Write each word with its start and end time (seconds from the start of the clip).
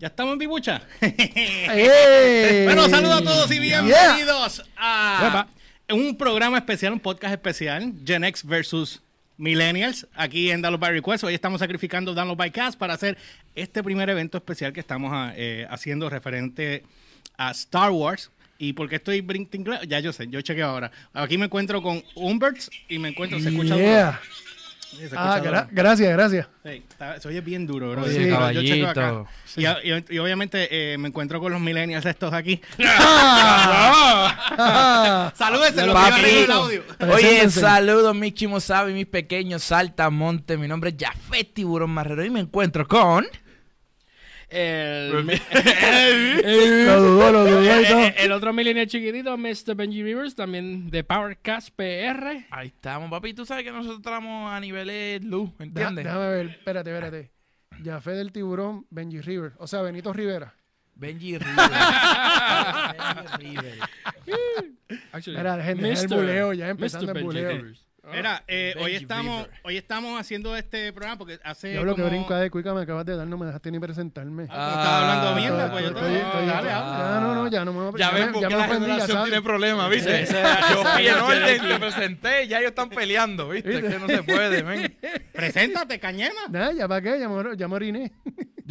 ¿Ya 0.00 0.06
estamos 0.06 0.32
en 0.32 0.38
Bibucha? 0.38 0.80
¡Ey! 1.02 2.64
bueno, 2.64 2.88
saludos 2.88 3.20
a 3.20 3.22
todos 3.22 3.50
y 3.52 3.58
bienvenidos 3.58 4.64
a 4.78 5.46
un 5.92 6.16
programa 6.16 6.56
especial, 6.56 6.94
un 6.94 7.00
podcast 7.00 7.34
especial, 7.34 7.92
Gen 8.06 8.24
X 8.24 8.42
versus 8.46 9.02
Millennials, 9.36 10.06
aquí 10.14 10.50
en 10.50 10.62
Download 10.62 10.80
by 10.80 10.92
Request. 10.92 11.24
Hoy 11.24 11.34
estamos 11.34 11.58
sacrificando 11.58 12.14
Download 12.14 12.38
by 12.38 12.50
Cast 12.50 12.78
para 12.78 12.94
hacer 12.94 13.18
este 13.54 13.82
primer 13.82 14.08
evento 14.08 14.38
especial 14.38 14.72
que 14.72 14.80
estamos 14.80 15.10
ah, 15.12 15.34
eh, 15.36 15.66
haciendo 15.68 16.08
referente 16.08 16.82
a 17.36 17.50
Star 17.50 17.90
Wars. 17.90 18.30
¿Y 18.56 18.72
por 18.72 18.88
qué 18.88 18.96
estoy 18.96 19.20
brincando? 19.20 19.82
Ya 19.82 20.00
yo 20.00 20.14
sé, 20.14 20.28
yo 20.28 20.40
chequeo 20.40 20.66
ahora. 20.66 20.90
Aquí 21.12 21.36
me 21.36 21.44
encuentro 21.44 21.82
con 21.82 22.02
Umberts 22.14 22.70
y 22.88 22.98
me 22.98 23.10
encuentro, 23.10 23.38
se 23.38 23.50
escucha 23.50 23.76
Yeah. 23.76 24.06
duro. 24.12 24.59
Sí, 24.90 24.98
Ah, 25.16 25.40
gra- 25.42 25.68
gracias, 25.70 26.12
gracias. 26.12 26.48
Sí, 26.64 26.82
se 27.20 27.28
oye 27.28 27.40
bien 27.40 27.64
duro, 27.66 27.92
bro. 27.92 28.02
Oye, 28.02 28.12
Sí, 28.12 28.20
yo- 28.28 28.60
yo 28.62 28.88
acá. 28.88 28.94
caballito. 28.94 29.28
Y, 29.56 29.64
y- 29.90 30.04
y 30.16 30.18
obviamente 30.18 30.68
eh, 30.94 30.98
me 30.98 31.08
encuentro 31.08 31.38
con 31.40 31.52
los 31.52 31.60
millennials 31.60 32.04
estos 32.06 32.32
aquí. 32.32 32.60
Ah, 34.62 35.32
Salúdense, 35.36 35.86
los 35.86 35.96
que 36.14 36.44
el 36.44 36.50
audio. 36.50 36.82
Oye, 37.12 37.48
saludos 37.50 38.14
mis 38.14 38.34
chimosabi, 38.34 38.92
mis 38.92 39.06
pequeños 39.06 39.62
saltamontes. 39.62 40.58
Mi 40.58 40.68
nombre 40.68 40.90
es 40.90 40.96
Jafet 40.98 41.54
Tiburón 41.54 41.90
Marrero 41.90 42.24
y 42.24 42.30
me 42.30 42.40
encuentro 42.40 42.86
con... 42.86 43.26
El, 44.50 45.12
lo 46.86 47.00
dudó 47.00 47.28
y 47.28 47.86
todo. 47.86 48.00
el, 48.00 48.14
el 48.18 48.32
otro 48.32 48.52
millennial 48.52 48.88
chiquitito, 48.88 49.38
Mr. 49.38 49.76
Benji 49.76 50.02
Rivers, 50.02 50.34
también 50.34 50.90
de 50.90 51.04
Powercast 51.04 51.70
PR. 51.76 52.46
Ahí 52.50 52.66
estamos, 52.68 53.08
papi. 53.10 53.32
Tú 53.32 53.46
sabes 53.46 53.62
que 53.64 53.70
nosotros 53.70 53.98
estamos 53.98 54.52
a 54.52 54.58
niveles 54.58 55.22
luz, 55.22 55.50
¿entiendes? 55.60 56.04
déjame 56.04 56.28
ver, 56.28 56.46
espérate, 56.46 56.90
espérate. 56.90 57.30
Jafé 57.84 58.10
del 58.12 58.32
Tiburón, 58.32 58.86
Benji 58.90 59.20
River. 59.20 59.52
O 59.58 59.68
sea, 59.68 59.82
Benito 59.82 60.12
Rivera. 60.12 60.52
Benji 60.96 61.38
Rivers. 61.38 61.56
Benji 63.38 63.56
Rivers. 63.56 63.78
Actually, 65.12 65.38
Mira, 65.38 65.62
gente, 65.62 65.92
el 65.92 66.08
buleo, 66.08 66.52
ya 66.52 66.68
empezando 66.68 67.12
Mr. 67.12 67.18
el 67.18 67.24
buleo. 67.24 67.50
Rivers. 67.50 67.86
Ah. 68.02 68.08
Mira, 68.16 68.44
eh, 68.48 68.74
hoy 68.80 68.94
estamos 68.94 69.46
hoy 69.62 69.76
estamos 69.76 70.18
haciendo 70.18 70.56
este 70.56 70.90
programa 70.92 71.18
porque 71.18 71.38
hace 71.44 71.74
Yo 71.74 71.84
lo 71.84 71.94
que 71.94 72.00
como... 72.02 72.10
brinca 72.14 72.38
de 72.38 72.50
cuica 72.50 72.72
me 72.72 72.80
acabas 72.80 73.04
de 73.04 73.14
dar, 73.14 73.26
no 73.26 73.36
me 73.36 73.44
dejaste 73.44 73.70
ni 73.70 73.78
presentarme. 73.78 74.44
Ah, 74.48 74.74
estaba 74.78 75.00
hablando 75.00 75.40
mierda, 75.40 75.66
Ah, 75.66 75.70
pues 75.70 75.84
yo 75.84 75.90
Estoy- 75.90 76.10
te... 76.12 76.16
estoy- 76.20 76.46
Dale, 76.46 76.68
ya, 76.68 76.78
habla. 76.78 77.20
no, 77.20 77.34
no, 77.34 77.48
ya 77.50 77.64
no 77.64 77.72
me 77.74 77.90
voy 77.90 78.00
a 78.02 78.06
Ya 78.06 78.10
ven 78.14 78.26
me- 78.28 78.32
por 78.32 78.42
ya 78.42 78.48
qué 78.48 78.54
la 78.56 78.60
ofendí, 78.64 78.80
ya 78.80 78.86
generación 78.92 79.16
sabes. 79.18 79.30
tiene 79.30 79.42
problemas, 79.44 79.90
¿viste? 79.90 80.26
Yo 80.72 80.84
fui 80.84 81.06
en 81.08 81.14
orden, 81.18 81.60
te 81.68 81.78
presenté, 81.78 82.48
ya 82.48 82.58
ellos 82.58 82.70
están 82.70 82.88
peleando, 82.88 83.48
¿viste? 83.50 83.70
Es 83.78 83.84
que 83.84 83.98
no 83.98 84.06
se 84.08 84.22
puede, 84.22 84.62
men. 84.62 84.96
Preséntate, 85.32 86.00
cañema. 86.00 86.40
Nah, 86.48 86.72
ya 86.72 86.88
para 86.88 87.02
qué, 87.02 87.20
ya 87.20 87.28
me, 87.28 87.56
ya 87.56 87.68
me 87.68 87.74
oriné. 87.74 88.12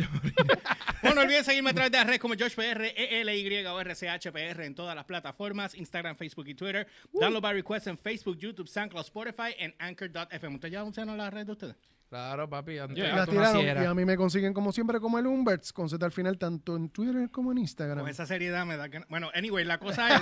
Bueno, 1.02 1.16
no 1.16 1.22
olviden 1.22 1.44
seguirme 1.46 1.70
a 1.70 1.74
través 1.74 1.92
de 1.92 1.98
las 1.98 2.08
redes 2.08 2.20
como 2.20 2.34
JoshPR, 2.36 2.94
ELY 2.96 3.66
o 3.66 3.80
RCHPR 3.82 4.62
en 4.64 4.76
todas 4.76 4.96
las 4.96 5.06
plataformas, 5.06 5.74
Instagram, 5.76 6.18
Facebook 6.18 6.48
y 6.48 6.56
Twitter. 6.56 6.88
Download 7.14 7.42
by 7.42 7.54
request 7.54 7.88
en 7.88 7.98
Facebook, 7.98 8.38
YouTube, 8.38 8.68
SoundCloud, 8.68 9.06
Spotify 9.06 9.56
en 9.58 9.74
Anchor.fm. 9.80 10.56
¿Ustedes 10.56 10.74
ya 10.74 10.84
usaron 10.84 11.18
las 11.18 11.34
redes 11.34 11.48
de 11.48 11.52
ustedes? 11.54 11.76
Claro, 12.10 12.50
papi. 12.50 12.80
Antes 12.80 12.98
Yeah. 12.98 13.26
tiraron 13.26 13.66
y 13.66 13.86
a 13.86 13.94
mí 13.94 14.04
me 14.04 14.18
consiguen 14.18 14.54
como 14.54 14.72
siempre 14.72 15.00
como 15.00 15.20
el 15.20 15.28
Umberts, 15.28 15.72
con 15.72 15.88
Z 15.90 16.04
al 16.04 16.12
final, 16.12 16.38
tanto 16.38 16.76
en 16.76 16.90
Twitter 16.90 17.30
como 17.30 17.52
en 17.52 17.60
Instagram. 17.60 18.00
Con 18.00 18.10
esa 18.10 18.26
seriedad 18.26 18.66
me 18.66 18.78
da 18.78 18.90
que... 18.90 19.02
Bueno, 19.10 19.30
anyway, 19.34 19.64
la 19.64 19.78
cosa 19.78 20.16
es... 20.16 20.22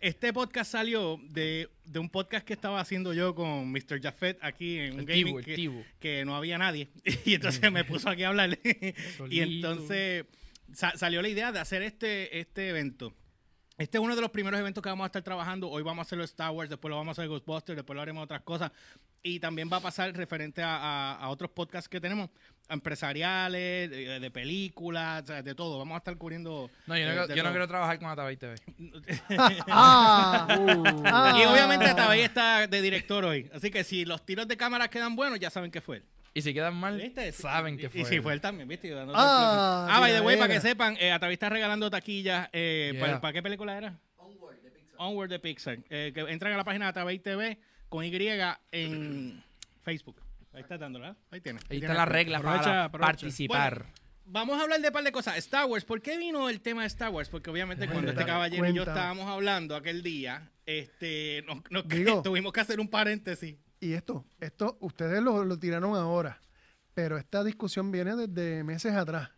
Este 0.00 0.32
podcast 0.32 0.70
salió 0.70 1.18
de, 1.30 1.68
de 1.84 1.98
un 1.98 2.08
podcast 2.08 2.46
que 2.46 2.52
estaba 2.52 2.80
haciendo 2.80 3.12
yo 3.14 3.34
con 3.34 3.72
Mr. 3.72 4.00
Jafet 4.00 4.38
aquí 4.42 4.78
en 4.78 5.00
un 5.00 5.04
gaming 5.04 5.40
que, 5.98 6.24
no 6.24 6.36
había 6.36 6.56
nadie. 6.56 6.88
Y 7.24 7.34
entonces 7.34 7.72
me 7.72 7.84
puso 7.84 8.08
aquí 8.08 8.22
a 8.22 8.28
hablar. 8.28 8.56
y 9.30 9.40
entonces 9.40 10.24
sa- 10.72 10.96
salió 10.96 11.20
la 11.20 11.28
idea 11.28 11.50
de 11.50 11.58
hacer 11.58 11.82
este, 11.82 12.38
este 12.38 12.68
evento. 12.68 13.12
Este 13.78 13.96
es 13.96 14.02
uno 14.02 14.16
de 14.16 14.20
los 14.20 14.32
primeros 14.32 14.58
eventos 14.58 14.82
que 14.82 14.88
vamos 14.88 15.04
a 15.04 15.06
estar 15.06 15.22
trabajando. 15.22 15.70
Hoy 15.70 15.84
vamos 15.84 16.00
a 16.00 16.02
hacerlo 16.02 16.24
Star 16.24 16.50
Wars, 16.50 16.68
después 16.68 16.90
lo 16.90 16.96
vamos 16.96 17.16
a 17.16 17.22
hacer 17.22 17.28
Ghostbusters, 17.28 17.76
después 17.76 17.94
lo 17.94 18.02
haremos 18.02 18.24
otras 18.24 18.42
cosas. 18.42 18.72
Y 19.22 19.38
también 19.38 19.70
va 19.72 19.76
a 19.76 19.80
pasar 19.80 20.12
referente 20.16 20.60
a, 20.64 20.76
a- 20.76 21.14
a 21.14 21.28
otros 21.28 21.48
podcasts 21.52 21.88
que 21.88 22.00
tenemos, 22.00 22.28
empresariales, 22.68 23.88
de, 23.88 24.18
de 24.18 24.30
películas, 24.32 25.22
o 25.22 25.26
sea, 25.28 25.42
de 25.42 25.54
todo. 25.54 25.78
Vamos 25.78 25.94
a 25.94 25.98
estar 25.98 26.16
cubriendo. 26.18 26.68
No, 26.88 26.96
yo 26.98 27.04
eh, 27.04 27.14
no, 27.14 27.26
de 27.28 27.36
yo 27.36 27.42
no 27.42 27.42
todo. 27.44 27.52
quiero 27.52 27.68
trabajar 27.68 27.98
con 28.00 28.08
Atabay 28.08 28.36
TV. 28.36 28.56
Ah, 29.68 30.46
ah. 31.04 31.38
Y 31.40 31.44
obviamente 31.46 31.86
Atabey 31.86 32.22
está 32.22 32.66
de 32.66 32.82
director 32.82 33.24
hoy. 33.24 33.48
Así 33.54 33.70
que 33.70 33.84
si 33.84 34.04
los 34.04 34.26
tiros 34.26 34.48
de 34.48 34.56
cámara 34.56 34.88
quedan 34.88 35.14
buenos, 35.14 35.38
ya 35.38 35.50
saben 35.50 35.70
que 35.70 35.80
fue 35.80 35.98
él. 35.98 36.04
Y 36.34 36.42
si 36.42 36.54
quedan 36.54 36.74
mal, 36.76 36.98
¿Viste? 37.00 37.32
saben 37.32 37.76
que 37.78 37.88
fue. 37.88 38.00
Y, 38.02 38.04
si 38.04 38.16
él. 38.16 38.22
fue 38.22 38.32
él 38.32 38.40
también, 38.40 38.68
¿viste? 38.68 38.90
Dando 38.90 39.12
Ah, 39.16 39.86
ah, 39.90 40.00
by 40.00 40.12
the 40.12 40.20
way, 40.20 40.36
para 40.36 40.52
que 40.54 40.60
sepan, 40.60 40.96
eh, 41.00 41.10
Atabey 41.10 41.34
está 41.34 41.48
regalando 41.48 41.90
taquillas. 41.90 42.48
Eh, 42.52 42.90
Yeah. 42.94 43.00
¿para, 43.00 43.20
para 43.20 43.32
qué 43.32 43.42
película 43.42 43.76
era? 43.76 43.98
Onward 44.98 45.28
de 45.30 45.38
Pixar. 45.38 45.78
Eh, 45.90 46.12
que 46.14 46.20
entran 46.20 46.52
a 46.52 46.56
la 46.56 46.64
página 46.64 46.86
de 46.86 46.90
Atabey 46.90 47.18
TV 47.18 47.58
con 47.88 48.04
Y 48.04 48.12
en 48.72 49.42
Facebook. 49.82 50.20
Ahí 50.52 50.62
está 50.62 50.76
dándola. 50.78 51.16
Ahí 51.30 51.40
tiene. 51.40 51.60
Ahí 51.70 51.78
están 51.78 51.96
las 51.96 52.08
reglas 52.08 52.40
Aprovecha, 52.40 52.64
para 52.64 52.84
aprovecha. 52.84 53.06
participar. 53.06 53.86
Vamos 54.24 54.58
a 54.58 54.62
hablar 54.62 54.80
de 54.80 54.88
un 54.88 54.92
par 54.92 55.04
de 55.04 55.12
cosas. 55.12 55.36
Star 55.38 55.66
Wars, 55.66 55.84
¿por 55.84 56.02
qué 56.02 56.18
vino 56.18 56.48
el 56.50 56.60
tema 56.60 56.82
de 56.82 56.88
Star 56.88 57.10
Wars? 57.10 57.28
Porque 57.30 57.48
obviamente 57.48 57.88
cuando 57.88 58.10
este 58.10 58.26
caballero 58.26 58.68
y 58.68 58.74
yo 58.74 58.82
estábamos 58.82 59.26
hablando 59.26 59.74
aquel 59.74 60.02
día, 60.02 60.50
este, 60.66 61.42
nos, 61.46 61.62
nos- 61.70 61.88
Digo. 61.88 62.22
tuvimos 62.24 62.52
que 62.52 62.60
hacer 62.60 62.78
un 62.80 62.88
paréntesis. 62.88 63.56
Y 63.80 63.92
esto, 63.92 64.24
esto, 64.40 64.76
ustedes 64.80 65.22
lo, 65.22 65.44
lo 65.44 65.58
tiraron 65.58 65.94
ahora, 65.96 66.40
pero 66.94 67.16
esta 67.16 67.44
discusión 67.44 67.90
viene 67.92 68.16
desde 68.16 68.64
meses 68.64 68.94
atrás. 68.94 69.30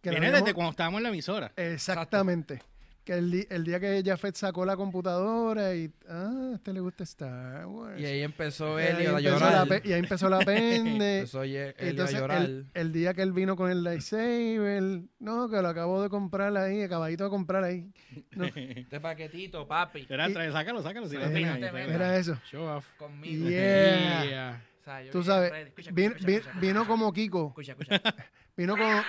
Que 0.00 0.10
Viene 0.10 0.26
habíamos- 0.26 0.44
desde 0.46 0.54
cuando 0.54 0.70
estábamos 0.70 0.98
en 0.98 1.02
la 1.04 1.08
emisora. 1.10 1.52
Exactamente. 1.56 2.62
Que 3.04 3.14
el, 3.14 3.46
el 3.50 3.64
día 3.64 3.80
que 3.80 4.00
Jafet 4.06 4.36
sacó 4.36 4.64
la 4.64 4.76
computadora 4.76 5.74
y, 5.74 5.90
ah, 6.08 6.50
a 6.52 6.54
este 6.54 6.72
le 6.72 6.78
gusta 6.78 7.02
Star 7.02 7.66
Wars. 7.66 8.00
Y 8.00 8.04
ahí 8.06 8.22
empezó 8.22 8.78
Y 8.80 8.84
él 8.84 8.96
ahí 8.96 9.06
a 9.06 9.18
llorar. 9.18 9.66
la 9.66 9.80
y 9.82 9.92
ahí 9.92 9.98
empezó 9.98 10.28
la 10.28 10.38
pende. 10.46 11.16
Empezó 11.18 11.42
él 11.42 11.74
a 11.76 11.82
Entonces, 11.84 12.16
llorar. 12.20 12.42
el, 12.42 12.66
el 12.74 12.92
día 12.92 13.12
que 13.12 13.22
él 13.22 13.32
vino 13.32 13.56
con 13.56 13.72
el 13.72 13.82
lightsaber, 13.82 15.02
no, 15.18 15.48
que 15.50 15.60
lo 15.60 15.68
acabo 15.68 16.00
de 16.00 16.10
comprar 16.10 16.56
ahí, 16.56 16.82
acabadito 16.82 17.24
de 17.24 17.30
comprar 17.30 17.64
ahí. 17.64 17.90
No, 18.36 18.44
Este 18.54 19.00
paquetito, 19.00 19.66
papi. 19.66 20.00
Y- 20.00 20.06
trae, 20.06 20.52
sácalo, 20.52 20.80
sácalo. 20.82 21.08
Si 21.08 21.16
lo 21.16 21.26
Mira, 21.26 21.54
tienes 21.56 21.74
era 21.88 22.16
eso. 22.16 22.38
Show 22.50 22.62
off. 22.68 22.86
Conmigo. 22.98 23.48
Yeah. 23.48 24.24
Yeah. 24.24 24.62
O 24.80 24.84
sea, 24.84 25.02
yo 25.02 25.10
Tú 25.10 25.22
sabes, 25.24 25.50
ready. 25.50 25.68
Escucha, 25.70 25.90
vin- 25.90 26.06
escucha, 26.12 26.26
vin- 26.26 26.32
escucha, 26.36 26.50
escucha. 26.50 26.60
vino 26.60 26.86
como 26.86 27.12
Kiko, 27.12 27.48
Escucha, 27.48 27.72
escucha. 27.72 28.00
Vino 28.56 28.76
como, 28.76 29.02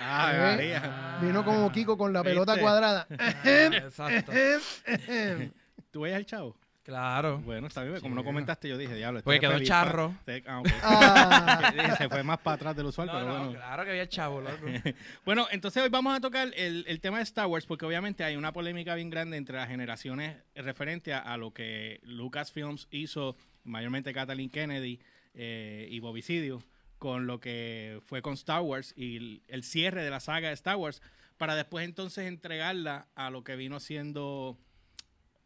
Ah, 0.00 0.32
Eh, 0.34 0.38
María. 0.40 1.18
vino 1.22 1.44
como 1.44 1.72
Kiko 1.72 1.96
con 1.96 2.12
la 2.12 2.22
pelota 2.22 2.52
¿Viste? 2.52 2.62
cuadrada. 2.62 3.06
Ah, 3.18 3.70
exacto. 3.72 4.32
¿Tú 5.90 6.00
veías 6.02 6.18
el 6.18 6.26
chavo? 6.26 6.56
Claro. 6.82 7.38
Bueno, 7.38 7.66
está 7.66 7.82
bien. 7.82 7.98
Como 8.00 8.14
no 8.14 8.22
comentaste, 8.22 8.68
yo 8.68 8.78
dije, 8.78 8.94
diablo. 8.94 9.18
este 9.18 9.24
Porque 9.24 9.36
es 9.38 9.40
quedó 9.40 9.52
feliz, 9.54 9.68
charro. 9.68 10.14
ah. 10.46 10.62
Ah, 10.84 11.94
Se 11.98 12.08
fue 12.08 12.22
más 12.22 12.38
para 12.38 12.54
atrás 12.54 12.76
del 12.76 12.86
usual, 12.86 13.08
No, 13.08 13.14
pero 13.14 13.26
no, 13.26 13.34
bueno. 13.38 13.52
claro 13.54 13.84
que 13.84 13.90
había 13.90 14.08
chavo, 14.08 14.40
loco. 14.40 14.66
Bueno, 15.24 15.48
entonces 15.50 15.82
hoy 15.82 15.88
vamos 15.88 16.16
a 16.16 16.20
tocar 16.20 16.48
el, 16.54 16.84
el 16.86 17.00
tema 17.00 17.16
de 17.16 17.24
Star 17.24 17.46
Wars 17.46 17.66
porque 17.66 17.86
obviamente 17.86 18.22
hay 18.22 18.36
una 18.36 18.52
polémica 18.52 18.94
bien 18.94 19.10
grande 19.10 19.36
entre 19.36 19.56
las 19.56 19.68
generaciones 19.68 20.36
referente 20.54 21.12
a, 21.12 21.18
a 21.20 21.36
lo 21.38 21.52
que 21.52 22.00
Lucasfilms 22.04 22.86
hizo, 22.92 23.36
mayormente 23.64 24.12
Kathleen 24.12 24.50
Kennedy 24.50 25.00
eh, 25.34 25.88
y 25.90 25.98
Bobicidio, 25.98 26.62
con 27.06 27.28
lo 27.28 27.38
que 27.38 28.00
fue 28.04 28.20
con 28.20 28.34
Star 28.34 28.62
Wars 28.62 28.92
y 28.96 29.16
el, 29.18 29.42
el 29.46 29.62
cierre 29.62 30.02
de 30.02 30.10
la 30.10 30.18
saga 30.18 30.48
de 30.48 30.54
Star 30.54 30.74
Wars, 30.74 31.00
para 31.36 31.54
después 31.54 31.84
entonces 31.84 32.26
entregarla 32.26 33.06
a 33.14 33.30
lo 33.30 33.44
que 33.44 33.54
vino 33.54 33.78
siendo 33.78 34.58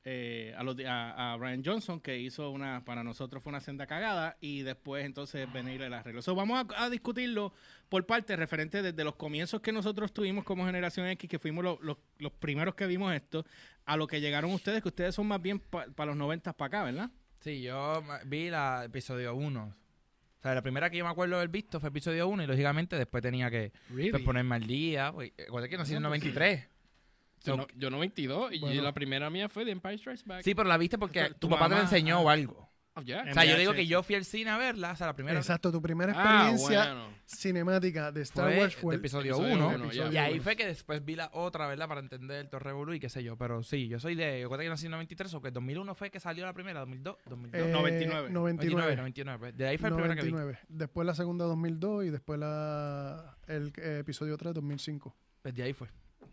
eh, 0.04 0.54
a, 0.56 0.62
los 0.62 0.74
a, 0.86 1.36
Ryan 1.38 1.62
Johnson, 1.62 2.00
que 2.00 2.18
hizo 2.18 2.48
una, 2.50 2.82
para 2.86 3.04
nosotros 3.04 3.42
fue 3.42 3.50
una 3.50 3.60
senda 3.60 3.86
cagada, 3.86 4.38
y 4.40 4.62
después 4.62 5.04
entonces 5.04 5.52
venir 5.52 5.82
el 5.82 5.92
arreglo. 5.92 6.22
So, 6.22 6.34
vamos 6.34 6.64
a, 6.74 6.88
discutirlo 6.88 7.52
por 7.90 8.06
parte 8.06 8.34
referente 8.36 8.80
desde 8.80 9.04
los 9.04 9.16
comienzos 9.16 9.60
que 9.60 9.70
nosotros 9.70 10.14
tuvimos 10.14 10.44
como 10.44 10.64
generación 10.64 11.06
X, 11.08 11.28
que 11.28 11.38
fuimos 11.38 11.62
lo- 11.62 11.78
lo- 11.82 12.00
los 12.20 12.32
primeros 12.32 12.74
que 12.74 12.86
vimos 12.86 13.12
esto, 13.12 13.44
a 13.84 13.98
lo 13.98 14.06
que 14.06 14.22
llegaron 14.22 14.50
ustedes, 14.52 14.80
que 14.80 14.88
ustedes 14.88 15.14
son 15.14 15.26
más 15.28 15.42
bien 15.42 15.60
para 15.60 16.06
los 16.06 16.16
90 16.16 16.54
para 16.54 16.66
acá, 16.68 16.84
¿verdad? 16.84 17.10
Sí, 17.40 17.60
yo 17.60 18.02
vi 18.24 18.48
la 18.48 18.84
episodio 18.86 19.34
1. 19.34 19.76
O 20.40 20.42
sea, 20.42 20.54
la 20.54 20.62
primera 20.62 20.88
que 20.88 20.96
yo 20.96 21.04
me 21.04 21.10
acuerdo 21.10 21.32
de 21.34 21.42
haber 21.42 21.50
visto 21.50 21.80
fue 21.80 21.90
episodio 21.90 22.26
1 22.26 22.44
y 22.44 22.46
lógicamente 22.46 22.96
después 22.96 23.22
tenía 23.22 23.50
que 23.50 23.72
Really? 23.90 24.10
pues, 24.10 24.22
ponerme 24.22 24.54
al 24.56 24.66
día. 24.66 25.12
pues, 25.12 25.32
Recuerda 25.36 25.68
que 25.68 25.76
nací 25.76 25.92
en 25.92 25.98
el 25.98 26.02
93. 26.04 26.66
Yo, 27.44 27.56
no, 27.58 27.66
yo 27.76 27.90
92 27.90 28.52
y 28.54 28.58
Bueno. 28.60 28.82
la 28.82 28.92
primera 28.92 29.28
mía 29.28 29.48
fue 29.50 29.66
The 29.66 29.70
Empire 29.72 29.98
Strikes 29.98 30.22
Back. 30.24 30.42
Sí, 30.42 30.54
pero 30.54 30.66
la 30.68 30.78
viste 30.78 30.96
porque 30.96 31.28
Tu 31.28 31.34
tu 31.40 31.48
papá 31.50 31.64
te 31.66 31.70
la 31.70 31.76
mamá, 31.76 31.82
enseñó 31.90 32.20
o 32.20 32.30
algo. 32.30 32.69
Ah. 33.08 33.22
En 33.24 33.30
O 33.30 33.34
sea, 33.34 33.44
yo 33.44 33.56
digo 33.58 33.72
que 33.72 33.86
yo 33.86 34.02
fui 34.02 34.14
al 34.14 34.24
cine 34.24 34.50
a 34.50 34.58
verla, 34.58 34.92
o 34.92 34.96
sea, 34.96 35.06
la 35.08 35.14
primera 35.14 35.38
Exacto, 35.38 35.70
tu 35.72 35.80
primera 35.82 36.12
Ah, 36.16 36.50
experiencia 36.50 36.92
bueno. 36.94 37.08
cinemática 37.26 38.12
de 38.12 38.22
Star 38.22 38.50
fue 38.52 38.58
Wars 38.60 38.76
fue 38.76 38.94
el 38.94 39.00
episodio 39.00 39.34
episodio 39.36 39.54
1. 39.54 39.68
uno, 39.76 39.92
ya. 39.92 40.10
y 40.12 40.16
ahí 40.16 40.40
fue 40.40 40.56
que 40.56 40.66
después 40.66 41.04
vi 41.04 41.16
la 41.16 41.30
otra, 41.32 41.66
¿verdad? 41.66 41.88
Para 41.88 42.00
entender 42.00 42.38
el 42.38 42.48
Torre 42.48 42.72
Bulu 42.72 42.94
y 42.94 43.00
qué 43.00 43.08
sé 43.08 43.22
yo. 43.22 43.36
Pero 43.36 43.62
sí, 43.62 43.88
yo 43.88 43.98
soy 44.00 44.14
de. 44.14 44.40
Yo 44.40 44.48
creo 44.48 44.60
que 44.60 44.68
nací 44.68 44.86
en 44.86 44.92
93 44.92 45.32
o 45.34 45.40
que 45.42 45.50
2001 45.50 45.94
fue 45.94 46.10
que 46.10 46.20
salió 46.20 46.44
la 46.44 46.52
primera, 46.52 46.80
2002, 46.80 47.16
2002. 47.26 47.68
eh, 47.68 47.72
99. 47.72 48.30
99. 48.30 48.30
99, 48.30 48.96
99. 48.96 49.52
De 49.52 49.66
ahí 49.68 49.78
fue 49.78 49.88
el 49.88 49.94
primero 49.94 50.14
que 50.14 50.22
vi. 50.22 50.30
99. 50.32 50.58
Después 50.68 51.06
la 51.06 51.14
segunda 51.14 51.44
2002 51.46 52.04
y 52.06 52.10
después 52.10 52.38
la 52.40 53.36
el 53.46 53.72
eh, 53.78 53.98
episodio 54.00 54.36
3 54.36 54.54
2005. 54.54 55.16
Pues 55.42 55.54
de 55.54 55.62
ahí 55.62 55.72
fue. 55.72 55.88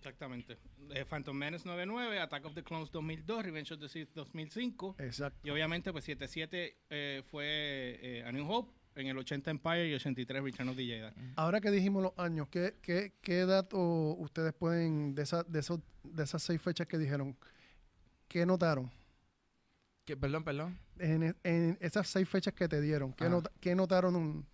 Exactamente. 0.07 0.57
Eh, 0.92 1.04
Phantom 1.06 1.36
Menace 1.36 1.68
99, 1.68 2.19
Attack 2.19 2.45
of 2.45 2.54
the 2.54 2.63
Clones 2.63 2.89
2002, 2.92 3.42
Revenge 3.44 3.71
of 3.74 3.80
the 3.80 3.89
Sith 3.89 4.09
2005. 4.13 4.95
Exacto. 5.00 5.39
Y 5.45 5.50
obviamente, 5.51 5.92
pues 5.92 6.06
77 6.06 6.77
eh, 6.89 7.24
fue 7.30 8.00
eh, 8.01 8.24
A 8.25 8.31
New 8.31 8.50
Hope, 8.50 8.71
en 8.95 9.07
el 9.07 9.18
80 9.18 9.51
Empire 9.51 9.88
y 9.89 9.94
83 9.94 10.42
Return 10.42 10.69
of 10.69 10.75
the 10.75 10.86
Jedi. 10.86 11.12
Ahora 11.36 11.62
que 11.62 11.69
dijimos 11.71 12.01
los 12.04 12.13
años, 12.18 12.48
¿qué, 12.50 12.77
qué, 12.81 13.13
qué 13.21 13.45
dato 13.45 13.77
ustedes 13.80 14.54
pueden, 14.54 15.13
de, 15.13 15.24
esa, 15.24 15.44
de, 15.44 15.59
esos, 15.59 15.80
de 16.04 16.24
esas 16.24 16.42
seis 16.42 16.62
fechas 16.62 16.88
que 16.88 16.98
dijeron, 16.98 17.38
qué 18.27 18.45
notaron? 18.45 18.89
¿Qué? 20.06 20.15
Perdón, 20.18 20.44
perdón. 20.44 20.80
En, 21.00 21.36
en 21.44 21.77
esas 21.81 22.07
seis 22.07 22.27
fechas 22.27 22.54
que 22.54 22.68
te 22.68 22.80
dieron, 22.81 23.13
¿qué, 23.13 23.30
nota- 23.30 23.51
qué 23.59 23.75
notaron 23.75 24.15
un- 24.15 24.48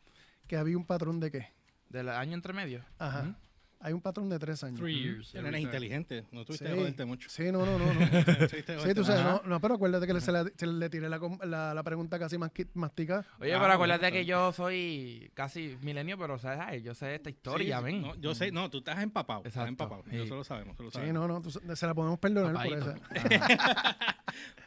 que 0.48 0.58
había 0.58 0.76
un 0.78 0.86
patrón 0.86 1.20
de 1.20 1.32
qué? 1.32 1.48
Del 1.90 2.10
año 2.10 2.34
entre 2.34 2.54
medio. 2.54 2.84
Ajá. 2.98 3.40
Hay 3.86 3.94
un 3.94 4.02
patrón 4.02 4.30
de 4.30 4.40
tres 4.40 4.64
años. 4.64 4.80
Three 4.80 5.02
years. 5.04 5.36
Eres 5.36 5.60
inteligente, 5.62 6.26
no 6.32 6.46
tuviste 6.46 6.66
Sí. 6.66 6.72
que 6.74 6.80
joderte 6.80 7.06
mucho. 7.06 7.30
Sí, 7.30 7.52
no, 7.52 7.66
no, 7.66 7.78
no. 7.78 7.86
no. 7.94 7.94
Sí, 8.84 8.94
tú 8.96 9.04
sabes, 9.04 9.24
no, 9.24 9.42
no, 9.46 9.60
pero 9.60 9.76
acuérdate 9.76 10.08
que 10.08 10.14
le, 10.14 10.22
se, 10.22 10.32
la- 10.32 10.50
se 10.56 10.66
le 10.66 10.90
tiré 10.90 11.10
la, 11.10 11.20
la, 11.44 11.74
la 11.74 11.84
pregunta 11.84 12.18
casi 12.18 12.38
masticada. 12.74 13.26
Oye, 13.40 13.54
Ah, 13.54 13.60
pero 13.62 13.74
acuérdate 13.74 14.06
bueno, 14.06 14.14
que 14.16 14.26
yo 14.26 14.52
soy 14.54 15.30
casi 15.34 15.78
milenio, 15.82 16.18
pero 16.18 16.40
¿sabes? 16.40 16.60
Ay, 16.62 16.82
yo 16.82 16.94
sé 16.96 17.16
esta 17.16 17.30
historia, 17.30 17.80
Sí, 17.80 17.84
ven. 17.84 18.02
no, 18.02 18.16
yo 18.16 18.34
sé, 18.34 18.52
no, 18.52 18.70
tú 18.70 18.78
estás 18.80 19.02
empapado. 19.04 19.40
Estás 19.40 19.64
Exacto, 19.70 19.70
empapado. 19.84 20.04
sí. 20.10 20.18
Eso 20.22 20.36
lo 20.36 20.44
sabemos. 20.44 20.74
eso 20.76 20.84
lo 20.84 20.92
Sí, 20.92 21.12
no, 21.12 21.28
no, 21.28 21.42
tú- 21.42 21.52
se 21.52 21.86
la 21.88 21.94
podemos 21.94 22.20
perdonar 22.20 22.54
por 22.66 22.78
esa. 22.78 22.96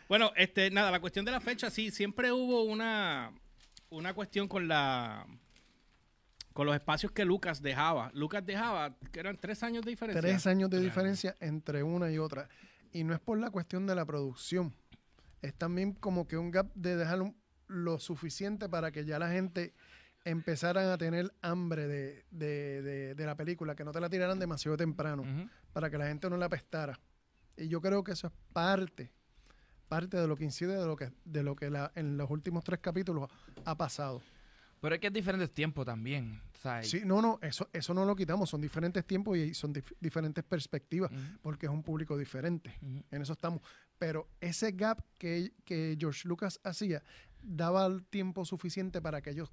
Bueno, 0.09 0.31
este, 0.37 0.71
nada, 0.71 0.91
la 0.93 1.01
cuestión 1.01 1.25
de 1.25 1.33
la 1.33 1.41
fecha, 1.41 1.69
sí, 1.69 1.91
siempre 1.91 2.31
hubo 2.31 2.63
una, 2.63 3.33
una 3.91 4.15
cuestión 4.15 4.47
con 4.47 4.69
la 4.69 5.27
con 6.57 6.65
los 6.67 6.75
espacios 6.75 7.13
que 7.13 7.27
Lucas 7.27 7.61
dejaba. 7.61 8.11
Lucas 8.15 8.45
dejaba, 8.45 8.97
que 9.13 9.21
eran 9.21 9.37
tres 9.37 9.63
años 9.63 9.85
de 9.85 9.91
diferencia. 9.91 10.23
Tres 10.23 10.47
años 10.47 10.71
de 10.71 10.81
diferencia 10.81 11.37
entre 11.41 11.83
una 11.83 12.11
y 12.11 12.17
otra. 12.17 12.49
Y 12.93 13.05
no 13.05 13.13
es 13.13 13.21
por 13.21 13.37
la 13.39 13.51
cuestión 13.51 13.87
de 13.87 13.95
la 13.95 14.07
producción. 14.07 14.75
Es 15.43 15.53
también 15.55 15.93
como 15.93 16.27
que 16.27 16.39
un 16.39 16.51
gap 16.51 16.73
de 16.75 16.97
dejar 16.97 17.21
un- 17.21 17.37
lo 17.67 17.99
suficiente 17.99 18.71
para 18.71 18.91
que 18.91 19.05
ya 19.05 19.19
la 19.19 19.31
gente 19.31 19.75
empezaran 20.25 20.89
a 20.89 20.97
tener 20.97 21.31
hambre 21.43 21.87
de, 21.87 22.25
de- 22.31 22.81
de- 22.81 23.15
de 23.15 23.27
la 23.27 23.35
película, 23.37 23.75
que 23.77 23.85
no 23.85 23.93
te 23.93 24.01
la 24.01 24.09
tiraran 24.09 24.39
demasiado 24.39 24.79
temprano, 24.79 25.25
para 25.75 25.91
que 25.91 25.99
la 25.99 26.07
gente 26.07 26.31
no 26.31 26.39
la 26.39 26.47
apestara. 26.47 26.99
Y 27.59 27.69
yo 27.69 27.83
creo 27.83 28.03
que 28.03 28.13
eso 28.13 28.29
es 28.29 28.33
parte, 28.55 29.13
parte 29.89 30.17
de 30.17 30.27
lo 30.27 30.37
que 30.37 30.45
incide 30.45 30.75
de 30.79 30.87
lo 30.87 30.97
que, 30.97 31.13
de 31.27 31.43
lo 31.43 31.55
que 31.55 31.69
la- 31.69 31.93
en 31.97 32.17
los 32.17 32.31
últimos 32.31 32.65
tres 32.65 32.81
capítulos 32.81 33.29
ha 33.67 33.77
pasado. 33.77 34.23
Pero 34.87 34.95
es 34.95 35.01
que 35.01 35.07
es 35.09 35.13
diferentes 35.13 35.53
tiempos 35.53 35.85
también. 35.85 36.41
¿sabes? 36.55 36.89
Sí, 36.91 37.01
no, 37.05 37.21
no, 37.21 37.39
eso, 37.43 37.69
eso 37.73 37.93
no 37.93 38.05
lo 38.05 38.15
quitamos, 38.15 38.49
son 38.49 38.61
diferentes 38.61 39.05
tiempos 39.05 39.37
y 39.37 39.53
son 39.53 39.75
dif- 39.75 39.95
diferentes 40.01 40.45
perspectivas, 40.45 41.11
porque 41.43 41.67
es 41.67 41.73
un 41.73 41.83
público 41.83 42.17
diferente. 42.17 42.73
En 43.11 43.23
eso 43.23 43.33
estamos. 43.33 43.63
Pero 43.99 44.29
ese 44.41 44.71
gap 44.73 45.03
que, 45.19 45.53
que 45.65 45.97
George 45.99 46.29
Lucas 46.29 46.61
hacía 46.63 47.03
daba 47.43 47.85
el 47.87 48.05
tiempo 48.05 48.45
suficiente 48.45 49.01
para 49.03 49.21
que 49.23 49.31
ellos, 49.31 49.51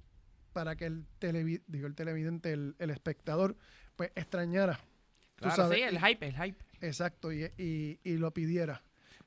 para 0.52 0.76
que 0.76 0.86
el, 0.86 1.04
televi- 1.20 1.62
digo, 1.66 1.86
el 1.88 1.94
televidente, 1.96 2.52
el, 2.52 2.76
el 2.78 2.90
espectador, 2.90 3.56
pues 3.96 4.10
extrañara. 4.14 4.76
Tú 5.36 5.46
Claro, 5.46 5.56
sabes, 5.56 5.78
sí, 5.78 5.82
el 5.82 5.98
hype, 5.98 6.26
el 6.26 6.34
hype. 6.34 6.64
Exacto, 6.80 7.32
y, 7.32 7.44
y- 7.58 7.98
y 8.04 8.18
lo 8.18 8.32
pidiera. 8.32 8.82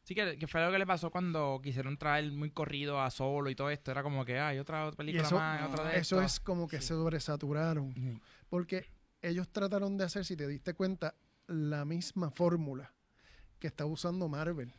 Sí, 0.08 0.16
que, 0.16 0.38
que 0.38 0.48
fue 0.48 0.64
lo 0.66 0.72
que 0.72 0.80
le 0.80 0.86
pasó 0.88 1.12
cuando 1.12 1.60
quisieron 1.62 1.98
traer 1.98 2.32
muy 2.32 2.50
corrido 2.50 3.02
a 3.02 3.12
Solo 3.12 3.50
y 3.50 3.56
todo 3.56 3.70
esto. 3.70 3.92
Era 3.92 4.04
como 4.04 4.24
que, 4.24 4.40
hay 4.40 4.58
otra 4.58 4.90
película 4.94 5.24
eso, 5.28 5.36
más, 5.36 5.70
otra 5.70 5.84
de 5.90 5.98
eso 6.00 6.16
estas. 6.16 6.36
es 6.36 6.40
como 6.40 6.66
que 6.66 6.80
se 6.80 6.88
sobresaturaron. 6.94 8.22
Porque 8.48 8.86
ellos 9.22 9.50
trataron 9.50 9.98
de 9.98 10.06
hacer, 10.06 10.24
si 10.24 10.38
te 10.38 10.48
diste 10.48 10.74
cuenta, 10.74 11.16
la 11.48 11.84
misma 11.84 12.32
fórmula 12.32 12.94
que 13.60 13.68
está 13.68 13.86
usando 13.86 14.30
Marvel. 14.30 14.72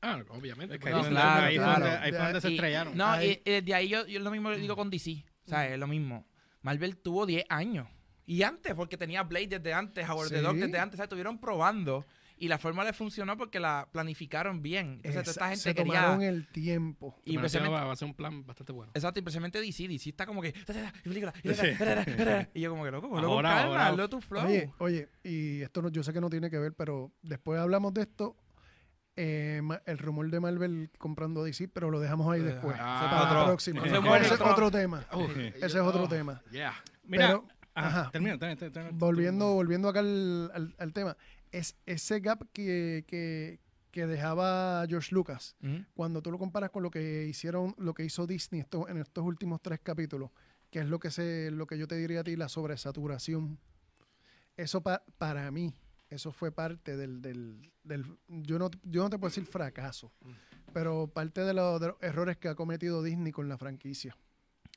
Ah, 0.00 0.22
obviamente. 0.28 0.76
Es 0.76 0.80
que 0.80 0.90
porque 0.92 0.96
ahí, 0.96 1.02
No, 1.02 1.08
es 1.08 1.10
claro, 1.10 1.42
ahí 1.44 1.56
fue 1.56 1.64
claro. 1.64 1.80
donde, 1.84 1.96
ahí 1.98 2.10
fue 2.12 2.18
donde 2.20 2.40
se 2.40 2.48
estrellaron. 2.48 2.96
No, 2.96 3.06
Ahí. 3.10 3.42
y, 3.44 3.50
y 3.50 3.52
desde 3.54 3.74
ahí 3.74 3.88
yo, 3.88 4.06
yo 4.06 4.20
lo 4.20 4.30
mismo 4.30 4.50
le 4.50 4.58
digo 4.58 4.76
con 4.76 4.90
DC. 4.90 5.24
O 5.44 5.48
sea, 5.48 5.66
es 5.66 5.76
lo 5.80 5.88
mismo. 5.88 6.24
Marvel 6.62 6.96
tuvo 6.98 7.26
10 7.26 7.46
años. 7.48 7.88
Y 8.26 8.44
antes, 8.44 8.74
porque 8.74 8.96
tenía 8.96 9.24
Blade 9.24 9.48
desde 9.58 9.74
antes, 9.74 10.08
Howard 10.08 10.28
the 10.28 10.36
Sí. 10.36 10.42
Dog 10.44 10.54
desde 10.54 10.78
antes. 10.78 10.94
O 10.94 10.98
sea, 10.98 11.04
estuvieron 11.06 11.40
probando. 11.40 12.06
Y 12.40 12.46
la 12.48 12.58
forma 12.58 12.84
le 12.84 12.92
funcionó 12.92 13.36
porque 13.36 13.58
la 13.58 13.88
planificaron 13.90 14.62
bien. 14.62 15.00
Entonces, 15.02 15.12
toda 15.12 15.20
esta 15.22 15.30
Esa- 15.32 15.48
gente 15.48 15.62
se 15.62 15.74
quería... 15.74 16.00
tomaron 16.02 16.22
el 16.22 16.46
tiempo. 16.48 17.20
Y 17.24 17.36
va, 17.36 17.42
va 17.84 17.92
a 17.92 17.96
ser 17.96 18.06
un 18.06 18.14
plan 18.14 18.46
bastante 18.46 18.72
bueno. 18.72 18.92
Exacto, 18.94 19.18
y 19.18 19.22
precisamente 19.22 19.60
DC. 19.60 19.88
DC 19.88 20.10
está 20.10 20.24
como 20.24 20.40
que... 20.40 20.54
Y, 22.54 22.60
yo 22.60 22.70
como 22.70 22.84
que, 22.84 22.90
loco, 22.90 23.08
loco, 23.08 23.18
Ahora, 23.34 23.48
calma, 23.50 23.64
ahora. 23.66 23.86
hazlo 23.88 24.08
tu 24.08 24.20
flow. 24.20 24.44
Oye, 24.46 24.70
oye, 24.78 25.08
y 25.24 25.62
esto 25.62 25.82
no, 25.82 25.88
yo 25.88 26.02
sé 26.02 26.12
que 26.12 26.20
no 26.20 26.30
tiene 26.30 26.50
que 26.50 26.58
ver, 26.58 26.74
pero 26.74 27.12
después 27.22 27.58
hablamos 27.60 27.92
de 27.94 28.02
esto, 28.02 28.36
eh, 29.16 29.60
el 29.86 29.98
rumor 29.98 30.30
de 30.30 30.40
Marvel 30.40 30.90
comprando 30.98 31.42
DC, 31.44 31.68
pero 31.68 31.90
lo 31.90 31.98
dejamos 32.00 32.32
ahí 32.32 32.40
Lo 32.40 32.46
después. 32.46 32.74
dejamos. 32.76 33.00
para 33.00 33.06
Ese 33.06 33.14
es 33.14 33.20
la 33.20 33.30
otro- 33.32 33.44
próxima. 33.46 33.78
ese 33.80 33.88
Ese 33.88 33.96
es 33.96 34.40
otro- 34.40 34.70
tema. 34.70 35.04
Ese 35.56 35.66
es 35.66 35.74
otro 35.76 36.02
Oh, 36.04 36.08
tema. 36.08 36.42
Yeah. 36.52 36.74
Mira, 37.04 37.26
pero- 37.26 37.44
ajá, 37.74 37.88
ajá. 38.02 38.10
termina, 38.12 38.38
termina, 38.38 38.56
termina, 38.58 38.72
termina. 38.74 38.98
Volviendo, 38.98 39.54
volviendo 39.54 39.88
acá 39.88 40.00
al, 40.00 40.50
al- 40.54 40.74
al 40.78 40.92
tema, 40.92 41.16
es 41.52 41.76
ese 41.86 42.20
gap 42.20 42.44
que, 42.52 43.04
que, 43.06 43.60
que 43.90 44.06
dejaba 44.06 44.84
George 44.88 45.14
Lucas, 45.14 45.56
cuando 45.94 46.22
tú 46.22 46.30
lo 46.30 46.38
comparas 46.38 46.70
con 46.70 46.82
lo 46.82 46.90
que 46.90 47.26
hicieron, 47.26 47.74
lo 47.78 47.94
que 47.94 48.04
hizo 48.04 48.26
Disney 48.26 48.60
esto- 48.60 48.88
en 48.88 48.98
estos 48.98 49.24
últimos 49.24 49.60
tres 49.62 49.80
capítulos, 49.82 50.30
que 50.70 50.80
es 50.80 50.86
lo 50.86 50.98
que 50.98 51.10
se, 51.10 51.50
lo 51.50 51.66
que 51.66 51.78
yo 51.78 51.86
te 51.88 51.96
diría 51.96 52.20
a 52.20 52.24
ti, 52.24 52.36
la 52.36 52.48
sobresaturación. 52.48 53.58
Eso 54.56 54.82
pa- 54.82 55.02
para 55.18 55.50
mí, 55.50 55.72
eso 56.10 56.32
fue 56.32 56.50
parte 56.52 56.96
del, 56.96 57.22
del, 57.22 57.70
del- 57.84 58.04
yo 58.28 58.58
no, 58.58 58.70
yo 58.82 59.02
no 59.02 59.10
te 59.10 59.18
puedo 59.18 59.30
decir 59.30 59.46
fracaso, 59.46 60.12
pero 60.72 61.06
parte 61.08 61.42
de, 61.42 61.54
lo- 61.54 61.78
de 61.78 61.88
los 61.88 61.96
errores 62.02 62.36
que 62.36 62.48
ha 62.48 62.54
cometido 62.54 63.02
Disney 63.02 63.32
con 63.32 63.48
la 63.48 63.56
franquicia. 63.56 64.16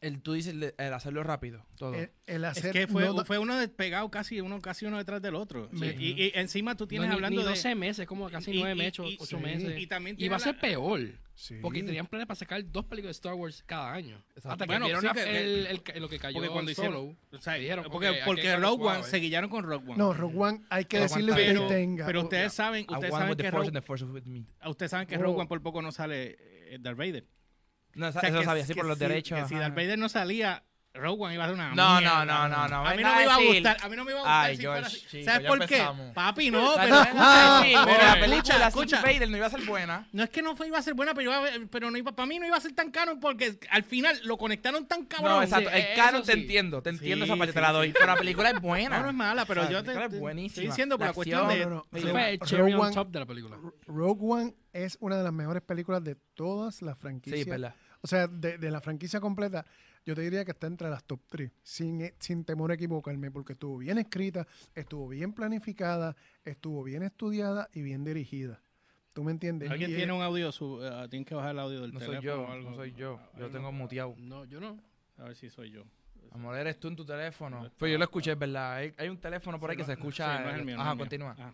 El, 0.01 0.19
tú 0.23 0.33
dices 0.33 0.53
el, 0.53 0.73
el 0.77 0.93
hacerlo 0.93 1.23
rápido, 1.23 1.63
todo. 1.77 1.93
El, 1.93 2.09
el 2.25 2.43
Es 2.43 2.49
hacer 2.57 2.71
que 2.73 2.87
fue, 2.87 3.05
no 3.05 3.23
fue 3.23 3.37
uno 3.37 3.55
despegado 3.57 4.09
casi 4.09 4.41
uno, 4.41 4.59
casi 4.59 4.85
uno 4.87 4.97
detrás 4.97 5.21
del 5.21 5.35
otro. 5.35 5.69
Sí. 5.77 5.85
Y, 5.99 6.23
y 6.23 6.31
encima 6.33 6.75
tú 6.75 6.87
tienes 6.87 7.07
No, 7.07 7.13
ni- 7.13 7.15
hablando 7.17 7.41
ni 7.41 7.43
de... 7.45 7.49
12 7.51 7.75
meses, 7.75 8.07
como 8.07 8.27
casi 8.31 8.49
y- 8.51 8.59
9 8.61 8.73
y- 8.73 8.77
meses, 8.77 9.05
y- 9.07 9.17
8 9.19 9.25
sí. 9.25 9.35
meses. 9.43 9.79
Y 9.79 9.85
también 9.85 10.15
Y 10.17 10.27
va 10.27 10.37
a 10.37 10.39
tiene 10.39 10.53
ser 10.53 10.55
la- 10.55 10.61
peor. 10.61 11.01
Sí. 11.35 11.55
Porque 11.61 11.81
tenían 11.83 12.05
planes 12.07 12.27
para 12.27 12.35
sacar 12.35 12.63
dos 12.71 12.85
películas 12.85 13.15
de 13.15 13.19
Star 13.19 13.33
Wars 13.35 13.63
cada 13.65 13.93
año. 13.93 14.15
Exacto. 14.29 14.49
Hasta 14.49 14.65
que 14.65 14.71
Bueno, 14.71 14.85
vieron 14.85 15.01
sí 15.01 15.07
la- 15.07 15.13
que- 15.13 15.21
el, 15.43 15.65
el- 15.67 15.81
el- 15.93 16.01
lo 16.01 16.09
que 16.09 16.19
cayó 16.19 16.33
Porque 16.35 16.49
cuando 16.49 16.73
Solo. 16.73 16.87
hicieron... 16.89 17.17
o 17.33 17.41
sea, 17.41 17.53
dijeron, 17.55 17.85
porque 17.91 18.09
ok, 18.09 18.15
hay 18.15 18.21
porque 18.25 18.55
Rogue 18.55 18.83
One, 18.83 18.95
suave. 18.97 19.09
se 19.11 19.17
guillaron 19.17 19.49
con 19.51 19.63
Rogue 19.63 19.85
One. 19.87 19.97
No, 19.97 20.13
Rogue 20.13 20.35
One, 20.37 20.61
hay 20.69 20.85
que 20.85 20.99
decirle 20.99 21.35
que 21.35 21.59
tenga. 21.67 22.05
pero 22.07 22.23
ustedes 22.23 22.53
saben, 22.53 22.85
ustedes 22.89 23.13
saben 23.13 23.35
que 23.37 23.43
force 23.51 23.55
Rogue, 23.57 23.67
and 23.67 23.75
the 23.77 23.81
force 23.83 24.03
is 24.05 24.09
with 24.11 24.23
me. 24.25 24.45
ustedes 24.65 24.89
saben 24.89 25.07
que. 25.07 25.15
Rogue 25.17 25.37
One 25.39 25.47
por 25.47 25.61
poco 25.61 25.81
no 25.83 25.91
sale 25.91 26.37
eh, 26.39 26.77
Darth 26.79 26.97
Vader. 26.97 27.25
No, 27.95 28.07
O 28.07 28.11
sea, 28.11 28.21
eso 28.21 28.39
que- 28.39 28.45
sabía, 28.45 28.65
sí, 28.65 28.73
por 28.73 28.85
los 28.85 28.97
si- 28.97 29.03
derechos. 29.05 29.39
que 29.39 29.47
si. 29.47 29.55
Darth 29.55 29.75
Vader 29.75 29.97
no 29.99 30.09
salía, 30.09 30.63
Rogue 30.93 31.23
One 31.23 31.33
iba 31.35 31.45
a 31.45 31.47
ser 31.47 31.55
una 31.55 31.69
No, 31.73 31.99
mierda. 31.99 32.25
no, 32.25 32.25
no, 32.25 32.47
no, 32.49 32.67
no, 32.67 32.85
A 32.85 32.93
mí 32.95 33.01
no 33.01 33.15
me 33.15 33.23
iba 33.23 33.33
a 33.35 33.37
gustar, 33.41 33.77
a 33.81 33.87
mí 33.87 33.95
no 33.95 34.03
me 34.03 34.11
iba 34.11 34.19
a 34.19 34.23
gustar 34.23 34.45
Ay, 34.49 34.55
si 34.57 34.61
George, 34.61 34.81
fuera 34.81 34.87
así. 34.87 35.05
chico, 35.09 35.23
¿Sabes 35.23 35.47
por 35.47 35.65
qué? 35.65 35.87
Papi, 36.13 36.51
no, 36.51 36.73
pero 36.75 36.95
pero 37.13 38.03
la 38.03 38.17
película 38.19 38.67
escucha. 38.67 39.01
Vader 39.01 39.29
no 39.29 39.37
iba 39.37 39.45
a 39.45 39.49
ser 39.49 39.61
buena. 39.65 40.05
No 40.11 40.23
es 40.23 40.29
que 40.29 40.41
no 40.41 40.53
fue, 40.57 40.67
iba 40.67 40.77
a 40.77 40.81
ser 40.81 40.93
buena, 40.93 41.13
pero, 41.13 41.31
iba 41.31 41.47
a- 41.47 41.51
pero 41.71 41.89
no 41.91 41.97
iba, 41.97 42.11
para 42.11 42.25
mí 42.25 42.39
no 42.39 42.45
iba 42.45 42.57
a 42.57 42.59
ser 42.59 42.73
tan 42.73 42.91
caro 42.91 43.17
porque 43.21 43.57
al 43.69 43.83
final 43.83 44.19
lo 44.25 44.37
conectaron 44.37 44.85
tan 44.85 45.05
cabrón. 45.05 45.31
No, 45.37 45.43
exacto. 45.43 45.69
el 45.69 45.95
canon 45.95 46.23
te 46.23 46.33
entiendo, 46.33 46.81
te 46.81 46.89
entiendo 46.89 47.25
Sí, 47.25 47.31
esa 47.31 47.37
parte, 47.37 47.53
sí, 47.53 47.55
te 47.55 47.61
la 47.61 47.67
sí. 47.69 47.73
doy. 47.73 47.91
Pero 47.93 48.05
la 48.07 48.15
película 48.17 48.49
es 48.49 48.59
buena. 48.61 48.97
No, 48.97 49.03
no 49.03 49.09
es 49.11 49.15
mala, 49.15 49.45
pero 49.45 49.61
O 49.61 49.63
sea, 49.63 49.71
yo 49.71 49.77
la 49.77 49.83
te, 49.83 49.85
película 49.93 50.05
es 50.13 50.19
buenísima. 50.19 50.49
estoy 50.49 50.65
diciendo 50.67 50.97
por 50.97 51.07
La 51.07 51.13
cuestión 51.13 51.47
de... 51.47 51.81
Fue 52.01 52.31
el 52.33 52.39
cherry 52.41 52.73
top 52.93 53.15
la 53.15 53.25
película. 53.25 53.57
Rogue 53.87 54.19
One 54.21 54.55
es 54.73 54.97
una 54.99 55.15
de 55.17 55.23
las 55.23 55.31
mejores 55.33 55.61
películas 55.63 56.03
de 56.03 56.15
todas 56.33 56.81
las 56.81 56.97
franquicias. 56.97 57.43
Sí, 57.45 57.49
verdad. 57.49 57.75
O 58.01 58.07
sea, 58.07 58.27
de, 58.27 58.57
de 58.57 58.71
la 58.71 58.81
franquicia 58.81 59.19
completa, 59.19 59.65
yo 60.05 60.15
te 60.15 60.21
diría 60.21 60.43
que 60.43 60.51
está 60.51 60.67
entre 60.67 60.89
las 60.89 61.03
top 61.03 61.21
3, 61.29 61.51
sin, 61.61 62.01
eh, 62.01 62.15
sin 62.19 62.43
temor 62.43 62.71
a 62.71 62.73
equivocarme, 62.73 63.29
porque 63.29 63.53
estuvo 63.53 63.77
bien 63.77 63.97
escrita, 63.99 64.47
estuvo 64.73 65.07
bien 65.07 65.33
planificada, 65.33 66.15
estuvo 66.43 66.83
bien 66.83 67.03
estudiada 67.03 67.69
y 67.73 67.81
bien 67.83 68.03
dirigida. 68.03 68.59
¿Tú 69.13 69.23
me 69.23 69.31
entiendes? 69.31 69.69
Alguien 69.69 69.91
Y, 69.91 69.95
tiene 69.95 70.13
un 70.13 70.21
audio, 70.21 70.51
su, 70.51 70.83
eh, 70.83 71.07
tienen 71.09 71.25
que 71.25 71.35
bajar 71.35 71.51
el 71.51 71.59
audio 71.59 71.81
del 71.81 71.93
No 71.93 71.99
teléfono 71.99 72.21
soy 72.21 72.25
yo, 72.25 72.41
o 72.41 72.51
algo. 72.51 72.69
no 72.69 72.75
soy 72.75 72.91
yo. 72.93 73.19
Yo 73.35 73.39
lo 73.41 73.49
tengo 73.51 73.71
muteado. 73.71 74.15
No, 74.17 74.45
yo 74.45 74.59
no. 74.59 74.79
A 75.17 75.25
ver 75.25 75.35
si 75.35 75.49
soy 75.49 75.69
yo. 75.69 75.83
Amor, 76.31 76.55
eres 76.57 76.79
tú 76.79 76.87
en 76.87 76.95
tu 76.95 77.05
teléfono. 77.05 77.65
Está- 77.65 77.77
Pues 77.77 77.91
yo 77.91 77.97
lo 77.97 78.05
escuché, 78.05 78.31
es 78.31 78.39
verdad. 78.39 78.75
Hay, 78.75 78.93
hay 78.97 79.09
un 79.09 79.17
teléfono 79.17 79.59
por 79.59 79.69
ahí 79.69 79.75
que 79.75 79.83
se 79.83 79.91
escucha. 79.93 80.37
Sí, 80.37 80.43
no 80.45 80.49
es 80.49 80.55
el 80.59 80.65
mío, 80.65 80.79
Ajá, 80.79 80.95
continúa. 80.95 81.35
Ah. 81.37 81.51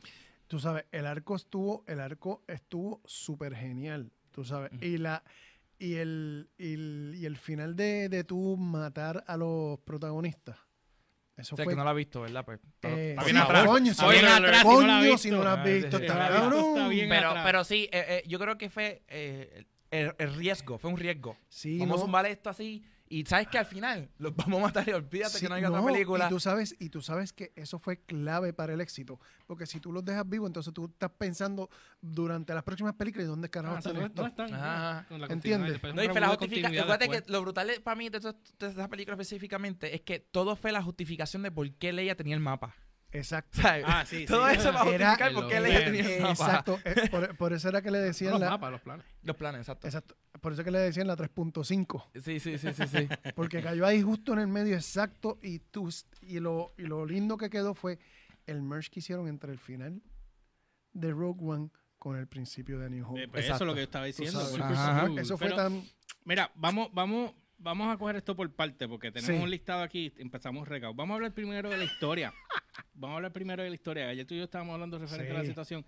Tú 0.48 0.60
sabes, 0.60 0.86
el 0.92 1.08
arco 1.08 1.36
estuvo, 1.36 1.84
el 1.88 2.00
arco 2.00 2.44
estuvo 2.48 3.02
súper 3.06 3.56
genial, 3.56 4.12
tú 4.32 4.46
sabes. 4.46 4.72
Ujú. 4.72 4.86
Y 4.86 4.98
la 5.00 5.24
y 5.80 5.96
el, 5.96 6.50
y 6.58 6.74
el, 6.74 7.14
y 7.18 7.26
el 7.26 7.38
final 7.38 7.76
de, 7.76 8.10
de 8.10 8.24
tú 8.24 8.58
matar 8.58 9.24
a 9.28 9.38
los 9.38 9.80
protagonistas. 9.80 10.58
Eso 11.36 11.54
O 11.54 11.58
sea, 11.58 11.66
fue. 11.66 11.74
que 11.74 11.78
no 11.78 11.84
la 11.84 11.92
ha 11.92 11.94
visto, 11.94 12.22
¿verdad? 12.22 12.44
Pues, 12.44 12.60
pero- 12.80 12.98
eh, 12.98 13.10
Está 13.12 13.22
sí, 13.24 13.32
bien 13.32 13.44
atrás. 13.44 13.66
Coño, 13.68 13.92
Está 13.92 14.10
bien 14.10 14.26
atrás, 14.26 14.62
si 14.62 14.68
no 14.68 14.82
la 14.82 14.98
ha 14.98 15.00
coño, 15.00 15.02
visto. 15.04 15.18
si 15.20 15.32
no 15.32 15.44
la 15.44 15.54
has 15.54 15.64
visto, 15.64 15.98
sí, 16.00 16.04
está 16.06 16.14
sí. 16.28 16.34
cabrón. 16.34 16.66
Está 16.76 16.88
bien 16.88 17.10
pero, 17.10 17.28
atrás. 17.30 17.46
pero 17.46 17.64
sí, 17.64 17.84
eh, 17.92 18.06
eh, 18.10 18.24
yo 18.28 18.40
creo 18.40 18.58
que 18.58 18.70
fue 18.72 19.04
eh, 19.08 19.66
el, 19.92 20.16
el 20.18 20.34
riesgo, 20.36 20.80
fue 20.80 20.90
un 20.90 20.98
riesgo. 20.98 21.38
Sí, 21.48 21.78
Vamos 21.78 21.98
no. 21.98 22.02
a 22.02 22.06
zumbar 22.06 22.26
esto 22.26 22.50
así 22.50 22.84
y 23.10 23.26
sabes 23.26 23.48
que 23.48 23.58
al 23.58 23.66
final 23.66 24.10
los 24.18 24.36
vamos 24.36 24.60
a 24.60 24.64
matar 24.68 24.88
y 24.88 24.92
olvídate 24.92 25.36
Sí, 25.38 25.42
que 25.42 25.50
no 25.50 25.56
haya 25.56 25.70
no, 25.70 25.80
otra 25.82 25.92
película. 25.94 26.26
Y 26.26 26.30
tú 26.30 26.40
sabes, 26.40 26.76
y 26.80 26.90
tú 26.90 27.02
sabes 27.02 27.34
que 27.34 27.52
eso 27.56 27.80
fue 27.80 27.98
clave 28.02 28.54
para 28.54 28.74
el 28.74 28.82
éxito. 28.82 29.20
Porque 29.46 29.66
si 29.66 29.80
tú 29.80 29.92
los 29.92 30.04
dejas 30.06 30.28
vivos, 30.28 30.48
entonces 30.48 30.74
tú 30.74 30.86
estás 30.86 31.12
pensando 31.18 31.70
durante 32.02 32.54
las 32.54 32.64
próximas 32.64 32.94
películas 32.96 33.26
y 33.26 33.28
dónde 33.30 33.50
carajo 33.50 33.76
Ah, 33.76 33.80
están 33.80 33.96
no 34.16 34.26
están. 34.28 34.54
Ajá. 34.54 35.06
con 35.08 35.22
la 35.22 35.28
¿Entiendes? 35.28 35.82
No, 35.94 36.04
y 36.04 36.08
fue 36.10 36.20
la 36.22 36.30
de 36.32 36.36
justificación. 36.38 36.98
que 37.00 37.24
lo 37.32 37.42
brutal 37.42 37.68
de- 37.68 37.80
para 37.80 37.96
mí 37.96 38.10
de, 38.10 38.20
todas- 38.20 38.36
de 38.60 38.68
esa 38.68 38.88
película 38.88 39.14
específicamente 39.16 39.96
es 39.96 40.02
que 40.02 40.20
todo 40.20 40.56
fue 40.56 40.72
la 40.72 40.82
justificación 40.82 41.44
de 41.44 41.52
por 41.52 41.70
qué 41.74 41.94
Leia 41.94 42.16
tenía 42.16 42.36
el 42.36 42.42
mapa. 42.42 42.76
Exacto. 43.18 43.60
Ah, 43.86 44.06
sí, 44.06 44.26
todo 44.26 44.48
sí. 44.50 44.56
eso 44.56 44.72
para 44.74 44.90
Era- 44.92 45.10
justificar 45.12 45.34
por 45.34 45.48
qué 45.48 45.60
ven. 45.60 45.84
tenía. 45.94 46.30
Exacto. 46.30 46.80
eh, 46.86 47.08
por, 47.10 47.36
por 47.38 47.54
eso 47.54 47.70
era 47.70 47.82
que 47.82 47.92
le 47.92 48.00
decían 48.00 48.32
los 48.32 48.42
la, 48.42 48.50
mapas, 48.52 48.72
los 48.72 48.82
planes. 48.82 49.06
Los 49.24 49.36
planes, 49.36 49.62
exacto. 49.62 49.88
exacto. 49.88 50.16
Por 50.42 50.54
eso 50.54 50.64
que 50.64 50.72
le 50.72 50.80
decían 50.80 51.08
la 51.08 51.16
3.5. 51.18 52.06
Sí, 52.22 52.40
sí, 52.40 52.58
sí, 52.58 52.74
sí, 52.74 52.84
sí. 52.88 53.08
Porque 53.36 53.62
cayó 53.62 53.86
ahí 53.86 54.02
justo 54.02 54.34
en 54.34 54.40
el 54.40 54.48
medio 54.48 54.76
exacto 54.76 55.40
y, 55.42 55.60
tú, 55.60 55.90
y, 56.22 56.40
lo, 56.40 56.74
y 56.78 56.84
lo 56.84 57.06
lindo 57.06 57.38
que 57.38 57.50
quedó 57.50 57.74
fue 57.74 58.00
el 58.46 58.62
merge 58.62 58.90
que 58.92 59.00
hicieron 59.00 59.28
entre 59.28 59.52
el 59.52 59.60
final 59.60 60.02
de 60.94 61.12
Rogue 61.12 61.44
One 61.44 61.70
con 62.00 62.16
el 62.16 62.28
principio 62.28 62.80
de 62.80 62.90
New 62.90 63.06
Hope. 63.10 63.24
Eh, 63.24 63.28
pues 63.28 63.46
eso 63.46 63.56
es 63.56 63.62
lo 63.62 63.74
que 63.74 63.80
yo 63.80 63.84
estaba 63.86 64.06
diciendo. 64.06 64.40
Eso 65.20 65.38
fue 65.38 65.48
Pero- 65.48 65.56
tan... 65.56 65.84
Mira, 66.24 66.52
vamos, 66.56 66.90
vamos, 66.94 67.34
vamos 67.58 67.94
a 67.94 67.98
coger 67.98 68.16
esto 68.18 68.36
por 68.36 68.50
parte, 68.52 68.88
porque 68.88 69.12
tenemos 69.12 69.38
Sí. 69.38 69.44
un 69.44 69.50
listado 69.50 69.82
aquí, 69.82 70.14
empezamos 70.18 70.68
regados. 70.68 70.96
Vamos 70.96 71.14
a 71.14 71.16
hablar 71.16 71.34
primero 71.34 71.70
de 71.70 71.78
la 71.78 71.84
historia. 71.84 72.34
Vamos 72.94 73.14
a 73.14 73.18
hablar 73.18 73.32
primero 73.34 73.62
de 73.64 73.70
la 73.70 73.76
historia. 73.76 74.08
Ayer 74.10 74.26
tú 74.26 74.34
y 74.34 74.38
yo 74.40 74.44
estábamos 74.46 74.74
hablando 74.74 74.98
referente 75.00 75.32
a 75.32 75.36
la 75.36 75.42
Sí. 75.42 75.48
situación. 75.48 75.86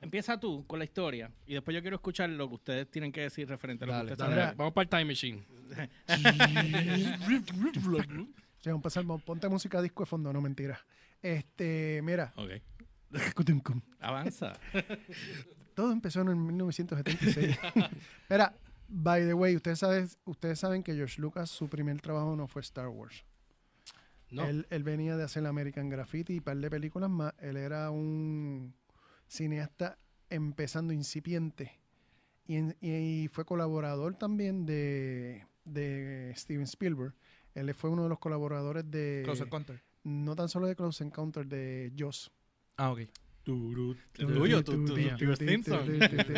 Empieza 0.00 0.38
tú 0.40 0.66
con 0.66 0.78
la 0.78 0.84
historia 0.84 1.30
y 1.46 1.54
después 1.54 1.74
yo 1.74 1.80
quiero 1.80 1.96
escuchar 1.96 2.28
lo 2.30 2.48
que 2.48 2.54
ustedes 2.56 2.90
tienen 2.90 3.12
que 3.12 3.20
decir 3.22 3.48
referente 3.48 3.84
a 3.84 3.86
lo 3.86 3.92
Dale, 3.94 4.06
que 4.08 4.12
ustedes 4.14 4.30
dale. 4.30 4.42
saben. 4.42 4.56
Vamos 4.58 4.72
para 4.74 4.82
el 4.82 4.88
Time 4.90 5.04
Machine. 5.06 5.42
Sí, 8.60 8.70
vamos 8.70 8.86
a 8.86 8.98
empezar, 8.98 9.04
ponte 9.24 9.48
música 9.48 9.80
disco 9.82 10.02
de 10.02 10.06
fondo, 10.06 10.32
no 10.32 10.40
mentira. 10.40 10.78
Este, 11.22 12.00
mira, 12.02 12.32
Ok. 12.36 12.50
Avanza. 14.00 14.52
todo 15.74 15.92
empezó 15.92 16.20
en 16.22 16.28
el 16.28 16.36
1976. 16.36 17.58
mira, 18.30 18.52
by 18.88 19.22
the 19.26 19.34
way, 19.34 19.56
ustedes 19.56 19.78
saben, 19.80 20.08
ustedes 20.24 20.58
saben 20.58 20.82
que 20.82 20.94
George 20.94 21.20
Lucas, 21.20 21.50
su 21.50 21.68
primer 21.68 22.00
trabajo 22.00 22.36
no 22.36 22.46
fue 22.48 22.62
Star 22.62 22.88
Wars. 22.88 23.24
No. 24.30 24.44
Él, 24.44 24.66
él 24.70 24.82
venía 24.82 25.16
de 25.16 25.22
hacer 25.24 25.46
American 25.46 25.88
Graffiti 25.88 26.34
y 26.34 26.38
un 26.38 26.44
par 26.44 26.56
de 26.56 26.70
películas 26.70 27.08
más. 27.10 27.32
Él 27.38 27.56
era 27.56 27.90
un 27.90 28.74
cineasta 29.28 29.98
empezando 30.30 30.92
incipiente. 30.92 31.78
Y, 32.46 32.56
en- 32.56 32.76
y 32.80 33.28
fue 33.28 33.44
colaborador 33.44 34.14
también 34.16 34.66
de, 34.66 35.46
de 35.64 36.32
Steven 36.36 36.64
Spielberg. 36.64 37.14
Él 37.54 37.72
fue 37.74 37.90
uno 37.90 38.02
de 38.02 38.08
los 38.08 38.18
colaboradores 38.18 38.90
de... 38.90 39.22
Close 39.24 39.44
Encounter. 39.44 39.80
no 40.02 40.34
tan 40.34 40.48
solo 40.48 40.66
de 40.66 40.74
Close 40.74 41.04
Encounter, 41.04 41.46
de 41.46 41.92
Joss. 41.96 42.32
Ah, 42.76 42.90
ok. 42.90 43.00
Turu, 43.44 43.94
tuyo, 44.14 44.64
tu, 44.64 44.72
tu, 44.86 44.94
tu, 44.94 45.16
tu 45.18 45.36
Simpson. 45.36 45.80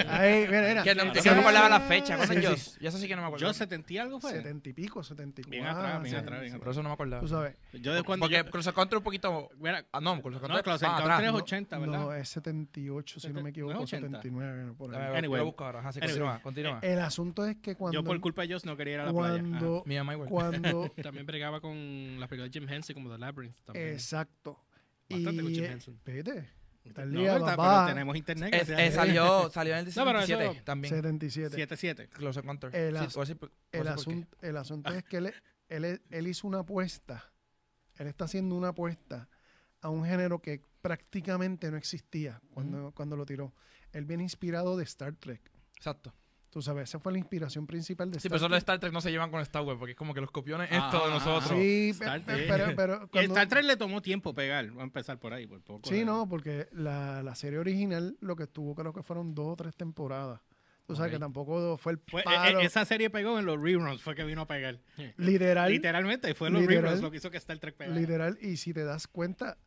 Ay, 0.09 0.45
mira, 0.49 0.69
mira. 0.69 0.83
Que 0.83 0.93
no, 0.97 1.13
que 1.13 1.23
me 1.23 1.39
acordaba 1.39 1.69
la 1.69 1.81
fecha. 1.81 2.17
¿Cuándo 2.17 2.35
sí, 2.35 2.41
es 2.41 2.45
sí. 2.45 2.49
Joss? 2.51 2.79
Yo 2.81 2.89
eso 2.89 2.99
sí 2.99 3.07
que 3.07 3.15
no 3.15 3.23
me 3.23 3.29
acuerdo. 3.29 3.47
Yo 3.47 3.55
70 3.55 3.93
y 3.93 3.99
algo 3.99 4.19
fue. 4.21 4.33
Setenta 4.33 4.69
y 4.69 4.73
pico, 4.73 5.05
setenta 5.05 5.41
y 5.41 5.45
cuatro. 5.45 5.51
Bien 5.61 5.67
atrás, 5.67 6.03
bien 6.03 6.17
atrás, 6.17 6.41
bien 6.41 6.53
sí. 6.55 6.59
Por 6.59 6.69
eso 6.69 6.83
no 6.83 6.89
me 6.89 6.95
acordaba. 6.95 7.21
Tú 7.21 7.29
sabes. 7.29 7.55
Yo 7.75 7.95
de 7.95 8.03
cuando 8.03 8.25
Porque 8.25 8.39
yo- 8.39 8.51
Close 8.51 8.71
Encounter 8.71 8.99
un 8.99 9.05
poquito... 9.05 9.51
Ah, 9.93 10.01
no, 10.01 10.21
Close 10.21 10.37
Encounter 10.39 10.49
no, 10.51 10.57
atrás. 10.57 11.23
es 11.23 11.33
No, 11.33 11.37
80, 11.39 11.79
¿verdad? 11.79 11.99
No, 12.01 12.13
es 12.13 12.29
78, 12.29 13.21
si 13.21 13.29
no 13.33 13.41
me 13.41 13.51
equivoco, 13.51 13.75
¿No 13.75 13.79
es 13.81 13.85
80? 13.85 14.07
79. 14.09 14.65
no, 14.65 14.75
por 14.75 14.91
ahí. 14.91 14.97
Dame 14.99 15.09
ver, 15.11 15.19
Anyway. 15.19 15.39
yo 15.39 15.45
lo 15.45 15.45
busco 15.47 15.65
ahora. 15.65 15.83
Continúa, 15.83 16.41
continúa. 16.43 16.79
El 16.83 16.99
asunto 16.99 17.47
es 17.47 17.57
que 17.59 17.77
cuando, 17.77 18.01
yo 18.01 18.05
por 18.05 18.21
culpa 18.21 18.43
de 18.43 18.47
ellos 18.47 18.65
no 18.65 18.77
quería 18.77 18.95
ir 18.95 19.01
a 19.01 19.05
la 19.07 19.13
playa. 19.13 19.41
cuando, 19.41 19.85
Mi 19.87 19.95
mamá 19.95 20.15
igual. 20.15 20.29
cuando, 20.29 20.91
También 21.03 21.25
bregaba 21.25 21.61
con 21.61 22.19
las 22.19 22.29
películas 22.29 22.51
de 22.53 22.59
Jim 22.61 22.69
Henson 22.69 22.95
como 22.95 23.13
The 23.13 23.19
Labyrinth. 23.19 23.61
También. 23.65 23.91
exacto. 23.91 24.59
Bastante 25.09 25.41
con 25.41 25.53
Jim 25.55 25.63
eh, 25.65 25.71
Henson. 25.73 26.01
vete, 26.05 26.51
está 26.89 27.03
al 27.03 27.13
No, 27.13 27.21
día, 27.21 27.33
¿verdad? 27.35 27.57
papá. 27.57 27.85
pero 27.85 27.95
tenemos 27.95 28.17
internet. 28.17 28.55
Es- 28.55 28.71
a 28.71 28.85
eh, 28.85 28.93
salió, 28.93 29.51
salió 29.53 29.75
en 29.77 29.87
el 29.87 29.95
No, 29.95 30.05
pero 30.05 30.19
17 30.27 30.45
eso- 30.53 30.65
también. 30.65 30.95
77. 30.95 31.57
7-7. 31.57 32.09
Close 32.09 32.41
Encounter. 32.41 32.75
El 32.75 32.97
Sí, 32.99 33.05
as- 33.05 33.17
a 33.17 33.23
El, 33.73 33.89
asunto, 33.89 34.37
el 34.43 34.57
asunto 34.57 34.93
es 34.95 35.05
que 35.05 35.17
él, 35.19 35.35
él, 35.69 36.03
él 36.11 36.27
hizo 36.27 36.47
una 36.47 36.61
apuesta. 36.61 37.31
Él 37.97 38.07
está 38.09 38.25
haciendo 38.27 38.55
una 38.55 38.69
apuesta 38.69 39.29
a 39.81 39.89
un 39.89 40.05
género 40.05 40.41
que 40.41 40.61
prácticamente 40.83 41.71
no 41.71 41.77
existía 41.77 42.41
cuando, 42.53 42.93
cuando 42.93 43.17
lo 43.17 43.25
tiró. 43.27 43.55
Él 43.93 44.05
viene 44.05 44.23
inspirado 44.23 44.77
de 44.77 44.85
Star 44.85 45.15
Trek. 45.17 45.51
Exacto. 45.77 46.13
Tú 46.51 46.63
sabes, 46.63 46.85
esa 46.89 46.99
fue 46.99 47.13
la 47.13 47.19
inspiración 47.19 47.67
principal 47.67 48.11
de 48.11 48.15
Sí, 48.19 48.29
Star 48.29 48.31
pero 48.31 48.39
solo 48.41 48.55
de. 48.55 48.59
Star 48.61 48.79
Trek 48.79 48.93
no 48.93 49.01
se 49.03 49.11
llevan 49.11 49.31
con 49.31 49.41
Star 49.43 49.63
Wars 49.63 49.79
porque 49.79 49.93
es 49.93 49.97
como 49.99 50.15
que 50.15 50.21
los 50.23 50.31
copiones 50.31 50.69
Ah, 50.73 50.91
esto 50.91 51.05
de 51.07 51.11
nosotros. 51.13 51.51
Sí, 51.59 51.91
Star 51.91 52.25
Trek. 52.25 52.47
pero, 52.49 52.67
pero 52.77 52.95
Y 53.05 53.09
cuando- 53.09 53.35
Star 53.35 53.49
Trek 53.49 53.65
le 53.65 53.77
tomó 53.77 54.01
tiempo 54.01 54.33
pegar. 54.35 54.71
Voy 54.71 54.81
a 54.81 54.85
empezar 54.85 55.19
por 55.19 55.35
ahí, 55.35 55.47
por 55.47 55.61
poco. 55.63 55.89
Sí, 55.89 56.05
no, 56.05 56.27
porque 56.29 56.69
la, 56.73 57.23
la 57.23 57.35
serie 57.35 57.59
original 57.59 58.17
lo 58.21 58.37
que 58.37 58.45
estuvo 58.45 58.75
creo 58.75 58.93
que 58.95 59.03
fueron 59.03 59.35
dos 59.35 59.49
o 59.53 59.57
tres 59.57 59.77
temporadas. 59.77 60.41
Tú 60.87 60.95
sabes 60.95 61.11
Ok. 61.11 61.17
que 61.17 61.19
tampoco 61.21 61.77
fue 61.77 61.93
el 61.95 61.99
Fue- 62.07 62.21
eh, 62.21 62.25
palo 62.25 62.61
esa 62.61 62.85
serie 62.85 63.11
pegó 63.11 63.39
en 63.41 63.45
los 63.45 63.61
reruns, 63.61 64.01
fue 64.01 64.15
que 64.15 64.23
vino 64.25 64.43
a 64.43 64.47
pegar. 64.47 64.79
literal, 65.17 65.71
Literalmente, 65.73 66.33
fue 66.35 66.47
en 66.49 66.55
los 66.55 66.63
Literal. 66.63 66.85
reruns 66.85 67.03
lo 67.03 67.11
que 67.11 67.17
hizo 67.17 67.31
que 67.31 67.39
Star 67.39 67.59
Trek 67.59 67.75
pegara. 67.77 67.99
literal. 67.99 68.39
Y 68.41 68.57
si 68.57 68.73
te 68.73 68.85
das 68.85 69.09
cuenta, 69.09 69.59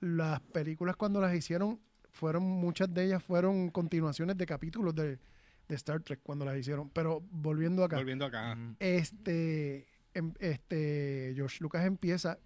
las 0.00 0.40
películas 0.40 0.96
cuando 0.96 1.20
las 1.20 1.32
hicieron, 1.34 1.80
fueron 2.10 2.42
muchas 2.42 2.92
de 2.92 3.04
ellas 3.04 3.22
fueron 3.22 3.70
continuaciones 3.70 4.36
de 4.36 4.46
capítulos 4.46 4.94
de, 4.96 5.18
de 5.68 5.74
Star 5.76 6.02
Trek 6.02 6.20
cuando 6.22 6.44
las 6.44 6.56
hicieron. 6.58 6.90
Pero 6.90 7.20
volviendo 7.30 7.84
acá, 7.84 7.96
Volviendo 7.96 8.26
acá. 8.26 8.56
Este, 8.78 9.86
em- 10.14 10.34
este 10.38 11.32
George 11.34 11.58
Lucas 11.60 11.84
empieza, 11.86 12.38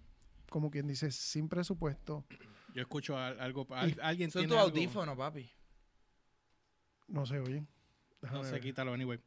como 0.49 0.69
quien 0.71 0.87
dice, 0.87 1.11
sin 1.11 1.49
presupuesto. 1.49 2.25
Yo 2.73 2.81
escucho 2.81 3.17
a- 3.17 3.29
algo. 3.29 3.67
al- 3.71 3.97
alguien 4.01 4.29
Eso 4.29 4.39
es 4.39 4.43
tiene 4.43 4.53
tu 4.55 4.59
algo- 4.59 4.69
audífono, 4.75 5.17
papi. 5.17 5.51
No 7.07 7.25
se 7.25 7.39
oye. 7.39 7.61
No 7.61 7.67
Déjame 8.21 8.49
sé, 8.49 8.59
quítalo, 8.59 8.93
anyway. 8.93 9.19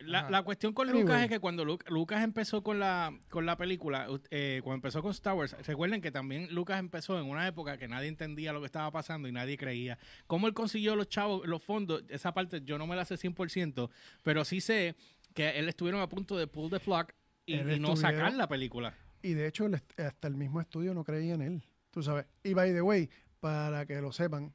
La, 0.00 0.30
la 0.30 0.42
cuestión 0.42 0.72
con 0.72 0.88
Anyway. 0.88 1.02
Lucas 1.02 1.22
es 1.24 1.28
que 1.28 1.40
cuando 1.40 1.64
Lu- 1.64 1.78
Lucas 1.88 2.22
empezó 2.22 2.62
con 2.62 2.78
la, 2.78 3.12
con 3.30 3.46
la 3.46 3.56
película, 3.56 4.06
eh, 4.30 4.60
cuando 4.62 4.76
empezó 4.76 5.02
con 5.02 5.10
Star 5.10 5.34
Wars, 5.34 5.56
recuerden 5.66 6.00
que 6.00 6.12
también 6.12 6.54
Lucas 6.54 6.78
empezó 6.78 7.18
en 7.18 7.26
una 7.26 7.46
época 7.48 7.78
que 7.78 7.88
nadie 7.88 8.08
entendía 8.08 8.52
lo 8.52 8.60
que 8.60 8.66
estaba 8.66 8.90
pasando 8.92 9.26
y 9.28 9.32
nadie 9.32 9.58
creía. 9.58 9.98
¿Cómo 10.28 10.46
él 10.46 10.54
consiguió 10.54 10.94
los 10.94 11.08
chavos, 11.08 11.46
los 11.46 11.62
fondos? 11.62 12.04
Esa 12.08 12.32
parte 12.32 12.62
yo 12.64 12.78
no 12.78 12.86
me 12.86 12.94
la 12.94 13.04
sé 13.04 13.16
100%, 13.16 13.90
pero 14.22 14.44
sí 14.44 14.60
sé 14.60 14.94
que 15.34 15.50
él 15.58 15.68
estuvieron 15.68 16.00
a 16.00 16.08
punto 16.08 16.36
de 16.36 16.46
pull 16.46 16.70
the 16.70 16.78
plug 16.80 17.08
y, 17.44 17.56
no 17.80 17.96
sacar 17.96 18.34
la 18.34 18.48
película. 18.48 18.94
Y 19.20 19.34
de 19.34 19.48
hecho, 19.48 19.66
el 19.66 19.74
hasta 19.96 20.28
el 20.28 20.36
mismo 20.36 20.60
estudio 20.60 20.94
no 20.94 21.02
creía 21.02 21.34
en 21.34 21.42
él. 21.42 21.62
Tú 21.90 22.02
sabes. 22.02 22.26
Y 22.44 22.54
by 22.54 22.72
the 22.72 22.82
way, 22.82 23.10
para 23.40 23.84
que 23.86 24.00
lo 24.00 24.12
sepan, 24.12 24.52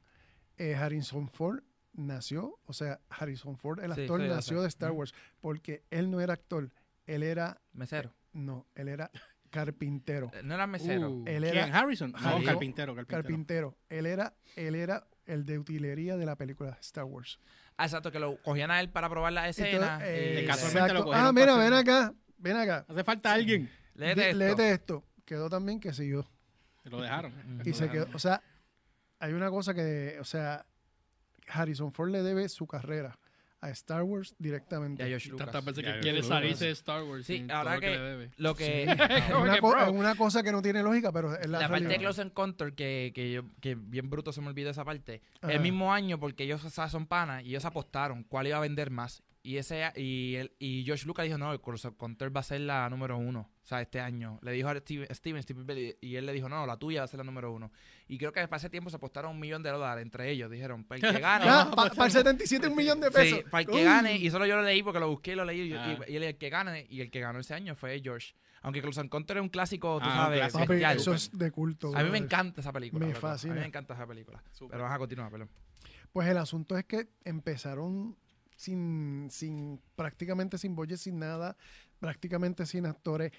eh, 0.56 0.74
Harrison 0.74 1.28
Ford 1.28 1.60
nació, 1.94 2.58
o 2.66 2.72
sea, 2.72 3.00
Harrison 3.08 3.56
Ford, 3.56 3.80
el 3.80 3.92
actor, 3.92 4.20
sí, 4.20 4.28
nació 4.28 4.62
de 4.62 4.68
Star 4.68 4.90
Wars, 4.92 5.14
porque 5.40 5.82
él 5.90 6.10
no 6.10 6.20
era 6.20 6.34
actor, 6.34 6.70
él 7.06 7.22
era, 7.22 7.60
Mesero. 7.72 8.14
no, 8.32 8.66
él 8.74 8.88
era 8.88 9.10
carpintero. 9.50 10.30
Eh, 10.34 10.42
No 10.42 10.54
era 10.54 10.66
mesero. 10.66 11.10
Uh, 11.10 11.24
Él 11.28 11.42
¿Quién? 11.44 11.56
era 11.68 11.78
Harrison? 11.78 12.10
No, 12.12 12.18
Harrison- 12.18 12.44
carpintero, 12.44 12.94
carpintero. 12.94 13.22
carpintero. 13.22 13.76
Él 13.88 14.06
era, 14.06 14.34
él 14.56 14.74
era 14.74 15.06
el 15.26 15.44
de 15.46 15.58
utilería 15.58 16.16
de 16.16 16.26
la 16.26 16.36
película 16.36 16.76
Star 16.80 17.04
Wars. 17.04 17.38
Ah, 17.76 17.84
exacto, 17.84 18.10
que 18.10 18.18
lo 18.18 18.40
cogían 18.42 18.70
a 18.72 18.80
él 18.80 18.90
para 18.90 19.08
probar 19.08 19.32
la 19.32 19.48
escena. 19.48 19.68
Entonces, 19.94 20.08
eh, 20.08 20.34
De 20.36 20.42
y- 20.42 20.46
casualmente 20.46 20.92
lo 20.94 21.04
cogieron 21.04 21.26
Ah, 21.28 21.32
mira, 21.32 21.56
ven 21.56 21.72
acá, 21.72 22.12
ven 22.38 22.56
acá. 22.56 22.84
Hace 22.88 23.04
falta 23.04 23.32
alguien. 23.32 23.70
Léete 23.94 24.26
esto. 24.30 24.38
Léete 24.38 24.70
esto. 24.72 25.04
Quedó 25.24 25.48
también 25.48 25.78
que 25.80 25.92
siguió. 25.92 26.28
Lo 26.84 27.00
dejaron. 27.00 27.32
Y 27.64 27.68
Lo 27.70 27.74
se 27.76 27.84
dejaron. 27.84 27.92
quedó, 28.06 28.16
o 28.16 28.18
sea, 28.18 28.42
hay 29.20 29.32
una 29.32 29.50
cosa 29.50 29.72
que, 29.72 30.18
o 30.20 30.24
sea, 30.24 30.66
Harrison 31.48 31.92
Ford 31.92 32.10
le 32.10 32.22
debe 32.22 32.48
su 32.48 32.66
carrera 32.66 33.18
a 33.60 33.70
Star 33.70 34.02
Wars 34.02 34.32
Y 34.32 34.34
a 34.34 34.36
directamente. 34.40 35.06
George 35.06 35.30
Lucas. 35.30 35.46
Tantas 35.46 35.64
veces 35.64 35.84
Ya, 35.84 35.94
que 35.94 36.00
quiere 36.00 36.22
salirse 36.22 36.58
que- 36.60 36.64
de 36.66 36.70
Star 36.72 37.02
Wars. 37.02 37.24
Sí, 37.24 37.46
ahora 37.50 37.80
que- 37.80 37.98
debe. 37.98 38.30
Lo 38.36 38.54
que... 38.54 38.82
Es 38.84 39.34
una, 39.34 39.54
que, 39.54 39.60
co- 39.60 40.16
cosa 40.18 40.42
que 40.42 40.52
no 40.52 40.60
tiene 40.60 40.82
lógica, 40.82 41.10
pero 41.12 41.34
es 41.34 41.48
la, 41.48 41.60
La 41.60 41.68
parte 41.70 41.86
de. 41.88 41.96
Close 41.98 42.20
Encounter, 42.20 42.74
que, 42.74 43.12
que, 43.14 43.32
yo, 43.32 43.42
que 43.62 43.74
bien 43.74 44.10
bruto 44.10 44.32
se 44.32 44.42
me 44.42 44.48
olvidó 44.48 44.68
esa 44.70 44.84
parte. 44.84 45.22
Ajá. 45.40 45.52
El 45.52 45.60
mismo 45.60 45.92
año, 45.94 46.20
porque 46.20 46.44
ellos 46.44 46.62
o 46.64 46.68
sea, 46.70 46.88
son 46.90 47.06
panas 47.06 47.42
y 47.42 47.48
ellos 47.50 47.64
apostaron 47.64 48.22
cuál 48.24 48.46
iba 48.48 48.58
a 48.58 48.60
vender 48.60 48.90
más. 48.90 49.22
Y 49.46 49.58
ese 49.58 49.92
y 49.96 50.36
él, 50.36 50.52
y 50.58 50.84
George 50.86 51.04
Lucas 51.06 51.26
dijo, 51.26 51.36
no, 51.36 51.52
el 51.52 51.60
Counter 51.60 52.34
va 52.34 52.40
a 52.40 52.42
ser 52.42 52.62
la 52.62 52.88
número 52.88 53.18
uno. 53.18 53.50
O 53.62 53.66
sea, 53.66 53.82
este 53.82 54.00
año. 54.00 54.38
Le 54.42 54.52
dijo 54.52 54.68
a 54.70 54.76
Steven, 54.78 55.06
Steven, 55.14 55.38
Spielberg, 55.40 55.98
y 56.00 56.16
él 56.16 56.24
le 56.24 56.32
dijo, 56.32 56.48
no, 56.48 56.66
la 56.66 56.78
tuya 56.78 57.02
va 57.02 57.04
a 57.04 57.08
ser 57.08 57.18
la 57.18 57.24
número 57.24 57.52
uno. 57.52 57.70
Y 58.08 58.16
creo 58.16 58.32
que 58.32 58.40
para 58.48 58.56
ese 58.56 58.70
tiempo 58.70 58.88
se 58.88 58.96
apostaron 58.96 59.32
un 59.32 59.38
millón 59.40 59.62
de 59.62 59.68
dólares 59.68 60.02
entre 60.02 60.30
ellos. 60.30 60.50
Dijeron, 60.50 60.84
para 60.84 61.06
el 61.08 61.14
que 61.14 61.20
gane. 61.20 61.44
Ya, 61.44 61.70
para 61.70 62.06
el 62.06 62.10
77 62.10 62.68
un 62.68 62.74
millón 62.76 63.00
de 63.00 63.10
pesos. 63.10 63.38
Sí, 63.40 63.44
para 63.50 63.60
el 63.60 63.66
que 63.66 63.74
Uy. 63.74 63.82
gane, 63.84 64.16
y 64.16 64.30
solo 64.30 64.46
yo 64.46 64.56
lo 64.56 64.62
leí 64.62 64.82
porque 64.82 64.98
lo 64.98 65.08
busqué 65.10 65.32
y 65.32 65.34
lo 65.36 65.44
leí, 65.44 65.60
y, 65.60 65.72
Ah. 65.74 65.94
y- 66.08 66.12
y 66.12 66.16
el 66.16 66.38
que 66.38 66.48
gane, 66.48 66.86
y 66.88 67.02
el 67.02 67.10
que 67.10 67.20
ganó 67.20 67.38
ese 67.38 67.52
año 67.52 67.74
fue 67.76 68.00
George. 68.02 68.34
Aunque 68.62 68.80
Close 68.80 69.06
Counter 69.10 69.36
es 69.36 69.42
un 69.42 69.50
clásico, 69.50 69.98
tú 70.00 70.06
Ah, 70.08 70.14
sabes, 70.24 70.38
clásico. 70.38 70.58
Papi, 70.60 70.68
bestial. 70.72 70.96
eso 70.96 71.12
es 71.12 71.30
de 71.36 71.50
culto. 71.50 71.94
A 71.94 72.02
mí 72.02 72.08
me 72.08 72.16
encanta 72.16 72.62
esa 72.62 72.72
película. 72.72 73.04
Me 73.06 73.12
loco. 73.12 73.26
A 73.26 73.30
fascina. 73.32 73.52
mí 73.52 73.60
me 73.60 73.66
encanta 73.66 73.92
esa 73.92 74.06
película. 74.06 74.42
Pero 74.70 74.82
vas 74.84 74.92
a 74.94 74.98
continuar, 74.98 75.30
perdón. 75.30 75.50
Pues 76.14 76.26
el 76.28 76.38
asunto 76.38 76.78
es 76.78 76.86
que 76.86 77.08
empezaron 77.24 78.16
sin, 78.64 79.28
sin 79.30 79.80
prácticamente 79.94 80.58
sin 80.58 80.74
budget, 80.74 80.98
sin 80.98 81.18
nada, 81.18 81.56
prácticamente 82.00 82.66
sin 82.66 82.86
actores. 82.86 83.30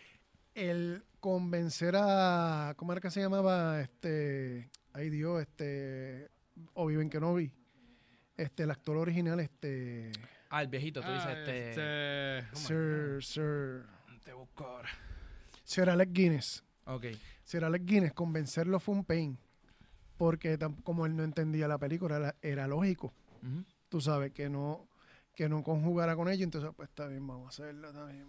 El 0.54 1.04
convencer 1.20 1.96
a, 1.98 2.74
¿cómo 2.78 2.92
era 2.94 3.02
que 3.02 3.12
se 3.12 3.22
llamaba? 3.22 3.82
Este, 3.82 4.70
ay 4.94 5.10
Dios, 5.10 5.42
este, 5.42 6.30
Obi-Wan 6.76 7.10
Kenobi, 7.10 7.52
este, 8.38 8.64
el 8.64 8.72
actor 8.72 8.98
original, 8.98 9.40
este, 9.40 10.12
Ah, 10.50 10.62
el 10.62 10.68
viejito, 10.70 11.02
tú 11.02 11.12
dices, 11.12 11.26
Ah, 11.28 11.34
este... 11.34 11.70
este, 12.42 12.56
Sir, 12.56 13.24
Sir, 13.24 13.86
Te 14.24 14.32
busco 14.34 14.64
ahora. 14.66 14.90
Sir 15.64 15.90
Alec 15.90 16.12
Guinness. 16.14 16.64
Ok. 16.86 17.06
Sir 17.44 17.66
Alec 17.66 17.84
Guinness, 17.84 18.14
convencerlo 18.14 18.80
fue 18.80 18.96
un 18.96 19.04
pain, 19.04 19.38
porque 20.18 20.58
como 20.84 21.06
él 21.06 21.16
no 21.16 21.24
entendía 21.24 21.68
la 21.68 21.78
película, 21.80 22.16
era, 22.18 22.36
era 22.42 22.68
lógico. 22.68 23.12
Tú 23.90 24.00
sabes, 24.02 24.32
que 24.32 24.50
no, 24.50 24.88
que 25.36 25.50
no 25.50 25.64
conjugara 25.64 26.16
con 26.16 26.30
ellos, 26.30 26.44
entonces 26.44 26.72
pues 26.76 26.90
está 26.90 27.08
bien, 27.08 27.26
vamos 27.28 27.46
a 27.46 27.50
hacerlo, 27.50 27.92
bien. 28.08 28.28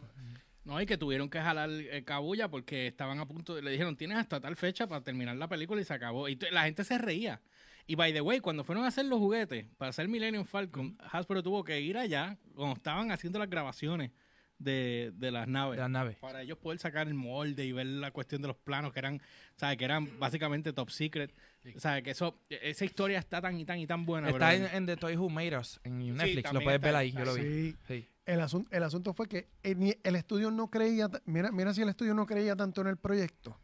No, 0.64 0.80
y 0.80 0.86
que 0.86 0.98
tuvieron 0.98 1.30
que 1.30 1.40
jalar 1.40 1.70
eh, 1.70 2.02
cabulla 2.04 2.48
porque 2.48 2.88
estaban 2.88 3.20
a 3.20 3.26
punto 3.26 3.54
de, 3.54 3.62
le 3.62 3.70
dijeron, 3.70 3.96
tienes 3.96 4.18
hasta 4.18 4.40
tal 4.40 4.56
fecha 4.56 4.88
para 4.88 5.00
terminar 5.00 5.36
la 5.36 5.48
película 5.48 5.80
y 5.80 5.84
se 5.84 5.94
acabó. 5.94 6.28
Y 6.28 6.36
la 6.50 6.64
gente 6.64 6.82
se 6.82 6.98
reía. 6.98 7.40
Y 7.86 7.94
by 7.94 8.12
the 8.12 8.20
way, 8.20 8.40
cuando 8.40 8.64
fueron 8.64 8.84
a 8.84 8.88
hacer 8.88 9.04
los 9.06 9.20
juguetes 9.20 9.66
para 9.78 9.90
hacer 9.90 10.08
Millennium 10.08 10.44
Falcon, 10.44 10.98
Hasbro 11.12 11.40
tuvo 11.40 11.62
que 11.62 11.80
ir 11.80 11.96
allá 11.96 12.36
cuando 12.56 12.74
estaban 12.74 13.12
haciendo 13.12 13.38
las 13.38 13.48
grabaciones 13.48 14.10
de, 14.58 15.12
de 15.16 15.30
las 15.30 15.46
naves. 15.48 15.76
De 15.76 15.82
las 15.82 15.90
naves. 15.90 16.16
Para 16.18 16.42
ellos 16.42 16.58
poder 16.58 16.78
sacar 16.78 17.06
el 17.08 17.14
molde 17.14 17.64
y 17.64 17.72
ver 17.72 17.86
la 17.86 18.10
cuestión 18.10 18.42
de 18.42 18.48
los 18.48 18.56
planos 18.56 18.92
que 18.92 18.98
eran, 19.00 19.20
¿sabes? 19.56 19.76
Que 19.76 19.84
eran 19.84 20.18
básicamente 20.18 20.72
top 20.72 20.90
secret. 20.90 21.34
O 21.76 21.80
sea, 21.80 22.00
que 22.02 22.10
eso, 22.12 22.40
esa 22.48 22.84
historia 22.84 23.18
está 23.18 23.40
tan 23.40 23.58
y 23.58 23.64
tan 23.64 23.78
y 23.78 23.86
tan 23.86 24.06
buena. 24.06 24.30
Está 24.30 24.54
en, 24.54 24.64
en 24.72 24.86
The 24.86 24.96
Toy 24.96 25.16
Who 25.16 25.28
Made 25.28 25.58
Us, 25.58 25.80
en 25.84 25.98
Netflix. 26.16 26.52
lo 26.52 26.60
puedes 26.60 26.80
ver 26.80 26.94
ahí, 26.96 27.10
yo 27.12 27.24
lo 27.24 27.34
vi. 27.34 27.42
Sí, 27.42 27.76
Sí. 27.88 28.08
el, 28.24 28.40
asunto, 28.40 28.68
el 28.74 28.82
asunto 28.84 29.12
fue 29.14 29.28
que 29.28 29.48
el, 29.62 29.78
ni- 29.78 29.96
el 30.04 30.14
estudio 30.16 30.50
no 30.50 30.70
creía, 30.70 31.08
mira, 31.24 31.50
mira 31.50 31.74
si 31.74 31.82
el 31.82 31.88
estudio 31.88 32.14
no 32.14 32.24
creía 32.24 32.54
tanto 32.54 32.80
en 32.82 32.86
el 32.86 32.96
proyecto, 32.96 33.60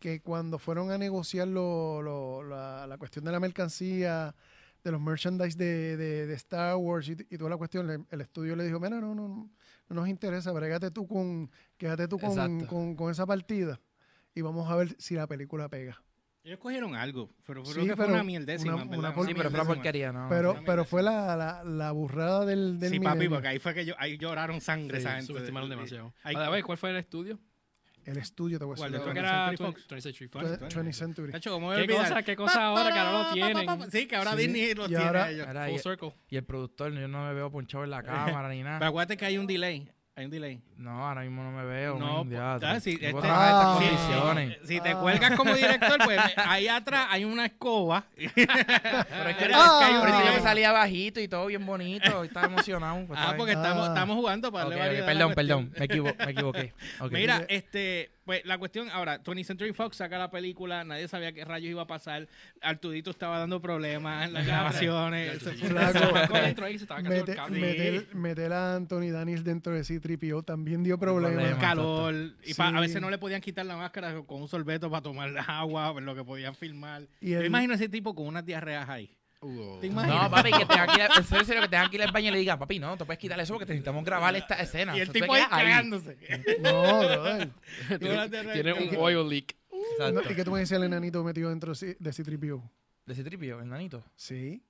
que 0.00 0.20
cuando 0.20 0.58
fueron 0.58 0.90
a 0.90 0.98
negociar 0.98 1.46
lo- 1.48 2.02
lo- 2.02 2.42
la, 2.42 2.86
la 2.88 2.98
cuestión 2.98 3.24
de 3.24 3.30
la 3.32 3.38
mercancía, 3.40 4.34
de 4.86 4.92
los 4.92 5.00
merchandise 5.00 5.58
de, 5.58 5.96
de- 5.96 6.26
de 6.28 6.34
Star 6.34 6.76
Wars 6.76 7.08
y, 7.08 7.12
y 7.28 7.36
toda 7.36 7.50
la 7.50 7.56
cuestión, 7.56 7.88
le- 7.88 8.04
el 8.08 8.20
estudio 8.20 8.54
le 8.54 8.62
dijo, 8.64 8.78
mira, 8.78 9.00
no, 9.00 9.16
no, 9.16 9.26
no, 9.26 9.50
no 9.88 9.94
nos 9.96 10.08
interesa, 10.08 10.52
brégate 10.52 10.92
tú 10.92 11.08
con, 11.08 11.50
quédate 11.76 12.06
tú 12.06 12.20
con, 12.20 12.66
con, 12.66 12.94
con 12.94 13.10
esa 13.10 13.26
partida 13.26 13.80
y 14.32 14.42
vamos 14.42 14.70
a 14.70 14.76
ver 14.76 14.94
si 15.00 15.16
la 15.16 15.26
película 15.26 15.68
pega. 15.68 16.00
Ellos 16.44 16.60
cogieron 16.60 16.94
algo, 16.94 17.28
pero 17.44 17.64
creo 17.64 17.82
Sí, 17.82 17.88
que 17.88 17.96
fue 17.96 18.06
una 18.06 18.22
mierdécima. 18.22 18.74
una- 18.76 18.84
¿verdad? 18.84 18.98
una 19.00 19.12
por- 19.14 19.26
Sí, 19.26 19.34
pero 19.34 19.50
fue 19.50 19.60
una 19.60 19.68
porquería, 19.74 20.12
¿no? 20.12 20.28
pero, 20.28 20.54
pero 20.64 20.84
fue 20.84 21.02
la, 21.02 21.34
la, 21.34 21.64
la 21.64 21.90
burrada 21.90 22.46
del, 22.46 22.78
del 22.78 22.90
Sí, 22.92 23.00
papi, 23.00 23.16
milenio. 23.16 23.36
porque 23.38 23.48
ahí 23.48 23.58
fue 23.58 23.74
que 23.74 23.84
yo, 23.84 23.94
ahí 23.98 24.16
lloraron 24.18 24.60
sangre 24.60 24.98
esa 24.98 25.08
Sí, 25.10 25.14
gente. 25.16 25.26
subestimaron 25.32 25.68
demasiado. 25.68 26.14
Ahí- 26.22 26.36
A 26.36 26.48
ver, 26.48 26.62
¿cuál 26.62 26.78
fue 26.78 26.90
el 26.90 26.96
estudio? 26.98 27.40
El 28.06 28.18
estudio, 28.18 28.58
te 28.58 28.64
voy 28.64 28.74
a 28.74 28.76
¿Cuál 28.76 28.92
decir. 28.92 29.04
de 29.04 29.12
20th 29.12 29.18
era 29.18 29.48
Century 29.48 29.56
20th 29.56 29.72
Fox? 29.88 30.02
Century 30.02 30.28
Fox. 30.28 30.44
20th 30.44 30.68
20th 30.70 30.92
Century. 30.92 31.32
Tacho, 31.32 31.50
¿cómo 31.50 31.72
¿Qué 31.74 31.86
cosa, 31.88 32.22
qué 32.22 32.36
cosa 32.36 32.64
ahora 32.66 32.92
que 32.92 32.98
ahora 33.00 33.28
lo 33.28 33.32
tienen? 33.34 33.90
Sí, 33.90 34.06
que 34.06 34.16
ahora 34.16 34.30
Sí. 34.32 34.36
Disney 34.38 34.74
los 34.74 34.86
Y 34.86 34.88
tiene 34.90 35.04
ahora- 35.04 35.30
ellos. 35.30 35.46
Full 35.46 35.74
y, 35.74 35.78
circle. 35.80 36.14
y 36.30 36.36
el 36.36 36.44
productor, 36.44 36.92
yo 36.92 37.08
no 37.08 37.26
me 37.26 37.34
veo 37.34 37.50
ponchado 37.50 37.82
en 37.84 37.90
la 37.90 38.02
cámara 38.38 38.48
ni 38.48 38.58
Pero 38.58 38.70
nada. 38.70 38.86
acuérdate 38.86 39.16
que 39.16 39.24
hay 39.26 39.38
un 39.38 39.46
delay. 39.46 39.90
Hay 40.18 40.24
un 40.24 40.30
delay. 40.30 40.62
No, 40.78 41.06
ahora 41.06 41.20
mismo 41.20 41.42
no 41.42 41.50
me 41.52 41.62
veo. 41.66 41.98
No, 41.98 42.24
man, 42.24 42.28
pues, 42.28 42.40
ah, 42.40 42.54
este- 42.78 43.06
Ah. 43.06 43.76
estas 43.76 43.76
condiciones. 43.76 44.58
Si 44.64 44.80
te 44.80 44.88
Ah. 44.92 44.98
cuelgas 44.98 45.36
como 45.36 45.52
director, 45.54 45.98
pues 46.02 46.18
ahí 46.38 46.68
atrás 46.68 47.08
hay 47.10 47.26
una 47.26 47.44
escoba. 47.44 48.06
Pero 48.16 48.24
es 49.28 49.36
que, 49.36 49.44
Mira, 49.44 49.58
es 49.58 49.62
Ah. 49.62 49.76
que 49.78 49.84
hay 49.84 49.94
un- 49.96 50.24
yo 50.24 50.32
me 50.32 50.38
Ah. 50.38 50.42
salía 50.42 50.72
bajito 50.72 51.20
y 51.20 51.28
todo 51.28 51.44
bien 51.46 51.66
bonito. 51.66 52.24
Y 52.24 52.28
estaba 52.28 52.46
emocionado. 52.46 53.04
pues, 53.06 53.20
Ah, 53.22 53.34
porque 53.36 53.52
estamos, 53.52 53.84
Ah. 53.88 53.92
estamos 53.92 54.16
jugando 54.16 54.50
para 54.50 54.64
Ok, 54.64 54.70
darle 54.70 54.84
ok, 54.84 54.86
variedad 54.86 55.08
a 55.10 55.12
la 55.28 55.34
perdón, 55.34 55.34
perdón. 55.34 55.72
Me, 55.78 55.84
equivo- 55.84 56.14
me 56.24 56.30
equivoqué. 56.32 56.72
Mira, 57.10 57.44
este, 57.48 58.10
pues 58.26 58.44
la 58.44 58.58
cuestión, 58.58 58.90
ahora, 58.90 59.22
20th 59.22 59.44
Century 59.44 59.72
Fox 59.72 59.96
saca 59.96 60.18
la 60.18 60.30
película, 60.30 60.84
nadie 60.84 61.08
sabía 61.08 61.32
qué 61.32 61.44
rayos 61.44 61.70
iba 61.70 61.82
a 61.82 61.86
pasar, 61.86 62.28
Artudito 62.60 63.10
estaba 63.10 63.38
dando 63.38 63.62
problemas 63.62 64.26
en 64.26 64.34
las 64.34 64.44
grabaciones. 64.46 65.38
ahorcando. 67.36 67.58
meter, 67.58 68.52
a 68.52 68.74
Anthony 68.76 69.10
Daniels 69.12 69.44
dentro 69.44 69.72
de 69.74 69.84
C-3PO 69.84 70.44
también 70.44 70.82
dio 70.82 70.98
problemas. 70.98 71.36
problema. 71.36 71.58
calor 71.60 72.14
y 72.44 72.52
pa- 72.54 72.70
Sí. 72.70 72.76
a 72.76 72.80
veces 72.80 73.00
no 73.00 73.08
le 73.10 73.18
podían 73.18 73.40
quitar 73.40 73.64
la 73.64 73.76
máscara 73.76 74.20
con 74.26 74.42
un 74.42 74.48
sorbeto 74.48 74.90
para 74.90 75.02
tomar 75.02 75.30
agua, 75.48 75.98
lo 76.00 76.14
que 76.14 76.24
podían 76.24 76.54
filmar. 76.54 77.02
Y 77.20 77.30
Yo 77.30 77.40
el- 77.40 77.46
imagino 77.46 77.74
ese 77.74 77.88
tipo 77.88 78.14
con 78.14 78.26
unas 78.26 78.44
diarreas 78.44 78.88
ahí. 78.88 79.16
¿Te 79.80 79.86
imaginas? 79.86 80.22
No, 80.24 80.30
papi, 80.30 80.50
que 80.52 80.66
tenga 80.66 80.86
que 80.86 80.94
ir, 80.94 81.02
a- 81.02 81.16
en 81.16 81.24
serio, 81.44 81.62
que 81.62 81.68
tenga 81.68 81.88
que 81.90 81.96
ir 81.96 82.02
al 82.02 82.12
baño 82.12 82.28
y 82.28 82.32
le 82.32 82.38
diga, 82.38 82.58
papi, 82.58 82.78
no, 82.78 82.96
te 82.96 83.04
puedes 83.04 83.18
quitar 83.18 83.38
eso 83.40 83.54
porque 83.54 83.66
necesitamos 83.66 84.04
grabar 84.04 84.34
esta 84.36 84.54
escena. 84.56 84.96
y 84.96 85.00
el 85.00 85.08
O 85.08 85.12
sea, 85.12 85.20
tú 85.20 85.20
tipo 85.20 85.34
ahí 85.34 85.42
cagándose. 85.48 86.16
No, 86.60 86.98
brother. 86.98 87.50
Tiene, 87.98 88.28
tiene 88.52 88.72
un 88.72 88.96
oil 88.98 89.28
leak. 89.28 89.54
No, 89.98 90.08
Exacto. 90.08 90.32
¿Y 90.32 90.36
qué 90.36 90.44
tú 90.44 90.50
me 90.52 90.60
decías 90.60 90.78
el 90.80 90.86
enanito 90.86 91.22
metido 91.24 91.50
dentro 91.50 91.72
de 91.72 91.76
C- 91.76 91.96
de 91.98 92.12
C-3PO? 92.12 92.62
De 93.06 93.12
ese 93.12 93.22
tripio, 93.24 93.60
el 93.60 93.68
nanito. 93.68 94.02
Sí. 94.16 94.62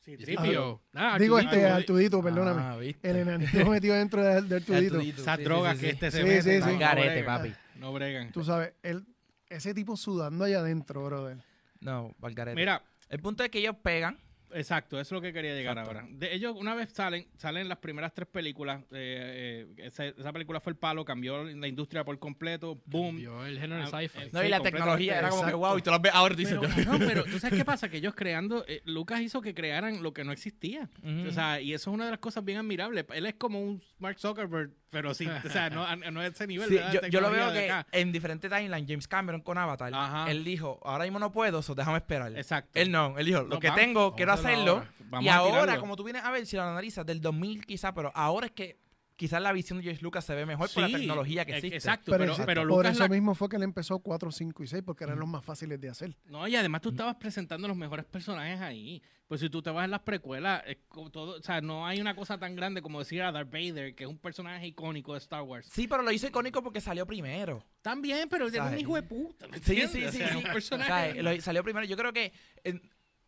Sí, 0.00 0.16
Tripio. 0.16 0.80
Ah, 0.94 1.16
Digo 1.18 1.36
este, 1.36 1.66
Artudito, 1.66 2.22
perdóname. 2.22 2.60
Ah, 2.62 2.78
el 3.02 3.16
enanito 3.16 3.66
metido 3.68 3.94
dentro 3.96 4.22
de, 4.22 4.40
de 4.42 4.56
Artudito. 4.56 5.00
Esas 5.00 5.36
sí, 5.38 5.42
drogas 5.44 5.74
sí, 5.76 5.80
que 5.80 5.86
sí. 5.88 5.92
este 5.94 6.10
se 6.12 6.18
Sí, 6.18 6.24
mete. 6.24 6.62
sí, 6.62 6.72
no 6.72 6.78
Garete, 6.78 7.24
papi. 7.24 7.52
No 7.80 7.92
bregan. 7.92 8.30
Tú 8.30 8.44
sabes, 8.44 8.72
el, 8.84 9.04
ese 9.48 9.74
tipo 9.74 9.96
sudando 9.96 10.44
allá 10.44 10.60
adentro, 10.60 11.04
brother. 11.04 11.38
No, 11.80 12.14
Valgarete. 12.18 12.54
Mira, 12.54 12.82
El 13.08 13.20
punto 13.20 13.42
es 13.44 13.50
que 13.50 13.58
ellos 13.58 13.76
pegan. 13.82 14.18
Exacto, 14.52 14.96
eso 15.00 15.00
es 15.00 15.12
lo 15.12 15.20
que 15.20 15.32
quería 15.32 15.54
llegar 15.54 15.76
Exacto. 15.76 15.98
ahora. 15.98 16.08
De 16.16 16.32
ellos, 16.32 16.54
una 16.56 16.74
vez 16.74 16.90
salen, 16.92 17.26
salen 17.36 17.68
las 17.68 17.78
primeras 17.78 18.14
tres 18.14 18.28
películas. 18.28 18.80
eh, 18.92 19.66
eh, 19.76 19.84
esa, 19.86 20.06
esa 20.06 20.32
película 20.32 20.60
fue 20.60 20.70
el 20.70 20.78
palo, 20.78 21.04
cambió 21.04 21.42
la 21.44 21.66
industria 21.66 22.04
por 22.04 22.16
completo. 22.20 22.80
Boom. 22.86 23.16
Vio 23.16 23.44
el 23.44 23.58
género 23.58 23.82
de 23.82 23.90
Ah, 23.92 24.00
sci-fi. 24.00 24.18
eh, 24.26 24.30
No, 24.32 24.40
Sí, 24.40 24.46
y 24.46 24.48
la 24.48 24.60
tecnología 24.60 25.18
era 25.18 25.28
como 25.30 25.42
que 25.42 25.48
exacto. 25.48 25.58
wow, 25.58 25.78
y 25.78 25.82
tú 25.82 25.90
las 25.90 26.00
ves 26.00 26.12
ahora 26.14 26.34
dices, 26.36 26.58
Pero, 26.60 26.72
cabrón, 26.74 27.02
pero 27.08 27.24
tú 27.24 27.38
sabes 27.40 27.58
qué 27.58 27.64
pasa, 27.64 27.88
que 27.90 27.96
ellos 27.96 28.14
creando, 28.14 28.64
eh, 28.68 28.82
Lucas 28.84 29.20
hizo 29.20 29.42
que 29.42 29.52
crearan 29.52 30.02
lo 30.02 30.14
que 30.14 30.22
no 30.24 30.30
existía. 30.30 30.88
Ujú. 31.02 31.28
O 31.28 31.32
sea, 31.32 31.60
y 31.60 31.74
eso 31.74 31.90
es 31.90 31.94
una 31.94 32.04
de 32.04 32.12
las 32.12 32.20
cosas 32.20 32.44
bien 32.44 32.58
admirables. 32.58 33.04
Él 33.14 33.26
es 33.26 33.34
como 33.34 33.60
un 33.60 33.82
Mark 33.98 34.18
Zuckerberg, 34.20 34.70
pero 34.90 35.14
sí, 35.14 35.26
o 35.44 35.48
sea, 35.50 35.68
no, 35.70 35.84
a- 35.84 35.96
no 35.96 36.20
a 36.20 36.26
ese 36.26 36.46
nivel. 36.46 36.70
Yo, 36.92 37.00
yo 37.08 37.20
lo 37.20 37.30
veo 37.30 37.52
que 37.52 37.70
acá. 37.70 37.86
en 37.92 38.12
diferentes 38.12 38.50
timelines, 38.50 38.84
James 38.88 39.08
Cameron 39.08 39.40
con 39.40 39.58
Avatar, 39.58 39.92
Ajá. 39.94 40.30
él 40.30 40.44
dijo, 40.44 40.80
ahora 40.84 41.04
mismo 41.04 41.18
no 41.18 41.32
puedo, 41.32 41.62
so 41.62 41.74
déjame 41.74 41.98
esperar. 41.98 42.36
Exacto. 42.36 42.70
Él 42.74 42.90
no, 42.90 43.18
él 43.18 43.26
dijo, 43.26 43.42
lo 43.42 43.48
No, 43.48 43.58
que 43.60 43.68
vamos, 43.68 43.80
tengo, 43.82 44.14
quiero 44.14 44.32
hacerlo 44.32 44.72
ahora. 45.12 45.22
Y 45.22 45.28
ahora, 45.28 45.78
como 45.78 45.96
tú 45.96 46.04
vienes 46.04 46.24
a 46.24 46.30
ver, 46.30 46.46
si 46.46 46.56
lo 46.56 46.62
analizas, 46.62 47.04
del 47.06 47.20
2000 47.20 47.64
quizá, 47.66 47.92
pero 47.94 48.10
ahora 48.14 48.46
es 48.46 48.52
que 48.52 48.78
quizás 49.16 49.40
la 49.42 49.52
visión 49.52 49.78
de 49.78 49.84
George 49.84 50.02
Lucas 50.02 50.24
se 50.24 50.34
ve 50.34 50.46
mejor 50.46 50.70
por 50.72 50.82
la 50.88 50.96
tecnología 50.98 51.44
que 51.44 51.52
e- 51.52 51.56
existe. 51.56 51.76
Exacto, 51.76 52.12
Pero, 52.12 52.34
pero, 52.46 52.68
por 52.68 52.86
eso 52.86 53.00
la- 53.00 53.08
mismo 53.08 53.34
fue 53.34 53.48
que 53.48 53.56
él 53.56 53.62
empezó 53.62 53.98
4, 53.98 54.30
5 54.30 54.62
y 54.62 54.66
6, 54.66 54.82
porque 54.84 55.04
eran 55.04 55.18
los 55.18 55.28
más 55.28 55.44
fáciles 55.44 55.80
de 55.80 55.88
hacer. 55.88 56.16
No, 56.26 56.46
y 56.46 56.54
además 56.56 56.82
tú 56.82 56.90
estabas 56.90 57.16
presentando 57.16 57.66
los 57.66 57.76
mejores 57.76 58.04
personajes 58.04 58.60
ahí. 58.60 59.02
Pues 59.26 59.40
si 59.40 59.50
tú 59.50 59.60
te 59.60 59.70
vas 59.70 59.84
en 59.86 59.90
las 59.90 60.02
precuelas, 60.02 60.62
es 60.66 60.76
como 60.86 61.10
todo, 61.10 61.36
o 61.38 61.42
sea, 61.42 61.60
no 61.60 61.84
hay 61.84 62.00
una 62.00 62.14
cosa 62.14 62.38
tan 62.38 62.54
grande 62.54 62.80
como 62.80 63.00
decir 63.00 63.22
a 63.22 63.32
Darth 63.32 63.50
Vader, 63.50 63.92
que 63.96 64.04
es 64.04 64.08
un 64.10 64.18
personaje 64.18 64.68
icónico 64.68 65.14
de 65.14 65.18
Star 65.18 65.42
Wars. 65.42 65.66
Sí, 65.72 65.88
pero 65.88 66.02
lo 66.02 66.12
hizo 66.12 66.28
icónico 66.28 66.62
porque 66.62 66.80
salió 66.80 67.04
primero. 67.06 67.64
También, 67.82 68.28
pero 68.28 68.46
era 68.46 68.66
un 68.66 68.78
hijo 68.78 68.94
de 68.94 69.02
puta. 69.02 69.48
¿me 69.48 69.58
Sí, 69.58 69.82
sí, 69.88 70.04
O 70.04 70.12
sí. 70.12 70.18
sea, 70.18 70.28
sí. 70.30 70.36
un 70.36 70.42
personaje- 70.44 71.40
salió 71.40 71.64
primero. 71.64 71.84
Yo 71.86 71.96
creo 71.96 72.12
que 72.12 72.32
en- 72.62 72.80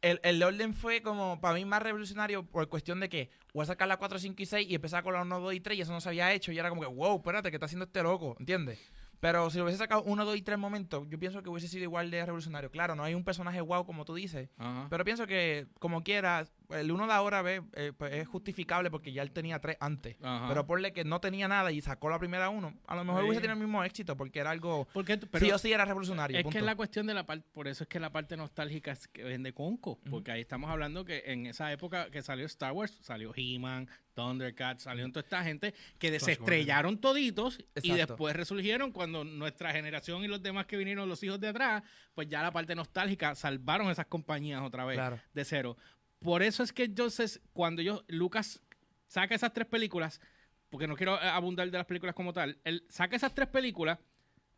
el, 0.02 0.20
el 0.22 0.42
orden 0.42 0.74
fue 0.74 1.02
como 1.02 1.40
para 1.40 1.54
mí 1.54 1.64
más 1.64 1.82
revolucionario 1.82 2.44
por 2.44 2.68
cuestión 2.68 3.00
de 3.00 3.08
que 3.08 3.30
voy 3.52 3.62
a 3.62 3.66
sacar 3.66 3.88
la 3.88 3.96
4, 3.96 4.18
5 4.18 4.42
y 4.42 4.46
6 4.46 4.68
y 4.70 4.74
empezar 4.74 5.02
con 5.02 5.14
la 5.14 5.22
1, 5.22 5.40
2 5.40 5.54
y 5.54 5.60
3 5.60 5.78
y 5.78 5.80
eso 5.82 5.92
no 5.92 6.00
se 6.00 6.08
había 6.08 6.32
hecho 6.32 6.52
y 6.52 6.58
era 6.58 6.68
como 6.68 6.82
que, 6.82 6.86
wow, 6.88 7.16
espérate, 7.16 7.50
¿qué 7.50 7.56
está 7.56 7.66
haciendo 7.66 7.86
este 7.86 8.02
loco? 8.02 8.36
¿Entiendes? 8.38 8.78
Pero 9.20 9.50
si 9.50 9.58
lo 9.58 9.64
hubiese 9.64 9.78
sacado 9.78 10.02
1, 10.04 10.24
2 10.24 10.36
y 10.36 10.42
3 10.42 10.58
momentos, 10.58 11.08
yo 11.08 11.18
pienso 11.18 11.42
que 11.42 11.48
hubiese 11.48 11.66
sido 11.66 11.82
igual 11.82 12.10
de 12.10 12.24
revolucionario. 12.24 12.70
Claro, 12.70 12.94
no 12.94 13.02
hay 13.02 13.14
un 13.14 13.24
personaje 13.24 13.60
wow 13.60 13.84
como 13.84 14.04
tú 14.04 14.14
dices, 14.14 14.48
Ajá. 14.58 14.86
pero 14.88 15.04
pienso 15.04 15.26
que 15.26 15.66
como 15.80 16.04
quiera, 16.04 16.46
el 16.70 16.90
uno 16.92 17.06
de 17.06 17.12
ahora 17.12 17.42
ve, 17.42 17.62
eh, 17.74 17.92
pues, 17.96 18.12
es 18.14 18.28
justificable 18.28 18.90
porque 18.90 19.12
ya 19.12 19.22
él 19.22 19.30
tenía 19.30 19.58
tres 19.60 19.76
antes. 19.80 20.16
Ajá. 20.22 20.48
Pero 20.48 20.66
ponle 20.66 20.92
que 20.92 21.04
no 21.04 21.20
tenía 21.20 21.48
nada 21.48 21.72
y 21.72 21.80
sacó 21.80 22.10
la 22.10 22.18
primera 22.18 22.48
uno. 22.50 22.74
A 22.86 22.94
lo 22.96 23.04
mejor 23.04 23.22
Sí. 23.22 23.26
hubiese 23.28 23.40
tenido 23.40 23.54
el 23.54 23.64
mismo 23.64 23.82
éxito 23.84 24.16
porque 24.16 24.40
era 24.40 24.50
algo. 24.50 24.86
Porque 24.92 25.16
tú- 25.16 25.28
pero 25.30 25.44
sí 25.46 25.50
o 25.52 25.58
sí 25.58 25.72
era 25.72 25.84
revolucionario. 25.84 26.36
es 26.36 26.42
punto. 26.42 26.52
que 26.54 26.58
es 26.58 26.64
la 26.64 26.76
cuestión 26.76 27.06
de 27.06 27.14
la 27.14 27.24
parte, 27.26 27.46
por 27.52 27.68
eso 27.68 27.84
es 27.84 27.88
que 27.88 27.98
la 28.00 28.10
parte 28.10 28.36
nostálgica 28.36 28.92
es 28.92 29.08
que 29.08 29.24
vende 29.24 29.52
conco, 29.52 29.98
porque 30.10 30.30
ahí 30.32 30.40
estamos 30.42 30.70
hablando 30.70 31.04
que 31.04 31.22
en 31.26 31.46
esa 31.46 31.72
época 31.72 32.10
que 32.10 32.22
salió 32.22 32.44
Star 32.46 32.72
Wars, 32.72 32.98
salió 33.02 33.32
He-Man, 33.34 33.88
Thundercats, 34.14 34.82
salieron 34.82 35.12
toda 35.12 35.22
esta 35.22 35.44
gente 35.44 35.74
que 35.98 36.10
desestrellaron 36.10 36.98
toditos 37.00 37.58
y 37.82 37.92
después 37.92 38.34
resurgieron 38.34 38.90
cuando 38.92 39.24
nuestra 39.24 39.72
generación 39.72 40.24
y 40.24 40.28
los 40.28 40.42
demás 40.42 40.66
que 40.66 40.76
vinieron, 40.76 41.08
los 41.08 41.22
hijos 41.22 41.38
de 41.40 41.48
atrás, 41.48 41.82
pues 42.14 42.28
ya 42.28 42.42
la 42.42 42.50
parte 42.50 42.74
nostálgica 42.74 43.34
salvaron 43.34 43.90
esas 43.90 44.06
compañías 44.06 44.60
otra 44.62 44.84
vez 44.84 44.96
Claro. 44.96 45.20
de 45.32 45.44
cero. 45.44 45.76
Por 46.20 46.42
eso 46.42 46.62
es 46.62 46.72
que 46.72 46.84
entonces 46.84 47.40
cuando 47.52 47.82
yo, 47.82 48.04
Lucas 48.08 48.60
saca 49.06 49.34
esas 49.34 49.52
tres 49.52 49.66
películas, 49.66 50.20
porque 50.68 50.86
no 50.86 50.96
quiero 50.96 51.14
eh, 51.22 51.28
abundar 51.28 51.70
de 51.70 51.78
las 51.78 51.86
películas 51.86 52.14
como 52.14 52.32
tal, 52.32 52.58
él 52.64 52.84
saca 52.88 53.16
esas 53.16 53.34
tres 53.34 53.48
películas 53.48 53.98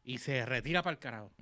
y 0.03 0.19
se 0.19 0.45
retira 0.47 0.83
para 0.83 0.93
el 0.95 0.99
carajo. 0.99 1.33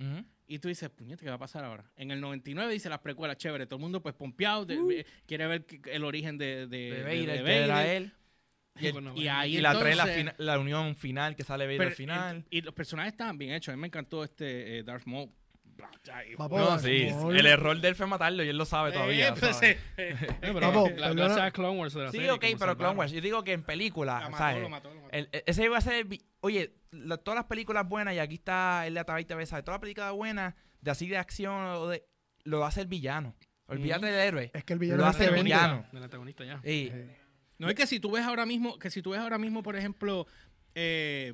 Y 0.47 0.59
tú 0.59 0.67
dices, 0.67 0.89
puñete, 0.89 1.23
¿qué 1.23 1.29
va 1.29 1.35
a 1.35 1.39
pasar 1.39 1.63
ahora? 1.63 1.89
En 1.95 2.11
el 2.11 2.19
99 2.19 2.73
dice 2.73 2.89
las 2.89 2.99
precuelas, 2.99 3.37
chévere, 3.37 3.65
todo 3.67 3.77
el 3.77 3.81
mundo 3.81 4.01
pues 4.01 4.15
pompeado, 4.15 4.65
de- 4.65 4.79
Uh. 4.79 4.91
eh, 4.91 5.05
quiere 5.27 5.45
ver 5.47 5.65
el 5.85 6.03
origen 6.03 6.37
de, 6.37 6.67
de, 6.67 7.03
De 7.03 7.63
era 7.63 7.87
él. 7.95 8.11
Y, 8.79 8.87
el- 8.87 8.93
Bueno, 8.93 9.11
y 9.11 9.13
bueno. 9.25 9.37
ahí 9.37 9.57
Y 9.57 9.61
la 9.61 9.77
tres, 9.79 9.95
la, 9.97 10.03
entonces- 10.17 10.33
la 10.45 10.57
unión 10.59 10.95
final 10.95 11.35
que 11.35 11.43
sale 11.43 11.65
Vader 11.65 11.81
al 11.89 11.93
final. 11.93 12.45
Y, 12.49 12.57
y 12.57 12.61
los 12.61 12.73
personajes 12.73 13.13
estaban 13.13 13.37
bien 13.37 13.53
hechos. 13.53 13.73
A 13.73 13.75
mí 13.75 13.81
me 13.81 13.87
encantó 13.87 14.23
este 14.23 14.79
eh, 14.79 14.83
Darth 14.83 15.05
Maul. 15.05 15.29
Papo, 16.37 16.57
No, 16.59 16.79
sí. 16.79 17.07
El 17.31 17.45
error 17.45 17.79
de 17.79 17.87
él 17.87 17.95
fue 17.95 18.05
matarlo 18.07 18.43
y 18.43 18.49
él 18.49 18.57
lo 18.57 18.65
sabe 18.65 18.91
todavía. 18.91 19.29
Eh, 19.29 19.33
pues, 19.39 19.55
¿sabes? 19.55 19.77
eh, 19.77 19.79
eh, 19.97 20.15
Eh, 20.21 20.35
pero 20.41 20.59
Papo, 20.59 20.89
la, 20.95 21.51
Clone 21.51 21.79
Wars 21.79 21.93
de 21.93 22.03
la 22.03 22.11
Sí, 22.11 22.17
serie, 22.17 22.31
ok, 22.31 22.45
pero. 22.59 22.77
Clone 22.77 22.97
Wars. 22.97 23.11
Yo 23.11 23.21
digo 23.21 23.43
que 23.43 23.53
en 23.53 23.63
película, 23.63 24.19
la 24.19 24.29
mató, 24.29 24.37
¿sabes? 24.37 24.61
lo 24.61 24.69
mató, 24.69 24.93
lo 24.93 25.01
mató. 25.01 25.09
El- 25.11 25.29
el- 25.31 25.43
ese 25.45 25.63
iba 25.65 25.77
a 25.77 25.81
ser 25.81 25.93
el 25.95 26.19
Oye, 26.41 26.73
la- 26.91 27.17
todas 27.17 27.35
las 27.37 27.45
películas 27.45 27.87
buenas, 27.87 28.13
y 28.15 28.19
aquí 28.19 28.35
está 28.35 28.85
el 28.87 28.93
de 28.93 28.99
Atabay 29.01 29.25
TV, 29.25 29.45
¿sabes? 29.45 29.65
Todas 29.65 29.75
las 29.75 29.81
películas 29.81 30.13
buenas, 30.13 30.55
de 30.81 30.91
así 30.91 31.07
de 31.07 31.17
acción, 31.17 31.53
o 31.65 31.87
de, 31.87 32.05
lo 32.43 32.65
hace 32.65 32.81
el 32.81 32.87
villano. 32.87 33.35
Olvídate 33.67 34.07
del 34.07 34.19
héroe. 34.27 34.51
Es 34.53 34.63
que 34.63 34.73
el 34.73 34.79
villano 34.79 35.01
Lo 35.01 35.07
hace 35.07 35.25
el 35.25 35.43
villano. 35.43 35.85
Del 35.91 36.03
antagonista 36.03 36.43
ya. 36.45 36.59
Y- 36.63 36.87
Eh, 36.91 37.15
No 37.59 37.67
es 37.69 37.75
que 37.75 37.85
si 37.85 37.99
tú 37.99 38.11
ves 38.11 38.23
ahora 38.23 38.45
mismo, 38.45 38.79
que 38.79 38.89
si 38.89 39.01
tú 39.01 39.11
ves 39.11 39.19
ahora 39.19 39.37
mismo, 39.37 39.61
por 39.61 39.75
ejemplo, 39.75 40.25
eh, 40.75 41.33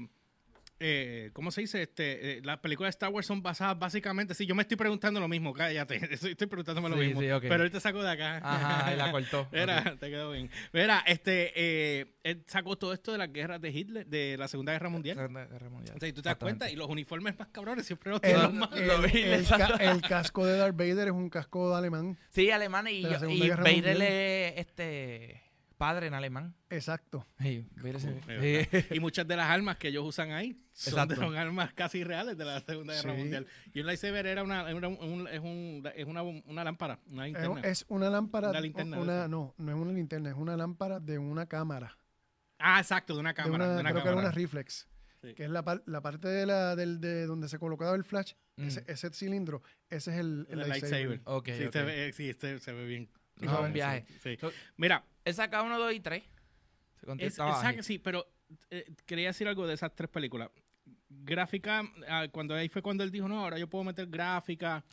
eh, 0.79 1.29
¿cómo 1.33 1.51
se 1.51 1.61
dice? 1.61 1.81
Este, 1.83 2.37
eh, 2.37 2.41
las 2.43 2.57
películas 2.59 2.87
de 2.87 2.91
Star 2.91 3.09
Wars 3.11 3.25
son 3.27 3.41
basadas 3.41 3.77
básicamente, 3.79 4.33
sí, 4.33 4.45
yo 4.45 4.55
me 4.55 4.61
estoy 4.63 4.77
preguntando 4.77 5.19
lo 5.19 5.27
mismo, 5.27 5.53
cállate, 5.53 5.95
estoy 6.13 6.47
preguntándome 6.47 6.89
lo 6.89 6.95
Sí, 6.95 7.01
mismo, 7.13 7.21
sí, 7.21 7.27
pero 7.47 7.63
él 7.63 7.71
te 7.71 7.79
sacó 7.79 8.03
de 8.03 8.11
acá. 8.11 8.37
Ajá, 8.43 8.93
y 8.93 8.97
la 8.97 9.11
cortó. 9.11 9.47
Mira, 9.53 9.95
te 9.99 10.09
quedó 10.09 10.31
bien. 10.31 10.49
Mira, 10.73 11.03
este, 11.07 11.51
eh, 11.55 12.05
él 12.23 12.43
sacó 12.47 12.77
todo 12.77 12.93
esto 12.93 13.11
de 13.11 13.17
las 13.19 13.31
guerras 13.31 13.61
de 13.61 13.69
Hitler, 13.69 14.05
de 14.05 14.35
la 14.37 14.47
Segunda 14.47 14.73
Guerra 14.73 14.89
Mundial. 14.89 15.15
Segunda 15.17 15.45
Guerra 15.45 15.69
Mundial. 15.69 15.95
O 15.95 15.99
sea, 15.99 16.09
y 16.09 16.13
tú 16.13 16.21
te 16.21 16.29
das 16.29 16.37
cuenta, 16.37 16.69
y 16.69 16.75
los 16.75 16.87
uniformes 16.89 17.37
más 17.39 17.47
cabrones 17.49 17.85
siempre 17.85 18.11
los 18.11 18.21
tienen 18.21 18.41
los 18.41 18.53
más. 18.53 18.69
el- 18.73 18.87
lo 18.87 19.01
vi, 19.01 19.19
el 19.21 19.45
ca- 19.47 19.55
exacto. 19.57 19.79
el 19.79 20.01
casco 20.01 20.45
de 20.45 20.57
Darth 20.57 20.75
Vader 20.75 21.07
es 21.07 21.13
un 21.13 21.29
casco 21.29 21.75
alemán. 21.75 22.17
Sí, 22.31 22.51
alemán 22.51 22.87
y, 22.87 23.01
De 23.03 23.09
y 23.33 23.49
Vader 23.49 23.59
Mundial. 23.59 24.01
es 24.01 24.53
este, 24.57 25.41
padre 25.77 26.07
en 26.07 26.13
alemán. 26.13 26.55
Exacto. 26.69 27.25
Sí, 27.39 27.67
se- 27.99 28.69
sí. 28.81 28.85
Y 28.95 28.99
muchas 28.99 29.27
de 29.27 29.35
las 29.35 29.49
armas 29.49 29.77
que 29.77 29.89
ellos 29.89 30.03
usan 30.05 30.31
ahí 30.31 30.59
son, 30.73 30.93
Exacto. 30.93 31.15
son 31.15 31.35
armas 31.37 31.73
casi 31.73 32.03
reales 32.03 32.37
de 32.37 32.45
la 32.45 32.59
Segunda 32.61 32.93
Guerra 32.93 33.11
Sí. 33.13 33.17
Mundial. 33.19 33.47
Y 33.73 33.79
un 33.81 33.85
lightsaber 33.85 34.25
era 34.25 34.43
una, 34.43 34.69
era 34.69 34.87
un- 34.87 34.97
un- 35.01 35.27
es, 35.27 35.39
un- 35.39 35.83
es 35.95 36.05
una, 36.05 36.23
una 36.23 36.63
lámpara, 36.63 36.99
una 37.07 37.27
Es, 37.27 37.33
linterna. 37.33 37.61
es 37.61 37.85
una 37.89 38.09
lámpara. 38.09 38.49
Una 38.49 38.61
linterna 38.61 38.97
de 38.97 39.01
una- 39.03 39.27
no, 39.27 39.53
no 39.57 39.71
es 39.71 39.77
una 39.77 39.91
linterna, 39.93 40.29
es 40.29 40.35
una 40.35 40.57
lámpara 40.57 40.99
de 40.99 41.17
una 41.17 41.45
cámara. 41.45 41.97
ah, 42.59 42.79
exacto, 42.79 43.13
de 43.13 43.19
una 43.19 43.29
de 43.29 43.35
cámara. 43.35 43.55
una, 43.65 43.73
de 43.75 43.81
una 43.81 43.89
creo 43.91 44.03
que 44.03 44.07
era 44.09 44.15
cámara. 44.17 44.27
una 44.29 44.35
reflex. 44.35 44.87
Sí. 45.21 45.33
Que 45.33 45.45
es 45.45 45.49
la, 45.49 45.63
par- 45.63 45.81
la 45.87 46.01
parte 46.01 46.27
de, 46.27 46.45
la, 46.45 46.75
del, 46.75 46.99
de 47.01 47.25
donde 47.25 47.49
se 47.49 47.57
colocaba 47.57 47.95
el 47.95 48.03
flash, 48.03 48.33
Mm. 48.57 48.67
ese, 48.67 48.83
ese 48.87 49.09
cilindro, 49.11 49.61
ese 49.89 50.11
es 50.11 50.17
el, 50.19 50.45
el 50.49 50.59
El 50.61 50.69
lightsaber. 50.69 51.07
lightsaber. 51.07 51.21
Ok, 51.25 51.49
sí, 51.57 51.65
ok. 51.65 51.73
Se 51.73 51.81
ve, 51.83 52.13
sí, 52.13 52.29
este 52.29 52.59
se 52.59 52.71
ve 52.73 52.85
bien. 52.85 53.09
Es 53.41 53.49
un 53.49 53.73
viaje. 53.73 54.05
Sí. 54.23 54.37
Mira, 54.77 55.03
Él 55.25 55.33
saca 55.33 55.61
uno, 55.63 55.77
dos 55.77 55.93
y 55.93 55.99
tres. 55.99 56.23
Se 56.95 57.01
es, 57.01 57.05
contestaba 57.05 57.73
sí, 57.81 57.99
pero 57.99 58.25
eh, 58.69 58.85
quería 59.05 59.27
decir 59.27 59.47
algo 59.47 59.67
de 59.67 59.73
esas 59.73 59.93
tres 59.93 60.09
películas. 60.09 60.49
Gráfica, 61.09 61.83
ah, 62.07 62.27
cuando 62.31 62.53
ahí 62.53 62.69
fue 62.69 62.81
cuando 62.81 63.03
él 63.03 63.11
dijo, 63.11 63.27
no, 63.27 63.39
ahora 63.39 63.57
yo 63.57 63.67
puedo 63.67 63.83
meter 63.83 64.07
gráfica, 64.07 64.85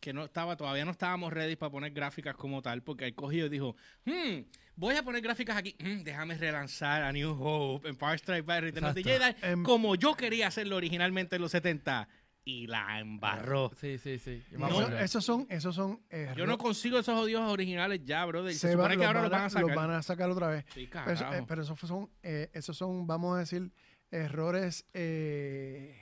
que 0.00 0.12
no 0.12 0.24
estaba, 0.24 0.56
todavía 0.56 0.84
no 0.84 0.90
estábamos 0.90 1.32
ready 1.32 1.56
para 1.56 1.70
poner 1.70 1.92
gráficas 1.92 2.34
como 2.36 2.62
tal, 2.62 2.82
porque 2.82 3.04
él 3.06 3.14
cogió 3.14 3.46
y 3.46 3.48
dijo, 3.48 3.76
hmm, 4.04 4.40
voy 4.76 4.96
a 4.96 5.02
poner 5.02 5.20
gráficas 5.20 5.56
aquí, 5.56 5.76
hmm, 5.78 6.02
déjame 6.02 6.36
relanzar 6.36 7.02
a 7.02 7.12
New 7.12 7.36
Hope, 7.38 7.88
Empire 7.88 8.14
Strike 8.16 8.44
Back, 8.44 8.62
Return 8.62 8.86
of 8.86 8.94
the. 8.94 9.02
Jedi, 9.02 9.34
Em- 9.42 9.62
como 9.62 9.94
yo 9.94 10.14
quería 10.14 10.48
hacerlo 10.48 10.76
originalmente 10.76 11.36
en 11.36 11.42
los 11.42 11.52
70, 11.52 12.08
y 12.44 12.66
la 12.66 12.98
embarró. 13.00 13.70
Sí, 13.78 13.98
sí, 13.98 14.18
sí. 14.18 14.42
No, 14.52 14.68
esos 14.98 15.24
son, 15.24 15.46
esos 15.50 15.74
son 15.74 16.00
Yo 16.36 16.46
no 16.46 16.58
consigo 16.58 16.98
esos 16.98 17.16
odios 17.18 17.42
originales 17.42 18.00
ya, 18.04 18.24
brother. 18.24 18.52
Se, 18.54 18.58
se 18.60 18.76
va- 18.76 18.84
supone 18.84 18.96
que 18.98 19.04
ahora 19.04 19.22
los 19.22 19.30
van 19.30 19.40
a 19.40 19.44
los 19.44 19.52
sacar. 19.52 19.76
van 19.76 19.90
a 19.90 20.02
sacar 20.02 20.30
otra 20.30 20.48
vez. 20.48 20.64
Sí, 20.74 20.88
Pero, 20.90 21.10
eso- 21.12 21.24
carajo. 21.24 21.42
eh, 21.42 21.44
pero 21.46 21.62
esos 21.62 21.78
son, 21.80 22.10
eh, 22.22 22.50
esos 22.52 22.76
son, 22.76 23.06
vamos 23.06 23.36
a 23.36 23.40
decir, 23.40 23.70
errores, 24.10 24.86
eh, 24.94 25.96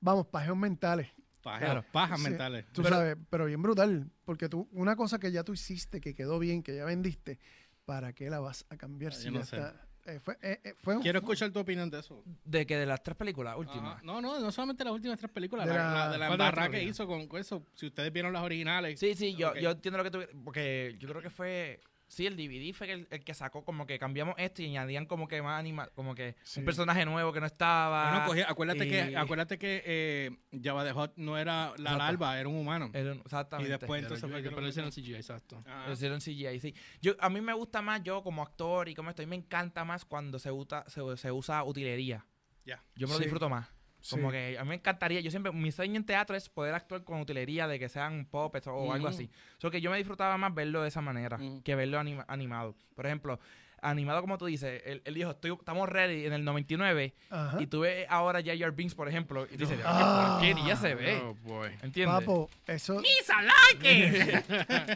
vamos, 0.00 0.26
pajeos 0.26 0.56
mentales. 0.56 1.08
Pajas, 1.42 1.60
claro. 1.64 1.84
pajas 1.92 2.18
Sí, 2.20 2.28
mentales. 2.28 2.66
Tú 2.72 2.82
Pero- 2.82 2.96
sabes, 2.96 3.16
pero 3.30 3.46
bien 3.46 3.62
brutal. 3.62 4.10
Porque 4.24 4.48
tú, 4.48 4.68
una 4.72 4.96
cosa 4.96 5.18
que 5.18 5.30
ya 5.30 5.44
tú 5.44 5.52
hiciste, 5.52 6.00
que 6.00 6.14
quedó 6.14 6.38
bien, 6.40 6.62
que 6.62 6.74
ya 6.74 6.84
vendiste, 6.84 7.38
¿para 7.84 8.12
qué 8.12 8.28
la 8.30 8.40
vas 8.40 8.66
a 8.68 8.76
cambiar 8.76 9.12
Ah, 9.12 9.16
si 9.16 9.26
yo 9.26 9.30
ya 9.32 9.38
no 9.38 9.44
sé. 9.44 9.56
está? 9.56 9.85
Eh, 10.06 10.20
fue, 10.20 10.36
eh, 10.42 10.60
eh, 10.64 10.74
fue 10.78 10.96
un- 10.96 11.02
Quiero 11.02 11.18
escuchar 11.18 11.50
tu 11.50 11.58
opinión 11.60 11.90
de 11.90 12.00
eso. 12.00 12.22
De 12.44 12.66
que 12.66 12.76
de 12.76 12.86
las 12.86 13.02
tres 13.02 13.16
películas 13.16 13.56
últimas. 13.56 13.94
Ajá. 13.96 14.02
No, 14.04 14.20
no, 14.20 14.38
no 14.40 14.52
solamente 14.52 14.84
las 14.84 14.92
últimas 14.92 15.18
tres 15.18 15.30
películas, 15.30 15.66
De 15.66 15.74
la, 15.74 15.78
la- 15.78 15.92
la- 15.92 16.08
de 16.10 16.18
la 16.18 16.26
¿cuál 16.28 16.38
de 16.38 16.44
la 16.44 16.48
embarrada 16.48 16.70
que 16.70 16.82
hizo 16.82 17.06
con, 17.06 17.28
eso. 17.38 17.62
Si 17.74 17.86
ustedes 17.86 18.12
vieron 18.12 18.32
las 18.32 18.42
originales. 18.42 18.98
Sí, 19.00 19.14
sí, 19.14 19.34
yo, 19.34 19.54
yo 19.56 19.70
entiendo 19.72 19.98
lo 19.98 20.04
que 20.04 20.10
tú... 20.10 20.20
Porque 20.44 20.96
yo 20.98 21.08
creo 21.08 21.22
que 21.22 21.30
fue... 21.30 21.80
Sí, 22.08 22.24
el 22.26 22.36
DVD 22.36 22.72
fue 22.72 22.90
el, 22.92 23.08
el 23.10 23.24
que 23.24 23.34
sacó 23.34 23.64
como 23.64 23.84
que 23.84 23.98
cambiamos 23.98 24.36
esto 24.38 24.62
y 24.62 24.66
añadían 24.66 25.06
como 25.06 25.26
que 25.26 25.42
más 25.42 25.58
anima... 25.58 25.88
Como 25.88 26.14
que 26.14 26.36
Sí. 26.44 26.60
un 26.60 26.64
personaje 26.66 27.04
nuevo 27.04 27.32
que 27.32 27.40
no 27.40 27.46
estaba. 27.46 28.24
Bueno, 28.26 28.32
cogí- 28.44 28.46
acuérdate 28.48 28.86
y- 28.86 28.90
que, 28.90 29.16
acuérdate 29.16 29.58
que 29.58 29.82
eh, 29.84 30.30
the 30.52 30.70
Hutt 30.92 31.12
no 31.16 31.36
era 31.36 31.70
la 31.78 31.90
Exacto. 31.92 31.96
larva, 31.98 32.38
era 32.38 32.48
un 32.48 32.56
humano. 32.56 32.90
Era- 32.92 33.14
y 33.14 33.18
exactamente. 33.18 33.70
después 33.76 34.02
entonces 34.02 34.30
fue 34.30 34.40
que 34.42 34.50
pero 34.50 34.68
hicieron. 34.68 34.92
CGI, 34.92 35.14
exacto. 35.16 35.62
Lo 35.86 35.92
hicieron 35.92 36.20
CGI, 36.20 36.60
sí. 36.60 36.74
Yo, 37.02 37.14
a 37.18 37.28
mí 37.28 37.40
me 37.40 37.52
gusta 37.54 37.82
más 37.82 38.00
yo 38.04 38.22
como 38.22 38.42
actor 38.42 38.88
y 38.88 38.94
como 38.94 39.10
estoy, 39.10 39.26
me 39.26 39.36
encanta 39.36 39.84
más 39.84 40.04
cuando 40.04 40.38
se 40.38 40.52
usa, 40.52 40.84
se, 40.88 41.00
se 41.16 41.32
usa 41.32 41.64
utilería. 41.64 42.24
Ya. 42.64 42.82
Yo 42.94 43.08
me 43.08 43.14
lo 43.14 43.18
Sí. 43.18 43.24
disfruto 43.24 43.48
más. 43.48 43.66
Sí. 44.06 44.16
Como 44.16 44.30
que 44.30 44.56
a 44.58 44.62
mí 44.62 44.68
me 44.68 44.74
encantaría, 44.76 45.20
yo 45.20 45.30
siempre, 45.30 45.50
mi 45.52 45.72
sueño 45.72 45.96
en 45.96 46.04
teatro 46.06 46.36
es 46.36 46.48
poder 46.48 46.74
actuar 46.74 47.02
con 47.02 47.20
utilería 47.20 47.66
de 47.66 47.78
que 47.80 47.88
sean 47.88 48.24
puppets 48.26 48.68
o 48.68 48.92
algo 48.92 49.08
así. 49.08 49.28
So 49.58 49.70
que 49.70 49.80
yo 49.80 49.90
me 49.90 49.96
disfrutaba 49.96 50.36
más 50.38 50.54
verlo 50.54 50.82
de 50.82 50.88
esa 50.88 51.00
manera 51.00 51.38
que 51.64 51.74
verlo 51.74 51.98
anima- 51.98 52.24
animado. 52.28 52.76
Por 52.94 53.04
ejemplo, 53.06 53.40
animado 53.82 54.20
como 54.22 54.38
tú 54.38 54.46
dices, 54.46 54.80
él, 54.86 55.02
él 55.04 55.14
dijo, 55.14 55.30
Estoy, 55.32 55.52
estamos 55.52 55.88
ready 55.88 56.24
en 56.24 56.32
el 56.32 56.44
99 56.44 57.14
Ajá. 57.30 57.60
y 57.60 57.66
tú 57.66 57.80
ves 57.80 58.06
ahora 58.08 58.40
Jar 58.42 58.72
Binks, 58.72 58.94
por 58.94 59.08
ejemplo, 59.08 59.46
y 59.52 59.56
dices, 59.56 59.78
Ah. 59.84 60.38
¿qué 60.40 60.48
porquería 60.54 60.76
se 60.76 60.94
ve? 60.94 61.20
Oh, 61.22 61.34
boy. 61.44 61.70
¿Entiendes? 61.82 62.18
Papo, 62.20 62.48
eso, 62.66 62.94
¡Misa 63.00 63.34
like! 63.42 64.42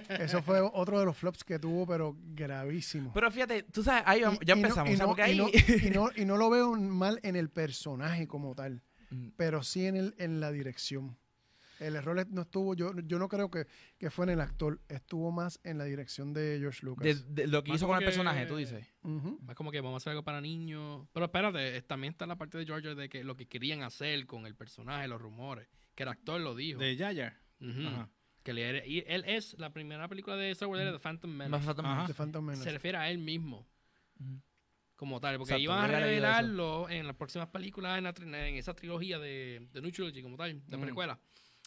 eso 0.25 0.43
fue 0.43 0.61
otro 0.61 0.99
de 0.99 1.05
los 1.05 1.17
flops 1.17 1.45
que 1.45 1.59
tuvo, 1.59 1.87
pero 1.87 2.17
gravísimo. 2.35 3.13
Pero 3.13 3.31
fíjate, 3.31 3.65
tú 3.65 3.83
sabes, 3.83 4.03
ahí 4.07 4.23
vamos, 4.23 4.39
Y- 4.43 4.47
ya 4.47 4.55
y 4.55 4.61
no- 4.61 4.67
empezamos. 4.69 4.95
o 4.95 4.97
sea, 4.97 5.07
porque 5.07 5.23
ahí... 5.23 5.37
no- 5.93 6.09
y 6.17 6.25
no 6.25 6.37
lo 6.37 6.49
veo 6.51 6.73
mal 6.75 7.21
en 7.23 7.37
el 7.37 7.51
personaje 7.51 8.27
como 8.27 8.55
tal, 8.55 8.83
Mm. 9.11 9.29
pero 9.37 9.63
sí 9.63 9.87
en, 9.87 9.97
el, 9.97 10.15
en 10.19 10.41
la 10.41 10.53
dirección. 10.53 11.17
El 11.79 11.97
error 11.97 12.27
no 12.31 12.43
estuvo, 12.43 12.75
yo, 12.75 12.93
yo 13.07 13.19
no 13.19 13.29
creo 13.29 13.51
que, 13.51 13.67
que 13.99 14.11
fue 14.11 14.27
en 14.27 14.31
el 14.33 14.41
actor, 14.43 14.81
estuvo 14.89 15.33
más 15.33 15.59
en 15.65 15.79
la 15.79 15.85
dirección 15.85 16.35
de 16.35 16.59
George 16.61 16.85
Lucas. 16.85 17.05
de, 17.05 17.15
de 17.43 17.47
lo 17.47 17.65
que 17.65 17.71
Más 17.71 17.79
hizo 17.81 17.87
con 17.87 17.97
el 17.97 18.01
que- 18.01 18.05
personaje, 18.05 18.45
tú 18.45 18.57
dices. 18.57 18.87
Ujú. 19.03 19.41
Es 19.49 19.55
como 19.55 19.71
que 19.73 19.81
vamos 19.81 19.95
a 19.95 19.97
hacer 19.97 20.11
algo 20.11 20.23
para 20.23 20.43
niños. 20.43 21.07
Pero 21.15 21.25
espérate, 21.25 21.79
es- 21.79 21.87
también 21.87 22.13
está 22.13 22.27
la 22.27 22.37
parte 22.37 22.59
de 22.59 22.67
Georgia 22.67 22.95
de 22.95 23.09
que 23.09 23.25
lo 23.25 23.35
que 23.35 23.47
querían 23.49 23.83
hacer 23.83 24.27
con 24.27 24.45
el 24.45 24.55
personaje, 24.55 25.09
los 25.09 25.23
rumores. 25.23 25.69
Que 25.95 26.03
el 26.03 26.11
actor 26.11 26.39
lo 26.41 26.55
dijo. 26.55 26.79
De 26.81 26.97
Yaya. 26.97 27.41
Ajá. 27.63 28.11
Que 28.43 28.53
le 28.53 28.87
y 28.87 29.03
él 29.07 29.25
es 29.27 29.59
la 29.59 29.73
primera 29.73 30.07
película 30.09 30.37
de 30.37 30.51
Star 30.51 30.69
Wars, 30.69 30.81
era 30.83 30.93
The 30.93 30.99
Phantom 30.99 31.31
Menace. 31.31 31.67
Más 31.67 32.13
Phantom 32.15 32.45
Menace. 32.45 32.65
Se 32.65 32.73
refiere 32.73 32.99
a 32.99 33.11
él 33.11 33.19
mismo. 33.19 33.67
Ujú. 34.19 34.41
Como 35.01 35.19
tal, 35.19 35.39
porque 35.39 35.55
Exacto, 35.55 35.63
iban 35.63 35.79
a 35.79 35.87
revelarlo 35.87 36.89
en 36.91 37.07
las 37.07 37.17
próximas 37.17 37.49
películas, 37.49 37.97
en, 37.97 38.05
la 38.05 38.49
en 38.49 38.57
esa 38.57 38.75
trilogía 38.75 39.19
de, 39.19 39.67
de 39.73 39.81
New 39.81 39.91
Trilogy, 39.91 40.21
como 40.23 40.37
tal, 40.37 40.61
de 40.67 40.77
Mm. 40.77 40.81
precuela. 40.83 41.19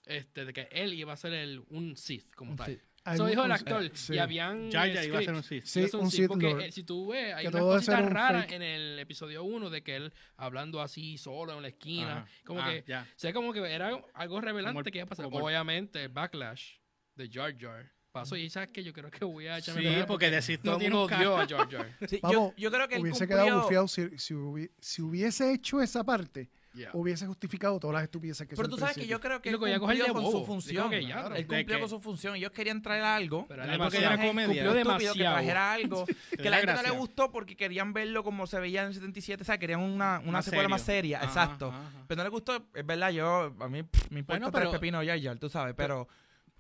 Este, 0.06 0.46
de 0.46 0.54
que 0.54 0.68
él 0.72 0.94
iba 0.94 1.14
a 1.14 1.18
ser 1.18 1.34
el, 1.34 1.64
un 1.70 1.98
Sith, 1.98 2.32
como 2.36 2.52
Un 2.52 2.58
tal. 2.58 2.80
Eso 3.06 3.26
dijo 3.26 3.44
el 3.44 3.52
actor. 3.52 3.84
eh, 3.84 3.92
sí. 3.96 4.14
Y 4.14 4.18
habían. 4.20 4.72
Jar 4.72 4.88
eh, 4.88 4.94
Jar 4.94 5.06
iba 5.06 5.18
a 5.20 5.24
ser 5.24 5.34
un 5.34 5.42
Sith. 5.44 5.64
Sí, 5.66 5.90
un 5.94 6.12
Sith, 6.12 6.28
porque 6.28 6.50
Lord. 6.52 6.72
si 6.72 6.84
tú 6.84 7.08
ves, 7.08 7.34
hay 7.34 7.42
Que 7.44 7.48
unas 7.50 7.60
todo 7.62 7.78
eso 7.78 7.92
era 7.92 8.02
cositas 8.02 8.12
un 8.12 8.16
raras 8.16 8.42
fake. 8.44 8.54
en 8.56 8.62
el 8.62 9.00
episodio 9.00 9.44
1 9.44 9.70
de 9.72 9.82
que 9.82 9.96
él 9.96 10.14
hablando 10.38 10.80
así 10.82 11.18
solo 11.18 11.54
en 11.56 11.62
la 11.64 11.70
esquina. 11.70 12.18
Ajá. 12.20 12.28
Como 12.46 12.62
Ah, 12.62 12.70
que. 12.70 12.84
ya. 12.88 13.02
O 13.10 13.14
sea, 13.20 13.34
como 13.34 13.52
que 13.52 13.60
era 13.62 14.00
algo 14.14 14.42
revelante 14.42 14.74
Como 14.74 14.80
el- 14.86 14.92
que 14.92 14.98
iba 15.00 15.06
a 15.06 15.10
pasar. 15.10 15.26
Obviamente, 15.32 16.04
el 16.04 16.10
backlash 16.10 16.76
de 17.16 17.30
Jar 17.32 17.58
Jar 17.58 17.92
pasó. 18.14 18.38
Y 18.38 18.50
sabes 18.50 18.70
que 18.70 18.84
yo 18.84 18.94
creo 18.94 19.10
que 19.12 19.26
voy 19.26 19.48
a 19.48 19.58
echarme 19.58 19.82
Sí, 19.82 19.88
atrás 19.88 20.06
porque 20.06 20.30
decir 20.32 20.60
todo 20.62 20.74
no 20.74 20.78
el 20.78 20.80
tiene 20.82 20.96
mundo 20.96 21.16
un 21.16 21.20
odió 21.22 21.36
a 21.38 21.48
Jar 21.48 21.70
Jar. 21.72 21.98
Sí, 22.08 22.20
yo, 22.22 22.30
Vamos, 22.30 22.54
yo 22.56 22.72
creo 22.72 22.88
que 22.88 22.96
él 22.96 23.02
hubiese 23.02 23.26
cumplió- 23.28 23.44
quedado 23.46 23.62
bufiado 23.64 23.88
si, 23.88 24.10
si, 24.18 24.36
si 24.80 25.02
hubiese 25.02 25.52
hecho 25.52 25.82
esa 25.82 26.04
parte, 26.06 26.50
Yeah. 26.76 26.90
hubiese 26.94 27.28
justificado 27.28 27.80
todas 27.80 27.94
las 27.94 28.04
estupideces 28.06 28.48
que 28.48 28.56
Pero 28.56 28.68
tú 28.68 28.80
sabes 28.80 28.96
que 28.98 29.06
yo 29.06 29.20
creo 29.20 29.40
que 29.44 29.50
él 29.50 29.60
que 29.60 29.78
cumplió 29.80 30.12
con 30.12 30.26
su 30.26 30.32
bobo. 30.32 30.44
función. 30.48 30.90
Digo 30.90 30.90
que 30.90 31.06
ya, 31.08 31.28
Él 31.28 31.34
¿de 31.34 31.58
cumplió 31.58 31.80
con 31.80 31.88
su 31.88 32.00
función. 32.00 32.36
Ellos 32.36 32.50
querían 32.52 32.82
traer 32.82 33.04
algo. 33.04 33.46
Pero 33.48 33.62
además 33.62 33.92
que 33.92 34.00
era 34.00 34.10
cumplió 34.18 34.28
comedia. 34.32 34.64
que 34.64 34.74
demasiado. 34.80 35.14
trajera 35.36 35.74
algo 35.74 36.06
que 36.32 36.44
la 36.46 36.50
la 36.50 36.58
gente 36.58 36.74
no 36.74 36.82
le 36.82 36.90
gustó 36.98 37.32
porque 37.32 37.56
querían 37.56 37.94
verlo 37.94 38.24
como 38.24 38.48
se 38.48 38.60
veía 38.60 38.82
en 38.82 38.88
el 38.88 38.94
77, 38.96 39.44
o 39.44 39.46
sea, 39.46 39.60
querían 39.60 39.82
una, 39.82 40.18
una 40.22 40.32
Más 40.32 40.46
secuela 40.46 40.68
más 40.68 40.82
serio. 40.82 40.98
seria, 41.00 41.18
Ajá, 41.20 41.28
exacto. 41.28 41.68
ajá, 41.68 41.78
ajá. 41.90 42.06
Pero 42.08 42.18
no 42.18 42.24
le 42.24 42.30
gustó, 42.32 42.56
es 42.74 42.86
verdad, 42.88 43.12
yo, 43.12 43.54
a 43.60 43.70
mí 43.70 43.84
pff, 43.84 44.10
me 44.10 44.22
importa 44.22 44.40
Bueno, 44.40 44.52
tres 44.52 44.62
pero- 44.64 44.72
pepinos 44.72 45.06
ya, 45.06 45.16
ya, 45.16 45.36
tú 45.36 45.50
sabes, 45.50 45.76
pero 45.78 46.08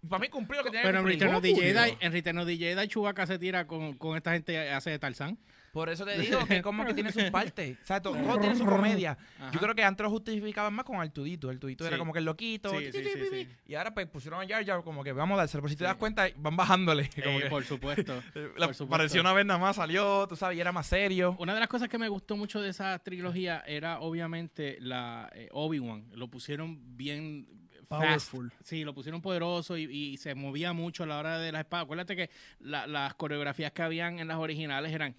para 0.09 0.19
mí 0.19 0.29
cumplió 0.29 0.61
lo 0.61 0.65
que 0.65 0.71
tenía 0.71 0.83
Pero 0.83 0.99
en 0.99 1.05
que 1.05 1.11
Return 1.11 1.31
cumplir. 1.33 1.53
of 1.53 1.59
the. 1.59 1.65
Jedi, 1.67 1.97
en 1.99 2.11
Return 2.11 2.37
of 2.39 2.45
the 2.47 2.57
Jedi, 2.57 2.87
Chewbacca 2.87 3.25
se 3.27 3.39
tira 3.39 3.65
con, 3.67 3.93
con 3.97 4.17
esta 4.17 4.31
gente 4.33 4.69
hace 4.71 4.89
de 4.91 4.99
Tarzán. 4.99 5.37
Por 5.71 5.89
eso 5.89 6.05
te 6.05 6.15
digo 6.19 6.45
que 6.45 6.61
como 6.61 6.85
que 6.85 6.93
tiene 6.93 7.11
sus 7.11 7.23
partes. 7.31 7.79
O 7.81 7.85
sea, 7.87 7.99
todo, 7.99 8.15
todo 8.15 8.37
tiene 8.37 8.55
su 8.55 8.63
comedia. 8.63 9.17
Ajá. 9.39 9.51
Yo 9.51 9.59
creo 9.59 9.73
que 9.73 9.83
antes 9.83 10.03
lo 10.03 10.11
justificaban 10.11 10.71
más 10.71 10.85
con 10.85 10.97
Artudito. 11.01 11.49
Artudito 11.49 11.83
era 11.87 11.95
Sí. 11.95 11.99
como 11.99 12.13
que 12.13 12.19
el 12.19 12.25
loquito. 12.25 12.69
Sí, 12.69 12.91
sí, 12.91 13.03
sí, 13.03 13.19
sí. 13.31 13.47
Y 13.65 13.73
ahora 13.73 13.91
pues 13.91 14.05
pusieron 14.05 14.39
a 14.39 14.47
Jar 14.47 14.63
Jar 14.63 14.83
como 14.83 15.03
que 15.03 15.11
vamos 15.13 15.33
a 15.33 15.39
dárselo. 15.39 15.63
Pero 15.63 15.69
si 15.71 15.75
te 15.75 15.83
Sí. 15.83 15.85
das 15.87 15.95
cuenta, 15.95 16.27
van 16.35 16.55
bajándole. 16.55 17.09
Como 17.23 17.39
Eh, 17.39 17.43
que, 17.43 17.49
por 17.49 17.63
supuesto. 17.63 18.13
la- 18.35 18.67
por 18.67 18.75
supuesto. 18.75 18.87
pareció 18.87 19.21
una 19.21 19.33
vez 19.33 19.47
nada 19.47 19.59
más, 19.59 19.77
salió, 19.77 20.27
tú 20.27 20.35
sabes, 20.35 20.57
y 20.59 20.61
era 20.61 20.71
más 20.71 20.85
serio. 20.85 21.35
Una 21.39 21.55
de 21.55 21.59
las 21.61 21.69
cosas 21.69 21.89
que 21.89 21.97
me 21.97 22.07
gustó 22.07 22.37
mucho 22.37 22.61
de 22.61 22.69
esa 22.69 22.99
trilogía 22.99 23.63
era 23.65 23.99
obviamente 23.99 24.77
la 24.79 25.31
eh, 25.33 25.49
Obi-Wan. 25.53 26.05
Lo 26.13 26.27
pusieron 26.27 26.95
bien 26.95 27.47
fast. 27.93 28.31
Powerful. 28.31 28.51
Sí, 28.63 28.83
lo 28.83 28.93
pusieron 28.93 29.21
poderoso 29.21 29.77
y, 29.77 29.83
y 29.83 30.17
se 30.17 30.35
movía 30.35 30.73
mucho 30.73 31.03
a 31.03 31.07
la 31.07 31.17
hora 31.19 31.39
de 31.39 31.51
la 31.51 31.61
espada. 31.61 31.83
Acuérdate 31.83 32.15
que 32.15 32.29
la- 32.59 32.87
las 32.87 33.13
coreografías 33.15 33.71
que 33.71 33.81
habían 33.81 34.19
en 34.19 34.27
las 34.27 34.37
originales 34.37 34.91
eran 34.93 35.15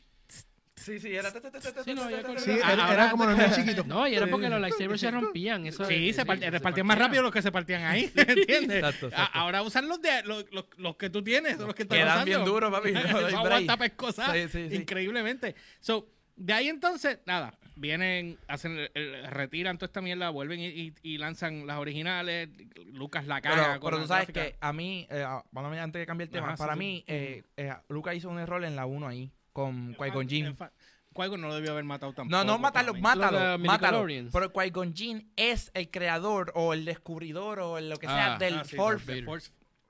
Sí, 0.77 0.99
sí, 0.99 1.15
era. 1.15 1.31
Sí, 1.85 1.95
no, 1.95 2.09
era, 2.11 3.11
como 3.11 3.27
los 3.27 3.37
niños 3.39 3.55
chiquitos. 3.55 3.87
No, 3.87 4.09
y 4.09 4.17
era 4.17 4.27
porque 4.27 4.49
los 4.49 4.61
lightsabers 4.61 5.01
se 5.01 5.11
rompían. 5.11 5.65
Eso, 5.67 5.85
Sí, 5.85 6.13
se, 6.13 6.27
part- 6.27 6.41
se 6.41 6.51
repartían 6.51 6.85
más 6.87 6.97
partían. 6.97 7.09
rápido 7.11 7.23
los 7.23 7.33
que 7.33 7.43
se 7.43 7.53
partían 7.53 7.85
ahí, 7.85 8.11
¿entiendes? 8.17 8.83
Exacto, 8.83 9.09
ahora 9.35 9.63
usan 9.63 9.87
los, 9.89 10.03
de, 10.03 10.23
los, 10.25 10.45
los, 10.51 10.65
los 10.77 10.97
que 10.97 11.11
tú 11.11 11.23
tienes, 11.23 11.59
los 11.59 11.75
que 11.77 11.83
están 11.85 11.99
Quedan 11.99 12.09
usando. 12.09 12.25
bien 12.27 12.45
duros, 12.45 12.73
papi. 12.73 12.91
No 13.33 13.39
aguanta 13.39 13.77
pescosar 13.77 14.33
Sí, 14.35 14.49
sí, 14.49 14.69
sí. 14.71 14.77
increíblemente. 14.77 15.55
So, 15.79 16.09
de 16.37 16.53
ahí 16.53 16.69
entonces, 16.69 17.19
nada, 17.27 17.55
vienen, 17.77 18.39
hacen, 18.49 18.77
retiran 19.31 19.79
toda 19.79 19.87
esta 19.87 20.01
mierda, 20.01 20.31
vuelven 20.31 20.61
y, 20.61 20.67
y- 20.67 20.95
y 21.03 21.19
lanzan 21.19 21.67
las 21.67 21.79
originales. 21.79 22.49
Lucas 22.87 23.27
la 23.27 23.41
caga. 23.41 23.55
Pero, 23.57 23.81
con 23.81 23.89
pero 23.91 23.97
la 23.99 24.03
tú 24.03 24.09
sabes 24.09 24.29
gráfica. 24.29 24.53
que 24.53 24.57
a 24.61 24.73
mí, 24.73 25.07
eh, 25.11 25.25
ah, 25.27 25.45
bueno, 25.51 25.69
antes 25.71 26.01
de 26.01 26.07
cambiar 26.07 26.29
el 26.29 26.33
tema, 26.33 26.49
Ajá, 26.49 26.57
para 26.57 26.73
sí. 26.75 26.79
mí, 26.79 27.05
eh, 27.07 27.43
eh, 27.57 27.73
Luca 27.89 28.15
hizo 28.15 28.29
un 28.29 28.39
error 28.39 28.65
en 28.65 28.77
la 28.77 28.87
1 28.87 29.07
ahí, 29.09 29.31
con 29.53 29.95
Qui-Gon 29.97 30.23
En 30.23 30.29
Jinn. 30.29 30.57
fa- 30.57 30.73
Qui-Gon 31.15 31.41
no 31.41 31.47
lo 31.49 31.55
debió 31.55 31.71
haber 31.73 31.85
matado 31.85 32.13
tampoco. 32.13 32.37
No, 32.37 32.43
no 32.45 32.59
mátalo, 32.59 32.95
mátalo. 32.95 33.57
midichlorians. 33.59 34.33
Pero 34.33 34.53
Qui-Gon 34.53 34.95
Jinn 34.95 35.31
es 35.37 35.71
el 35.75 35.89
creador 35.91 36.51
o 36.57 36.75
el 36.75 36.85
descubridor 36.85 37.61
o 37.61 37.81
lo 37.81 37.97
que 37.99 38.07
sea 38.09 38.35
Ah, 38.35 38.39
del 38.39 38.55
ah, 38.59 38.65
sí, 38.65 38.75
Force. 38.77 39.25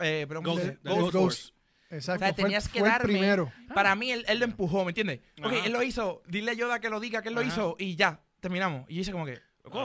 eh, 0.01 0.27
pero 0.29 0.43
Ghost- 0.43 0.79
Ghost. 1.13 1.54
Exacto. 1.91 2.25
O 2.25 2.27
sea, 2.27 2.35
fue, 2.35 2.43
tenías 2.45 2.67
el- 2.67 2.73
que 2.73 2.79
fue 2.81 2.89
el 2.89 2.95
darme- 2.95 3.03
primero. 3.05 3.53
Para 3.75 3.95
mí, 3.95 4.11
él, 4.11 4.25
él 4.29 4.39
lo 4.39 4.45
empujó, 4.45 4.85
¿me 4.85 4.91
entiendes? 4.91 5.21
Ok, 5.43 5.53
él 5.65 5.73
lo 5.73 5.83
hizo, 5.83 6.23
dile 6.27 6.53
a 6.53 6.55
Yoda 6.55 6.81
que 6.81 6.91
lo 6.91 7.01
diga, 7.01 7.23
que 7.23 7.29
él 7.29 7.35
lo 7.35 7.41
Ajá. 7.41 7.49
hizo 7.49 7.77
y 7.79 7.97
ya, 7.97 8.21
terminamos. 8.41 8.85
Y 8.89 8.97
yo 8.97 9.01
hice 9.03 9.13
como 9.13 9.27
que, 9.27 9.41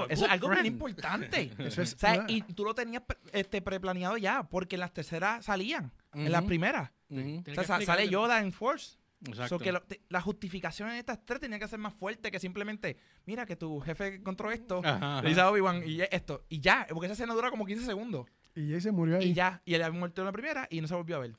eso 0.10 0.26
es 0.26 0.32
algo 0.32 0.50
bien 0.50 0.66
importante. 0.66 1.52
Eso 1.60 1.82
es 1.82 1.94
O 1.94 1.98
sea, 1.98 2.14
una- 2.20 2.26
y 2.32 2.42
tú 2.42 2.66
lo 2.66 2.74
tenías 2.76 3.04
pre- 3.04 3.18
este, 3.32 3.62
preplaneado 3.62 4.18
ya, 4.18 4.44
porque 4.44 4.76
en 4.76 4.82
las 4.82 4.94
terceras 4.94 5.46
salían, 5.46 5.92
en 6.14 6.32
las 6.32 6.44
primeras. 6.44 6.92
O 7.12 7.64
sea, 7.64 7.80
sale. 7.82 8.10
Yoda 8.10 8.40
en 8.42 8.52
Force. 8.52 8.98
Exacto. 9.26 9.58
So 9.58 9.60
que 9.60 9.74
lo- 9.74 9.82
te- 9.82 10.00
la 10.08 10.22
justificación 10.22 10.90
en 10.90 10.96
estas 10.96 11.26
tres 11.26 11.42
tenía 11.42 11.60
que 11.60 11.68
ser 11.68 11.78
más 11.78 11.94
fuerte 11.94 12.32
que 12.32 12.40
simplemente, 12.40 12.96
mira 13.26 13.46
que 13.46 13.58
tu 13.58 13.82
jefe 13.82 14.16
encontró 14.16 14.50
esto, 14.50 14.80
Ajá, 14.82 15.22
le 15.22 15.28
dice 15.30 15.42
a 15.42 15.50
Obi-Wan 15.50 15.82
y 15.86 16.00
esto, 16.10 16.46
y 16.48 16.62
ya, 16.62 16.88
porque 16.90 17.08
esa 17.08 17.14
escena 17.14 17.34
dura 17.34 17.50
como 17.52 17.66
15 17.66 17.86
segundos. 17.86 18.28
Y 18.56 18.70
Jay 18.72 18.80
se 18.80 18.92
murió 18.94 19.18
ahí. 19.18 19.32
Y 19.32 19.34
ya, 19.34 19.62
y 19.66 19.74
él 19.74 19.84
había 19.84 20.00
muerto 20.00 20.22
en 20.22 20.26
la 20.28 20.32
primera 20.32 20.68
y 20.72 20.80
no 20.80 20.88
se 20.88 20.96
volvió 20.96 21.18
a 21.18 21.20
ver. 21.20 21.36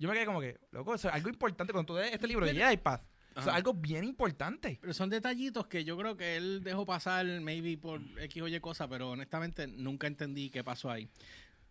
Yo 0.00 0.08
me 0.08 0.14
quedé 0.14 0.26
como 0.26 0.40
que, 0.40 0.58
loco, 0.72 0.94
eso 0.96 1.08
es 1.08 1.14
algo 1.14 1.28
importante 1.28 1.72
cuando 1.72 1.92
tú 1.94 1.98
lees 2.00 2.12
este 2.12 2.26
libro 2.26 2.46
Path. 2.82 3.02
Eso 3.30 3.40
es 3.42 3.46
Ajá. 3.46 3.56
algo 3.56 3.74
bien 3.74 4.02
importante. 4.02 4.78
Pero 4.80 4.92
son 4.92 5.08
detallitos 5.08 5.68
que 5.68 5.84
yo 5.84 5.96
creo 5.96 6.16
que 6.16 6.36
él 6.36 6.62
dejó 6.64 6.84
pasar, 6.84 7.24
maybe 7.40 7.78
por 7.78 8.00
X 8.18 8.42
o 8.42 8.48
Y 8.48 8.58
cosa, 8.58 8.88
pero 8.88 9.10
honestamente 9.10 9.68
nunca 9.68 10.08
entendí 10.08 10.50
qué 10.50 10.64
pasó 10.64 10.90
ahí. 10.90 11.08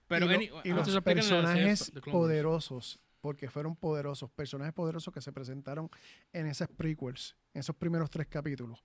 Pero 0.08 0.26
y, 0.26 0.30
lo- 0.30 0.36
any- 0.36 0.50
y 0.64 0.70
los 0.70 1.02
personajes 1.04 1.92
poderosos, 2.10 3.00
porque 3.20 3.50
fueron 3.50 3.76
poderosos, 3.76 4.30
personajes 4.32 4.74
poderosos 4.74 5.14
que 5.14 5.22
se 5.22 5.34
presentaron 5.34 5.90
en 6.32 6.46
esas 6.48 6.70
prequels, 6.70 7.36
en 7.54 7.60
esos 7.60 7.76
primeros 7.76 8.10
tres 8.10 8.28
capítulos. 8.28 8.84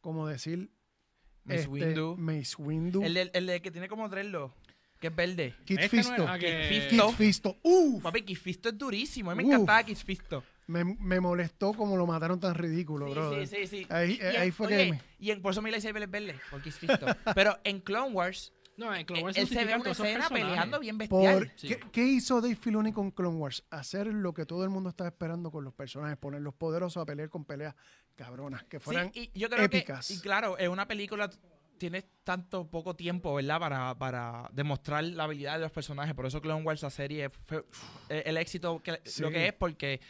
Como 0.00 0.26
decir, 0.26 0.70
Mace 1.44 1.60
este, 1.60 1.68
Windu. 1.70 2.16
Mace 2.16 2.54
Windu, 2.56 3.02
El, 3.02 3.14
de- 3.14 3.30
el 3.34 3.46
de 3.46 3.60
que 3.60 3.70
tiene 3.70 3.88
como 3.88 4.08
dreadlock, 4.08 4.54
que 5.00 5.08
es 5.08 5.14
verde. 5.16 5.54
Kit 5.64 5.78
Este 5.80 5.96
no 5.96 6.02
Fisto, 6.02 6.22
era- 6.22 6.32
Ah, 6.32 6.38
que- 6.38 6.68
Kit 6.68 6.80
Kit 6.80 6.88
Fisto. 6.90 7.12
Fisto. 7.12 7.56
¡Uf! 7.62 8.02
Papi, 8.02 8.22
Kit 8.22 8.38
Fisto 8.38 8.68
es 8.68 8.78
durísimo. 8.78 9.30
A 9.30 9.34
mí 9.34 9.42
me 9.44 9.48
Uf. 9.48 9.54
encantaba 9.54 9.82
Kit 9.84 9.98
Fisto. 9.98 10.42
Me, 10.68 10.82
me 10.84 11.20
molestó 11.20 11.72
como 11.74 11.96
lo 11.96 12.06
mataron 12.06 12.40
tan 12.40 12.54
ridículo, 12.54 13.06
Sí, 13.06 13.12
brother. 13.12 13.46
sí, 13.46 13.56
sí, 13.56 13.66
sí. 13.66 13.86
Ahí- 13.88 14.18
Y 14.20 14.24
en- 14.24 14.36
ahí 14.40 14.50
fue 14.50 14.66
oye, 14.66 14.76
que 14.86 14.90
me- 14.92 15.00
Y 15.20 15.30
en, 15.30 15.40
por 15.42 15.52
eso 15.52 15.62
mi 15.62 15.70
lightsaber 15.70 16.02
es 16.02 16.10
verde, 16.10 16.34
por 16.50 16.60
Kit 16.62 16.72
Fisto. 16.72 17.06
Pero 17.36 17.56
en 17.64 17.80
Clone 17.80 18.12
Wars, 18.12 18.52
No, 18.76 18.94
en 18.94 19.06
Clone 19.06 19.20
él 19.20 19.24
Wars 19.24 19.34
se 19.36 19.40
ve 19.42 19.46
justifican 19.46 19.74
una 19.76 19.84
todos 19.84 19.96
esos 19.96 20.06
escena 20.06 20.20
personajes. 20.28 20.50
peleando 20.50 20.80
bien 20.80 20.98
bestial. 20.98 21.38
Por, 21.38 21.50
Sí. 21.56 21.68
¿qué, 21.68 21.80
qué 21.92 22.02
hizo 22.04 22.40
Dave 22.42 22.56
Filoni 22.56 22.92
con 22.92 23.10
Clone 23.10 23.36
Wars? 23.38 23.64
Hacer 23.70 24.08
lo 24.08 24.34
que 24.34 24.44
todo 24.44 24.64
el 24.64 24.70
mundo 24.70 24.90
estaba 24.90 25.08
esperando 25.08 25.50
con 25.50 25.64
los 25.64 25.72
personajes, 25.72 26.18
ponerlos 26.18 26.52
poderosos 26.54 27.00
a 27.02 27.06
pelear 27.06 27.30
con 27.30 27.44
peleas 27.46 27.74
cabronas, 28.16 28.64
que 28.64 28.78
Sí, 28.78 28.84
fueran 28.84 29.10
y 29.14 29.30
yo 29.38 29.48
creo 29.48 29.64
épicas. 29.64 30.08
que, 30.08 30.14
y 30.14 30.18
claro, 30.18 30.58
en 30.58 30.70
una 30.70 30.86
película 30.88 31.30
tienes 31.76 32.04
tanto 32.24 32.68
poco 32.68 32.96
tiempo, 32.96 33.34
¿verdad? 33.34 33.60
Para, 33.60 33.94
para 33.98 34.48
demostrar 34.52 35.04
la 35.04 35.24
habilidad 35.24 35.54
de 35.54 35.60
los 35.60 35.70
personajes. 35.72 36.14
Por 36.14 36.26
eso 36.26 36.40
Clone 36.40 36.62
Wars, 36.64 36.82
la 36.82 36.90
serie, 36.90 37.30
fue 37.30 37.64
el 38.08 38.36
éxito 38.36 38.82
que 38.82 39.00
Sí. 39.04 39.22
lo 39.22 39.30
que 39.30 39.46
es, 39.48 39.52
porque, 39.52 40.00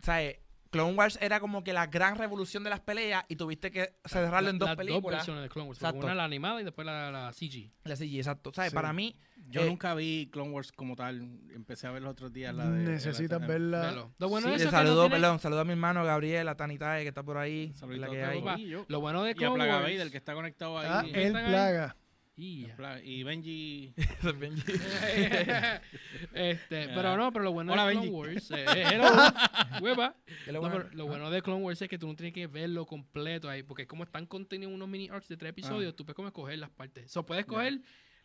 ¿sabes? 0.00 0.36
Clone 0.74 0.94
Wars 0.94 1.18
era 1.20 1.40
como 1.40 1.62
que 1.64 1.72
la 1.72 1.86
gran 1.86 2.16
revolución 2.18 2.64
de 2.64 2.70
las 2.70 2.80
peleas 2.80 3.24
y 3.28 3.36
tuviste 3.36 3.70
que 3.70 3.94
cerrarlo 4.04 4.50
en 4.50 4.58
dos 4.58 4.68
Las 4.68 4.76
películas. 4.76 5.02
dos 5.02 5.10
versiones 5.12 5.42
de 5.44 5.48
Clone 5.48 5.68
Wars. 5.68 5.80
Una 5.94 6.14
la 6.14 6.24
animada 6.24 6.60
y 6.60 6.64
después 6.64 6.84
la, 6.86 7.10
la 7.10 7.32
CG. 7.32 7.70
La 7.84 7.96
CG, 7.96 8.16
exacto. 8.18 8.52
¿Sabes? 8.54 8.70
Sí. 8.70 8.74
Para 8.74 8.92
mí, 8.92 9.16
Yo 9.48 9.62
eh, 9.62 9.66
nunca 9.66 9.94
vi 9.94 10.28
Clone 10.32 10.50
Wars 10.50 10.72
como 10.72 10.96
tal. 10.96 11.20
Empecé 11.54 11.86
a 11.86 11.90
ver 11.92 12.02
los 12.02 12.12
otros 12.12 12.32
días 12.32 12.54
la 12.54 12.68
de... 12.68 12.84
Necesitas 12.92 13.40
la- 13.40 13.46
verla. 13.46 13.80
Velo. 13.90 14.14
Lo 14.18 14.28
bueno 14.28 14.48
Sí, 14.48 14.52
de 14.52 14.58
le 14.58 14.64
eso 14.64 14.68
es 14.68 14.70
que 14.70 14.76
no 14.76 14.86
saludo, 14.88 15.02
tiene- 15.08 15.16
perdón, 15.20 15.38
saludo 15.38 15.60
a 15.60 15.64
mi 15.64 15.70
hermano 15.72 16.04
Gabriel, 16.04 16.48
a 16.48 16.56
Tanitae, 16.56 17.02
que 17.02 17.08
está 17.08 17.22
por 17.22 17.36
ahí. 17.38 17.72
Saludito 17.74 18.06
la 18.06 18.10
que 18.12 18.22
a 18.24 18.28
hay. 18.30 18.74
Lo 18.88 19.00
bueno 19.00 19.22
de 19.22 19.30
Y 19.30 19.32
a 19.32 19.36
Clone 19.36 19.54
Plaga 19.56 19.74
Wars... 19.80 19.84
Vader, 19.92 20.10
que 20.10 20.16
está 20.16 20.34
conectado 20.34 20.78
ahí. 20.78 20.86
Ah, 20.90 21.04
el 21.12 21.32
plaga. 21.32 21.96
Y- 22.36 22.66
Y 23.04 23.22
Benji... 23.22 23.94
este, 26.34 26.88
pero 26.88 27.16
no, 27.16 27.32
pero 27.32 27.44
lo 27.44 27.52
bueno 27.52 27.72
Hola, 27.72 27.86
de 27.86 27.92
Clone 27.92 28.06
Benji. 28.10 28.16
Wars, 28.16 28.50
eh, 28.50 28.64
hello, 28.92 29.04
hueva. 29.80 30.16
Que 30.44 30.52
lo 30.52 30.60
No, 30.60 30.68
bueno- 30.68 30.84
pero 30.84 30.96
lo 30.96 31.06
bueno 31.06 31.30
de 31.30 31.42
Clone 31.42 31.62
Wars 31.62 31.80
es 31.82 31.88
que 31.88 31.98
tú 31.98 32.06
no 32.08 32.14
tienes 32.16 32.32
que 32.34 32.46
verlo 32.46 32.86
completo 32.86 33.48
ahí, 33.48 33.62
porque 33.62 33.86
como 33.86 34.04
están 34.04 34.26
contenidos 34.26 34.74
unos 34.74 34.88
mini 34.88 35.08
arcs 35.08 35.28
de 35.28 35.36
tres 35.36 35.50
episodios, 35.50 35.92
Ah. 35.92 35.96
tú 35.96 36.04
puedes 36.04 36.16
como 36.16 36.28
escoger 36.28 36.58
las 36.58 36.70
partes. 36.70 37.10
So, 37.10 37.24
puedes 37.24 37.46
coger 37.46 37.80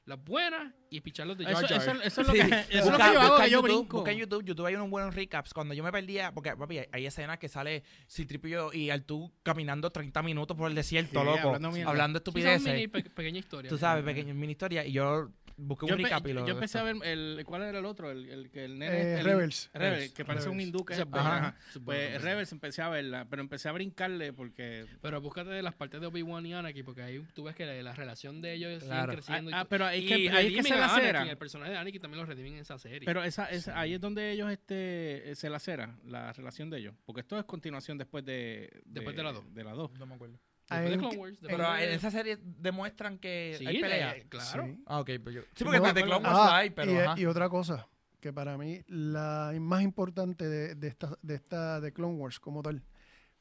las 0.09 0.23
buenas 0.23 0.73
y 0.89 0.99
picharlos 1.01 1.37
de 1.37 1.43
Eso, 1.45 1.53
Jar 1.53 1.67
Jar. 1.69 1.77
eso- 1.81 2.01
eso 2.03 2.21
es 2.21 2.27
lo 2.27 2.33
Sí. 2.33 2.39
que, 2.39 2.45
eso 2.45 2.65
es 2.71 2.85
lo 2.85 2.91
Busca- 2.91 3.07
que 3.07 3.13
yo 3.13 3.19
hago, 3.21 3.29
busca 3.29 3.43
que 3.45 3.49
yo 3.51 3.57
YouTube, 3.61 3.77
brinco. 3.79 3.97
busca 3.97 4.11
en 4.11 4.17
YouTube, 4.17 4.43
YouTube 4.43 4.65
hay 4.65 4.75
unos 4.75 4.89
buenos 4.89 5.15
recaps. 5.15 5.53
Cuando 5.53 5.73
yo 5.73 5.83
me 5.83 5.91
perdía, 5.91 6.31
porque 6.33 6.55
papi, 6.57 6.79
hay, 6.91 7.05
escenas 7.05 7.37
que 7.39 7.47
sale 7.47 7.83
Citripio 8.09 8.73
y 8.73 8.89
Artú 8.89 9.31
caminando 9.43 9.89
30 9.91 10.21
minutos 10.23 10.57
por 10.57 10.67
el 10.69 10.75
desierto, 10.75 11.19
Sí, 11.19 11.25
loco, 11.25 11.47
hablando 11.53 11.67
hablando. 11.87 12.19
Sí, 12.19 12.23
son 12.31 12.37
estupideces. 12.41 12.73
mini, 12.73 12.87
pe- 12.87 13.03
pequeña 13.09 13.39
historia. 13.39 13.69
Tú 13.69 13.77
sabes, 13.77 14.03
pequeña 14.03 14.33
mini 14.33 14.51
historia. 14.53 14.85
Y 14.85 14.93
yo 14.93 15.29
busqué 15.59 15.87
Yo, 15.87 15.93
un 15.95 15.99
empe- 16.01 16.03
recap 16.05 16.27
y 16.27 16.33
lo. 16.33 16.45
yo 16.47 16.53
empecé 16.53 16.77
a 16.79 16.83
ver 16.83 16.95
el, 17.03 17.43
¿cuál 17.45 17.61
era 17.63 17.79
el 17.79 17.85
otro? 17.85 18.09
El, 18.11 18.29
el 18.29 18.49
que 18.49 18.65
el 18.65 18.79
nene 18.79 18.95
Eh, 18.95 19.19
el- 19.19 19.25
Rebels. 19.25 19.69
Rebels, 19.73 19.93
Rebels. 19.97 20.13
que 20.13 20.25
parece 20.25 20.49
un 20.49 20.59
hindú 20.59 20.83
que 20.85 20.93
es 20.93 20.99
es 20.99 21.05
ajá. 21.11 21.55
es 21.69 21.79
Pues. 21.83 22.21
Rebels 22.21 22.51
empecé 22.51 22.81
a 22.81 22.89
verla, 22.89 23.27
pero 23.29 23.41
empecé 23.41 23.69
a 23.69 23.71
brincarle 23.71 24.33
porque 24.33 24.85
Pero 25.01 25.21
búscate 25.21 25.49
de 25.49 25.61
las 25.61 25.73
partes 25.75 26.01
de 26.01 26.07
Obi-Wan 26.07 26.45
y 26.45 26.53
Anakin, 26.53 26.83
porque 26.85 27.01
ahí 27.03 27.23
tú 27.33 27.43
ves 27.43 27.55
que 27.55 27.65
la, 27.65 27.73
la 27.83 27.93
relación 27.93 28.41
de 28.41 28.53
ellos 28.53 28.83
Claro. 28.83 29.11
sigue 29.13 29.23
creciendo. 29.23 29.51
y 29.51 29.53
Ah, 29.53 29.59
ah, 29.61 29.65
pero 29.69 29.85
ahí 29.85 30.03
Y 30.03 30.07
que 30.07 30.13
ahí 30.31 30.47
es 30.47 30.53
que 30.55 30.63
se. 30.63 31.29
El 31.29 31.37
personaje 31.37 31.71
de 31.71 31.77
Anakin 31.77 32.01
también 32.01 32.19
lo 32.21 32.25
redimen 32.25 32.53
en 32.53 32.59
esa 32.59 32.77
serie. 32.79 33.05
Pero 33.05 33.23
esa, 33.23 33.45
esa- 33.49 33.79
ahí 33.79 33.93
es 33.93 34.01
donde 34.01 34.31
ellos 34.31 34.51
este 34.51 35.33
se 35.35 35.49
la 35.49 35.59
cera, 35.59 35.95
la 36.05 36.33
relación 36.33 36.69
de 36.69 36.77
ellos, 36.79 36.95
porque 37.05 37.21
esto 37.21 37.37
es 37.37 37.45
continuación 37.45 37.97
después 37.97 38.23
de 38.25 38.69
Después 38.85 39.15
de 39.15 39.23
la 39.23 39.31
dos. 39.31 39.53
De 39.53 39.63
la 39.63 39.71
dos. 39.73 39.91
No 39.99 40.05
me 40.05 40.15
acuerdo. 40.15 40.39
De 40.69 40.97
Clone 40.97 41.17
Wars, 41.17 41.37
Pero 41.41 41.71
de- 41.73 41.83
en 41.85 41.91
esa 41.91 42.11
serie 42.11 42.37
demuestran 42.41 43.17
que 43.17 43.55
Sí, 43.57 43.65
hay 43.65 43.75
de- 43.77 43.81
pelea. 43.81 44.15
claro. 44.29 44.65
Sí. 44.67 44.83
Ah, 44.85 44.99
ok, 44.99 45.09
pues 45.23 45.35
yo. 45.35 45.41
Sí, 45.55 45.63
porque 45.63 45.79
No, 45.79 45.85
desde 45.85 46.03
Clone 46.03 46.25
Wars 46.25 46.37
ah, 46.39 46.57
hay, 46.57 46.69
pero. 46.69 46.91
y, 46.91 46.97
ajá. 46.97 47.19
y 47.19 47.25
otra 47.25 47.49
cosa, 47.49 47.87
que 48.19 48.31
para 48.33 48.57
mí 48.57 48.81
la 48.87 49.51
más 49.59 49.81
importante 49.81 50.47
de, 50.47 50.75
de 50.75 50.87
esta, 50.87 51.17
de 51.21 51.35
esta 51.35 51.79
de 51.81 51.91
Clone 51.93 52.15
Wars 52.17 52.39
como 52.39 52.61
tal 52.61 52.83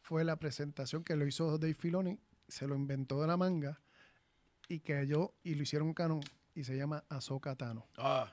fue 0.01 0.25
la 0.25 0.37
presentación 0.37 1.05
que 1.05 1.17
lo 1.17 1.27
hizo 1.27 1.59
Dave 1.59 1.75
Filoni, 1.75 2.19
se 2.47 2.67
lo 2.67 2.75
inventó 2.77 3.21
de 3.21 3.27
la 3.27 3.37
manga 3.37 3.81
y 4.69 4.81
que 4.81 5.07
yo 5.07 5.35
y 5.43 5.55
lo 5.55 5.63
hicieron 5.63 5.93
canon 5.95 6.21
y 6.55 6.65
se 6.65 6.77
llama 6.77 7.05
Ahsoka 7.09 7.55
Tano. 7.57 7.87
Ah, 7.97 8.31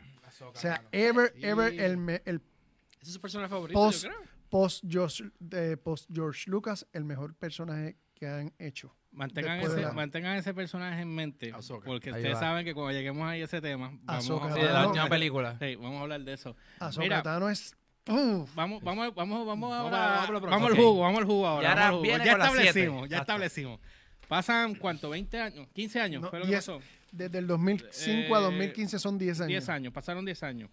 O 0.54 0.56
sea, 0.56 0.84
ever, 0.92 1.32
Sí. 1.36 1.46
ever 1.46 1.80
el, 1.80 1.98
me- 1.98 2.22
el 2.26 2.38
Ese 3.02 3.10
es 3.10 3.14
su 3.14 3.22
personaje 3.22 3.50
favorito, 3.50 3.78
Post- 3.80 4.04
yo 4.04 4.10
creo. 4.10 4.22
Post 4.50 4.84
George, 4.88 5.32
de 5.40 5.76
post 5.78 6.10
George 6.14 6.50
Lucas, 6.50 6.88
el 6.94 7.04
mejor 7.04 7.34
personaje 7.36 7.98
que 8.16 8.28
han 8.28 8.54
hecho. 8.58 8.96
Mantengan 9.12 9.60
ese, 9.62 9.82
la- 9.82 9.94
mantengan 9.94 10.36
ese 10.38 10.54
personaje 10.54 11.02
en 11.02 11.14
mente. 11.14 11.52
Ahsoka. 11.54 11.86
Porque 11.86 12.10
Ahí 12.10 12.16
ustedes 12.18 12.36
va. 12.36 12.40
saben 12.40 12.66
que 12.66 12.74
cuando 12.74 12.92
lleguemos 12.92 13.28
ahí 13.30 13.42
a 13.42 13.46
ese 13.46 13.62
tema, 13.62 13.88
vamos, 14.04 14.26
Ahsoka, 14.26 14.48
a, 14.48 14.54
Sí, 14.56 14.60
de 14.62 14.66
la 14.68 14.82
no, 14.82 14.88
última 14.88 15.04
no. 15.06 15.10
película. 15.10 15.58
Sí, 15.60 15.76
vamos 15.76 16.00
a 16.00 16.02
hablar 16.02 16.22
de 16.22 16.34
eso. 16.34 16.56
Ahsoka 16.80 17.04
Mira. 17.04 17.22
Tano 17.24 17.50
es... 17.50 17.76
¡Uf! 18.08 18.54
Vamos, 18.56 18.84
vamos, 18.84 19.16
vamos, 19.16 19.46
vamos 19.46 19.48
Vamos 19.48 19.74
ahora. 19.74 20.24
a- 20.24 20.26
Vamos, 20.28 20.42
vamos 20.42 20.62
a 20.64 20.66
al 20.68 20.76
jugo, 20.76 21.00
vamos 21.02 21.20
al 21.20 21.26
jugo 21.26 21.48
ahora. 21.48 21.64
Y 21.70 21.72
al 21.72 21.92
jugo. 21.92 22.06
Ya 22.06 22.18
establecimos, 22.34 23.10
ya 23.10 23.18
establecimos. 23.20 23.80
Pasan, 24.28 24.76
¿cuánto? 24.76 25.10
¿20 25.16 25.38
años? 25.40 25.68
¿15 25.74 26.00
años? 26.02 26.22
No, 26.24 26.30
fue 26.30 26.40
lo 26.40 26.46
que 26.46 26.52
10. 26.52 26.66
pasó. 26.66 26.82
Desde 27.12 27.38
el 27.38 27.48
2005 27.48 28.36
a 28.36 28.40
Eh, 28.40 28.44
2015 28.44 29.00
son 29.00 29.18
10 29.18 29.40
años. 29.40 29.48
10 29.48 29.70
años, 29.70 29.94
pasaron 29.94 30.26
10 30.26 30.44
años. 30.44 30.70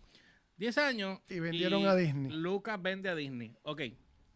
10 0.57 0.79
años. 0.79 1.21
Y 1.29 1.39
vendieron 1.39 1.87
a 1.87 1.95
Disney. 1.95 2.33
Lucas 2.33 2.81
vende 2.83 3.09
a 3.09 3.15
Disney. 3.15 3.53
Ok, 3.63 3.83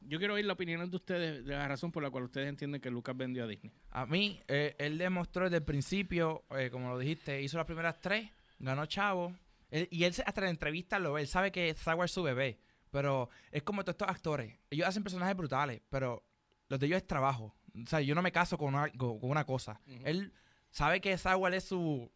yo 0.08 0.18
quiero 0.18 0.34
oír 0.34 0.44
la 0.44 0.52
opinión 0.54 0.88
de 0.90 0.96
ustedes 0.96 1.44
de 1.44 1.54
la 1.54 1.68
razón 1.68 1.92
por 1.92 2.02
la 2.02 2.10
cual 2.10 2.24
ustedes 2.24 2.48
entienden 2.48 2.80
que 2.80 2.90
Lucas 2.90 3.16
vendió 3.16 3.44
a 3.44 3.46
Disney. 3.46 3.72
A 3.90 4.06
mí, 4.06 4.40
eh, 4.48 4.74
él 4.78 4.98
demostró 4.98 5.44
desde 5.44 5.58
el 5.58 5.64
principio, 5.64 6.44
eh, 6.56 6.70
como 6.70 6.88
lo 6.90 6.98
dijiste, 6.98 7.42
hizo 7.42 7.56
las 7.56 7.66
primeras 7.66 8.00
tres, 8.00 8.30
ganó 8.58 8.86
chavo. 8.86 9.34
Él- 9.70 9.88
y 9.90 10.04
él 10.04 10.14
hasta 10.24 10.40
en 10.40 10.44
la 10.44 10.50
entrevista 10.50 10.98
lo 10.98 11.14
ve, 11.14 11.22
él 11.22 11.26
sabe 11.28 11.50
que 11.52 11.68
Star 11.70 11.96
Wars 11.96 12.10
es 12.10 12.14
su 12.14 12.22
bebé. 12.22 12.58
Pero 12.90 13.28
es 13.50 13.62
como 13.62 13.82
todos 13.84 13.94
estos 13.94 14.08
actores. 14.08 14.54
Ellos 14.70 14.86
hacen 14.88 15.02
personajes 15.02 15.36
brutales, 15.36 15.82
pero 15.90 16.24
los 16.68 16.78
de 16.80 16.86
ellos 16.86 16.98
es 16.98 17.06
trabajo. 17.06 17.54
O 17.74 17.86
sea, 17.86 18.00
yo 18.00 18.14
no 18.14 18.22
me 18.22 18.32
caso 18.32 18.56
con 18.56 18.74
una, 18.74 18.88
con 18.92 19.18
una 19.22 19.44
cosa. 19.44 19.80
Él 20.04 20.32
sabe 20.70 21.00
que 21.00 21.12
Star 21.12 21.36
Wars 21.36 21.56
es 21.56 21.64
su, 21.64 22.10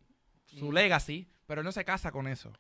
su 0.47 0.65
Ujú. 0.67 0.73
legacy, 0.73 1.29
pero 1.47 1.61
él 1.61 1.65
no 1.65 1.73
se 1.73 1.85
casa 1.85 2.13
con 2.13 2.27
eso. 2.29 2.53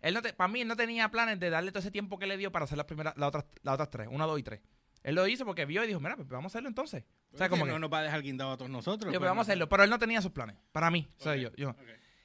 Él 0.00 0.14
no 0.14 0.22
te- 0.22 0.32
para 0.32 0.48
mí, 0.48 0.60
él 0.60 0.68
no 0.68 0.76
tenía 0.76 1.10
planes 1.10 1.40
de 1.40 1.50
darle 1.50 1.70
todo 1.72 1.80
ese 1.80 1.90
tiempo 1.90 2.18
que 2.18 2.26
le 2.26 2.36
dio 2.36 2.52
para 2.52 2.64
hacer 2.64 2.78
las 2.78 2.86
primeras, 2.86 3.16
las 3.16 3.28
otras, 3.28 3.44
las 3.62 3.74
otras 3.74 3.90
tres, 3.90 4.08
una, 4.10 4.24
dos 4.26 4.38
y 4.38 4.42
tres. 4.42 4.60
Él 5.02 5.14
lo 5.14 5.26
hizo 5.28 5.44
porque 5.44 5.64
vio 5.66 5.84
y 5.84 5.86
dijo, 5.86 6.00
mira, 6.00 6.16
pues 6.16 6.28
vamos 6.28 6.46
a 6.46 6.52
hacerlo 6.52 6.68
entonces. 6.68 7.04
O 7.32 7.36
sea, 7.38 7.48
como 7.48 7.64
no 7.66 7.74
que- 7.74 7.78
nos 7.80 7.92
va 7.92 7.98
a 8.00 8.02
dejar 8.02 8.22
guindado 8.22 8.52
a 8.52 8.56
todos 8.56 8.70
nosotros. 8.70 9.12
yo, 9.12 9.20
pues, 9.20 9.28
vamos 9.28 9.42
a 9.42 9.46
no. 9.46 9.52
hacerlo. 9.52 9.68
Pero 9.68 9.84
él 9.84 9.90
no 9.90 9.98
tenía 9.98 10.20
sus 10.22 10.32
planes. 10.32 10.56
Para 10.72 10.90
mí. 10.90 11.06
O 11.18 11.22
sea, 11.22 11.36
yo, 11.36 11.50
yo. 11.56 11.74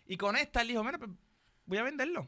Y 0.07 0.17
con 0.17 0.36
esta 0.36 0.62
él 0.62 0.69
dijo, 0.69 0.84
mira, 0.84 0.97
pues, 0.97 1.12
voy 1.65 1.77
a 1.77 1.84
venderlo. 1.84 2.21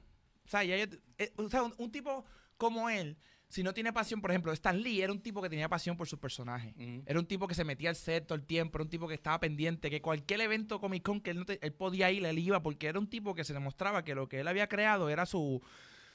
O 0.45 0.47
sea, 0.49 0.63
ya 0.63 0.77
yo- 0.77 0.97
eh, 1.17 1.31
o 1.37 1.49
sea, 1.49 1.63
un, 1.63 1.73
un 1.77 1.91
tipo 1.91 2.25
como 2.57 2.89
él, 2.89 3.17
si 3.47 3.63
no 3.63 3.73
tiene 3.73 3.93
pasión, 3.93 4.19
por 4.21 4.31
ejemplo, 4.31 4.51
Stan 4.51 4.79
Lee 4.81 5.01
era 5.01 5.11
un 5.11 5.21
tipo 5.21 5.41
que 5.41 5.49
tenía 5.49 5.69
pasión 5.69 5.95
por 5.95 6.07
sus 6.07 6.19
personajes. 6.19 6.73
Ujú. 6.75 7.03
Era 7.05 7.19
un 7.19 7.25
tipo 7.25 7.47
que 7.47 7.55
se 7.55 7.63
metía 7.63 7.89
al 7.89 7.95
set 7.95 8.25
todo 8.27 8.35
el 8.35 8.45
tiempo, 8.45 8.77
era 8.77 8.83
un 8.83 8.89
tipo 8.89 9.07
que 9.07 9.13
estaba 9.13 9.39
pendiente, 9.39 9.89
que 9.89 10.01
cualquier 10.01 10.41
evento 10.41 10.79
Comic 10.79 11.03
Con 11.03 11.21
que 11.21 11.31
él, 11.31 11.39
no 11.39 11.45
te- 11.45 11.59
él 11.65 11.73
podía 11.73 12.09
ir, 12.11 12.25
él 12.25 12.39
iba, 12.39 12.61
porque 12.63 12.87
era 12.87 12.99
un 12.99 13.07
tipo 13.09 13.33
que 13.35 13.43
se 13.43 13.53
demostraba 13.53 14.03
que 14.03 14.15
lo 14.15 14.27
que 14.27 14.39
él 14.41 14.47
había 14.47 14.67
creado 14.67 15.09
era 15.09 15.25
su, 15.25 15.61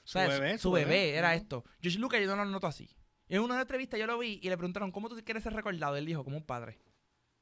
Su 0.05 0.19
bebé, 0.19 0.53
su, 0.59 0.63
su 0.63 0.73
bebé, 0.73 0.87
bebé. 0.91 1.15
era 1.17 1.29
Ujú. 1.29 1.37
esto. 1.37 1.65
George 1.81 1.99
Lucas 1.99 2.21
yo 2.21 2.35
no 2.37 2.45
lo 2.45 2.51
noto 2.51 2.67
así. 2.67 2.89
En 3.29 3.43
una 3.43 3.61
entrevista 3.61 3.97
yo 3.99 4.07
lo 4.07 4.19
vi 4.19 4.39
y 4.43 4.49
le 4.49 4.57
preguntaron, 4.57 4.91
¿cómo 4.91 5.09
tú 5.09 5.17
quieres 5.25 5.43
ser 5.43 5.53
recordado? 5.53 5.97
Él 5.97 6.07
dijo, 6.07 6.25
como 6.25 6.37
un 6.37 6.45
padre. 6.45 6.79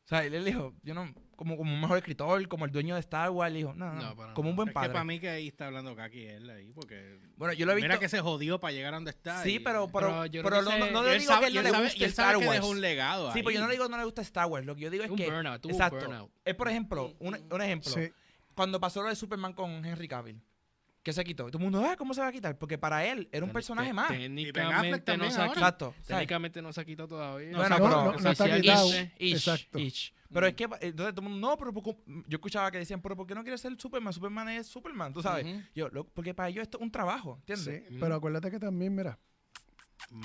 O 0.04 0.08
sea, 0.08 0.24
él, 0.24 0.34
él 0.34 0.44
dijo, 0.44 0.72
yo 0.84 0.94
no, 0.94 1.12
como, 1.34 1.56
como 1.56 1.72
un 1.74 1.80
mejor 1.80 1.98
escritor, 1.98 2.46
como 2.46 2.64
el 2.64 2.70
dueño 2.70 2.94
de 2.94 3.00
Star 3.00 3.28
Wars, 3.30 3.48
él 3.50 3.56
dijo, 3.56 3.74
no, 3.74 3.92
no, 3.92 4.14
No, 4.14 4.34
como 4.34 4.50
un 4.50 4.54
buen 4.56 4.68
Es 4.68 4.70
que 4.70 4.74
padre. 4.74 4.92
para 4.92 5.04
mí 5.04 5.18
que 5.18 5.28
ahí 5.28 5.48
está 5.48 5.66
hablando 5.66 5.96
Kaki 5.96 6.24
él 6.26 6.48
ahí, 6.48 6.72
porque... 6.72 7.18
Bueno, 7.36 7.54
yo 7.54 7.66
lo 7.66 7.72
he 7.72 7.74
visto. 7.74 7.88
Mira 7.88 7.98
que 7.98 8.08
se 8.08 8.20
jodió 8.20 8.60
para 8.60 8.72
llegar 8.72 8.94
a 8.94 8.98
donde 8.98 9.10
está. 9.10 9.42
sí, 9.42 9.54
y- 9.54 9.58
pero, 9.58 9.88
pero, 9.88 10.24
Pero 10.30 10.62
no, 10.62 11.02
le 11.02 11.18
digo 11.18 11.32
sabe- 11.32 11.40
que 11.40 11.46
él 11.48 11.54
no 11.54 11.62
le 11.62 11.70
sabe 11.70 11.86
Star 12.06 12.36
Wars. 12.36 12.50
dejó 12.50 12.68
un 12.68 12.80
legado 12.80 13.32
Sí, 13.32 13.38
ahí. 13.38 13.42
pues 13.42 13.54
yo 13.56 13.60
no 13.60 13.66
le 13.66 13.72
digo 13.72 13.84
que 13.86 13.90
no 13.90 13.98
le 13.98 14.04
gusta 14.04 14.22
Star 14.22 14.46
Wars. 14.46 14.64
Lo 14.64 14.76
que 14.76 14.82
yo 14.82 14.90
digo 14.90 15.02
es 15.02 15.10
Un 15.10 15.16
que. 15.16 15.26
burnout, 15.28 15.60
tuvo 15.60 15.70
un 15.74 15.76
exacto. 15.76 15.98
burnout. 15.98 16.30
Es 16.44 16.54
por 16.54 16.68
ejemplo, 16.68 17.12
un, 17.18 17.36
un 17.50 17.62
ejemplo. 17.62 17.90
Sí. 17.90 18.08
Cuando 18.54 18.78
pasó 18.80 19.02
lo 19.02 19.08
de 19.08 19.16
Superman 19.16 19.54
con 19.54 19.84
Henry 19.84 20.06
Cavill, 20.06 20.40
que 21.06 21.12
se 21.12 21.22
quitó. 21.22 21.44
Todo 21.46 21.58
el 21.58 21.62
mundo, 21.62 21.86
ah, 21.88 21.94
¿cómo 21.96 22.14
se 22.14 22.20
va 22.20 22.26
a 22.26 22.32
quitar? 22.32 22.58
Porque 22.58 22.78
para 22.78 23.04
él 23.06 23.28
era 23.30 23.44
un 23.44 23.52
personaje 23.52 23.92
más. 23.92 24.08
Técnicamente 24.08 25.16
no 25.16 25.30
se 25.30 25.40
ha 25.40 25.44
quitado. 25.54 25.94
Técnicamente 26.04 26.62
no 26.62 26.72
se 26.72 26.80
ha 26.80 26.84
quitado 26.84 27.08
todavía. 27.08 27.50
No, 27.52 27.58
Bueno, 27.58 27.78
no, 27.78 27.84
pero- 27.84 28.20
no, 28.20 28.30
está 28.32 28.44
quitado. 28.60 28.90
Exacto. 29.20 29.78
Pero 30.32 30.46
es 30.48 30.54
que, 30.54 30.64
entonces 30.64 31.14
todo 31.14 31.24
el 31.24 31.30
mundo, 31.30 31.48
no, 31.48 31.56
pero 31.56 31.72
¿por 31.72 31.84
qué- 31.84 31.96
yo 32.26 32.36
escuchaba 32.38 32.72
que 32.72 32.78
decían, 32.78 33.00
pero 33.00 33.14
¿por 33.14 33.24
qué 33.24 33.36
no 33.36 33.42
quieres 33.44 33.60
ser 33.60 33.72
Superman? 33.80 34.12
Superman 34.12 34.48
es 34.48 34.66
Superman, 34.66 35.12
tú 35.12 35.22
sabes. 35.22 35.46
Yo, 35.76 35.88
lo- 35.90 36.08
porque 36.08 36.34
para 36.34 36.48
ellos 36.48 36.62
esto 36.62 36.78
es 36.78 36.82
un 36.82 36.90
trabajo, 36.90 37.36
¿entiendes? 37.46 37.84
Sí, 37.88 37.96
pero 38.00 38.16
acuérdate 38.16 38.50
que 38.50 38.58
también, 38.58 38.92
mira, 38.96 39.16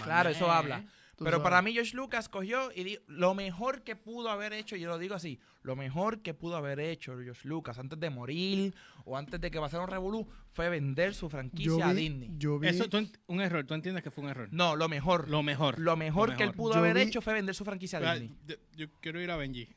Claro, 0.04 0.30
eso 0.30 0.52
habla. 0.52 0.84
Pero 1.18 1.32
sabes. 1.32 1.44
para 1.44 1.62
mí 1.62 1.74
George 1.74 1.96
Lucas 1.96 2.30
cogió 2.30 2.72
y 2.76 2.84
di- 2.84 3.00
lo 3.08 3.34
mejor 3.36 3.84
que 3.84 3.96
pudo 3.96 4.30
haber 4.30 4.54
hecho, 4.54 4.76
y 4.76 4.80
yo 4.80 4.90
lo 4.90 4.98
digo 4.98 5.14
así, 5.16 5.40
lo 5.62 5.76
mejor 5.76 6.22
que 6.22 6.34
pudo 6.34 6.56
haber 6.56 6.80
hecho 6.80 7.14
George 7.22 7.48
Lucas 7.48 7.78
antes 7.78 8.00
de 8.00 8.10
morir 8.10 8.74
o 9.06 9.16
antes 9.18 9.40
de 9.40 9.52
que 9.52 9.60
pasara 9.60 9.84
un 9.84 9.90
revolú 9.90 10.28
fue 10.54 10.70
vender 10.70 11.14
su 11.14 11.28
yo 11.28 11.30
franquicia 11.30 11.88
a 11.90 11.94
Disney. 11.94 12.32
yo 12.38 12.58
vi, 12.58 12.70
Eso, 12.70 12.90
tú 12.90 13.08
un 13.28 13.42
error, 13.42 13.64
tú 13.66 13.74
entiendes 13.76 14.04
que 14.04 14.10
fue 14.10 14.24
un 14.24 14.30
error. 14.32 14.50
No, 14.52 14.76
lo 14.76 14.90
mejor. 14.90 15.26
Lo, 15.30 15.38
Lo 15.38 15.44
mejor. 15.44 15.78
mejor 15.98 16.30
lo 16.32 16.38
que 16.38 16.44
él 16.44 16.50
mejor. 16.50 16.56
pudo 16.58 16.74
Yo 16.74 16.80
haber 16.80 16.96
vi- 16.96 17.02
hecho 17.04 17.22
fue 17.22 17.34
vender 17.34 17.54
su 17.54 17.64
franquicia 17.66 18.00
a 18.00 18.12
Ah, 18.12 18.16
Disney. 18.16 18.36
Yo 18.76 18.88
quiero 19.00 19.22
ir 19.22 19.30
a 19.30 19.36
Benji. 19.38 19.68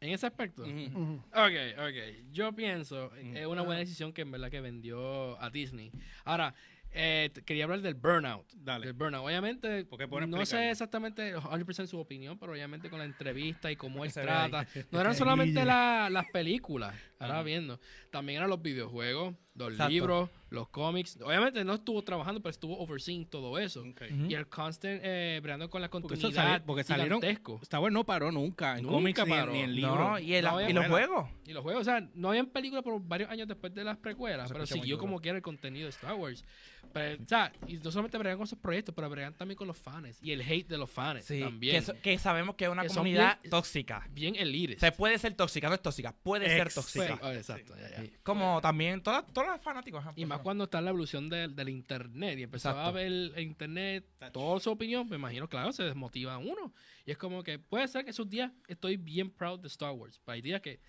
En 0.00 0.10
ese 0.10 0.26
aspecto. 0.26 0.62
Ujú. 0.64 0.72
Ujú. 1.00 1.12
Ok, 1.32 1.78
ok. 1.78 2.30
Yo 2.32 2.52
pienso 2.52 3.14
es 3.14 3.46
una 3.46 3.62
buena 3.62 3.78
decisión 3.80 4.12
que 4.12 4.22
en 4.22 4.30
verdad 4.32 4.50
que 4.50 4.60
vendió 4.60 5.40
a 5.40 5.48
Disney. 5.48 5.92
Ahora, 6.24 6.54
eh, 6.94 7.30
quería 7.44 7.64
hablar 7.64 7.80
del 7.82 7.94
burnout. 7.94 8.46
Dale. 8.54 8.86
Del 8.86 8.94
burnout. 8.94 9.24
Obviamente, 9.26 9.84
Porque 9.84 10.06
no 10.26 10.46
sé 10.46 10.70
exactamente 10.70 11.34
100% 11.36 11.86
su 11.86 11.98
opinión, 11.98 12.38
pero 12.38 12.52
obviamente 12.52 12.88
con 12.88 12.98
la 13.00 13.04
entrevista 13.04 13.70
y 13.70 13.76
cómo 13.76 14.04
él 14.04 14.12
trata. 14.12 14.66
No 14.90 15.00
eran 15.00 15.14
solamente 15.14 15.64
la- 15.64 16.08
las 16.10 16.26
películas, 16.30 16.94
ahora 17.24 17.34
Ajá. 17.40 17.42
viendo. 17.44 17.80
También 18.10 18.38
eran 18.38 18.50
los 18.50 18.62
videojuegos, 18.62 19.34
los 19.54 19.70
Exacto. 19.72 19.90
libros, 19.92 20.30
los 20.50 20.68
cómics. 20.68 21.18
Obviamente 21.22 21.64
no 21.64 21.74
estuvo 21.74 22.02
trabajando, 22.02 22.40
pero 22.40 22.50
estuvo 22.50 22.78
overseeing 22.78 23.26
todo 23.26 23.58
eso. 23.58 23.84
Y 24.28 24.34
el 24.34 24.46
constant 24.48 25.00
eh, 25.04 25.40
bregando 25.42 25.68
con 25.70 25.82
la 25.82 25.88
Porque 25.90 26.08
continuidad 26.08 26.44
sali- 26.44 26.62
porque 26.66 26.84
salieron-. 26.84 27.22
Star 27.62 27.80
Wars 27.80 27.92
no 27.92 28.04
paró 28.04 28.30
nunca, 28.30 28.78
en 28.78 28.86
cómics 28.86 29.18
ni 29.26 29.32
en- 29.32 29.38
paró. 29.40 29.52
ni 29.52 29.60
en 29.60 29.74
libros. 29.74 29.98
No, 29.98 30.18
y, 30.18 30.34
el- 30.34 30.44
No, 30.44 30.68
y 30.68 30.72
los 30.72 30.86
juegos. 30.86 31.28
Y 31.46 31.52
los 31.52 31.62
juegos, 31.62 31.82
o 31.82 31.84
sea, 31.84 32.08
no 32.14 32.28
habían 32.30 32.46
películas 32.46 32.84
por 32.84 33.00
varios 33.00 33.30
años 33.30 33.48
después 33.48 33.74
de 33.74 33.84
las 33.84 33.96
precuelas, 33.98 34.50
pero 34.52 34.66
siguió 34.66 34.98
como 34.98 35.20
quiera 35.20 35.36
el 35.36 35.42
contenido 35.42 35.84
de 35.86 35.90
Star 35.90 36.14
Wars. 36.14 36.44
Pero, 36.92 37.20
o 37.24 37.26
sea, 37.28 37.52
y 37.66 37.74
no 37.78 37.90
solamente 37.90 38.16
bregan 38.18 38.38
con 38.38 38.44
esos 38.44 38.58
proyectos, 38.58 38.94
pero 38.94 39.10
bregan 39.10 39.34
también 39.34 39.56
con 39.56 39.66
los 39.66 39.76
fans 39.76 40.16
y 40.22 40.30
el 40.30 40.42
hate 40.42 40.68
de 40.68 40.78
los 40.78 40.88
fans 40.88 41.24
Sí, 41.24 41.40
también. 41.40 41.82
que, 41.84 41.92
que 42.00 42.18
sabemos 42.18 42.54
que 42.54 42.66
es 42.66 42.70
una 42.70 42.82
Que 42.82 42.88
comunidad 42.88 43.40
bien- 43.42 43.50
tóxica. 43.50 44.06
bien 44.12 44.36
elites. 44.36 44.78
Se 44.78 44.92
puede 44.92 45.18
ser 45.18 45.34
tóxica, 45.34 45.68
no 45.68 45.74
es 45.74 45.82
tóxica, 45.82 46.14
puede 46.22 46.46
ser 46.46 46.72
tóxica. 46.72 47.13
Oh, 47.22 47.30
exacto, 47.32 47.74
ya, 47.76 47.90
ya. 47.90 48.02
Sí. 48.02 48.12
Como 48.22 48.60
también 48.60 49.02
todas- 49.02 49.24
todos 49.32 49.48
los 49.48 49.60
fanáticos. 49.60 50.00
ajá, 50.00 50.12
Y 50.16 50.24
más 50.24 50.36
favor. 50.36 50.42
cuando 50.44 50.64
está 50.64 50.80
la 50.80 50.90
evolución 50.90 51.28
del, 51.28 51.54
del 51.54 51.68
internet 51.68 52.38
y 52.38 52.42
empezó 52.44 52.70
Exacto. 52.70 52.88
a 52.88 52.92
ver 52.92 53.06
el 53.06 53.32
internet, 53.38 54.06
toda 54.32 54.60
su 54.60 54.70
opinión, 54.70 55.08
me 55.08 55.16
imagino, 55.16 55.48
claro, 55.48 55.72
se 55.72 55.82
desmotiva 55.84 56.34
a 56.34 56.38
uno. 56.38 56.72
Y 57.06 57.10
es 57.12 57.18
como 57.18 57.42
que 57.42 57.58
puede 57.58 57.86
ser 57.88 58.04
que 58.04 58.10
esos 58.10 58.28
días 58.28 58.50
estoy 58.68 58.96
bien 58.96 59.30
proud 59.30 59.60
de 59.60 59.68
Star 59.68 59.92
Wars. 59.92 60.20
Pero 60.24 60.34
hay 60.34 60.42
días 60.42 60.60
que, 60.60 60.80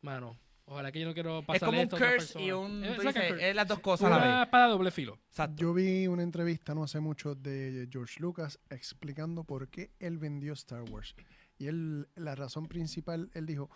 mano, 0.00 0.38
ojalá 0.64 0.92
que 0.92 1.00
yo 1.00 1.06
no 1.06 1.14
quiero 1.14 1.40
Es 1.40 1.46
pasar 1.46 1.66
como 1.68 1.80
un 1.82 1.88
curse 1.88 2.40
y 2.42 2.52
un. 2.52 2.84
Es 2.84 2.98
dices, 2.98 3.14
curse. 3.28 3.50
es 3.50 3.54
las 3.56 3.68
dos 3.68 3.80
cosas 3.80 4.06
a 4.06 4.10
la 4.10 4.16
Una 4.16 4.36
vez. 4.38 4.44
espada 4.46 4.66
doble 4.68 4.90
filo. 4.90 5.18
Exacto. 5.28 5.60
Yo 5.60 5.74
vi 5.74 6.06
una 6.06 6.22
entrevista 6.22 6.74
no 6.74 6.84
hace 6.84 7.00
mucho 7.00 7.34
de 7.34 7.88
George 7.90 8.20
Lucas 8.20 8.58
explicando 8.70 9.44
por 9.44 9.68
qué 9.68 9.90
él 9.98 10.18
vendió 10.18 10.52
Star 10.54 10.82
Wars. 10.90 11.14
Y 11.58 11.66
él, 11.68 12.08
la 12.16 12.34
razón 12.34 12.66
principal, 12.66 13.30
él 13.34 13.46
dijo, 13.46 13.70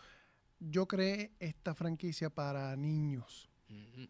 yo 0.60 0.86
creé 0.86 1.32
esta 1.38 1.74
franquicia 1.74 2.30
para 2.30 2.74
niños, 2.76 3.48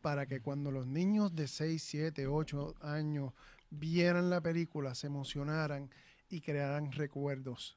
para 0.02 0.26
que 0.26 0.40
cuando 0.40 0.70
los 0.70 0.86
niños 0.86 1.34
de 1.34 1.48
6, 1.48 1.82
7, 1.82 2.26
8 2.26 2.74
años 2.80 3.32
vieran 3.70 4.30
la 4.30 4.40
película, 4.40 4.94
se 4.94 5.06
emocionaran 5.08 5.90
y 6.28 6.40
crearan 6.40 6.92
recuerdos 6.92 7.76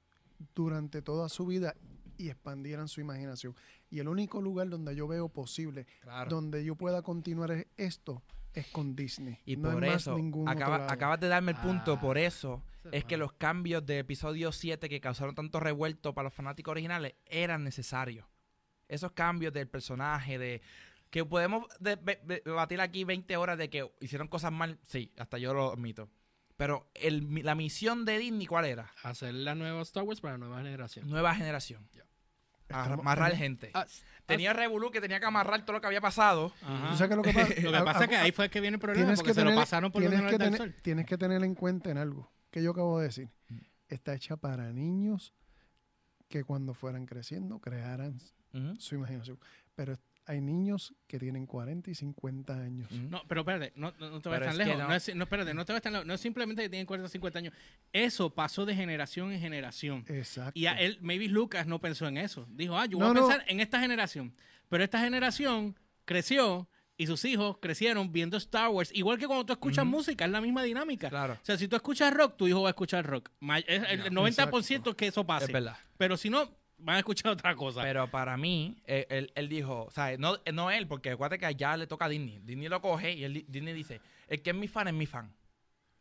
durante 0.56 1.02
toda 1.02 1.30
su 1.30 1.46
vida 1.46 1.76
y 2.18 2.30
expandieran 2.30 2.88
su 2.88 3.00
imaginación. 3.02 3.56
Y 3.90 4.00
el 4.00 4.08
único 4.08 4.42
lugar 4.42 4.70
donde 4.70 4.96
yo 4.96 5.08
veo 5.08 5.30
posible 5.30 5.88
Claro. 6.02 6.30
donde 6.30 6.64
yo 6.64 6.76
pueda 6.76 7.02
continuar 7.02 7.66
esto 7.78 8.22
es 8.54 8.68
con 8.68 8.96
Disney. 8.96 9.38
Y 9.46 9.56
no 9.56 9.72
por 9.72 9.84
hay 9.84 9.92
más 9.92 10.02
eso, 10.02 10.18
acaba- 10.48 10.92
acabas 10.92 11.20
de 11.20 11.28
darme 11.28 11.52
el 11.52 11.58
punto, 11.58 11.94
Ah. 11.94 12.00
por 12.02 12.18
eso 12.18 12.62
es 12.92 13.06
que 13.06 13.16
los 13.18 13.34
cambios 13.34 13.86
de 13.86 14.00
episodio 14.00 14.52
7 14.52 14.90
que 14.90 15.00
causaron 15.00 15.34
tanto 15.36 15.60
revuelto 15.60 16.14
para 16.14 16.26
los 16.26 16.34
fanáticos 16.34 16.72
originales 16.72 17.14
eran 17.26 17.64
necesarios. 17.64 18.26
Esos 18.90 19.14
cambios 19.14 19.54
del 19.54 19.68
personaje, 19.70 20.38
de 20.38 20.62
que 21.10 21.24
podemos 21.24 21.66
de- 21.80 21.96
de- 21.96 22.20
de- 22.24 22.42
debatir 22.44 22.82
aquí 22.82 23.04
20 23.06 23.38
horas 23.38 23.58
de 23.58 23.70
que 23.70 23.90
hicieron 24.02 24.28
cosas 24.28 24.52
mal, 24.52 24.78
sí, 24.88 25.12
hasta 25.18 25.38
yo 25.38 25.54
lo 25.54 25.72
admito. 25.72 26.10
Pero 26.58 26.90
el- 26.96 27.34
la 27.46 27.56
misión 27.56 28.04
de 28.04 28.18
Disney, 28.20 28.46
¿cuál 28.46 28.66
era? 28.66 28.92
Hacer 29.04 29.34
la 29.34 29.56
nueva 29.56 29.82
Star 29.84 30.04
Wars 30.04 30.20
para 30.20 30.34
la 30.34 30.40
nueva 30.40 30.58
generación. 30.58 31.10
Nueva 31.10 31.34
generación. 31.34 31.88
Estamos- 32.64 33.00
Amarrar 33.00 33.36
gente. 33.36 33.72
Ah, 33.74 33.88
Tenía 34.28 34.54
Revolú 34.54 34.92
que 34.92 35.02
tenía 35.02 35.20
que 35.20 35.26
amarrar 35.26 35.62
todo 35.66 35.74
lo 35.74 35.82
que 35.82 35.88
había 35.88 36.02
pasado. 36.02 36.54
Ajá. 36.62 36.92
¿Tú 36.92 36.98
sabes 36.98 37.08
qué 37.08 37.14
es 37.14 37.18
lo 37.18 37.24
que 37.24 37.34
pasa? 37.34 37.62
Lo 37.62 37.72
que 37.80 37.84
pasa 37.86 38.04
es 38.04 38.10
que 38.10 38.16
ahí 38.18 38.32
fue 38.32 38.50
que 38.52 38.62
viene 38.62 38.76
el 38.76 38.80
problema, 38.80 39.06
tienes 39.06 39.20
porque 39.20 39.30
que 39.30 39.34
se 39.34 39.40
tener, 39.42 39.54
lo 39.56 39.60
pasaron 39.60 39.92
por 39.92 40.02
tienes 40.04 40.22
que 40.22 40.38
tener, 40.38 40.58
sol. 40.58 40.76
tienes 40.84 41.06
que 41.08 41.18
tener 41.18 41.44
en 41.44 41.56
cuenta 41.56 41.90
en 41.90 41.98
algo 41.98 42.32
que 42.52 42.62
yo 42.62 42.70
acabo 42.72 43.00
de 43.00 43.06
decir. 43.08 43.30
Está 43.88 44.14
hecha 44.14 44.38
para 44.38 44.72
niños 44.72 45.34
que 46.28 46.44
cuando 46.44 46.76
fueran 46.76 47.08
creciendo 47.08 47.58
crearan 47.60 48.20
Su 48.80 48.96
imaginación. 48.96 49.40
Pero 49.76 49.98
hay 50.26 50.42
niños 50.42 50.94
que 51.08 51.18
tienen 51.18 51.48
40 51.48 51.90
y 51.90 51.96
50 51.96 52.54
años. 52.54 52.92
No, 52.92 53.24
pero 53.28 53.42
espérate, 53.42 53.74
no, 53.76 53.94
no, 54.00 54.10
no 54.12 54.22
te 54.22 54.30
Pero 54.30 54.46
tan 54.46 54.58
lejos. 54.58 54.78
no. 54.78 54.88
No. 54.88 54.94
es, 54.94 55.16
no, 55.16 55.24
espérate, 55.24 55.54
no 55.54 55.66
te 55.66 55.74
vayas 55.74 55.82
tan 55.84 55.94
lejos. 55.94 56.06
No 56.06 56.14
es 56.14 56.22
simplemente 56.22 56.62
que 56.62 56.70
tienen 56.70 56.86
40 56.86 57.06
o 57.08 57.10
50 57.10 57.40
años. 57.40 57.54
Eso 57.92 58.30
pasó 58.30 58.66
de 58.66 58.76
generación 58.76 59.32
en 59.32 59.40
generación. 59.40 60.06
Exacto. 60.08 60.52
Y 60.60 60.68
a 60.68 60.74
él, 60.74 61.00
maybe 61.02 61.28
Lucas 61.28 61.66
no 61.66 61.80
pensó 61.80 62.08
en 62.08 62.18
eso. 62.18 62.46
Dijo, 62.52 62.78
ah, 62.78 62.86
yo 62.86 63.00
voy 63.00 63.08
a 63.08 63.14
no. 63.14 63.22
pensar 63.28 63.44
en 63.48 63.60
esta 63.60 63.80
generación. 63.80 64.34
Pero 64.70 64.84
esta 64.84 65.00
generación 65.00 65.76
creció 66.06 66.70
y 66.96 67.08
sus 67.08 67.24
hijos 67.26 67.58
crecieron 67.62 68.12
viendo 68.12 68.36
Star 68.38 68.70
Wars. 68.70 68.92
Igual 68.94 69.18
que 69.18 69.26
cuando 69.26 69.46
tú 69.46 69.54
escuchas 69.54 69.86
música, 69.86 70.26
es 70.26 70.32
la 70.32 70.42
misma 70.42 70.64
dinámica. 70.64 71.10
Claro. 71.10 71.34
O 71.42 71.46
sea, 71.46 71.58
si 71.58 71.68
tú 71.68 71.76
escuchas 71.78 72.14
rock, 72.14 72.36
tu 72.36 72.48
hijo 72.48 72.62
va 72.62 72.70
a 72.70 72.72
escuchar 72.72 73.06
rock. 73.06 73.30
El 73.42 73.64
Ya, 74.04 74.10
90% 74.12 74.96
que 74.96 75.08
eso 75.08 75.26
pase. 75.26 75.46
Es 75.46 75.52
verdad. 75.52 75.78
Pero 75.98 76.18
si 76.18 76.30
no, 76.30 76.52
van 76.80 76.96
a 76.96 77.00
escuchar 77.00 77.32
otra 77.32 77.56
cosa. 77.56 77.82
Pero 77.82 78.10
para 78.10 78.38
mí, 78.38 78.78
eh, 78.86 79.06
él, 79.10 79.32
él 79.36 79.50
dijo, 79.50 79.86
o 79.86 79.92
sea, 79.92 80.18
no, 80.18 80.38
eh, 80.46 80.52
no 80.52 80.72
él, 80.72 80.88
porque 80.88 81.12
acuérdate 81.12 81.40
que 81.40 81.46
allá 81.46 81.78
le 81.78 81.88
toca 81.88 82.06
a 82.06 82.10
Disney. 82.10 82.40
Disney 82.44 82.68
lo 82.70 82.82
coge 82.82 83.14
y 83.14 83.24
él 83.24 83.34
di- 83.34 83.46
Disney 83.48 83.74
dice, 83.74 84.02
el 84.28 84.42
que 84.42 84.50
es 84.52 84.56
mi 84.56 84.68
fan 84.68 84.88
es 84.88 84.94
mi 84.94 85.06
fan. 85.06 85.34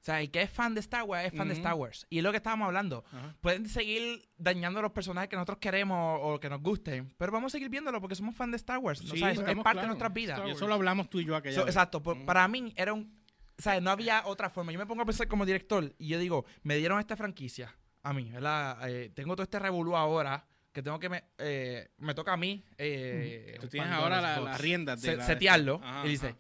O 0.01 0.05
sea, 0.09 0.21
el 0.21 0.31
que 0.31 0.41
es 0.43 0.49
fan 0.51 0.75
de 0.75 0.81
Star 0.81 1.03
Wars 1.03 1.27
es 1.27 1.37
fan 1.37 1.49
de. 1.49 1.55
Star 1.55 1.75
Wars. 1.75 2.07
Y 2.09 2.19
es 2.19 2.25
lo 2.25 2.31
que 2.31 2.37
estábamos 2.37 2.67
hablando. 2.67 3.05
Pueden 3.41 3.69
seguir 3.69 4.23
dañando 4.39 4.81
los 4.81 4.93
personajes 4.93 5.29
que 5.29 5.35
nosotros 5.35 5.59
queremos 5.59 6.21
o 6.23 6.39
que 6.39 6.49
nos 6.49 6.63
gusten, 6.63 7.13
pero 7.19 7.33
vamos 7.33 7.51
a 7.51 7.53
seguir 7.53 7.69
viéndolo 7.69 8.01
porque 8.01 8.15
somos 8.15 8.35
fan 8.37 8.51
de 8.53 8.57
Star 8.59 8.79
Wars. 8.79 9.03
¿no 9.03 9.11
Sí, 9.13 9.19
sabes? 9.19 9.41
Es 9.41 9.57
parte 9.57 9.81
de 9.81 9.87
nuestras 9.89 10.13
vidas. 10.15 10.41
Y 10.47 10.51
eso 10.53 10.69
lo 10.69 10.75
hablamos 10.75 11.11
tú 11.11 11.19
y 11.19 11.25
yo 11.25 11.35
aquella 11.35 11.57
So, 11.57 11.65
vez. 11.65 11.75
exacto. 11.75 12.01
por-. 12.03 12.25
Para 12.25 12.47
mí 12.47 12.73
era 12.77 12.93
un... 12.95 13.19
O 13.59 13.61
sea, 13.61 13.81
no 13.81 13.91
había 13.91 14.23
otra 14.25 14.49
forma. 14.51 14.71
Yo 14.71 14.79
me 14.79 14.87
pongo 14.87 15.03
a 15.03 15.05
pensar 15.05 15.27
como 15.27 15.45
director 15.45 15.93
y 15.99 16.07
yo 16.07 16.19
digo, 16.21 16.45
me 16.63 16.77
dieron 16.77 17.01
esta 17.01 17.17
franquicia 17.17 17.75
a 18.05 18.13
mí, 18.13 18.31
¿verdad? 18.31 18.89
Eh, 18.89 19.11
tengo 19.13 19.35
todo 19.35 19.43
este 19.43 19.59
revolú 19.59 19.97
ahora 19.97 20.47
que 20.79 20.83
tengo 20.85 20.99
que... 21.01 21.09
Me, 21.09 21.25
eh, 21.39 21.89
me 21.99 22.15
toca 22.15 22.33
a 22.33 22.37
mí... 22.37 22.65
eh, 22.79 23.57
Tú 23.61 23.69
tienes 23.69 23.91
ahora 23.91 24.21
la- 24.21 24.41
las 24.41 24.61
riendas 24.61 25.03
de 25.03 25.11
se- 25.11 25.17
la- 25.17 25.27
setearlo 25.27 25.81
Ajá, 25.83 26.07
y 26.07 26.11
dice, 26.11 26.29
ajá. 26.29 26.39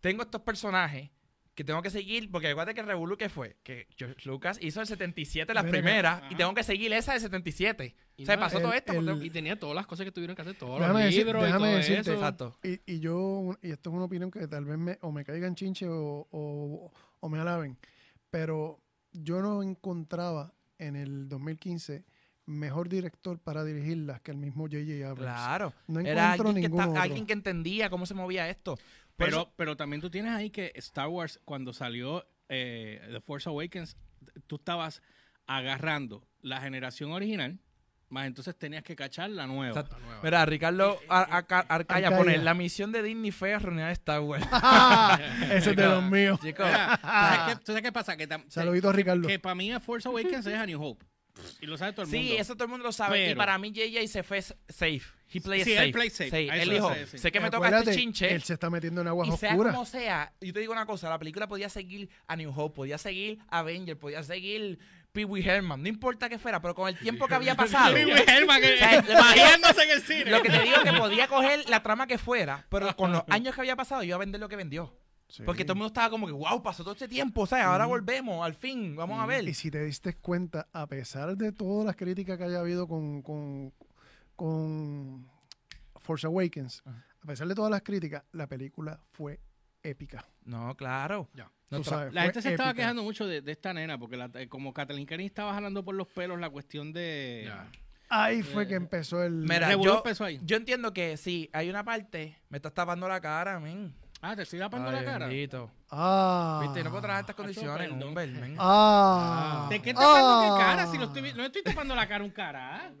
tengo 0.00 0.22
estos 0.22 0.40
personajes 0.42 1.10
que 1.54 1.64
tengo 1.64 1.82
que 1.82 1.90
seguir, 1.90 2.30
porque 2.30 2.48
acuérdate 2.48 2.74
que 2.74 2.80
el 2.80 2.86
Revolú 2.86 3.18
que 3.18 3.28
fue, 3.28 3.56
que 3.62 3.86
George 3.96 4.16
Lucas 4.26 4.56
hizo 4.62 4.80
el 4.80 4.86
77 4.86 5.52
las 5.52 5.64
primeras 5.66 6.22
y 6.30 6.34
tengo 6.34 6.54
que 6.54 6.62
seguir 6.62 6.90
esa 6.94 7.12
de 7.12 7.20
77. 7.20 7.94
Y 8.16 8.22
o 8.22 8.26
sea, 8.26 8.36
no, 8.36 8.40
pasó 8.42 8.56
el- 8.56 8.62
todo 8.62 8.72
esto. 8.72 8.94
porque- 8.94 9.10
el- 9.10 9.22
Y 9.26 9.28
tenía 9.30 9.58
todas 9.58 9.74
las 9.76 9.86
cosas 9.86 10.06
que 10.06 10.12
tuvieron 10.12 10.34
que 10.34 10.40
hacer, 10.42 10.54
todos 10.56 10.80
Déjame 10.80 11.00
los 11.04 11.10
decir- 11.10 11.26
libros 11.26 11.44
déjame 11.44 11.66
y 11.66 11.70
todo 11.72 11.76
decirte- 11.78 12.00
eso. 12.00 12.12
Exacto. 12.14 12.58
Y, 12.62 12.80
y 12.86 13.00
yo, 13.00 13.54
y 13.60 13.70
esto 13.70 13.90
es 13.90 13.96
una 13.96 14.04
opinión 14.04 14.30
que 14.30 14.46
tal 14.48 14.64
vez 14.64 14.78
me, 14.78 14.98
o 15.02 15.12
me 15.12 15.24
caigan 15.24 15.54
chinche 15.54 15.86
o, 15.88 16.26
o- 16.30 16.92
o 17.20 17.28
me 17.28 17.38
alaben, 17.38 17.76
pero 18.30 18.80
yo 19.12 19.42
no 19.42 19.62
encontraba 19.62 20.54
en 20.78 20.96
el 20.96 21.28
2015 21.28 22.04
mejor 22.46 22.88
director 22.88 23.38
para 23.38 23.64
dirigirlas 23.64 24.20
que 24.20 24.30
el 24.32 24.36
mismo 24.36 24.64
J.J. 24.64 25.08
Abrams. 25.08 25.18
Claro. 25.18 25.72
No 25.86 26.00
Era 26.00 26.34
encuentro 26.34 26.48
alguien 26.48 26.54
que, 26.54 26.68
ninguno 26.68 26.82
está- 26.82 26.90
otro. 26.90 27.02
alguien 27.02 27.26
que 27.26 27.32
entendía 27.32 27.90
cómo 27.90 28.06
se 28.06 28.14
movía 28.14 28.48
esto. 28.48 28.78
Pero, 29.16 29.30
eso- 29.42 29.52
pero 29.56 29.76
también 29.76 30.00
tú 30.00 30.10
tienes 30.10 30.32
ahí 30.32 30.50
que 30.50 30.72
Star 30.76 31.08
Wars, 31.08 31.40
cuando 31.44 31.72
salió 31.72 32.26
eh, 32.48 33.00
The 33.10 33.20
Force 33.20 33.48
Awakens, 33.48 33.96
tú 34.46 34.56
estabas 34.56 35.02
agarrando 35.46 36.26
la 36.40 36.60
generación 36.60 37.12
original, 37.12 37.58
más 38.08 38.26
entonces 38.26 38.54
tenías 38.58 38.82
que 38.82 38.94
cachar 38.94 39.30
la 39.30 39.46
nueva. 39.46 39.68
Exacto. 39.68 39.96
La 39.98 40.04
nueva. 40.06 40.20
Mira, 40.22 40.44
Ricardo 40.46 40.98
Ar- 41.08 41.28
Arcaya 41.30 41.66
Arcaya. 41.68 42.16
pone, 42.16 42.36
la 42.38 42.52
misión 42.54 42.92
de 42.92 43.02
Disney 43.02 43.30
fue 43.30 43.54
arruinar 43.54 43.90
Star 43.92 44.20
Wars. 44.20 44.44
Ese 45.50 45.70
es 45.70 45.76
de 45.76 45.86
los 45.88 46.02
míos. 46.02 46.38
Chicos, 46.42 46.66
Mira, 46.66 46.98
¿tú 47.00 47.06
sabes 47.08 47.38
qué, 47.48 47.56
tú 47.64 47.66
sabes 47.72 47.82
qué 47.82 47.92
pasa? 47.92 48.16
Que, 48.16 48.28
Saludito 48.48 48.90
a 48.90 48.92
Ricardo. 48.92 49.26
que 49.28 49.38
para 49.38 49.54
mí 49.54 49.70
Force 49.80 50.06
Awakens 50.08 50.46
es 50.46 50.54
A 50.58 50.66
New 50.66 50.82
Hope. 50.82 51.06
Y 51.60 51.66
lo 51.66 51.78
sabe 51.78 51.92
todo 51.92 52.02
el 52.04 52.08
mundo. 52.10 52.22
sí, 52.22 52.36
eso 52.36 52.54
todo 52.54 52.64
el 52.64 52.70
mundo 52.70 52.84
lo 52.84 52.92
sabe. 52.92 53.30
y 53.30 53.34
para 53.34 53.56
mí 53.58 53.72
JJ 53.72 54.06
se 54.08 54.22
fue 54.22 54.42
safe. 54.42 55.00
He 55.34 55.40
played 55.40 55.64
Sí, 55.64 55.72
él 55.72 55.78
safe. 55.78 55.92
play 55.92 56.10
safe. 56.10 56.30
Sí, 56.30 56.50
A 56.50 56.56
él 56.62 56.68
dijo, 56.70 56.92
sé, 56.92 57.06
sí. 57.06 57.18
sé 57.18 57.32
que 57.32 57.40
me 57.40 57.50
toca 57.50 57.78
este 57.78 57.94
chinche. 57.94 58.34
Él 58.34 58.42
se 58.42 58.52
está 58.52 58.68
metiendo 58.68 59.00
en 59.00 59.08
aguas 59.08 59.28
Y 59.28 59.36
sea 59.38 59.50
oscuras. 59.52 59.72
como 59.72 59.86
sea, 59.86 60.32
yo 60.42 60.52
te 60.52 60.60
digo 60.60 60.72
una 60.72 60.84
cosa, 60.84 61.08
la 61.08 61.18
película 61.18 61.48
podía 61.48 61.70
seguir 61.70 62.10
a 62.26 62.36
New 62.36 62.52
Hope, 62.54 62.76
podía 62.76 62.98
seguir 62.98 63.38
Avenger, 63.48 63.98
podía 63.98 64.22
seguir 64.22 64.78
Pee 65.12 65.24
Wee 65.24 65.42
Herman, 65.46 65.82
no 65.82 65.88
importa 65.88 66.28
que 66.28 66.38
fuera, 66.38 66.60
pero 66.60 66.74
con 66.74 66.88
el 66.88 66.98
tiempo 66.98 67.26
que 67.26 67.34
había 67.34 67.54
pasado, 67.56 67.94
Pee 67.94 68.04
Wee 68.04 68.24
Herman, 68.26 68.60
que- 68.60 68.74
O 68.74 68.76
sea, 68.78 69.00
riéndose 69.34 69.82
en 69.84 69.90
el 69.90 70.02
cine. 70.02 70.30
lo 70.30 70.42
que 70.42 70.50
te 70.50 70.60
digo 70.62 70.76
es 70.76 70.90
que 70.90 70.98
podía 70.98 71.28
coger 71.28 71.68
la 71.70 71.82
trama 71.82 72.06
que 72.06 72.18
fuera, 72.18 72.66
pero 72.68 72.94
con 72.94 73.12
los 73.12 73.22
años 73.28 73.54
que 73.54 73.60
había 73.62 73.76
pasado, 73.76 74.02
iba 74.02 74.16
a 74.16 74.18
vender 74.18 74.38
lo 74.40 74.48
que 74.50 74.56
vendió. 74.56 74.94
Sí. 75.32 75.44
Porque 75.44 75.64
todo 75.64 75.72
el 75.72 75.78
mundo 75.78 75.86
estaba 75.86 76.10
como 76.10 76.26
que, 76.26 76.32
wow, 76.34 76.62
pasó 76.62 76.82
todo 76.82 76.92
este 76.92 77.08
tiempo, 77.08 77.40
o 77.40 77.46
sea, 77.46 77.72
ahora 77.72 77.86
volvemos, 77.86 78.44
al 78.44 78.52
fin, 78.54 78.94
vamos 78.94 79.18
a 79.18 79.24
ver. 79.24 79.48
Y 79.48 79.54
si 79.54 79.70
te 79.70 79.82
diste 79.82 80.14
cuenta, 80.14 80.68
a 80.74 80.86
pesar 80.86 81.34
de 81.38 81.52
todas 81.52 81.86
las 81.86 81.96
críticas 81.96 82.36
que 82.36 82.44
haya 82.44 82.60
habido 82.60 82.86
con, 82.86 83.22
con, 83.22 83.72
con 84.36 85.26
Force 86.00 86.26
Awakens, 86.26 86.82
Ajá. 86.84 87.02
a 87.22 87.26
pesar 87.26 87.48
de 87.48 87.54
todas 87.54 87.70
las 87.70 87.80
críticas, 87.80 88.24
la 88.32 88.46
película 88.46 89.00
fue 89.12 89.40
épica. 89.82 90.22
No, 90.44 90.74
claro. 90.76 91.30
Ya. 91.34 91.50
No 91.70 91.82
sabes, 91.82 92.12
La 92.12 92.24
gente 92.24 92.42
se 92.42 92.50
estaba 92.50 92.74
quejando 92.74 93.02
mucho 93.02 93.26
de, 93.26 93.40
de 93.40 93.52
esta 93.52 93.72
nena, 93.72 93.98
porque 93.98 94.18
la- 94.18 94.30
eh, 94.34 94.46
como 94.48 94.74
Kathleen 94.74 95.06
Kennedy 95.06 95.28
estaba 95.28 95.54
jalando 95.54 95.82
por 95.82 95.94
los 95.94 96.06
pelos 96.08 96.38
la 96.38 96.50
cuestión 96.50 96.92
de... 96.92 97.44
Ya. 97.46 97.70
Ahí 98.10 98.42
fue 98.42 98.68
que 98.68 98.74
empezó 98.74 99.22
el... 99.22 99.32
Mira, 99.32 99.72
yo, 99.82 99.96
empezó 99.96 100.26
ahí. 100.26 100.38
yo 100.44 100.58
entiendo 100.58 100.92
que 100.92 101.16
sí, 101.16 101.48
hay 101.54 101.70
una 101.70 101.82
parte, 101.82 102.36
me 102.50 102.58
estás 102.58 102.74
tapando 102.74 103.08
la 103.08 103.22
cara, 103.22 103.58
men. 103.58 103.94
Ah, 104.24 104.36
te 104.36 104.42
estoy 104.42 104.60
tapando 104.60 104.88
Ay, 104.88 104.94
la 104.94 105.04
cara. 105.04 105.26
bendito. 105.26 105.68
Ah. 105.90 106.60
Viste, 106.62 106.84
no 106.84 106.90
puedo 106.90 107.02
trabajar 107.02 107.22
estas 107.22 107.34
condiciones. 107.36 107.90
Humbert, 107.90 108.32
men. 108.32 108.56
Ah. 108.58 109.66
¿De 109.68 109.82
qué 109.82 109.92
tapando 109.92 110.28
Ah. 110.28 110.56
qué 110.58 110.64
cara? 110.64 110.86
Si 110.86 110.96
lo 110.96 111.04
estoy 111.06 111.32
no 111.34 111.44
estoy 111.44 111.62
tapando 111.64 111.94
la 111.96 112.06
cara 112.06 112.22
a 112.22 112.26
un 112.26 112.30
cara. 112.30 112.92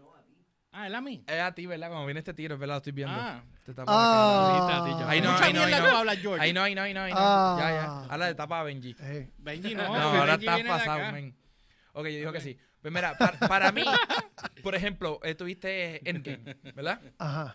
Ah, 0.72 0.88
es 0.88 0.94
a 0.94 1.00
mí. 1.00 1.22
Es 1.26 1.40
a 1.40 1.52
ti, 1.52 1.66
¿verdad? 1.66 1.88
Cuando 1.88 2.06
viene 2.06 2.18
este 2.20 2.34
tiro, 2.34 2.58
verdad, 2.58 2.74
lo 2.74 2.78
estoy 2.78 2.92
viendo. 2.92 3.14
Ah. 3.14 3.42
Te 3.64 3.72
tapa 3.72 3.92
Ah. 3.94 4.58
la 4.58 4.66
cara. 4.98 5.10
Ahí 5.10 5.20
no, 5.20 5.30
ahí 5.36 5.52
no, 5.52 5.62
ahí 5.62 5.70
no. 5.70 6.40
Ahí 6.40 6.52
no, 6.52 6.62
ahí 6.62 6.74
no, 6.74 6.82
ahí 6.82 6.94
no, 6.94 7.00
ahí 7.02 7.12
no. 7.12 7.18
Ah. 7.20 7.56
Ya, 7.58 7.70
ya. 7.70 7.84
Ahora 8.10 8.26
le 8.28 8.34
tapa 8.34 8.58
a 8.60 8.62
Benji. 8.64 8.96
Eh, 8.98 9.30
Benji, 9.38 9.74
no. 9.76 9.84
No, 9.86 9.94
ahora 9.94 10.34
estás 10.34 10.60
pasado, 10.64 11.12
men. 11.12 11.36
Ok, 11.92 12.04
yo 12.06 12.10
digo 12.18 12.32
que 12.32 12.40
sí. 12.40 12.58
Pues 12.80 12.92
mira, 12.92 13.16
para, 13.18 13.38
para 13.38 13.70
mí, 13.70 13.84
por 14.64 14.74
ejemplo, 14.74 15.20
eh, 15.22 15.36
tuviste 15.36 16.08
Endgame, 16.08 16.56
¿verdad? 16.74 17.00
Ajá. 17.18 17.54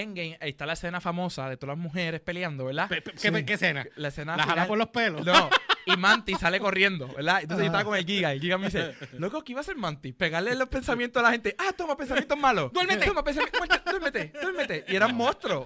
Endgame, 0.00 0.38
ahí 0.40 0.50
está 0.50 0.66
la 0.66 0.74
escena 0.74 1.00
famosa 1.00 1.48
de 1.48 1.56
todas 1.56 1.76
las 1.76 1.82
mujeres 1.82 2.20
peleando, 2.20 2.64
¿verdad? 2.66 2.88
Pe- 2.88 3.02
pe- 3.02 3.12
¿Qué, 3.12 3.18
Sí. 3.32 3.44
qué 3.44 3.52
escena? 3.54 3.86
La 3.96 4.08
escena 4.08 4.36
La 4.36 4.44
jala 4.44 4.66
por 4.66 4.76
los 4.78 4.88
pelos. 4.88 5.24
No, 5.24 5.48
y 5.86 5.96
Mantis 5.96 6.38
sale 6.38 6.58
corriendo, 6.60 7.08
¿verdad? 7.08 7.42
Entonces 7.42 7.64
yo 7.64 7.66
estaba 7.66 7.84
con 7.84 7.96
el 7.96 8.04
Giga 8.04 8.32
y 8.32 8.36
el 8.36 8.40
Giga 8.42 8.58
me 8.58 8.66
dice, 8.66 8.94
loco, 9.18 9.42
¿qué 9.44 9.52
iba 9.52 9.60
a 9.60 9.62
hacer 9.62 9.76
Mantis? 9.76 10.14
Pegarle 10.14 10.54
los 10.54 10.68
pensamientos 10.68 11.20
a 11.20 11.26
la 11.26 11.32
gente. 11.32 11.54
Ah, 11.58 11.72
toma 11.76 11.96
pensamientos 11.96 12.36
malos. 12.38 12.72
Duérmete. 12.72 13.06
Toma 13.06 13.22
pensamientos 13.24 13.60
malos. 13.60 13.84
Duérmete, 13.84 14.32
duérmete. 14.42 14.84
Y 14.88 14.96
era 14.96 15.06
un 15.06 15.14
monstruo. 15.16 15.64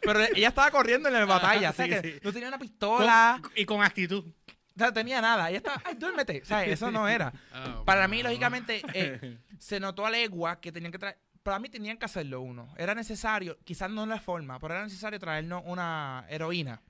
Pero 0.00 0.20
ella 0.20 0.48
estaba 0.48 0.70
corriendo 0.70 1.08
en 1.08 1.14
la 1.14 1.24
batalla. 1.24 1.70
O 1.70 1.72
sea, 1.72 1.84
sí, 1.84 1.90
que 1.90 2.00
sí. 2.02 2.18
no 2.22 2.32
tenía 2.32 2.48
una 2.48 2.58
pistola. 2.58 3.38
Con- 3.42 3.52
y 3.56 3.64
con 3.64 3.82
actitud. 3.82 4.24
O 4.26 4.78
sea, 4.78 4.86
no 4.86 4.92
tenía 4.94 5.20
nada. 5.20 5.48
Ella 5.50 5.58
estaba, 5.58 5.82
ay, 5.84 5.94
duérmete. 5.96 6.40
O 6.42 6.44
sea, 6.46 6.64
eso 6.64 6.90
no 6.90 7.06
era. 7.08 7.32
Ah, 7.52 7.82
Para 7.84 8.06
mí, 8.08 8.22
lógicamente, 8.22 8.82
eh, 8.94 9.38
se 9.58 9.80
notó 9.80 10.06
a 10.06 10.10
legua 10.10 10.60
que 10.60 10.72
tenían 10.72 10.92
que 10.92 10.98
traer. 10.98 11.18
Para 11.50 11.58
mí 11.58 11.68
tenían 11.68 11.96
que 11.98 12.04
hacerlo 12.04 12.40
uno. 12.42 12.72
Era 12.78 12.94
necesario, 12.94 13.58
quizás 13.64 13.90
no 13.90 14.04
en 14.04 14.08
la 14.10 14.20
forma, 14.20 14.60
pero 14.60 14.74
era 14.74 14.84
necesario 14.84 15.18
traernos 15.18 15.64
una 15.66 16.24
heroína. 16.28 16.80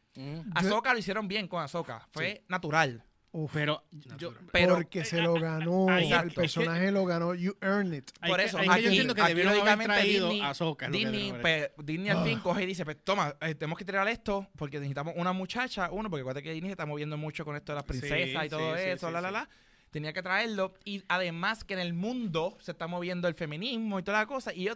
Ahsoka 0.54 0.92
lo 0.92 0.98
hicieron 0.98 1.26
bien 1.28 1.48
con 1.48 1.62
Ahsoka. 1.62 2.06
Fue 2.12 2.44
natural. 2.46 3.02
Uf. 3.32 3.52
Pero 3.54 3.84
yo, 4.18 4.34
Pero 4.52 4.74
porque 4.74 5.02
se 5.06 5.22
lo 5.22 5.32
ganó. 5.34 5.86
ahí- 5.90 6.12
el 6.12 6.32
personaje 6.32 6.90
lo 6.92 7.06
ganó. 7.06 7.32
You 7.34 7.56
earned 7.62 7.94
it. 7.94 8.10
Por 8.26 8.38
eso, 8.38 8.58
aquí, 8.58 8.66
yo 8.82 8.88
entiendo 8.88 9.14
que 9.14 9.22
aquí 9.22 9.30
debieron 9.34 9.66
haber 9.66 9.86
traído 9.86 10.28
Disney, 10.28 10.42
a 10.46 10.88
Disney, 10.90 11.32
pues, 11.40 11.70
Disney 11.78 12.10
al 12.10 12.24
fin 12.24 12.36
Ah. 12.38 12.42
coge 12.42 12.64
y 12.64 12.66
dice, 12.66 12.84
pues 12.84 12.98
toma, 13.02 13.34
eh, 13.40 13.54
tenemos 13.54 13.78
que 13.78 13.84
tirar 13.86 14.06
esto 14.08 14.46
porque 14.56 14.78
necesitamos 14.78 15.14
una 15.16 15.32
muchacha, 15.32 15.88
uno, 15.90 16.10
porque 16.10 16.20
acuérdate 16.20 16.42
que 16.42 16.52
Disney 16.52 16.68
se 16.68 16.72
está 16.72 16.84
moviendo 16.84 17.16
mucho 17.16 17.46
con 17.46 17.56
esto 17.56 17.72
de 17.72 17.76
las 17.76 17.84
princesas 17.84 18.42
Sí, 18.42 18.46
y 18.46 18.48
todo 18.50 18.74
sí, 18.76 18.82
sí, 18.82 18.88
eso, 18.90 19.06
sí, 19.06 19.12
la, 19.14 19.20
la, 19.22 19.28
sí. 19.28 19.34
la 19.34 19.48
tenía 19.90 20.12
que 20.12 20.22
traerlo. 20.22 20.74
Y 20.84 21.02
además 21.08 21.64
que 21.64 21.74
en 21.74 21.80
el 21.80 21.94
mundo 21.94 22.56
se 22.60 22.72
está 22.72 22.86
moviendo 22.86 23.28
el 23.28 23.34
feminismo 23.34 23.98
y 23.98 24.02
toda 24.02 24.18
la 24.20 24.26
cosa. 24.26 24.52
Y 24.52 24.64
yo 24.64 24.74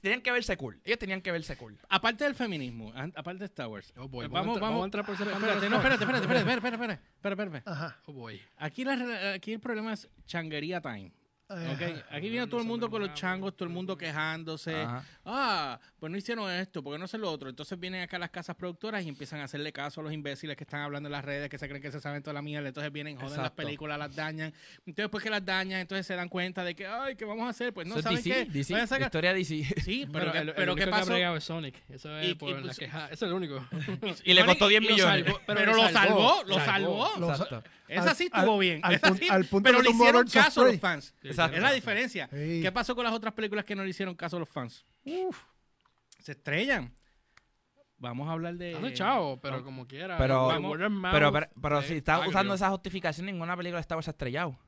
tenían 0.00 0.22
que 0.22 0.32
verse 0.32 0.56
cool. 0.56 0.80
Ellos 0.84 0.98
tenían 0.98 1.20
que 1.20 1.32
verse 1.32 1.56
cool. 1.56 1.78
Aparte 1.88 2.24
del 2.24 2.34
feminismo, 2.34 2.92
aparte 3.14 3.40
de 3.40 3.44
Star 3.46 3.68
Wars. 3.68 3.92
Oh 3.96 4.08
boy, 4.08 4.28
pues 4.28 4.30
vamos, 4.30 4.56
a 4.56 4.60
vamos, 4.60 4.82
a 4.82 4.84
entrar 4.84 5.04
por 5.04 5.16
ser. 5.16 5.28
Espérate, 5.28 5.68
no, 5.68 5.76
espérate, 5.76 6.04
espérate, 6.04 6.24
espérate, 6.24 6.56
espérate, 6.56 6.74
espérate, 6.74 7.02
espérate, 7.16 7.42
espérate. 7.42 7.70
Ajá. 7.70 7.98
Oh 8.06 8.12
boy. 8.12 8.40
Aquí, 8.56 8.84
la, 8.84 9.32
aquí 9.34 9.52
el 9.52 9.60
problema 9.60 9.92
es 9.92 10.08
changuería 10.26 10.80
time. 10.80 11.12
¿Ok? 11.54 12.04
Aquí 12.10 12.28
viene 12.28 12.46
todo 12.46 12.60
el 12.60 12.66
mundo 12.66 12.88
con 12.90 13.02
los 13.02 13.12
changos, 13.14 13.56
todo 13.56 13.66
el 13.68 13.74
mundo 13.74 13.96
quejándose. 13.96 14.74
Ajá. 14.76 15.04
Ah, 15.24 15.80
pues 15.98 16.10
no 16.10 16.16
hicieron 16.18 16.50
esto, 16.50 16.82
porque 16.82 16.98
no 16.98 17.04
hacen 17.04 17.20
lo 17.20 17.30
otro. 17.30 17.48
Entonces 17.48 17.78
vienen 17.78 18.02
acá 18.02 18.18
las 18.18 18.30
casas 18.30 18.56
productoras 18.56 19.04
y 19.04 19.08
empiezan 19.08 19.40
a 19.40 19.44
hacerle 19.44 19.72
caso 19.72 20.00
a 20.00 20.04
los 20.04 20.12
imbéciles 20.12 20.56
que 20.56 20.64
están 20.64 20.80
hablando 20.80 21.08
en 21.08 21.12
las 21.12 21.24
redes, 21.24 21.48
que 21.48 21.58
se 21.58 21.68
creen 21.68 21.82
que 21.82 21.90
se 21.92 22.00
saben 22.00 22.22
toda 22.22 22.34
la 22.34 22.42
mierda. 22.42 22.68
Entonces 22.68 22.92
vienen, 22.92 23.16
joden 23.16 23.42
las 23.42 23.50
películas, 23.50 23.98
las 23.98 24.14
dañan. 24.14 24.52
Entonces, 24.78 24.94
después 24.96 25.22
que 25.24 25.30
las 25.30 25.44
dañan, 25.44 25.80
entonces 25.80 26.06
se 26.06 26.14
dan 26.14 26.28
cuenta 26.28 26.64
de 26.64 26.74
que, 26.74 26.86
ay, 26.86 27.16
¿qué 27.16 27.24
vamos 27.24 27.46
a 27.46 27.50
hacer? 27.50 27.72
Pues 27.72 27.86
no, 27.86 27.94
Eso 27.94 28.02
¿saben 28.02 28.16
DC, 28.22 28.30
qué? 28.30 28.44
DC, 28.50 28.74
a 28.76 28.86
sacar- 28.86 29.06
historia 29.08 29.34
DC. 29.34 29.64
Sí, 29.82 30.06
pero, 30.12 30.30
Pero, 30.30 30.32
¿qué- 30.32 30.38
el, 30.38 30.48
el 30.48 30.54
pero 30.54 30.74
¿qué 30.74 30.82
único 30.84 30.96
que 30.96 30.96
ha 30.96 31.30
pasó? 31.30 31.36
es 31.36 31.44
Sonic. 31.44 31.74
Eso 31.88 32.16
es 32.18 32.28
Y- 32.28 32.34
por 32.34 32.50
y, 32.50 32.54
la 32.54 32.60
pues, 32.62 32.78
queja. 32.78 33.04
Eso 33.06 33.12
es 33.26 33.30
el 33.30 33.32
único. 33.32 33.64
y 34.24 34.34
le 34.34 34.44
costó 34.46 34.68
10 34.68 34.82
y 34.82 34.84
lo 34.86 34.90
millones. 34.92 35.24
salvó, 35.24 35.40
pero, 35.46 35.74
lo 35.74 35.88
salvó, 35.90 36.42
lo 36.46 36.54
salvó. 36.60 37.10
Lo 37.18 37.26
sa- 37.28 37.32
Exacto. 37.44 37.62
Esa 37.88 38.14
sí 38.14 38.24
estuvo 38.32 38.54
al- 38.54 38.60
bien. 38.60 38.80
al 38.84 39.44
punto 39.46 39.62
pero 39.68 39.82
le 39.82 39.90
hicieron 39.90 40.24
caso 40.28 40.62
a 40.62 40.64
los 40.66 40.78
fans. 40.78 41.12
Exacto. 41.46 41.56
Es 41.56 41.62
la 41.62 41.72
diferencia. 41.72 42.28
Sí. 42.32 42.60
¿Qué 42.62 42.72
pasó 42.72 42.94
con 42.94 43.04
las 43.04 43.12
otras 43.14 43.34
películas 43.34 43.64
que 43.64 43.74
no 43.74 43.82
le 43.84 43.90
hicieron 43.90 44.14
caso 44.14 44.36
a 44.36 44.40
los 44.40 44.48
fans? 44.48 44.84
Uf. 45.04 45.38
Se 46.18 46.32
estrellan. 46.32 46.94
vamos 47.98 48.28
a 48.28 48.32
hablar 48.32 48.54
de... 48.54 48.72
Dale, 48.72 48.94
chao, 48.94 49.38
pero 49.42 49.62
como 49.64 49.86
quiera. 49.86 50.16
Pero- 50.18 50.48
Pero, 51.12 51.32
pero, 51.32 51.48
pero 51.60 51.80
eh, 51.80 51.82
si 51.84 51.94
estás 51.96 52.16
agrio. 52.18 52.30
usando 52.30 52.54
esa 52.54 52.70
justificación, 52.70 53.26
ninguna 53.26 53.56
película 53.56 53.76
de 53.78 53.82
Star 53.82 53.96
Wars 53.96 54.08
ha 54.08 54.12
estrellado. 54.12 54.58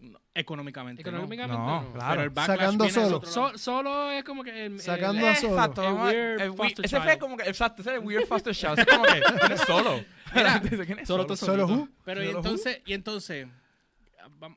no, 0.00 0.18
económicamente, 0.34 1.02
no. 1.02 1.08
Económicamente 1.10 1.56
No, 1.56 1.82
no. 1.82 1.92
claro. 1.94 2.10
Pero 2.10 2.22
el 2.42 2.46
Sacando 2.46 2.88
solo. 2.90 3.22
So- 3.24 3.56
solo 3.56 4.10
es 4.10 4.22
como 4.24 4.44
que 4.44 4.66
el, 4.66 4.80
Sacando 4.80 5.20
el- 5.26 5.32
a 5.32 5.34
Solo. 5.34 5.52
Exacto. 5.54 5.82
El 5.82 5.94
weird 5.94 6.40
el 6.42 6.50
we- 6.50 6.74
ese 6.82 7.00
fue 7.00 7.18
como 7.18 7.36
que, 7.38 7.48
exacto, 7.48 7.80
ese 7.82 7.90
es 7.92 8.00
el 8.00 8.06
Weird 8.06 8.26
Foster 8.26 8.54
Child. 8.54 8.78
Ese 8.78 8.82
es 8.90 8.96
como 8.96 9.04
que, 9.04 9.22
¿quién 9.40 9.52
es 9.52 9.60
solo? 9.62 10.04
Mira, 10.34 10.60
¿quién 10.86 10.98
es 10.98 11.08
solo 11.08 11.22
solo? 11.22 11.26
tú 11.26 11.36
Solo? 11.36 11.88
Pero 12.04 12.22
y 12.22 12.26
Solo 12.26 12.38
who? 12.40 12.44
entonces, 12.44 12.82
y 12.84 12.92
entonces, 12.92 13.46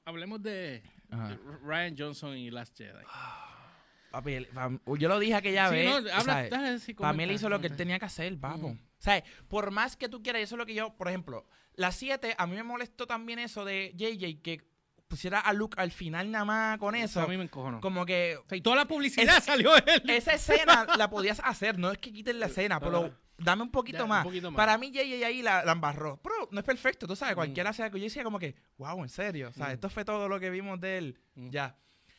hablemos 0.05 0.41
de 0.43 0.83
Ajá. 1.11 1.29
de 1.29 1.37
Ryan 1.63 1.95
Johnson 1.97 2.35
y 2.37 2.51
Last 2.51 2.77
Jedi. 2.77 3.03
Papi, 4.11 4.33
él- 4.33 4.47
yo 4.97 5.09
lo 5.09 5.19
dije 5.19 5.35
aquella 5.35 5.69
vez. 5.69 5.85
no, 6.03 6.11
habla- 6.13 6.47
dale, 6.49 6.49
Para 6.49 6.63
mí 6.71 6.79
él 6.79 6.95
comenta, 6.95 7.33
hizo 7.33 7.49
lo 7.49 7.59
que 7.59 7.67
él 7.67 7.71
comenta. 7.71 7.77
tenía 7.77 7.99
que 7.99 8.05
hacer, 8.05 8.37
papo. 8.39 8.67
O 8.67 8.77
sea, 9.01 9.23
por 9.47 9.69
más 9.71 9.95
que 9.95 10.09
tú 10.09 10.23
quieras, 10.23 10.41
eso 10.43 10.55
es 10.55 10.59
lo 10.59 10.65
que 10.65 10.73
yo, 10.73 10.95
por 10.95 11.07
ejemplo, 11.07 11.45
la 11.75 11.91
7, 11.91 12.33
a 12.37 12.47
mí 12.47 12.55
me 12.55 12.63
molestó 12.63 13.05
también 13.05 13.37
eso 13.39 13.63
de 13.65 13.93
JJ, 13.95 14.41
que 14.41 14.65
pusiera 15.07 15.39
a 15.39 15.53
Luke 15.53 15.79
al 15.79 15.91
final 15.91 16.31
nada 16.31 16.45
más 16.45 16.77
con 16.79 16.95
eso. 16.95 17.21
a 17.21 17.27
mí 17.27 17.37
me 17.37 17.43
encojonó. 17.43 17.79
Como 17.79 18.05
que 18.05 18.37
O 18.37 18.45
sea, 18.47 18.57
y 18.57 18.61
toda 18.61 18.75
la 18.77 18.85
publicidad 18.85 19.37
Es- 19.37 19.43
salió 19.45 19.75
él. 19.77 20.01
esa 20.09 20.33
escena 20.33 20.85
la 20.97 21.09
podías 21.09 21.39
hacer, 21.43 21.77
no 21.77 21.91
es 21.91 21.97
que 21.99 22.11
quiten 22.11 22.39
la 22.39 22.45
escena, 22.47 22.79
pero 22.79 23.13
dame 23.37 23.63
un 23.63 23.71
poquito, 23.71 23.99
Ya, 23.99 24.03
un 24.03 24.09
más. 24.09 24.23
poquito 24.23 24.51
más. 24.51 24.57
Para 24.57 24.77
mí 24.77 24.91
JJ 24.91 25.23
ahí 25.25 25.41
la, 25.41 25.63
la 25.63 25.71
embarró. 25.73 26.19
Pero 26.23 26.35
no 26.51 26.59
es 26.59 26.65
perfecto, 26.65 27.07
tú 27.07 27.15
sabes, 27.15 27.33
Mm. 27.33 27.37
cualquiera 27.37 27.73
sea 27.73 27.89
que 27.89 27.97
yo 27.99 28.03
decía 28.05 28.23
como 28.23 28.39
que, 28.39 28.55
wow, 28.77 29.01
en 29.03 29.09
serio, 29.09 29.49
o 29.49 29.53
sea, 29.53 29.67
Mm. 29.67 29.71
esto 29.71 29.89
fue 29.89 30.03
todo 30.05 30.27
lo 30.27 30.39
que 30.39 30.49
vimos 30.49 30.79
de 30.79 30.97
él. 30.97 31.19
Mm. 31.35 31.49
Ya. 31.49 31.75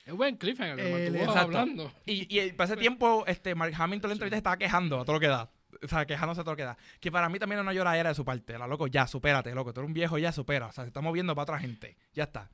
Es 0.06 0.14
buen 0.14 0.36
cliffhanger, 0.36 0.76
que 0.76 0.86
El- 0.86 1.12
mantuvo 1.12 1.18
exacto. 1.32 1.40
hablando. 1.40 1.92
Y, 2.06 2.38
y 2.40 2.52
para 2.52 2.72
ese 2.72 2.76
tiempo, 2.96 3.24
este, 3.26 3.54
Mark 3.54 3.74
Hamill 3.76 4.00
en 4.02 4.08
la 4.08 4.12
entrevista 4.12 4.36
estaba 4.38 4.56
quejando 4.56 5.00
a 5.00 5.04
todo 5.04 5.14
lo 5.14 5.20
que 5.20 5.28
da. 5.28 5.50
O 5.82 5.86
sea, 5.86 6.06
quejándose 6.06 6.40
a 6.40 6.44
todo 6.44 6.52
lo 6.54 6.56
que 6.56 6.62
da. 6.64 6.78
Que 6.98 7.12
para 7.12 7.28
mí 7.28 7.38
también 7.38 7.58
era 7.58 7.62
una 7.62 7.74
lloradera 7.74 8.08
de 8.08 8.14
su 8.14 8.24
parte. 8.24 8.56
La 8.58 8.66
loco, 8.66 8.86
ya, 8.86 9.06
supérate, 9.06 9.54
loco. 9.54 9.74
Tú 9.74 9.80
eres 9.80 9.88
un 9.88 9.92
viejo, 9.94 10.16
ya, 10.16 10.32
supera. 10.32 10.68
O 10.68 10.72
sea, 10.72 10.84
se 10.84 10.88
está 10.88 11.02
moviendo 11.02 11.34
para 11.34 11.42
otra 11.42 11.58
gente. 11.58 11.96
Ya 12.14 12.24
está. 12.24 12.50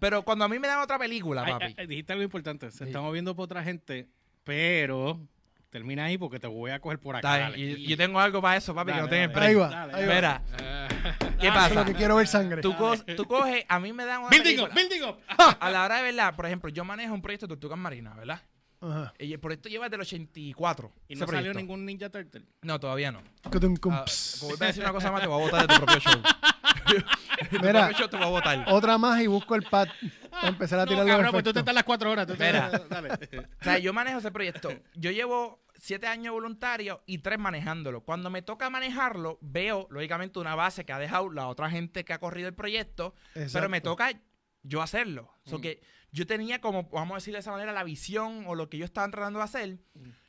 Pero 0.00 0.24
cuando 0.24 0.44
a 0.44 0.48
mí 0.48 0.58
me 0.58 0.66
dan 0.66 0.80
otra 0.80 0.98
película, 0.98 1.44
papi. 1.46 1.74
ay, 1.78 1.86
dijiste 1.86 2.12
algo 2.12 2.24
importante. 2.24 2.70
Se 2.72 2.78
Sí. 2.78 2.84
está 2.84 3.00
moviendo 3.00 3.34
por 3.36 3.44
otra 3.44 3.62
gente, 3.62 4.08
pero 4.44 5.20
termina 5.70 6.04
ahí 6.04 6.18
porque 6.18 6.38
te 6.38 6.46
voy 6.46 6.70
a 6.72 6.80
coger 6.80 6.98
por 6.98 7.16
acá. 7.16 7.56
Y, 7.56 7.62
y 7.62 7.86
yo 7.86 7.96
tengo 7.96 8.20
algo 8.20 8.42
para 8.42 8.56
eso, 8.56 8.74
papi, 8.74 8.90
Dale, 8.90 9.08
que 9.08 9.26
no 9.28 9.32
break. 9.32 9.48
Ahí 9.48 9.54
va, 9.54 9.68
dale, 9.68 9.94
ahí 9.94 10.02
Eh, 10.58 10.88
¿qué 11.40 11.46
Eso 11.46 11.48
es 11.48 11.50
pasa? 11.52 11.74
lo 11.74 11.84
que 11.86 11.94
quiero 11.94 12.16
ver 12.16 12.26
sangre. 12.26 12.60
Tú, 12.60 12.76
co- 12.76 12.96
tú 13.16 13.24
coges, 13.24 13.64
a 13.68 13.80
mí 13.80 13.92
me 13.92 14.04
dan 14.04 14.20
una 14.20 14.28
Building 14.30 14.60
up, 14.60 14.70
building 14.74 15.02
up. 15.02 15.18
A 15.60 15.70
la 15.70 15.84
hora 15.84 15.96
de 15.98 16.02
verdad, 16.02 16.34
por 16.36 16.46
ejemplo, 16.46 16.68
yo 16.70 16.84
manejo 16.84 17.14
un 17.14 17.22
proyecto 17.22 17.46
de 17.46 17.50
tortugas 17.54 17.78
marinas, 17.78 18.16
¿verdad? 18.16 18.42
Ajá. 18.82 19.12
Y 19.18 19.32
el 19.32 19.38
proyecto 19.40 19.68
lleva 19.68 19.86
desde 19.86 19.96
el 19.96 20.00
84. 20.02 20.90
Y 21.08 21.14
no 21.14 21.26
salió 21.26 21.52
ningún 21.54 21.84
Ninja 21.84 22.08
Turtle. 22.10 22.42
No, 22.62 22.80
todavía 22.80 23.12
no. 23.12 23.22
Ah, 23.44 23.50
ps. 23.50 24.36
como 24.40 24.48
vuelves 24.50 24.62
a 24.62 24.66
decir 24.66 24.82
una 24.82 24.92
cosa 24.92 25.12
más, 25.12 25.20
te 25.20 25.26
voy 25.26 25.38
a 25.40 25.44
botar 25.44 25.66
de 25.66 25.74
tu 25.74 25.84
propio 25.84 26.00
show. 26.00 26.22
Mira. 27.62 27.92
show 27.92 28.08
te 28.08 28.16
voy 28.16 28.26
a 28.26 28.30
botar. 28.30 28.64
Otra 28.68 28.98
más 28.98 29.20
y 29.20 29.26
busco 29.26 29.54
el 29.54 29.62
pad 29.62 29.88
para 30.30 30.48
empezar 30.48 30.78
a 30.80 30.84
No, 30.84 30.90
tirar 30.90 31.04
los 31.06 31.14
cabrón, 31.16 31.30
pues 31.32 31.44
tú 31.44 31.52
te 31.52 31.58
estás 31.60 31.74
las 31.74 31.84
cuatro 31.84 32.10
horas. 32.10 32.26
tú 32.26 32.34
te- 32.36 32.46
Mira. 32.46 32.70
dale. 32.90 33.10
O 33.60 33.64
sea, 33.64 33.78
yo 33.78 33.92
manejo 33.92 34.18
ese 34.18 34.30
proyecto. 34.30 34.70
Yo 34.94 35.10
llevo 35.10 35.64
siete 35.76 36.06
años 36.06 36.32
voluntario 36.32 37.02
y 37.06 37.18
tres 37.18 37.38
manejándolo. 37.38 38.02
Cuando 38.02 38.30
me 38.30 38.42
toca 38.42 38.68
manejarlo, 38.70 39.38
veo, 39.40 39.86
lógicamente, 39.90 40.38
una 40.38 40.54
base 40.54 40.84
que 40.84 40.92
ha 40.92 40.98
dejado 40.98 41.30
la 41.30 41.48
otra 41.48 41.70
gente 41.70 42.04
que 42.04 42.12
ha 42.12 42.18
corrido 42.18 42.48
el 42.48 42.54
proyecto, 42.54 43.14
pero 43.52 43.68
me 43.68 43.80
toca 43.80 44.12
yo 44.62 44.82
hacerlo. 44.82 45.32
So 45.46 45.58
Mm. 45.58 45.60
que 45.62 45.82
yo 46.12 46.26
tenía 46.26 46.60
como, 46.60 46.88
vamos 46.90 47.12
a 47.12 47.16
decir 47.16 47.32
de 47.32 47.40
esa 47.40 47.52
manera, 47.52 47.72
la 47.72 47.84
visión 47.84 48.44
o 48.46 48.54
lo 48.54 48.68
que 48.68 48.76
yo 48.78 48.84
estaba 48.84 49.08
tratando 49.10 49.38
de 49.38 49.44
hacer. 49.44 49.78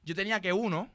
Yo 0.03 0.15
tenía 0.15 0.39
que, 0.39 0.53
uno, 0.53 0.93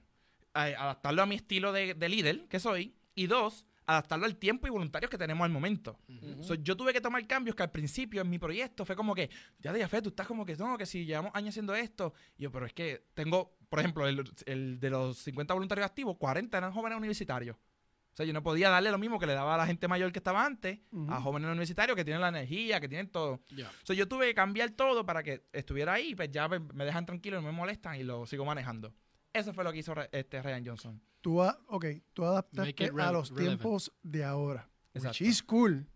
eh, 0.54 0.74
adaptarlo 0.78 1.22
a 1.22 1.26
mi 1.26 1.34
estilo 1.34 1.72
de, 1.72 1.92
de 1.94 2.08
líder 2.08 2.46
que 2.48 2.58
soy, 2.60 2.96
y 3.14 3.26
dos, 3.26 3.66
adaptarlo 3.86 4.26
al 4.26 4.36
tiempo 4.36 4.66
y 4.66 4.70
voluntarios 4.70 5.10
que 5.10 5.18
tenemos 5.18 5.44
al 5.44 5.50
momento. 5.50 5.98
So, 6.42 6.54
yo 6.54 6.76
tuve 6.76 6.92
que 6.92 7.00
tomar 7.00 7.26
cambios 7.26 7.54
que 7.54 7.62
al 7.62 7.70
principio 7.70 8.22
en 8.22 8.28
mi 8.28 8.38
proyecto 8.38 8.84
fue 8.84 8.96
como 8.96 9.14
que, 9.14 9.30
ya 9.60 9.72
de 9.72 9.86
fe, 9.88 10.02
tú 10.02 10.08
estás 10.10 10.26
como 10.26 10.44
que, 10.44 10.56
no, 10.56 10.76
que 10.76 10.86
si 10.86 11.06
llevamos 11.06 11.30
años 11.34 11.50
haciendo 11.50 11.74
esto. 11.74 12.12
Y 12.36 12.42
yo, 12.44 12.50
pero 12.50 12.66
es 12.66 12.72
que 12.72 13.06
tengo, 13.14 13.56
por 13.68 13.78
ejemplo, 13.78 14.06
el, 14.06 14.24
el 14.46 14.80
de 14.80 14.90
los 14.90 15.18
50 15.18 15.54
voluntarios 15.54 15.86
activos, 15.86 16.16
40 16.18 16.58
eran 16.58 16.72
jóvenes 16.72 16.98
universitarios. 16.98 17.56
O 17.56 18.16
sea, 18.16 18.24
yo 18.24 18.32
no 18.32 18.42
podía 18.42 18.70
darle 18.70 18.90
lo 18.90 18.96
mismo 18.96 19.18
que 19.18 19.26
le 19.26 19.34
daba 19.34 19.56
a 19.56 19.58
la 19.58 19.66
gente 19.66 19.88
mayor 19.88 20.10
que 20.10 20.20
estaba 20.20 20.42
antes, 20.42 20.80
a 21.10 21.20
jóvenes 21.20 21.48
universitarios 21.48 21.94
que 21.94 22.02
tienen 22.02 22.22
la 22.22 22.28
energía, 22.28 22.80
que 22.80 22.88
tienen 22.88 23.10
todo. 23.10 23.42
ya. 23.50 23.68
O 23.68 23.86
sea, 23.86 23.94
yo 23.94 24.08
tuve 24.08 24.28
que 24.28 24.34
cambiar 24.34 24.70
todo 24.70 25.04
para 25.04 25.22
que 25.22 25.44
estuviera 25.52 25.92
ahí, 25.92 26.14
pues 26.14 26.30
ya 26.30 26.48
pues, 26.48 26.62
me 26.72 26.86
dejan 26.86 27.04
tranquilo, 27.04 27.36
no 27.36 27.46
me 27.46 27.52
molestan 27.52 28.00
y 28.00 28.04
lo 28.04 28.24
sigo 28.24 28.46
manejando. 28.46 28.94
Eso 29.38 29.52
fue 29.52 29.64
lo 29.64 29.72
que 29.72 29.78
hizo 29.78 29.94
este 30.12 30.42
Ryan 30.42 30.64
Johnson. 30.66 31.00
Tú, 31.20 31.42
a- 31.42 31.58
ok, 31.68 31.84
tú 32.12 32.24
adaptaste 32.24 32.90
a 33.00 33.12
los 33.12 33.34
tiempos 33.34 33.92
de 34.02 34.24
ahora. 34.24 34.68
Exacto. 34.94 35.08
Which 35.18 35.20
is 35.30 35.42
cool. 35.42 35.86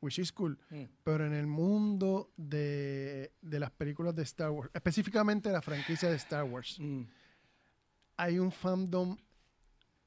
Which 0.00 0.18
is 0.20 0.32
cool. 0.32 0.58
Mm. 0.70 0.84
Pero 1.02 1.26
en 1.26 1.32
el 1.34 1.46
mundo 1.46 2.32
de, 2.36 3.32
de 3.40 3.58
las 3.60 3.70
películas 3.72 4.14
de 4.14 4.22
Star 4.22 4.50
Wars, 4.50 4.70
específicamente 4.72 5.50
la 5.50 5.60
franquicia 5.62 6.08
de 6.08 6.16
Star 6.16 6.44
Wars, 6.44 6.78
Mm. 6.78 7.02
hay 8.16 8.38
un 8.38 8.52
fandom 8.52 9.16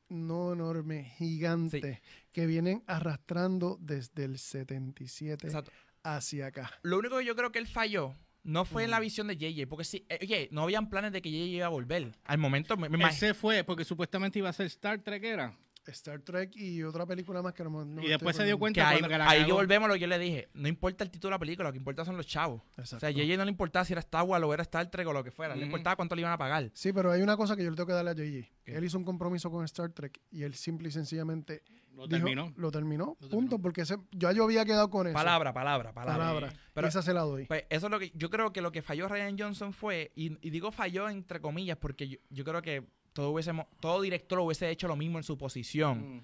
no 0.09 0.53
enorme, 0.53 1.05
gigante, 1.17 2.01
que 2.31 2.45
vienen 2.45 2.83
arrastrando 2.85 3.77
desde 3.81 4.25
el 4.25 4.37
77 4.39 5.47
Exacto. 5.47 5.71
hacia 6.03 6.47
acá. 6.47 6.69
Lo 6.83 6.99
único 6.99 7.17
que 7.17 7.25
yo 7.25 7.35
creo 7.35 7.51
que 7.51 7.59
él 7.59 7.67
falló 7.67 8.13
no 8.43 8.65
fue 8.65 8.83
en 8.83 8.91
la 8.91 8.99
visión 8.99 9.27
de 9.27 9.37
JJ, 9.37 9.67
porque 9.67 9.83
sí, 9.83 10.05
eh, 10.09 10.19
oye, 10.21 10.49
no 10.51 10.63
habían 10.63 10.89
planes 10.89 11.11
de 11.11 11.21
que 11.21 11.29
JJ 11.29 11.55
iba 11.57 11.65
a 11.65 11.69
volver. 11.69 12.11
Al 12.23 12.37
momento, 12.37 12.77
me, 12.77 12.89
me. 12.89 13.05
Ese 13.05 13.33
fue 13.33 13.63
porque 13.63 13.85
supuestamente 13.85 14.39
iba 14.39 14.49
a 14.49 14.53
ser 14.53 14.65
Star 14.67 14.99
Trek, 14.99 15.23
¿era? 15.23 15.57
Star 15.87 16.21
Trek 16.21 16.55
y 16.55 16.83
otra 16.83 17.05
película 17.05 17.41
más 17.41 17.53
que 17.53 17.63
no, 17.63 18.01
y 18.03 18.07
después 18.07 18.35
se 18.35 18.45
dio 18.45 18.59
cuenta 18.59 18.81
Que 18.81 18.95
ahí, 18.95 19.01
que 19.01 19.17
la 19.17 19.29
ahí 19.29 19.51
volvemos 19.51 19.85
a 19.85 19.87
lo 19.89 19.93
que 19.95 19.99
yo 19.99 20.07
le 20.07 20.19
dije. 20.19 20.49
No 20.53 20.67
importa 20.67 21.03
el 21.03 21.09
título 21.09 21.29
de 21.29 21.35
la 21.35 21.39
película, 21.39 21.69
lo 21.69 21.73
que 21.73 21.79
importa 21.79 22.05
son 22.05 22.17
los 22.17 22.27
chavos. 22.27 22.61
O 22.77 22.81
Exacto. 22.81 22.99
sea, 22.99 23.09
a 23.09 23.11
JJ 23.11 23.37
no 23.37 23.45
le 23.45 23.51
importaba 23.51 23.83
si 23.85 23.93
era 23.93 23.99
Star 23.99 24.23
Wars 24.23 24.43
o 24.43 24.53
era 24.53 24.61
Star 24.63 24.89
Trek 24.89 25.07
o 25.07 25.13
lo 25.13 25.23
que 25.23 25.31
fuera. 25.31 25.55
No 25.55 25.59
le 25.59 25.65
importaba 25.65 25.95
cuánto 25.95 26.15
le 26.15 26.21
iban 26.21 26.33
a 26.33 26.37
pagar. 26.37 26.69
Sí, 26.73 26.93
pero 26.93 27.11
hay 27.11 27.21
una 27.21 27.35
cosa 27.35 27.55
que 27.55 27.63
yo 27.63 27.69
le 27.71 27.75
tengo 27.75 27.87
que 27.87 27.93
darle 27.93 28.11
a 28.11 28.13
JJ. 28.13 28.51
¿Qué? 28.63 28.75
Él 28.75 28.83
hizo 28.83 28.97
un 28.97 29.05
compromiso 29.05 29.49
con 29.49 29.65
Star 29.65 29.91
Trek 29.91 30.21
y 30.29 30.43
él 30.43 30.53
simple 30.53 30.89
y 30.89 30.91
sencillamente 30.91 31.63
Lo 31.95 32.07
dijo- 32.07 32.25
terminó. 32.25 32.53
Lo 32.57 32.71
terminó, 32.71 33.05
Lo 33.05 33.13
punto, 33.15 33.29
terminó. 33.29 33.61
porque 33.61 33.81
ese, 33.81 33.97
ya 34.11 34.31
yo 34.31 34.43
había 34.45 34.65
quedado 34.65 34.89
con 34.89 35.07
eso. 35.07 35.13
Palabra, 35.13 35.53
palabra, 35.53 35.93
palabra. 35.93 36.17
Palabra. 36.17 36.53
Pero- 36.73 36.87
esa 36.87 37.01
se 37.01 37.13
la 37.13 37.21
doy. 37.21 37.45
Pues 37.45 37.65
eso 37.69 37.87
es 37.87 37.91
lo 37.91 37.99
que 37.99 38.11
yo 38.15 38.29
creo 38.29 38.51
que 38.53 38.61
lo 38.61 38.71
que 38.71 38.81
falló 38.81 39.07
Ryan 39.07 39.37
Johnson 39.37 39.73
fue, 39.73 40.11
y, 40.15 40.37
y 40.45 40.49
digo 40.49 40.71
falló 40.71 41.09
entre 41.09 41.39
comillas, 41.41 41.77
porque 41.77 42.07
yo, 42.07 42.17
yo 42.29 42.43
creo 42.43 42.61
que 42.61 42.83
todo 43.13 43.31
hubiésemos, 43.31 43.65
todo 43.79 44.01
director 44.01 44.39
hubiese 44.39 44.69
hecho 44.69 44.87
lo 44.87 44.95
mismo 44.95 45.17
en 45.17 45.23
su 45.23 45.37
posición. 45.37 46.17
Mm. 46.17 46.23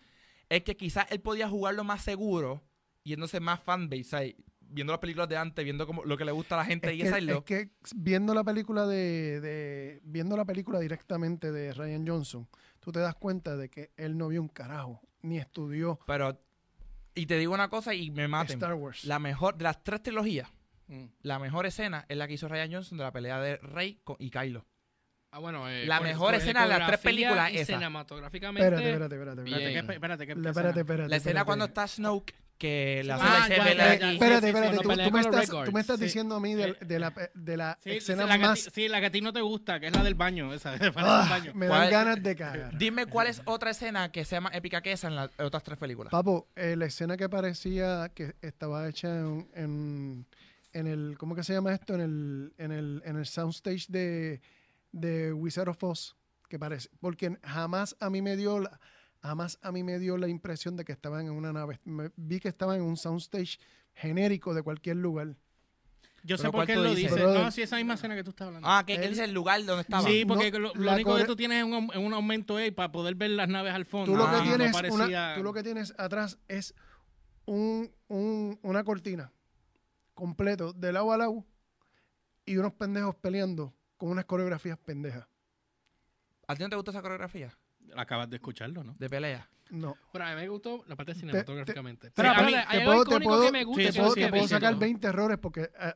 Es 0.49 0.63
que 0.63 0.78
quizás 0.78 1.05
él 1.11 1.20
podía 1.20 1.49
jugarlo 1.49 1.84
más 1.84 2.01
seguro, 2.01 2.61
yéndose 3.03 3.39
más 3.39 3.59
fanbase, 3.61 4.03
¿sabes? 4.05 4.36
viendo 4.70 4.91
las 4.91 4.99
películas 4.99 5.30
de 5.30 5.38
antes, 5.38 5.63
viendo 5.63 5.88
como 5.88 6.03
lo 6.03 6.18
que 6.18 6.26
le 6.26 6.32
gusta 6.34 6.55
a 6.55 6.57
la 6.57 6.65
gente 6.65 6.89
Es 6.89 6.95
y 6.95 6.97
que, 7.01 7.07
hacerlo. 7.07 7.38
es 7.38 7.43
que 7.45 7.70
viendo 7.95 8.34
la 8.34 8.43
película 8.43 8.86
de, 8.86 9.39
de- 9.39 10.01
viendo 10.03 10.36
la 10.36 10.43
película 10.43 10.80
directamente 10.82 11.53
de 11.53 11.74
Ryan 11.74 12.05
Johnson, 12.05 12.49
tú 12.82 12.91
te 12.91 12.99
das 12.99 13.15
cuenta 13.15 13.55
de 13.55 13.70
que 13.70 13.91
él 13.95 14.18
no 14.18 14.28
vio 14.28 14.41
un 14.41 14.49
carajo, 14.49 15.01
ni 15.28 15.38
estudió 15.38 15.99
Pero, 16.07 16.41
y 17.15 17.25
te 17.25 17.38
digo 17.38 17.53
una 17.53 17.69
cosa 17.69 17.93
y 17.93 18.11
me 18.11 18.28
maten. 18.28 18.55
Star 18.57 18.73
Wars. 18.73 19.03
La 19.05 19.19
mejor, 19.19 19.57
de 19.57 19.63
las 19.63 19.84
tres 19.84 20.01
trilogías, 20.03 20.49
Mm. 20.88 21.05
la 21.23 21.38
mejor 21.39 21.65
escena 21.65 22.05
es 22.07 22.15
la 22.17 22.28
que 22.28 22.34
hizo 22.36 22.47
Ryan 22.47 22.71
Johnson 22.71 22.97
de 22.97 23.03
la 23.03 23.11
pelea 23.11 23.41
de 23.41 23.57
Rey 23.57 23.99
con- 24.03 24.15
y 24.19 24.30
Kylo. 24.30 24.65
Ah, 25.32 25.39
bueno, 25.39 25.67
eh, 25.69 25.86
La 25.86 25.99
mejor 25.99 26.34
escena 26.36 26.63
de 26.63 26.69
las 26.69 26.88
tres 26.88 26.99
películas, 27.01 27.51
y 27.51 27.57
esa. 27.57 27.73
cinematográficamente. 27.73 28.63
espérate, 28.65 28.89
espérate, 28.91 29.15
espérate. 29.15 29.41
Espérate, 29.41 29.65
espérate. 29.67 29.88
¿qué, 29.88 29.93
espérate, 29.93 30.28
¿qué 30.28 30.36
La- 30.36 30.39
escena? 30.39 30.49
espérate, 30.49 30.80
espérate, 30.80 31.09
La 31.09 31.15
escena 31.17 31.30
espérate. 31.32 31.45
cuando 31.45 31.65
está 31.65 31.88
Snoke, 31.88 32.34
que 32.58 33.01
Ah, 33.03 33.08
la 33.08 33.18
ya, 33.18 33.39
escena- 33.47 33.68
ya, 33.68 33.74
la-. 33.76 34.14
Espérate, 34.14 34.47
espérate, 34.47 34.78
Tú, 34.80 35.12
me 35.12 35.22
estás, 35.22 35.49
tú 35.49 35.72
me 35.72 35.80
estás 35.82 35.99
diciendo 35.99 36.36
a 36.36 36.39
mí 36.39 36.55
de, 36.55 36.74
de 36.82 36.99
la, 36.99 37.14
de 37.34 37.58
la 37.58 37.78
Sí, 37.84 37.91
escena 37.91 38.26
la 38.26 38.38
que 38.38 38.43
a 38.43 38.47
más... 38.47 38.64
ti- 38.66 38.70
sí, 38.74 38.88
la 38.88 38.99
que 38.99 39.05
a 39.08 39.12
ti 39.12 39.22
no 39.22 39.32
te 39.34 39.41
gusta, 39.41 39.80
que 39.80 39.88
es 39.88 39.93
la 39.93 40.03
del 40.03 40.16
baño. 40.16 40.53
Esa, 40.53 40.72
para 40.78 40.88
el 40.88 40.93
Ah, 40.97 41.28
baño. 41.30 41.51
me 41.53 41.68
dan 41.68 41.89
ganas 41.89 42.24
de 42.24 42.36
cagar. 42.36 42.78
Dime 42.78 43.05
cuál 43.05 43.28
es 43.28 43.41
otra 43.45 43.72
escena 43.72 44.12
que 44.12 44.26
sea 44.26 44.41
más 44.41 44.53
épica 44.55 44.82
que 44.82 44.91
esa 44.91 45.08
en 45.08 45.16
las 45.16 45.30
otras 45.39 45.64
tres 45.64 45.78
películas. 45.78 46.12
Papo, 46.12 46.47
eh, 46.55 46.76
la 46.76 46.86
escena 46.86 47.16
que 47.18 47.30
parecía 47.30 48.10
que 48.14 48.36
estaba 48.41 48.88
hecha 48.89 49.08
en, 49.20 49.49
en, 49.53 50.26
en 50.74 50.88
el, 50.88 51.16
¿cómo 51.18 51.36
que 51.36 51.43
se 51.43 51.53
llama 51.53 51.74
esto? 51.74 51.93
En 51.95 52.01
el, 52.01 52.53
en 52.58 52.72
el, 52.72 53.01
en 53.05 53.18
el 53.18 53.26
soundstage 53.26 53.86
de, 53.89 54.41
de 54.91 55.32
Wizard 55.34 55.70
of 55.70 55.84
Oz, 55.84 56.16
que 56.49 56.58
parece, 56.58 56.89
porque 56.99 57.38
jamás 57.43 57.95
a 57.99 58.10
mí 58.10 58.22
me 58.22 58.36
dio 58.38 58.60
la, 58.60 58.80
jamás 59.28 59.59
a 59.61 59.71
mí 59.71 59.84
me 59.84 59.99
dio 59.99 60.17
la 60.17 60.28
impresión 60.28 60.75
de 60.75 60.84
que 60.86 60.91
estaban 60.93 61.25
en 61.25 61.32
una 61.32 61.53
nave. 61.53 61.80
Me- 61.84 62.11
vi 62.15 62.39
que 62.39 62.47
estaban 62.47 62.78
en 62.78 62.84
un 62.84 62.97
soundstage 62.97 63.59
genérico 63.93 64.53
de 64.53 64.63
cualquier 64.63 64.97
lugar. 64.97 65.36
Yo 66.23 66.38
sé 66.38 66.49
por 66.51 66.65
qué 66.65 66.73
¿cuál 66.73 66.88
él 66.88 66.93
tú 66.95 67.05
lo 67.05 67.09
dice. 67.13 67.23
No, 67.39 67.51
sí, 67.51 67.61
esa 67.61 67.78
misma 67.78 67.93
escena 67.93 68.15
que 68.15 68.23
tú 68.23 68.32
estás 68.32 68.47
hablando. 68.47 68.67
Ah, 68.69 68.84
que, 68.86 68.95
Él- 68.95 69.09
dice 69.09 69.23
el 69.23 69.34
lugar 69.34 69.63
donde 69.63 69.82
estaba. 69.84 70.07
sí, 70.07 70.25
porque 70.25 70.51
no, 70.51 70.73
lo, 70.73 70.93
único 70.93 71.15
que 71.15 71.23
tú 71.25 71.36
tienes 71.36 71.59
es 71.59 71.63
un, 71.63 71.71
au- 71.89 71.97
un 72.05 72.13
aumento 72.13 72.57
ahí 72.57 72.71
para 72.71 72.91
poder 72.91 73.15
ver 73.15 73.30
las 73.32 73.47
naves 73.47 73.73
al 73.73 73.86
fondo. 73.86 74.11
Tú 74.11 74.17
lo, 74.17 74.25
Ah, 74.28 74.32
que 74.32 74.38
no 74.49 74.55
tienes 74.57 74.73
parecía- 74.73 74.95
una- 74.95 75.36
tú 75.36 75.43
lo 75.43 75.53
que 75.53 75.63
tienes 75.63 75.93
atrás 75.97 76.38
es 76.47 76.73
un, 77.45 77.93
un- 78.07 78.59
una 78.61 78.84
cortina 78.84 79.32
completo 80.15 80.73
de 80.73 80.91
lado 80.91 81.11
a 81.13 81.17
lado 81.17 81.45
y 82.45 82.57
unos 82.57 82.73
pendejos 82.73 83.15
peleando 83.15 83.73
con 83.95 84.09
unas 84.09 84.25
coreografías 84.25 84.78
pendejas. 84.80 85.28
¿A 86.47 86.55
ti 86.55 86.63
no 86.63 86.69
te 86.69 86.75
gusta 86.75 86.91
esa 86.91 87.01
coreografía? 87.01 87.57
Acabas 87.95 88.29
de 88.29 88.35
escucharlo, 88.38 88.83
¿no? 88.83 88.95
De 88.99 89.09
pelea. 89.09 89.47
No. 89.69 89.97
Pero 90.13 90.25
a 90.25 90.29
mí 90.29 90.35
me 90.41 90.47
gustó 90.47 90.83
la 90.88 90.95
parte 90.95 91.13
te- 91.13 91.19
cinematográficamente. 91.19 92.07
sí, 92.07 92.13
Pero 92.15 92.29
a 92.29 92.41
mí- 92.41 92.53
te 92.53 92.81
puedo- 92.85 93.03
te 93.05 93.19
puedo- 93.19 93.45
que 93.45 93.51
me 93.51 93.63
gusta. 93.65 93.81
sí, 93.83 93.91
Te 93.91 94.29
puedo, 94.29 94.43
te 94.43 94.47
sacar 94.47 94.75
20 94.77 95.07
errores 95.07 95.38
porque 95.39 95.61
eh, 95.79 95.93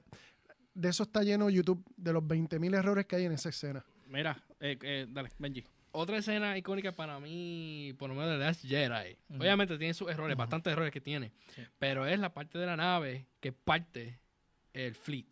de 0.73 0.89
eso 0.89 1.03
está 1.03 1.23
lleno 1.23 1.49
YouTube, 1.49 1.83
de 1.95 2.11
los 2.13 2.23
20.000 2.23 2.73
errores 2.73 3.05
que 3.05 3.15
hay 3.15 3.25
en 3.25 3.31
esa 3.31 3.49
escena. 3.49 3.83
Mira, 4.07 4.37
eh, 4.59 4.77
eh, 4.81 5.05
dale, 5.09 5.29
Benji. 5.37 5.63
Otra 5.93 6.17
escena 6.17 6.57
icónica 6.57 6.93
para 6.93 7.19
mí, 7.19 7.93
por 7.99 8.09
lo 8.09 8.15
menos 8.15 8.31
de 8.31 8.37
Last 8.37 8.65
Jedi. 8.65 9.17
Obviamente 9.37 9.77
tiene 9.77 9.93
sus 9.93 10.09
errores, 10.09 10.37
bastantes 10.37 10.71
errores 10.71 10.91
que 10.91 11.01
tiene. 11.01 11.31
Sí. 11.55 11.63
Pero 11.79 12.05
es 12.05 12.19
la 12.19 12.33
parte 12.33 12.57
de 12.57 12.65
la 12.65 12.77
nave 12.77 13.25
que 13.41 13.51
parte 13.51 14.19
el 14.73 14.95
fleet. 14.95 15.25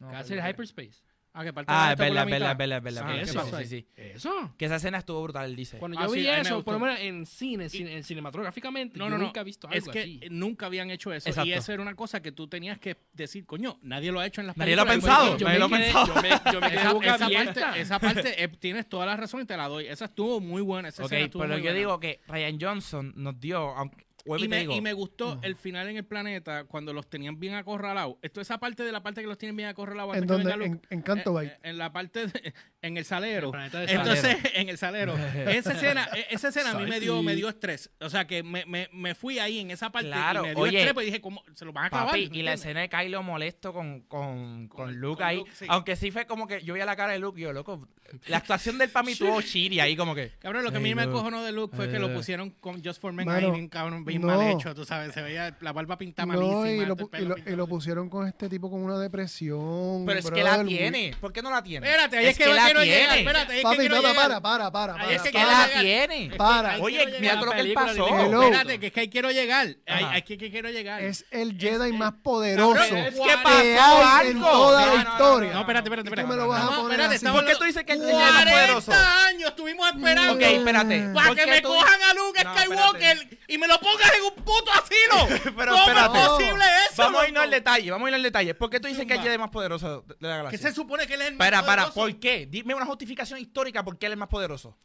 No, 0.00 0.10
que 0.10 0.16
hace 0.16 0.34
el 0.38 0.40
hyperspace. 0.48 1.02
Ah, 1.40 1.44
que 1.44 1.52
parte 1.52 1.72
Ah, 1.72 1.86
la 1.86 1.92
es 1.92 1.98
verdad, 1.98 2.08
es 2.08 2.14
la 2.14 2.24
verdad, 2.24 2.50
es 2.52 2.58
verdad, 2.58 2.78
es 2.78 2.82
verdad, 2.82 3.02
Ah, 3.06 3.14
es 3.14 3.30
¿qué 3.30 3.36
verdad. 3.36 3.50
pasó 3.52 3.58
Sí, 3.58 3.64
sí, 3.66 3.80
sí. 3.80 3.86
Eso. 3.96 4.54
Que 4.58 4.64
esa 4.64 4.76
escena 4.76 4.98
estuvo 4.98 5.22
brutal, 5.22 5.44
él 5.50 5.54
dice. 5.56 5.78
Cuando 5.78 6.00
yo 6.00 6.10
vi 6.10 6.26
eso, 6.26 6.64
por 6.64 6.74
lo 6.74 6.80
menos 6.80 6.98
en 7.00 7.26
cine, 7.26 7.68
cine- 7.68 7.94
en 7.96 8.02
cinematográficamente, 8.04 8.98
No, 8.98 9.04
yo 9.04 9.10
no, 9.10 9.18
no. 9.18 9.24
nunca 9.24 9.40
he 9.40 9.44
visto 9.44 9.68
algo 9.68 9.78
Es 9.78 9.88
que 9.88 10.00
así. 10.00 10.20
nunca 10.30 10.66
habían 10.66 10.90
hecho 10.90 11.12
eso. 11.12 11.28
Exacto. 11.28 11.48
Y 11.48 11.52
eso 11.52 11.72
era 11.72 11.80
una 11.82 11.94
cosa 11.94 12.20
que 12.20 12.32
tú 12.32 12.48
tenías 12.48 12.78
que 12.78 12.96
decir, 13.12 13.46
coño, 13.46 13.78
nadie 13.82 14.10
lo 14.10 14.18
ha 14.20 14.26
hecho 14.26 14.40
en 14.40 14.48
las 14.48 14.56
Nadie 14.56 14.74
lo 14.74 14.82
ha 14.82 14.86
películas. 14.86 15.16
pensado, 15.18 15.38
nadie 15.38 15.46
me 15.52 15.58
lo 15.60 15.64
ha 15.64 15.68
pensado. 15.68 16.06
yo 16.06 16.14
me- 16.22 16.52
yo 16.52 16.60
me 16.60 16.66
Esa, 16.74 16.92
boca 16.92 17.14
esa 17.14 17.28
parte, 17.28 17.60
esa 17.80 17.98
parte 18.00 18.42
eh, 18.42 18.48
tienes 18.48 18.88
toda 18.88 19.06
la 19.06 19.16
razón 19.16 19.42
y 19.42 19.44
te 19.44 19.56
la 19.56 19.68
doy. 19.68 19.86
Esa 19.86 20.06
estuvo 20.06 20.40
muy 20.40 20.62
buena. 20.62 20.88
Esa 20.88 21.02
Ok, 21.04 21.12
escena 21.12 21.24
estuvo 21.26 21.42
pero 21.42 21.54
muy 21.54 21.62
yo 21.62 21.66
buena. 21.66 21.78
digo 21.78 22.00
que 22.00 22.20
Ryan 22.26 22.58
Johnson 22.60 23.12
nos 23.16 23.38
dio, 23.38 23.58
aunque, 23.76 24.07
Y 24.24 24.48
me, 24.48 24.58
digo, 24.60 24.74
y 24.74 24.80
me 24.80 24.92
gustó 24.92 25.38
el 25.42 25.56
final 25.56 25.88
en 25.88 25.96
el 25.96 26.04
planeta 26.04 26.64
cuando 26.64 26.92
los 26.92 27.08
tenían 27.08 27.38
bien 27.38 27.54
acorralados. 27.54 28.16
Esto 28.20 28.40
esa 28.40 28.58
parte 28.58 28.82
de 28.82 28.92
la 28.92 29.02
parte 29.02 29.20
que 29.22 29.26
los 29.26 29.38
tienen 29.38 29.56
bien 29.56 29.68
acorralados 29.68 30.16
¿En 30.16 30.26
donde? 30.26 30.54
Luke. 30.56 30.66
En, 30.66 30.82
en 30.90 31.02
Canto 31.02 31.30
Eh, 31.30 31.34
Bay. 31.34 31.46
eh, 31.46 31.58
en 31.62 31.78
la 31.78 31.92
parte 31.92 32.26
de- 32.26 32.54
en 32.82 32.96
el 32.96 33.04
salero. 33.04 33.46
El 33.48 33.52
planeta 33.52 33.80
de 33.80 33.92
Entonces, 33.92 34.36
en 34.54 34.68
el 34.68 34.76
salero. 34.76 35.16
esa 35.48 35.72
escena, 35.72 36.08
eh, 36.14 36.26
esa 36.30 36.48
escena 36.48 36.72
a 36.72 36.74
mí 36.78 36.86
me 36.86 37.00
dio, 37.00 37.22
me 37.22 37.36
dio 37.36 37.48
estrés. 37.48 37.90
O 38.00 38.10
sea 38.10 38.26
que 38.26 38.42
me, 38.42 38.66
me, 38.66 38.88
me 38.92 39.14
fui 39.14 39.38
ahí 39.38 39.60
en 39.60 39.70
esa 39.70 39.90
parte 39.90 40.08
Claro, 40.08 40.40
y 40.40 40.48
me 40.48 40.54
dio 40.54 40.62
oye, 40.62 40.78
estrés, 40.78 40.94
pues 40.94 41.06
dije, 41.06 41.20
¿cómo 41.20 41.42
se 41.54 41.64
lo 41.64 41.72
van 41.72 41.84
a 41.84 41.86
acabar? 41.86 42.06
Papi, 42.08 42.28
y 42.32 42.42
la 42.42 42.52
escena 42.54 42.80
de 42.80 42.88
Kylo 42.88 43.22
molesto 43.22 43.72
con, 43.72 44.00
con, 44.02 44.68
con 44.68 44.86
Con- 44.88 44.96
Luke 45.00 45.18
con 45.18 45.26
ahí. 45.26 45.36
Luke, 45.38 45.50
sí. 45.54 45.64
Aunque 45.68 45.96
sí 45.96 46.10
fue 46.10 46.26
como 46.26 46.46
que 46.46 46.60
yo 46.62 46.74
vi 46.74 46.80
a 46.80 46.86
la 46.86 46.96
cara 46.96 47.12
de 47.12 47.18
Luke 47.18 47.40
y 47.40 47.44
yo, 47.44 47.52
loco. 47.52 47.88
La 48.26 48.38
actuación 48.38 48.78
del 48.78 48.88
Pami 48.90 49.14
tuvo 49.14 49.40
chiri 49.42 49.80
ahí, 49.80 49.94
como 49.96 50.14
que. 50.14 50.32
Cabrón, 50.38 50.64
lo 50.64 50.70
que 50.70 50.78
a 50.78 50.80
mí 50.80 50.94
me 50.94 51.02
acojonó 51.02 51.44
de 51.44 51.52
Luke 51.52 51.76
fue 51.76 51.88
que 51.90 51.98
lo 51.98 52.10
Eh. 52.10 52.14
pusieron 52.14 52.50
con 52.50 52.82
Just 52.84 53.00
for 53.00 53.12
Men 53.12 53.28
ahí 53.28 53.68
cabrón, 53.68 54.04
bien 54.08 54.22
no. 54.22 54.28
mal 54.28 54.48
hecho, 54.50 54.74
tú 54.74 54.84
sabes. 54.84 55.14
Se 55.14 55.22
veía 55.22 55.56
la 55.60 55.72
barba 55.72 55.96
pintada 55.96 56.26
malísima. 56.26 56.54
No, 56.54 56.66
y 56.66 56.84
lo, 56.86 56.96
y, 57.18 57.24
lo, 57.24 57.36
y 57.38 57.56
lo 57.56 57.66
pusieron 57.68 58.08
con 58.10 58.26
este 58.26 58.48
tipo 58.48 58.70
con 58.70 58.82
una 58.82 58.98
depresión. 58.98 60.04
Pero 60.06 60.18
es 60.18 60.30
que 60.30 60.42
la 60.42 60.64
tiene. 60.64 61.14
¿Por 61.20 61.32
qué 61.32 61.42
no 61.42 61.50
la 61.50 61.62
tiene? 61.62 61.86
Espérate, 61.86 62.18
ahí 62.18 62.26
es, 62.26 62.36
que, 62.38 62.46
la 62.46 62.64
quiero 62.64 62.84
llegar. 62.84 62.98
tiene. 63.14 63.18
Espérate, 63.20 63.52
ahí 63.52 63.58
es 63.58 63.64
que 63.64 63.76
Papi, 63.76 63.88
no, 63.88 63.94
no, 63.96 64.08
llegar. 64.08 64.16
para, 64.16 64.40
para, 64.40 64.72
para. 64.72 64.94
Ahí 64.94 64.98
para, 65.00 65.10
es 65.12 65.16
Es 65.16 65.22
que 65.22 65.28
que 65.30 65.36
quiero 65.38 65.50
la 65.50 65.66
llegar. 65.66 65.82
tiene. 65.82 66.36
Para. 66.36 66.78
Oye, 66.78 67.06
mira 67.20 67.34
lo 67.36 67.50
que 67.52 67.60
él 67.60 67.72
pasó. 67.74 68.08
Espérate, 68.42 68.80
que 68.80 68.86
es 68.88 68.92
que 68.92 69.00
ahí 69.00 69.08
quiero 69.08 69.30
llegar. 69.30 69.66
Ahí, 69.86 70.04
ahí 70.04 70.22
que, 70.22 70.38
que 70.38 70.50
quiero 70.50 70.70
llegar. 70.70 71.02
Es 71.02 71.24
el 71.30 71.56
Jedi 71.58 71.92
más 71.92 72.12
poderoso 72.22 72.82
es 72.82 73.14
que 73.14 73.20
que 73.20 73.36
pasó 73.42 73.58
hay 73.58 74.28
en 74.30 74.36
algo. 74.38 74.50
toda 74.50 74.86
la 74.86 74.94
historia. 75.02 75.52
No, 75.52 75.60
espérate, 75.60 75.86
espérate, 75.88 76.08
espérate. 76.08 76.22
tú 76.22 76.28
me 76.28 76.36
lo 76.36 76.48
vas 76.48 76.64
a 76.64 76.76
poner 76.76 77.00
así. 77.02 77.26
¿Por 77.26 77.44
qué 77.44 77.54
tú 77.56 77.64
dices 77.64 77.84
que 77.84 77.92
el 77.92 78.00
Jedi 78.00 78.10
es 78.12 78.18
más 78.18 78.32
40 78.32 78.52
poderoso? 78.52 78.92
años 79.28 79.50
estuvimos 79.50 79.88
esperando. 79.88 80.32
Ok, 80.34 80.40
espérate. 80.42 81.08
Para 81.14 81.26
¿Por 81.28 81.36
que 81.36 81.46
me 81.46 81.62
cojan 81.62 82.02
a 82.02 82.14
Luke 82.14 82.40
Skywalker 82.40 83.38
y 83.48 83.58
me 83.58 83.66
lo 83.66 83.78
pongas 83.98 84.14
en 84.16 84.22
un 84.24 84.44
puto 84.44 84.70
asilo. 84.72 85.52
Pero 85.56 85.72
¿Cómo 85.72 85.82
espérate. 85.88 86.18
es 86.20 86.28
posible 86.28 86.64
eso? 86.90 87.02
Vamos 87.02 87.20
a 87.22 87.26
irnos 87.28 87.42
al 87.42 87.50
detalle, 87.50 87.90
vamos 87.90 88.06
a 88.06 88.08
irnos 88.10 88.18
al 88.18 88.22
detalle. 88.22 88.54
¿Por 88.54 88.70
qué 88.70 88.80
tú 88.80 88.88
dices 88.88 89.06
que 89.06 89.12
el 89.12 89.18
Zumba. 89.18 89.22
Jedi 89.24 89.34
es 89.34 89.40
más 89.40 89.50
poderoso 89.50 90.02
de 90.02 90.14
la 90.20 90.28
Que 90.34 90.36
galaxia? 90.38 90.58
se 90.70 90.74
supone 90.74 91.06
que 91.06 91.14
él 91.14 91.20
es 91.22 91.26
el 91.28 91.34
más 91.36 91.46
Para, 91.46 91.60
para, 91.66 91.82
poderoso. 91.90 92.00
¿por 92.00 92.20
qué? 92.20 92.46
Dime 92.46 92.74
una 92.74 92.86
justificación 92.86 93.38
histórica 93.38 93.84
por 93.84 93.98
qué 93.98 94.06
él 94.06 94.12
es 94.12 94.18
más 94.18 94.28
poderoso. 94.28 94.76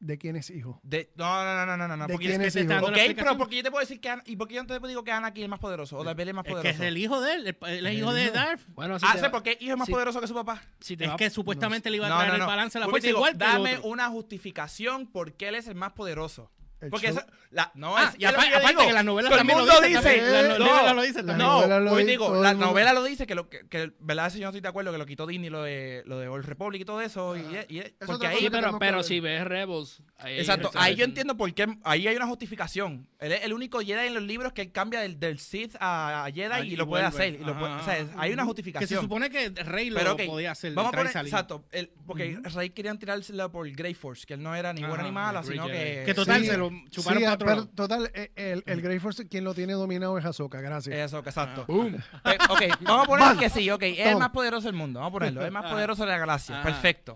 ¿De 0.00 0.16
quién 0.16 0.36
es 0.36 0.48
hijo? 0.50 0.78
De, 0.84 1.10
no, 1.16 1.42
no, 1.44 1.66
no, 1.66 1.76
no, 1.76 1.88
no, 1.88 1.96
no. 1.96 2.06
¿De 2.06 2.12
porque 2.12 2.28
quién 2.28 2.40
es 2.40 2.54
es 2.54 2.64
que 2.68 2.72
hijo? 2.72 2.86
Ok, 2.86 2.96
pero 3.16 3.36
porque 3.36 3.56
yo 3.56 3.62
te 3.64 3.70
puedo 3.72 3.80
decir 3.80 4.00
que 4.00 4.08
Ana- 4.08 4.22
y 4.26 4.36
porque 4.36 4.54
yo 4.54 4.62
no 4.62 4.68
te 4.80 4.86
digo 4.86 5.02
que 5.02 5.10
Anakin 5.10 5.42
es 5.42 5.48
más 5.50 5.58
poderoso 5.58 5.96
o 5.98 6.04
Darth 6.04 6.20
es 6.20 6.32
más 6.32 6.46
Es 6.46 6.52
poderoso. 6.52 6.62
que 6.62 6.84
es 6.84 6.88
el 6.88 6.96
hijo 6.98 7.20
de 7.20 7.34
él. 7.34 7.46
el- 7.48 7.68
Él 7.68 7.86
es 7.88 7.94
hijo 7.94 8.12
de. 8.14 8.30
Darth. 8.30 8.60
Bueno, 8.68 8.96
si 9.00 9.06
ah, 9.08 9.14
¿sé 9.16 9.22
va- 9.22 9.30
por 9.32 9.42
qué 9.42 9.58
hijo 9.60 9.72
es 9.72 9.76
más 9.76 9.86
si- 9.86 9.92
poderoso 9.92 10.20
que 10.20 10.28
su 10.28 10.34
papá? 10.34 10.62
si 10.78 10.94
Es 10.94 11.10
va- 11.10 11.16
que 11.16 11.30
supuestamente 11.30 11.90
le 11.90 11.96
iba 11.96 12.06
a 12.06 12.10
No, 12.10 12.14
traer 12.14 12.28
no, 12.28 12.34
el 12.36 12.40
no. 12.42 12.46
balance 12.46 12.78
a 12.78 12.80
la 12.82 12.86
y 12.86 12.90
fuerza 12.90 13.08
igual 13.08 13.30
que 13.36 13.44
el 13.44 13.50
Dame 13.50 13.78
una 13.82 14.08
justificación 14.08 15.08
por 15.08 15.32
qué 15.32 15.48
él 15.48 15.56
es 15.56 15.66
el 15.66 15.74
más 15.74 15.90
poderoso. 15.94 16.52
El 16.80 16.90
Porque 16.90 17.08
show- 17.08 17.18
eso, 17.18 17.26
la, 17.50 17.72
no, 17.74 17.96
Ah, 17.96 18.14
y 18.16 18.24
apa- 18.24 18.40
aparte 18.42 18.68
digo. 18.68 18.82
que 18.86 18.92
Todo 18.92 19.32
el 19.32 19.38
también 19.38 19.58
lo 19.58 19.64
dice. 19.80 20.00
también, 20.00 20.48
las 20.48 20.58
no, 20.60 20.66
novelas 20.66 20.94
lo 20.94 21.02
dicen 21.02 21.26
la 21.26 21.32
también. 21.32 21.48
No, 21.48 21.60
novela 21.66 21.92
hoy 21.92 22.04
di- 22.04 22.10
digo, 22.10 22.42
la 22.42 22.54
novela 22.54 22.92
lo 22.92 23.02
dice 23.04 23.26
que 23.26 23.34
lo 23.34 23.48
que, 23.48 23.66
que 23.68 23.90
verdad 23.98 24.30
si 24.30 24.38
yo 24.38 24.44
no 24.44 24.50
estoy 24.50 24.60
de 24.60 24.68
acuerdo 24.68 24.92
que 24.92 24.98
lo 24.98 25.06
quitó 25.06 25.26
Disney 25.26 25.50
lo 25.50 25.62
de 25.64 26.02
lo 26.06 26.18
de 26.20 26.28
Old 26.28 26.44
Republic 26.44 26.82
y 26.82 26.84
todo 26.84 27.00
eso 27.00 27.36
y, 27.36 27.40
y- 27.68 27.82
porque 28.06 28.28
ahí 28.28 28.48
pero, 28.50 28.78
pero 28.78 29.02
si 29.02 29.18
ves 29.18 29.42
Rebels. 29.44 30.02
ahí 30.18 30.38
Exacto, 30.38 30.70
ahí 30.74 30.94
yo 30.94 31.04
entiendo 31.04 31.36
por 31.36 31.52
qué, 31.52 31.66
ahí 31.82 32.06
hay 32.06 32.14
una 32.14 32.26
justificación. 32.26 33.08
Él 33.18 33.32
es 33.32 33.42
el 33.44 33.52
único 33.52 33.80
Jedi 33.80 34.06
en 34.06 34.14
los 34.14 34.22
libros 34.22 34.52
que 34.52 34.62
él 34.62 34.70
cambia 34.70 35.00
del, 35.00 35.18
del 35.18 35.40
Sith 35.40 35.74
a, 35.80 36.26
a 36.26 36.30
Jedi 36.30 36.68
y 36.72 36.76
lo 36.76 36.86
puede 36.86 37.02
vuelve. 37.02 37.06
hacer. 37.24 37.34
y 37.34 37.44
lo 37.44 37.50
Ajá, 37.52 37.58
puede- 37.60 37.74
o 37.74 37.82
sea, 37.84 37.92
ajá. 37.94 38.02
es- 38.02 38.08
hay 38.16 38.32
una 38.32 38.42
Que 38.42 38.44
se 38.44 38.46
justificación. 38.46 39.00
supone 39.02 39.30
que 39.30 39.48
Rey 39.50 39.90
lo 39.90 39.98
Pero 39.98 40.16
podía 40.26 40.52
hacer. 40.52 40.74
Vamos 40.74 40.92
a 40.94 40.96
poner, 40.96 41.16
exacto, 41.16 41.64
el- 41.72 41.90
porque 42.06 42.38
Rey 42.54 42.70
querían 42.70 42.98
tirársela 43.00 43.48
por 43.50 43.68
Grey 43.70 43.94
Force, 43.94 44.24
que 44.26 44.34
él 44.34 44.42
no 44.42 44.54
era 44.54 44.72
ni 44.72 44.84
buena 44.84 45.02
ni 45.02 45.10
mala, 45.10 45.42
sino 45.42 45.66
que... 45.66 46.04
Que 46.06 46.14
total, 46.14 46.44
se 46.44 46.56
lo 46.56 46.67
chuparon 46.90 47.18
Sí, 47.18 47.24
para 47.24 47.34
otro 47.34 47.46
pero 47.46 47.56
lado. 47.60 47.68
total, 47.74 48.10
eh, 48.14 48.30
el, 48.36 48.62
el 48.66 48.80
Grey 48.82 48.98
Force, 48.98 49.26
quien 49.28 49.44
lo 49.44 49.54
tiene 49.54 49.72
dominado 49.74 50.16
es 50.18 50.24
Ahsoka, 50.24 50.60
gracias. 50.60 50.94
Eso, 50.96 51.22
que 51.22 51.30
exacto. 51.30 51.64
Boom. 51.66 51.96
Pues, 52.22 52.36
ok, 52.48 52.62
vamos 52.82 53.04
a 53.04 53.06
poner 53.06 53.36
que 53.36 53.50
sí, 53.50 53.70
ok, 53.70 53.82
es 53.82 54.06
el 54.06 54.16
más 54.18 54.30
poderoso 54.30 54.66
del 54.68 54.76
mundo, 54.76 55.00
vamos 55.00 55.10
a 55.10 55.18
ponerlo, 55.18 55.40
es 55.40 55.46
el 55.46 55.52
más 55.52 55.64
Ajá. 55.64 55.74
poderoso 55.74 56.04
de 56.04 56.10
la 56.10 56.18
galaxia, 56.18 56.62
perfecto. 56.62 57.14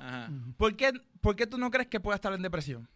¿Por 0.56 0.76
qué, 0.76 0.92
¿Por 1.20 1.36
qué 1.36 1.46
tú 1.46 1.58
no 1.58 1.70
crees 1.70 1.88
que 1.88 2.00
pueda 2.00 2.16
estar 2.16 2.32
en 2.32 2.42
depresión? 2.42 2.88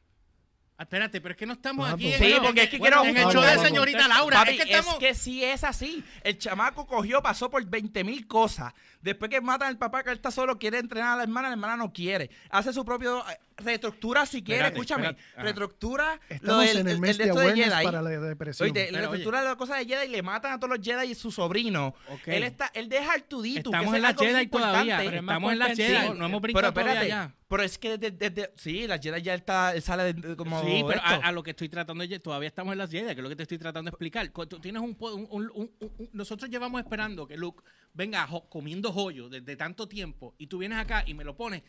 Ah, 0.79 0.83
Espérate, 0.83 1.23
pero 1.23 1.33
es 1.33 1.39
que 1.39 1.47
no 1.47 1.55
estamos 1.55 1.89
Ah, 1.89 1.93
aquí 1.95 2.11
pues, 2.11 2.21
en, 2.21 2.27
Sí, 2.35 2.35
porque 2.43 2.63
es 2.65 2.69
que 2.69 2.77
bueno, 2.79 3.01
quiero- 3.01 3.19
en 3.19 3.27
el 3.27 3.33
show 3.33 3.43
de 3.43 3.59
señorita 3.67 4.09
Laura. 4.09 4.41
Papi, 4.41 4.51
es 4.51 4.57
que 4.59 4.71
estamos... 4.75 4.93
es 4.93 4.99
que 5.01 5.15
sí 5.15 5.43
es 5.43 5.65
así. 5.65 6.05
El 6.23 6.37
chamaco 6.37 6.87
cogió, 6.87 7.23
pasó 7.23 7.49
por 7.49 7.65
20 7.65 8.05
mil 8.05 8.27
cosas. 8.27 8.75
Después 9.07 9.31
que 9.31 9.41
matan 9.41 9.69
al 9.69 9.79
papá 9.79 10.03
que 10.03 10.11
él 10.11 10.17
está 10.17 10.31
solo, 10.31 10.59
quiere 10.59 10.79
entrenar 10.79 11.15
a 11.15 11.17
la 11.17 11.23
hermana, 11.23 11.49
la 11.49 11.55
hermana 11.55 11.77
no 11.77 11.93
quiere. 11.93 12.29
Hace 12.51 12.73
su 12.73 12.85
propio... 12.85 13.21
eh, 13.31 13.39
Reestructura 13.59 14.27
si 14.27 14.43
quiere, 14.43 14.67
Espérate, 14.67 14.77
escúchame. 14.77 15.03
espérate. 15.07 15.31
Ajá. 15.33 15.43
Reestructura 15.45 16.21
lo 16.29 16.35
Estamos 16.37 16.67
del 16.67 16.77
en 16.77 16.87
el 16.89 16.93
el 16.93 17.01
mes 17.01 17.17
de 17.17 17.25
de 17.25 17.31
esto 17.31 17.41
de 17.41 17.47
awareness 17.47 17.73
Jedi. 17.73 17.85
para 17.87 18.03
la 18.03 18.11
depresión. 18.11 18.65
Oíste, 18.67 18.85
Pero, 18.91 18.99
reestructura 18.99 19.43
la 19.45 19.57
cosa 19.57 19.77
de 19.77 19.87
Jedi 19.87 20.05
y 20.05 20.09
le 20.11 20.23
matan 20.23 20.53
a 20.53 20.61
todos 20.61 20.77
los 20.77 20.87
Jedi 20.87 21.11
y 21.13 21.15
su 21.15 21.31
sobrino. 21.31 21.95
Ok. 22.11 22.21
Él 22.29 22.43
está, 22.43 22.71
él 22.75 22.91
deja 22.91 23.15
al 23.15 23.25
Tudito. 23.25 23.71
Estamos 23.71 23.95
en 23.95 24.03
la 24.03 24.13
Jedi 24.15 24.47
todavía. 24.49 24.99
pero 24.99 25.17
es 25.17 25.23
más 25.23 25.33
Estamos 25.37 25.53
en 25.55 25.59
la. 25.59 25.75
Jedi. 25.75 26.19
No 26.19 26.27
hemos 26.27 26.29
Pero 26.29 26.41
brincado 26.41 26.73
todavía 26.75 26.93
espérate, 26.93 27.09
ya. 27.09 27.35
pero 27.49 27.63
es 27.63 27.79
que 27.79 27.97
desde, 27.97 28.11
desde- 28.31 28.53
sí, 28.57 28.87
la 28.87 28.99
Jedi 28.99 29.23
ya 29.23 29.33
está, 29.35 29.75
él 29.75 29.81
sale 29.81 30.13
de- 30.13 30.29
de- 30.29 30.37
como 30.37 30.61
Sí, 30.63 30.85
pero 30.87 31.01
a, 31.03 31.15
esto. 31.15 31.27
a 31.27 31.33
lo 31.33 31.43
que 31.43 31.51
estoy 31.53 31.71
tratando 31.71 32.07
de 32.07 32.19
todavía 32.21 32.49
estamos 32.49 32.73
en 32.73 32.79
las 32.79 32.91
Jedi, 32.91 33.07
que 33.07 33.13
es 33.13 33.19
lo 33.23 33.29
que 33.31 33.37
te 33.37 33.45
estoy 33.45 33.57
tratando 33.57 33.89
de 33.91 33.95
explicar. 33.95 34.31
Cu- 34.33 34.45
Tú 34.47 34.61
tienes 34.61 34.83
un, 34.83 34.95
po- 34.97 35.15
un- 35.15 35.27
un- 35.31 35.51
un- 35.55 35.71
un- 35.81 36.11
nosotros 36.13 36.51
llevamos 36.51 36.79
esperando 36.83 37.27
que 37.27 37.39
Luke 37.39 37.63
venga 37.95 38.27
jo- 38.27 38.47
comiendo 38.51 38.93
joyo 38.97 39.29
desde 39.29 39.57
tanto 39.57 39.87
tiempo 39.87 40.35
y 40.39 40.47
tú 40.47 40.59
vienes 40.59 40.79
acá 40.79 41.05
y 41.07 41.13
me 41.15 41.23
lo 41.25 41.37
pones, 41.37 41.63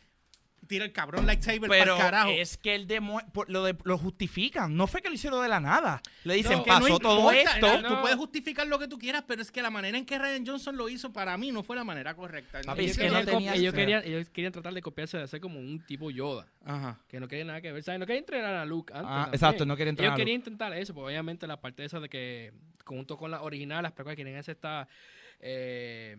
tira 0.65 0.84
el 0.84 0.91
cabrón 0.91 1.25
lightsaber 1.25 1.69
para 1.69 1.80
Pero 1.84 1.95
el 1.95 2.01
carajo. 2.01 2.30
es 2.32 2.57
que 2.57 2.75
él 2.75 2.88
demue- 2.88 3.23
por- 3.32 3.49
lo, 3.49 3.63
de- 3.63 3.78
lo 3.86 3.97
justifican. 3.97 4.75
No 4.75 4.88
fue 4.88 5.01
que 5.01 5.07
lo 5.07 5.15
hicieron 5.15 5.41
de 5.41 5.47
la 5.47 5.59
nada. 5.61 6.01
Le 6.25 6.34
dicen, 6.34 6.57
No, 6.57 6.63
que 6.63 6.71
no 6.71 6.80
pasó 6.80 6.99
todo 6.99 7.32
esto. 7.32 7.82
no, 7.82 7.88
Tú 7.88 8.01
puedes 8.01 8.17
justificar 8.17 8.67
lo 8.67 8.78
que 8.80 8.88
tú 8.88 8.97
quieras, 8.97 9.23
pero 9.28 9.41
es 9.41 9.51
que 9.51 9.61
la 9.61 9.69
manera 9.69 9.97
en 9.97 10.05
que 10.05 10.17
Ryan 10.17 10.45
Johnson 10.45 10.75
lo 10.75 10.89
hizo 10.89 11.13
para 11.13 11.38
mí 11.38 11.51
no 11.51 11.63
fue 11.63 11.75
la 11.78 11.84
manera 11.86 12.15
correcta. 12.15 12.59
Papi, 12.65 12.82
Ellos, 12.82 12.91
es 12.91 12.97
que 12.97 13.03
querían, 13.03 13.53
ellos 13.55 13.73
querían, 13.73 14.03
ellos 14.03 14.30
querían 14.30 14.51
tratar 14.51 14.73
de 14.73 14.82
copiarse 14.82 15.17
de 15.17 15.23
hacer 15.23 15.39
como 15.39 15.59
un 15.59 15.80
tipo 15.86 16.11
Yoda. 16.11 16.47
Ajá. 16.65 16.99
Que 17.07 17.19
no 17.19 17.28
quería 17.30 17.45
nada 17.45 17.61
que 17.61 17.71
ver. 17.71 17.84
¿sabes? 17.84 17.99
No 17.99 18.05
quería 18.05 18.19
entrenar 18.19 18.55
a 18.55 18.65
Luke 18.65 18.91
antes. 18.93 19.07
Ah, 19.09 19.30
exacto, 19.32 19.65
no 19.65 19.78
quería 19.78 19.91
entrenar 19.91 20.09
Ellos 20.13 20.15
a 20.15 20.21
querían 20.21 20.36
intentar 20.41 20.73
eso, 20.73 20.93
porque 20.93 21.07
obviamente 21.13 21.47
la 21.47 21.61
parte 21.61 21.86
esa 21.86 21.99
de 22.01 22.09
que, 22.09 22.51
junto 22.84 23.15
con 23.15 23.32
las 23.32 23.41
originales, 23.41 23.84
las 23.84 23.91
películas 23.93 24.15
quieren 24.15 24.36
hacer 24.36 24.55
esta 24.55 24.88
eh, 25.39 26.17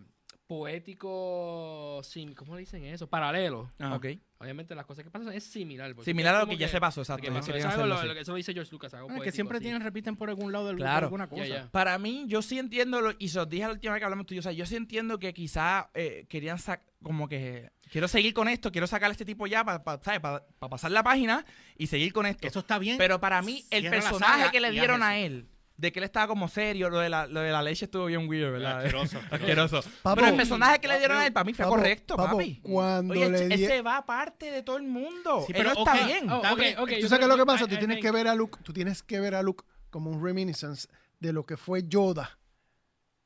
poético, 0.49 2.01
sim, 2.03 2.33
¿cómo 2.33 2.55
le 2.55 2.61
dicen 2.61 2.83
eso? 2.85 3.07
Paralelo. 3.07 3.69
Ajá. 3.79 3.95
Ok. 3.95 4.07
Obviamente 4.39 4.73
las 4.73 4.85
cosas 4.85 5.03
que 5.03 5.11
pasan 5.11 5.31
es 5.33 5.43
similar. 5.43 5.93
Similar 6.03 6.35
a 6.35 6.39
lo 6.41 6.47
que 6.47 6.57
ya 6.57 6.67
se 6.67 6.79
pasó, 6.79 7.01
exacto. 7.01 7.29
no 7.29 7.39
es 7.39 7.65
algo 7.65 7.85
lo- 7.85 8.13
que 8.13 8.19
eso 8.21 8.31
lo 8.31 8.37
dice 8.37 8.53
George 8.53 8.71
Lucas. 8.71 8.93
Algo 8.93 9.09
Ah, 9.11 9.19
que 9.21 9.31
siempre 9.31 9.57
así. 9.57 9.63
tienen, 9.65 9.81
repiten 9.81 10.15
por 10.15 10.29
algún 10.29 10.51
lado 10.51 10.67
del 10.67 10.77
Claro. 10.77 11.07
alguna 11.07 11.27
cosa. 11.27 11.69
Para 11.71 11.97
mí, 11.97 12.23
yo 12.27 12.41
sí 12.41 12.57
entiendo, 12.57 13.01
lo, 13.01 13.11
y 13.19 13.29
se 13.29 13.39
os 13.39 13.49
dije 13.49 13.63
la 13.65 13.73
última 13.73 13.93
vez 13.93 13.99
que 13.99 14.05
hablamos 14.05 14.25
tú 14.25 14.33
y 14.33 14.37
yo, 14.37 14.39
o 14.39 14.43
sea, 14.43 14.51
yo 14.53 14.65
sí 14.65 14.75
entiendo 14.75 15.19
que 15.19 15.33
quizá 15.33 15.89
eh, 15.93 16.25
querían 16.29 16.57
sacar, 16.57 16.85
como 17.03 17.27
que, 17.27 17.69
quiero 17.91 18.07
seguir 18.07 18.33
con 18.33 18.47
esto, 18.47 18.71
quiero 18.71 18.87
sacar 18.87 19.09
a 19.09 19.11
este 19.11 19.25
tipo 19.25 19.45
ya 19.47 19.63
para 19.65 19.83
pasar 19.83 20.91
la 20.91 21.03
página 21.03 21.45
y 21.77 21.87
seguir 21.87 22.13
con 22.13 22.25
esto. 22.25 22.47
Eso 22.47 22.59
está 22.59 22.79
bien. 22.79 22.97
Pero 22.97 23.19
para 23.19 23.41
mí, 23.41 23.65
el 23.71 23.81
Cierra 23.81 23.99
personaje 23.99 24.51
que 24.51 24.59
le 24.61 24.71
dieron 24.71 25.03
a 25.03 25.17
eso. 25.17 25.25
él, 25.27 25.47
de 25.79 25.91
que 25.93 25.99
él 25.99 26.03
estaba 26.05 26.27
como 26.27 26.47
serio, 26.49 26.89
lo 26.89 26.99
de 26.99 27.09
la, 27.09 27.25
lo 27.25 27.39
de 27.39 27.51
la 27.51 27.61
leche 27.63 27.85
estuvo 27.85 28.05
bien 28.07 28.27
weird, 28.27 28.51
¿verdad? 28.51 28.79
Asqueroso, 28.79 29.19
Asqueroso. 29.31 29.81
Papo, 30.03 30.15
Pero 30.17 30.27
el 30.27 30.35
personaje 30.35 30.79
que 30.79 30.87
le 30.89 30.97
dieron 30.99 31.17
a 31.17 31.25
él, 31.25 31.31
para 31.31 31.43
mí 31.45 31.53
fue 31.53 31.63
Papo, 31.63 31.75
correcto, 31.77 32.15
papo, 32.17 32.37
papi. 32.37 32.59
cuando 32.61 33.13
Oye, 33.13 33.29
le 33.29 33.43
él 33.43 33.49
di- 33.49 33.65
se 33.65 33.81
va 33.81 33.97
aparte 33.97 34.51
de 34.51 34.61
todo 34.61 34.75
el 34.77 34.83
mundo. 34.83 35.43
Sí, 35.47 35.53
Él 35.53 35.63
pero, 35.63 35.71
está 35.71 36.05
bien. 36.05 36.29
Oh, 36.29 36.35
Está 36.37 36.53
ok, 36.53 36.59
bien. 36.59 36.79
ok, 36.79 36.89
¿Tú 37.01 37.07
sabes 37.07 37.27
lo 37.27 37.37
que 37.37 37.45
pasa? 37.45 37.63
I- 37.63 37.67
Tú 37.67 37.75
I 37.75 37.77
tienes 37.77 37.97
think- 37.97 38.01
que 38.01 38.11
ver 38.11 38.27
a 38.27 38.35
Luke, 38.35 38.59
tú 38.61 38.73
tienes 38.73 39.01
que 39.03 39.19
ver 39.21 39.35
a 39.35 39.41
Luke 39.41 39.63
como 39.89 40.11
un 40.11 40.21
reminiscence 40.23 40.87
de 41.19 41.31
lo 41.33 41.45
que 41.45 41.55
fue 41.57 41.83
Yoda 41.87 42.37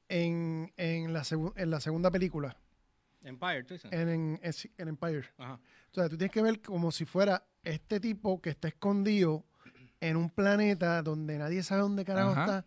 en, 0.10 0.72
en, 0.78 1.14
la, 1.14 1.22
segu- 1.22 1.54
en 1.56 1.70
la 1.70 1.80
segunda 1.80 2.12
película. 2.12 2.56
Empire, 3.24 3.64
tú 3.64 3.74
dices. 3.74 3.92
en, 3.92 4.10
en- 4.10 4.40
en- 4.44 4.54
en 4.78 4.88
Empire. 4.90 5.26
Ajá. 5.38 5.54
O 5.92 5.94
sea, 5.96 6.10
tú 6.10 6.18
tienes 6.18 6.32
que 6.32 6.42
ver 6.42 6.62
como 6.62 6.92
si 6.92 7.06
fuera 7.06 7.46
este 7.64 8.00
tipo 8.00 8.42
que 8.42 8.50
está 8.50 8.68
escondido 8.68 9.46
en 10.10 10.18
un 10.18 10.30
planeta 10.30 11.02
donde 11.02 11.38
nadie 11.38 11.64
sabe 11.64 11.82
dónde 11.82 12.04
carajo 12.04 12.32
Ajá. 12.32 12.42
está, 12.42 12.66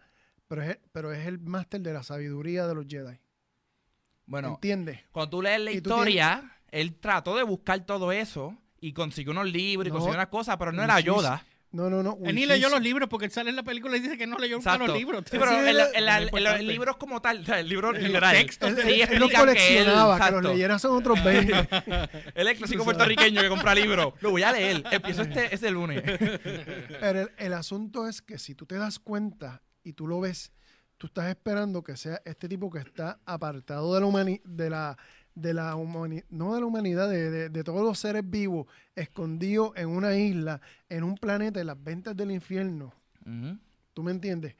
pero 0.49 0.63
es, 0.63 0.79
pero 0.93 1.13
es 1.13 1.27
el 1.27 1.39
máster 1.39 1.81
de 1.83 1.93
la 1.93 2.03
sabiduría 2.03 2.67
de 2.67 2.75
los 2.75 2.87
Jedi. 2.89 3.19
Bueno, 4.25 4.49
¿Entiendes? 4.55 5.01
cuando 5.13 5.31
tú 5.31 5.43
lees 5.43 5.61
la 5.61 5.71
historia, 5.71 6.51
él 6.71 6.99
trató 6.99 7.37
de 7.37 7.43
buscar 7.43 7.85
todo 7.85 8.11
eso 8.11 8.57
y 8.81 8.93
consiguió 8.93 9.33
unos 9.33 9.53
libros 9.53 9.87
y 9.87 9.91
No, 9.91 9.97
consiguió 9.97 10.17
unas 10.17 10.29
cosas, 10.29 10.57
pero 10.57 10.73
no 10.73 10.83
era. 10.83 10.99
Yoda. 11.01 11.45
No, 11.77 11.91
no, 11.91 12.03
no. 12.03 12.19
Él 12.25 12.35
ni 12.35 12.47
leyó 12.47 12.69
los 12.71 12.81
libros 12.81 13.09
porque 13.09 13.27
él 13.27 13.31
sale 13.31 13.51
en 13.51 13.57
la 13.57 13.63
película 13.63 13.97
y 13.97 14.01
dice 14.01 14.17
que 14.17 14.27
no 14.27 14.39
leyó 14.39 14.57
nunca 14.57 14.71
Exacto. 14.73 14.87
los 14.93 14.97
libros. 14.99 15.25
Sí, 15.31 15.37
pero 15.39 15.51
en 15.53 15.77
los 15.77 15.89
importante. 16.25 16.63
libros 16.63 16.97
como 16.97 17.21
tal, 17.21 17.45
el 17.47 17.69
libro 17.69 17.93
literal, 17.93 18.35
textos 18.35 18.71
Él, 18.71 18.77
sí 18.77 18.81
él- 18.83 18.99
los 19.01 19.09
explican 19.11 19.19
que 19.19 19.27
él, 19.27 19.85
coleccionaba, 19.85 20.19
que, 20.19 20.31
los 20.33 20.43
leyera 20.45 20.79
son 20.79 20.97
otros 20.97 21.23
20. 21.23 21.53
Él 22.35 22.49
es 22.49 22.59
clásico 22.59 22.85
puertorriqueño 22.85 23.43
que 23.43 23.49
compra 23.49 23.75
libros. 23.75 24.15
Lo 24.21 24.31
voy 24.31 24.43
a 24.43 24.53
leer. 24.53 24.83
Empiezo 24.91 25.23
este, 25.23 25.55
este 25.55 25.71
lunes. 25.71 26.03
Pero 27.01 27.21
el, 27.21 27.31
el 27.37 27.53
asunto 27.53 28.09
es 28.09 28.23
que 28.23 28.39
si 28.39 28.55
tú 28.55 28.67
te 28.67 28.77
das 28.77 28.99
cuenta 28.99 29.63
y 29.85 29.93
tú 29.93 30.07
lo 30.07 30.21
ves, 30.21 30.53
tú 30.99 31.09
estás 31.09 31.29
esperando 31.29 31.83
que 31.83 31.97
sea 31.97 32.21
este 32.25 32.49
tipo 32.49 32.71
que 32.71 32.79
está 32.79 33.21
apartado 33.27 33.95
de 33.95 34.01
la 34.01 34.07
humanidad, 34.07 34.41
de 34.45 34.71
la, 34.71 34.97
de 35.37 35.55
la 35.55 35.77
humani- 35.77 36.25
no 36.31 36.55
de 36.55 36.61
la 36.61 36.67
humanidad, 36.67 37.09
de, 37.09 37.31
de- 37.31 37.49
de 37.51 37.63
todos 37.63 37.83
los 37.83 37.99
seres 37.99 38.29
vivos, 38.29 38.67
escondido 38.97 39.73
en 39.77 39.89
una 39.91 40.17
isla, 40.17 40.61
en 40.89 41.05
un 41.05 41.15
planeta, 41.17 41.61
en 41.61 41.69
las 41.69 41.81
ventas 41.83 42.17
del 42.17 42.33
infierno. 42.33 42.93
¿Tú 43.95 44.03
me 44.03 44.11
entiendes? 44.11 44.55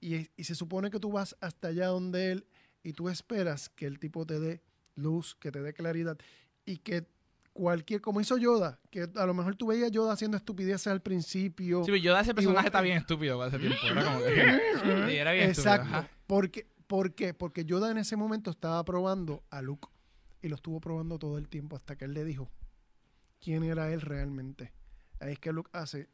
Y, 0.00 0.28
y 0.36 0.44
se 0.44 0.54
supone 0.54 0.90
que 0.90 0.98
tú 1.00 1.12
vas 1.12 1.36
hasta 1.40 1.68
allá 1.68 1.86
donde 1.88 2.32
él 2.32 2.46
y 2.82 2.92
tú 2.92 3.08
esperas 3.08 3.68
que 3.68 3.86
el 3.86 3.98
tipo 3.98 4.24
te 4.26 4.38
dé 4.40 4.60
luz, 4.96 5.34
que 5.36 5.50
te 5.52 5.60
dé 5.62 5.72
claridad 5.72 6.16
y 6.64 6.78
que 6.78 7.06
cualquier, 7.52 8.00
como 8.00 8.20
hizo 8.20 8.36
Yoda, 8.38 8.78
que 8.90 9.08
a 9.14 9.26
lo 9.26 9.34
mejor 9.34 9.56
tú 9.56 9.66
veías 9.68 9.88
a 9.88 9.92
Yoda 9.92 10.12
haciendo 10.12 10.36
estupideces 10.36 10.86
al 10.88 11.00
principio. 11.02 11.80
Sí, 11.84 11.90
pero 11.90 11.96
Yoda, 12.02 12.20
ese 12.20 12.34
personaje 12.34 12.66
está 12.68 12.80
bien 12.80 12.98
estúpido 12.98 13.36
para 13.38 13.48
ese 13.48 13.58
tiempo. 13.58 13.78
Era 13.90 14.04
como 14.04 14.18
que- 14.24 14.60
Sí, 15.10 15.16
era 15.16 15.32
bien 15.32 15.50
estúpido, 15.50 15.74
Exacto. 15.74 15.96
ajá. 15.96 16.08
Porque, 16.26 16.66
¿Por 16.86 17.14
qué? 17.14 17.32
Porque 17.34 17.64
Yoda 17.64 17.90
en 17.90 17.98
ese 17.98 18.16
momento 18.16 18.50
estaba 18.50 18.84
probando 18.84 19.42
a 19.50 19.62
Luke 19.62 19.88
y 20.44 20.48
lo 20.48 20.56
estuvo 20.56 20.80
probando 20.80 21.18
todo 21.18 21.38
el 21.38 21.48
tiempo 21.48 21.74
hasta 21.76 21.96
que 21.96 22.04
él 22.04 22.12
le 22.14 22.24
dijo 22.24 22.50
quién 23.40 23.64
era 23.64 23.90
él 23.92 24.00
realmente. 24.00 24.72
Ahí 25.20 25.32
es 25.32 25.38
que 25.38 25.52
Luke 25.52 25.70
hace. 25.72 26.08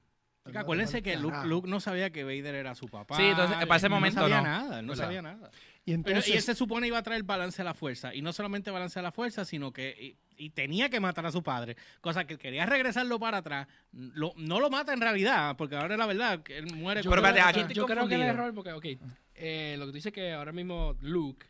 Chica, 0.47 0.61
acuérdense 0.61 1.03
que 1.03 1.17
Luke. 1.17 1.37
Luke 1.45 1.69
no 1.69 1.81
sabía 1.81 2.11
que 2.11 2.25
Vader 2.25 2.55
era 2.55 2.75
su 2.75 2.87
papá. 2.89 3.17
Sí, 3.17 3.25
entonces, 3.25 3.57
para 3.59 3.77
ese 3.77 3.89
momento 3.89 4.21
no 4.21 4.29
sabía 4.29 4.37
no. 4.39 4.43
nada, 4.43 4.81
él 4.81 4.87
no 4.87 4.97
sabía 4.97 5.21
nada. 5.21 5.51
Y 5.85 5.93
Pero, 5.97 6.09
entonces, 6.11 6.29
y 6.29 6.37
él 6.37 6.43
se 6.43 6.55
supone 6.55 6.87
iba 6.87 6.97
a 6.99 7.03
traer 7.03 7.23
balance 7.25 7.61
a 7.61 7.65
la 7.65 7.75
fuerza. 7.75 8.15
Y 8.15 8.23
no 8.23 8.33
solamente 8.33 8.71
balance 8.71 8.99
a 8.99 9.03
la 9.03 9.13
fuerza, 9.13 9.45
sino 9.45 9.73
que 9.73 10.17
y, 10.39 10.45
y 10.45 10.51
tenía 10.51 10.89
que 10.89 10.99
matar 11.01 11.27
a 11.27 11.33
su 11.33 11.43
padre. 11.43 11.77
Cosa 12.01 12.25
que 12.25 12.39
quería 12.39 12.65
regresarlo 12.67 13.19
para 13.19 13.39
atrás. 13.39 13.67
Lo- 13.93 14.33
no 14.37 14.61
lo 14.61 14.71
mata 14.71 14.93
en 14.95 15.01
realidad, 15.01 15.57
porque 15.57 15.77
ahora 15.77 15.95
es 15.95 15.99
la 15.99 16.07
verdad 16.07 16.43
que 16.43 16.57
él 16.57 16.75
muere. 16.75 17.01
Pero 17.03 17.11
con- 17.11 17.19
espérate, 17.19 17.41
o 17.41 17.53
sea, 17.55 17.65
aquí 17.65 17.75
Yo 17.75 17.87
creo 17.87 18.09
que 18.09 18.15
el 18.15 18.23
error, 18.23 18.55
porque, 18.55 18.73
ok, 18.73 18.87
eh, 19.35 19.77
lo 19.79 19.85
que 19.87 19.91
tú 19.93 19.97
dices 19.97 20.13
que 20.13 20.33
ahora 20.33 20.53
mismo 20.53 20.97
Luke 21.01 21.47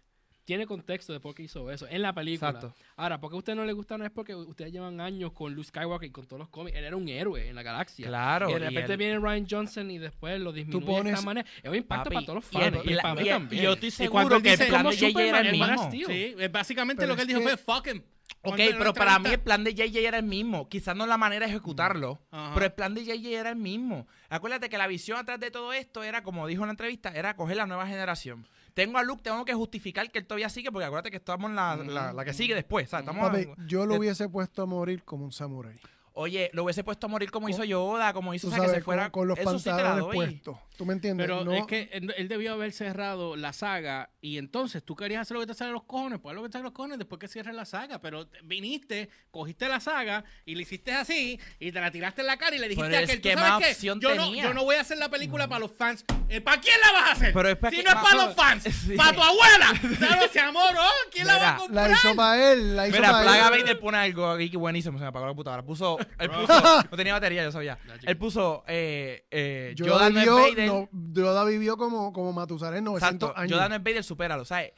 tiene 0.50 0.66
contexto 0.66 1.12
de 1.12 1.20
por 1.20 1.32
qué 1.32 1.44
hizo 1.44 1.70
eso 1.70 1.86
en 1.88 2.02
la 2.02 2.12
película. 2.12 2.50
Exacto. 2.50 2.74
Ahora, 2.96 3.20
porque 3.20 3.36
a 3.36 3.38
usted 3.38 3.54
no 3.54 3.64
le 3.64 3.72
gusta 3.72 3.96
no 3.96 4.04
es 4.04 4.10
porque 4.10 4.34
ustedes 4.34 4.72
llevan 4.72 5.00
años 5.00 5.30
con 5.32 5.54
Luke 5.54 5.68
Skywalker 5.68 6.08
y 6.08 6.10
con 6.10 6.26
todos 6.26 6.40
los 6.40 6.48
cómics. 6.48 6.76
Él 6.76 6.84
era 6.84 6.96
un 6.96 7.08
héroe 7.08 7.48
en 7.50 7.54
la 7.54 7.62
galaxia. 7.62 8.08
Claro. 8.08 8.50
y 8.50 8.54
de 8.54 8.58
y 8.58 8.62
repente 8.64 8.92
él- 8.94 8.98
viene 8.98 9.18
Ryan 9.20 9.46
Johnson 9.48 9.88
y 9.92 9.98
después 9.98 10.40
lo 10.40 10.52
disminuye 10.52 11.02
de 11.04 11.10
esta 11.10 11.22
manera. 11.22 11.48
Es 11.62 11.70
un 11.70 11.76
impacto 11.76 12.04
Papi, 12.10 12.14
para 12.16 12.26
todos 12.26 12.44
los 12.44 12.52
y 12.52 12.64
él- 12.66 12.72
fans. 12.74 12.84
y 12.84 12.90
y 12.90 12.94
la- 12.94 13.02
para 13.02 13.14
mí 13.14 13.20
y- 13.22 13.28
también. 13.28 13.60
y 13.60 13.64
yo 13.64 13.72
estoy 13.74 13.88
Y 13.88 14.08
cuando 14.08 14.30
seguro 14.34 14.36
él 14.36 14.42
que 14.42 14.64
el 14.64 14.68
plan 14.68 14.86
de 14.88 14.96
JJ 14.96 15.20
era 15.28 15.40
el 15.40 15.52
mismo. 15.52 15.90
Sí, 16.08 16.34
básicamente 16.50 17.00
Pero 17.02 17.08
lo 17.12 17.14
que 17.16 17.22
él 17.22 17.28
dijo 17.28 17.40
que- 17.40 17.56
fue 17.56 17.56
fuck 17.56 17.86
him. 17.86 18.02
Ok, 18.42 18.56
pero 18.78 18.92
para 18.94 19.18
mí 19.18 19.28
el 19.30 19.38
plan 19.40 19.62
de 19.62 19.72
JJ 19.74 20.04
era 20.08 20.18
el 20.18 20.24
mismo. 20.24 20.68
Quizás 20.68 20.96
no 20.96 21.06
la 21.06 21.16
manera 21.18 21.46
de 21.46 21.52
ejecutarlo, 21.52 22.20
Ajá. 22.32 22.54
pero 22.54 22.66
el 22.66 22.72
plan 22.72 22.94
de 22.94 23.04
JJ 23.04 23.38
era 23.38 23.50
el 23.50 23.56
mismo. 23.56 24.08
Acuérdate 24.30 24.68
que 24.68 24.78
la 24.78 24.86
visión 24.88 25.16
atrás 25.18 25.38
de 25.38 25.50
todo 25.52 25.72
esto 25.72 26.02
era, 26.02 26.22
como 26.24 26.46
dijo 26.48 26.62
en 26.62 26.68
la 26.68 26.72
entrevista, 26.72 27.10
era 27.14 27.36
coger 27.36 27.56
la 27.56 27.66
nueva 27.66 27.86
generación. 27.86 28.46
Tengo 28.74 28.98
a 28.98 29.02
Luke, 29.02 29.22
tengo 29.22 29.44
que 29.44 29.54
justificar 29.54 30.10
que 30.10 30.18
él 30.18 30.26
todavía 30.26 30.48
sigue, 30.48 30.70
porque 30.70 30.84
acuérdate 30.86 31.10
que 31.10 31.16
estamos 31.18 31.48
en 31.50 31.56
la, 31.56 31.76
la- 31.76 32.12
la 32.12 32.24
que 32.24 32.32
sigue 32.32 32.54
después. 32.54 32.88
¿sabes? 32.88 33.06
Estamos 33.08 33.28
papi, 33.30 33.48
yo 33.66 33.86
lo 33.86 33.94
de- 33.94 33.98
hubiese 34.00 34.28
puesto 34.28 34.62
a 34.62 34.66
morir 34.66 35.02
como 35.04 35.24
un 35.24 35.32
samurái. 35.32 35.76
Oye, 36.12 36.50
lo 36.52 36.64
hubiese 36.64 36.82
puesto 36.84 37.06
a 37.06 37.08
morir 37.08 37.30
como 37.30 37.48
hizo 37.48 37.62
Yoda, 37.64 38.12
como 38.12 38.34
hizo, 38.34 38.48
Tú 38.48 38.52
o 38.52 38.56
sea, 38.56 38.60
que 38.62 38.66
sabes, 38.68 38.80
se 38.80 38.84
fuera 38.84 39.10
con, 39.10 39.20
con 39.22 39.28
los 39.28 39.38
eso 39.38 39.58
sí 39.58 39.68
la 39.68 39.76
pantalones 39.76 40.04
doy. 40.06 40.14
puestos. 40.16 40.56
¿Tú 40.76 40.86
me 40.86 40.94
entiendes? 40.94 41.26
Pero 41.26 41.44
No- 41.44 41.52
es 41.52 41.66
que 41.66 41.88
él, 41.92 42.12
él 42.16 42.26
debió 42.28 42.52
haber 42.54 42.72
cerrado 42.72 43.36
la 43.36 43.52
saga 43.52 44.10
y 44.22 44.38
entonces 44.38 44.82
tú 44.82 44.96
querías 44.96 45.20
hacer 45.22 45.34
lo 45.34 45.40
que 45.40 45.46
te 45.46 45.54
sale 45.54 45.68
de 45.68 45.74
los 45.74 45.84
cojones, 45.84 46.18
pues 46.20 46.32
haz 46.32 46.36
lo 46.36 46.42
que 46.42 46.48
te 46.48 46.52
sale 46.52 46.62
de 46.62 46.68
los 46.68 46.72
cojones 46.72 46.98
después 46.98 47.18
que 47.20 47.28
cierres 47.28 47.54
la 47.54 47.64
saga. 47.66 48.00
Pero 48.00 48.26
te- 48.26 48.38
viniste, 48.42 49.10
cogiste 49.30 49.68
la 49.68 49.78
saga 49.78 50.24
y 50.46 50.54
le 50.54 50.62
hiciste 50.62 50.92
así 50.92 51.38
y 51.58 51.70
te 51.70 51.80
la 51.80 51.90
tiraste 51.90 52.22
en 52.22 52.26
la 52.28 52.36
cara 52.38 52.56
y 52.56 52.58
le 52.58 52.68
dijiste 52.68 52.88
Pero 52.88 52.96
a 52.98 53.02
es 53.02 53.08
aquel, 53.10 53.20
¿tú 53.20 53.28
que 53.28 53.34
sabes 53.34 53.50
más 53.50 53.62
qué? 53.62 53.70
opción 53.72 54.00
yo, 54.00 54.14
no, 54.14 54.24
tenía. 54.24 54.42
yo 54.44 54.54
no 54.54 54.64
voy 54.64 54.76
a 54.76 54.80
hacer 54.80 54.98
la 54.98 55.08
película 55.10 55.48
para 55.48 55.60
los 55.60 55.70
fans. 55.72 56.04
Eh, 56.30 56.40
¿Para 56.40 56.60
quién 56.60 56.76
la 56.80 56.92
vas 56.92 57.08
a 57.08 57.12
hacer? 57.12 57.32
Pero 57.34 57.48
es 57.50 57.56
para 57.56 57.70
si 57.70 57.76
que- 57.76 57.82
no 57.82 57.90
es 57.90 57.96
para 57.96 58.24
los 58.26 58.34
fans, 58.34 58.62
Sí. 58.86 58.94
para 58.96 59.12
tu 59.12 59.22
abuela. 59.22 59.72
Claro, 59.98 60.28
se 60.32 60.40
amor, 60.40 60.72
¿no? 60.74 60.80
¿Quién 61.12 61.26
la 61.26 61.36
va 61.38 61.50
a 61.50 61.56
comprar? 61.56 61.90
La 61.90 61.96
hizo 61.96 62.16
para 62.16 62.52
él, 62.52 62.76
la 62.76 62.88
hizo 62.88 62.96
Mira, 62.96 63.10
para 63.12 63.22
Plaga 63.22 63.48
él. 63.56 63.62
Vader 63.62 63.78
pone 63.80 63.98
algo 63.98 64.30
aquí 64.30 64.50
que 64.50 64.56
buenísimo, 64.56 64.96
se 64.98 65.02
me 65.02 65.08
apagó 65.08 65.26
la 65.26 65.30
computadora. 65.30 65.62
Puso, 65.62 65.98
él 66.18 66.30
puso, 66.30 66.82
no 66.90 66.96
tenía 66.96 67.12
batería, 67.14 67.42
yo 67.44 67.52
sabía. 67.52 67.78
Él 68.04 68.16
puso, 68.16 68.64
eh, 68.66 69.26
eh, 69.30 69.72
Yoda, 69.76 69.90
Yoda, 69.90 70.00
no 70.00 70.06
es 70.08 70.14
vivió, 70.14 70.34
Vader. 70.36 70.66
no, 70.68 70.88
Yoda 71.12 71.44
vivió 71.44 71.76
como, 71.76 72.12
como 72.12 72.32
Matusalén 72.32 72.84
900 72.84 73.28
Exacto, 73.30 73.40
años. 73.40 73.50
Yoda 73.52 73.68
no 73.68 73.74
es 73.76 73.82
Vader, 73.82 74.04
supéralo, 74.04 74.44
¿sabes? 74.44 74.72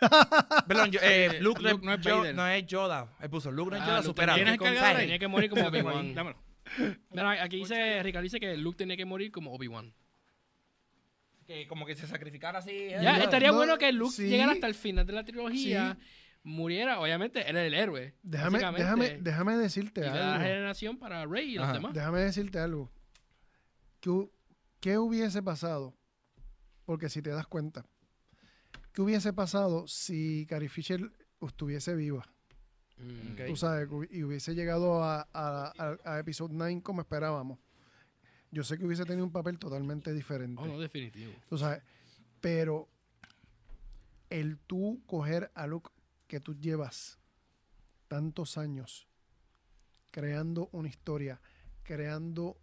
Perdón, 0.68 0.90
yo- 0.90 1.00
eh, 1.00 1.26
Eh, 1.36 1.40
Luke, 1.40 1.62
Luke 1.62 1.84
no, 1.86 1.94
es 1.94 2.00
Yo- 2.00 2.18
Vader. 2.18 2.34
no 2.34 2.48
es 2.48 2.66
Yoda. 2.66 3.16
Él 3.20 3.30
puso, 3.30 3.52
Luke 3.52 3.70
no 3.70 3.76
es 3.76 3.82
Ah, 3.82 3.86
Yoda, 3.86 3.96
Luke 3.98 4.06
supéralo. 4.08 4.36
¿Tienes 4.36 4.52
el 4.54 4.58
tenía 4.58 4.70
que- 4.72 4.76
cargador 4.78 4.96
ahí? 5.00 5.04
Tenía 5.06 5.18
que 5.18 5.28
morir 5.28 5.50
como 5.50 5.62
Dámelo, 5.62 5.88
Obi-Wan. 5.88 6.14
dámelo. 6.14 6.36
Mira, 7.10 7.42
aquí 7.42 7.56
dice, 7.56 8.02
Ricardo 8.02 8.22
dice 8.24 8.40
que 8.40 8.56
Luke 8.56 8.76
tenía 8.78 8.96
que 8.96 9.04
morir 9.04 9.30
como 9.30 9.52
Obi-Wan. 9.54 9.92
Que 11.46 11.66
como 11.66 11.84
que 11.86 11.94
se 11.96 12.06
sacrificara 12.06 12.60
así. 12.60 12.70
¿eh? 12.70 12.98
Ya, 13.02 13.18
no, 13.18 13.24
estaría 13.24 13.48
no, 13.50 13.56
bueno 13.56 13.76
que 13.76 13.90
Luke 13.92 14.14
sí. 14.14 14.28
llegara 14.28 14.52
hasta 14.52 14.66
el 14.68 14.74
final 14.74 15.04
de 15.04 15.12
la 15.12 15.24
trilogía, 15.24 15.98
muriera, 16.42 17.00
obviamente, 17.00 17.40
él 17.48 17.56
era 17.56 17.64
el 17.66 17.74
héroe. 17.74 18.14
Déjame, 18.22 18.58
déjame, 18.58 19.18
déjame 19.20 19.56
decirte 19.56 20.00
y 20.00 20.04
da 20.04 20.14
la 20.14 20.34
algo. 20.34 20.44
generación 20.44 20.98
para 20.98 21.24
Rey 21.26 21.54
y 21.54 21.54
los 21.56 21.72
demás. 21.72 21.92
Déjame 21.94 22.20
decirte 22.20 22.58
algo. 22.58 22.90
¿Qué, 24.00 24.28
qué 24.80 24.98
hubiese 24.98 25.42
pasado? 25.42 25.94
Porque 26.84 27.08
si 27.08 27.22
te 27.22 27.30
das 27.30 27.46
cuenta, 27.46 27.84
¿qué 28.92 29.02
hubiese 29.02 29.32
pasado 29.32 29.86
si 29.86 30.46
Carrie 30.48 30.68
Fisher 30.68 31.12
estuviese 31.40 31.94
viva? 31.94 32.26
Mm. 32.98 33.46
Tú 33.46 33.56
sabes, 33.56 33.88
y 34.10 34.22
hubiese 34.24 34.54
llegado 34.54 35.02
a, 35.02 35.28
a, 35.32 35.72
a, 35.78 35.96
a 36.04 36.18
Episode 36.18 36.52
9 36.54 36.82
como 36.82 37.00
esperábamos. 37.00 37.58
Yo 38.50 38.64
sé 38.64 38.76
que 38.76 38.84
hubiese 38.84 39.04
tenido 39.04 39.24
un 39.24 39.32
papel 39.32 39.58
totalmente 39.58 40.12
diferente. 40.12 40.60
Oh, 40.60 40.66
no, 40.66 40.78
definitivo. 40.78 41.32
Tú 41.48 41.56
sabes, 41.56 41.82
pero 42.40 42.88
el 44.28 44.58
tú 44.58 45.00
coger 45.06 45.50
a 45.54 45.66
Luke 45.66 45.90
que 46.32 46.40
tú 46.40 46.54
llevas 46.58 47.18
tantos 48.08 48.56
años 48.56 49.06
creando 50.10 50.70
una 50.72 50.88
historia, 50.88 51.42
creando 51.82 52.58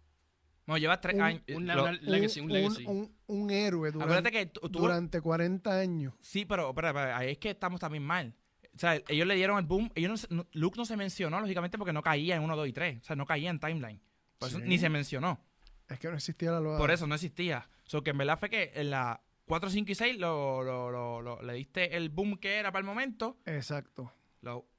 No, 0.66 0.76
lleva 0.76 1.00
tres 1.00 1.14
Un- 1.14 1.22
años. 1.22 1.42
lo- 1.46 1.92
Legacy, 1.92 2.40
un 2.40 2.52
legacy. 2.52 2.84
un- 2.84 3.16
un 3.28 3.50
héroe 3.52 3.90
acuérdate 3.90 4.08
durante, 4.08 4.30
que 4.32 4.46
tú, 4.46 4.68
durante 4.68 5.20
40 5.20 5.78
años. 5.78 6.14
Sí, 6.20 6.44
pero, 6.44 6.72
ahí 7.14 7.30
es 7.30 7.38
que 7.38 7.50
estamos 7.50 7.78
también 7.78 8.02
mal. 8.02 8.34
O 8.74 8.78
sea, 8.78 8.96
ellos 9.06 9.26
le 9.28 9.36
dieron 9.36 9.56
el 9.58 9.66
boom. 9.66 9.88
Ellos 9.94 10.10
no 10.10 10.16
se- 10.16 10.34
no- 10.34 10.46
Luke 10.52 10.76
no 10.76 10.84
se 10.84 10.96
mencionó, 10.96 11.40
lógicamente, 11.40 11.78
porque 11.78 11.92
no 11.92 12.02
caía 12.02 12.34
en 12.34 12.42
1, 12.42 12.56
2 12.56 12.66
y 12.66 12.72
3. 12.72 13.00
O 13.02 13.04
sea, 13.04 13.14
no 13.14 13.24
caía 13.24 13.50
en 13.50 13.60
timeline. 13.60 14.00
Por 14.38 14.48
eso 14.48 14.58
ni 14.58 14.78
se 14.78 14.88
mencionó. 14.88 15.44
Es 15.88 16.00
que 16.00 16.08
no 16.08 16.14
existía 16.16 16.50
la 16.50 16.58
loa. 16.60 16.76
Por 16.76 16.90
eso 16.90 17.06
no 17.06 17.14
existía. 17.14 17.68
So 17.84 18.02
que 18.02 18.10
en 18.10 18.18
verdad 18.18 18.36
fue 18.40 18.50
que 18.50 18.72
en 18.74 18.90
la 18.90 19.20
4, 19.50 19.68
5 19.68 19.90
y 19.90 19.94
6 19.96 20.18
lo, 20.18 20.62
lo- 20.62 20.90
lo- 20.92 21.20
lo- 21.20 21.42
le 21.42 21.52
diste 21.54 21.96
el 21.96 22.08
boom 22.08 22.38
que 22.38 22.54
era 22.58 22.70
para 22.70 22.80
el 22.80 22.86
momento. 22.86 23.36
Exacto. 23.46 24.12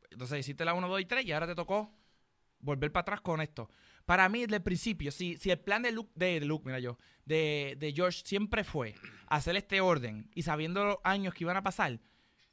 Entonces 0.09 0.39
hiciste 0.39 0.63
la 0.65 0.73
1, 0.73 0.87
2 0.87 1.01
y 1.01 1.05
3 1.05 1.25
y 1.25 1.31
ahora 1.33 1.45
te 1.47 1.55
tocó 1.55 1.93
volver 2.59 2.91
para 2.91 3.01
atrás 3.01 3.21
con 3.21 3.41
esto. 3.41 3.69
Para 4.05 4.27
mí, 4.29 4.41
desde 4.41 4.55
el 4.55 4.63
principio, 4.63 5.11
si, 5.11 5.35
si 5.37 5.51
el 5.51 5.59
plan 5.59 5.83
de 5.83 5.91
Luke, 5.91 6.11
de, 6.15 6.39
de 6.39 6.45
Luke, 6.45 6.63
mira 6.65 6.79
yo, 6.79 6.97
de, 7.25 7.75
de 7.79 7.91
George 7.93 8.21
siempre 8.25 8.63
fue 8.63 8.95
hacer 9.27 9.55
este 9.55 9.81
orden 9.81 10.29
y 10.35 10.43
sabiendo 10.43 10.83
los 10.85 10.97
años 11.03 11.33
que 11.33 11.43
iban 11.43 11.57
a 11.57 11.63
pasar, 11.63 11.99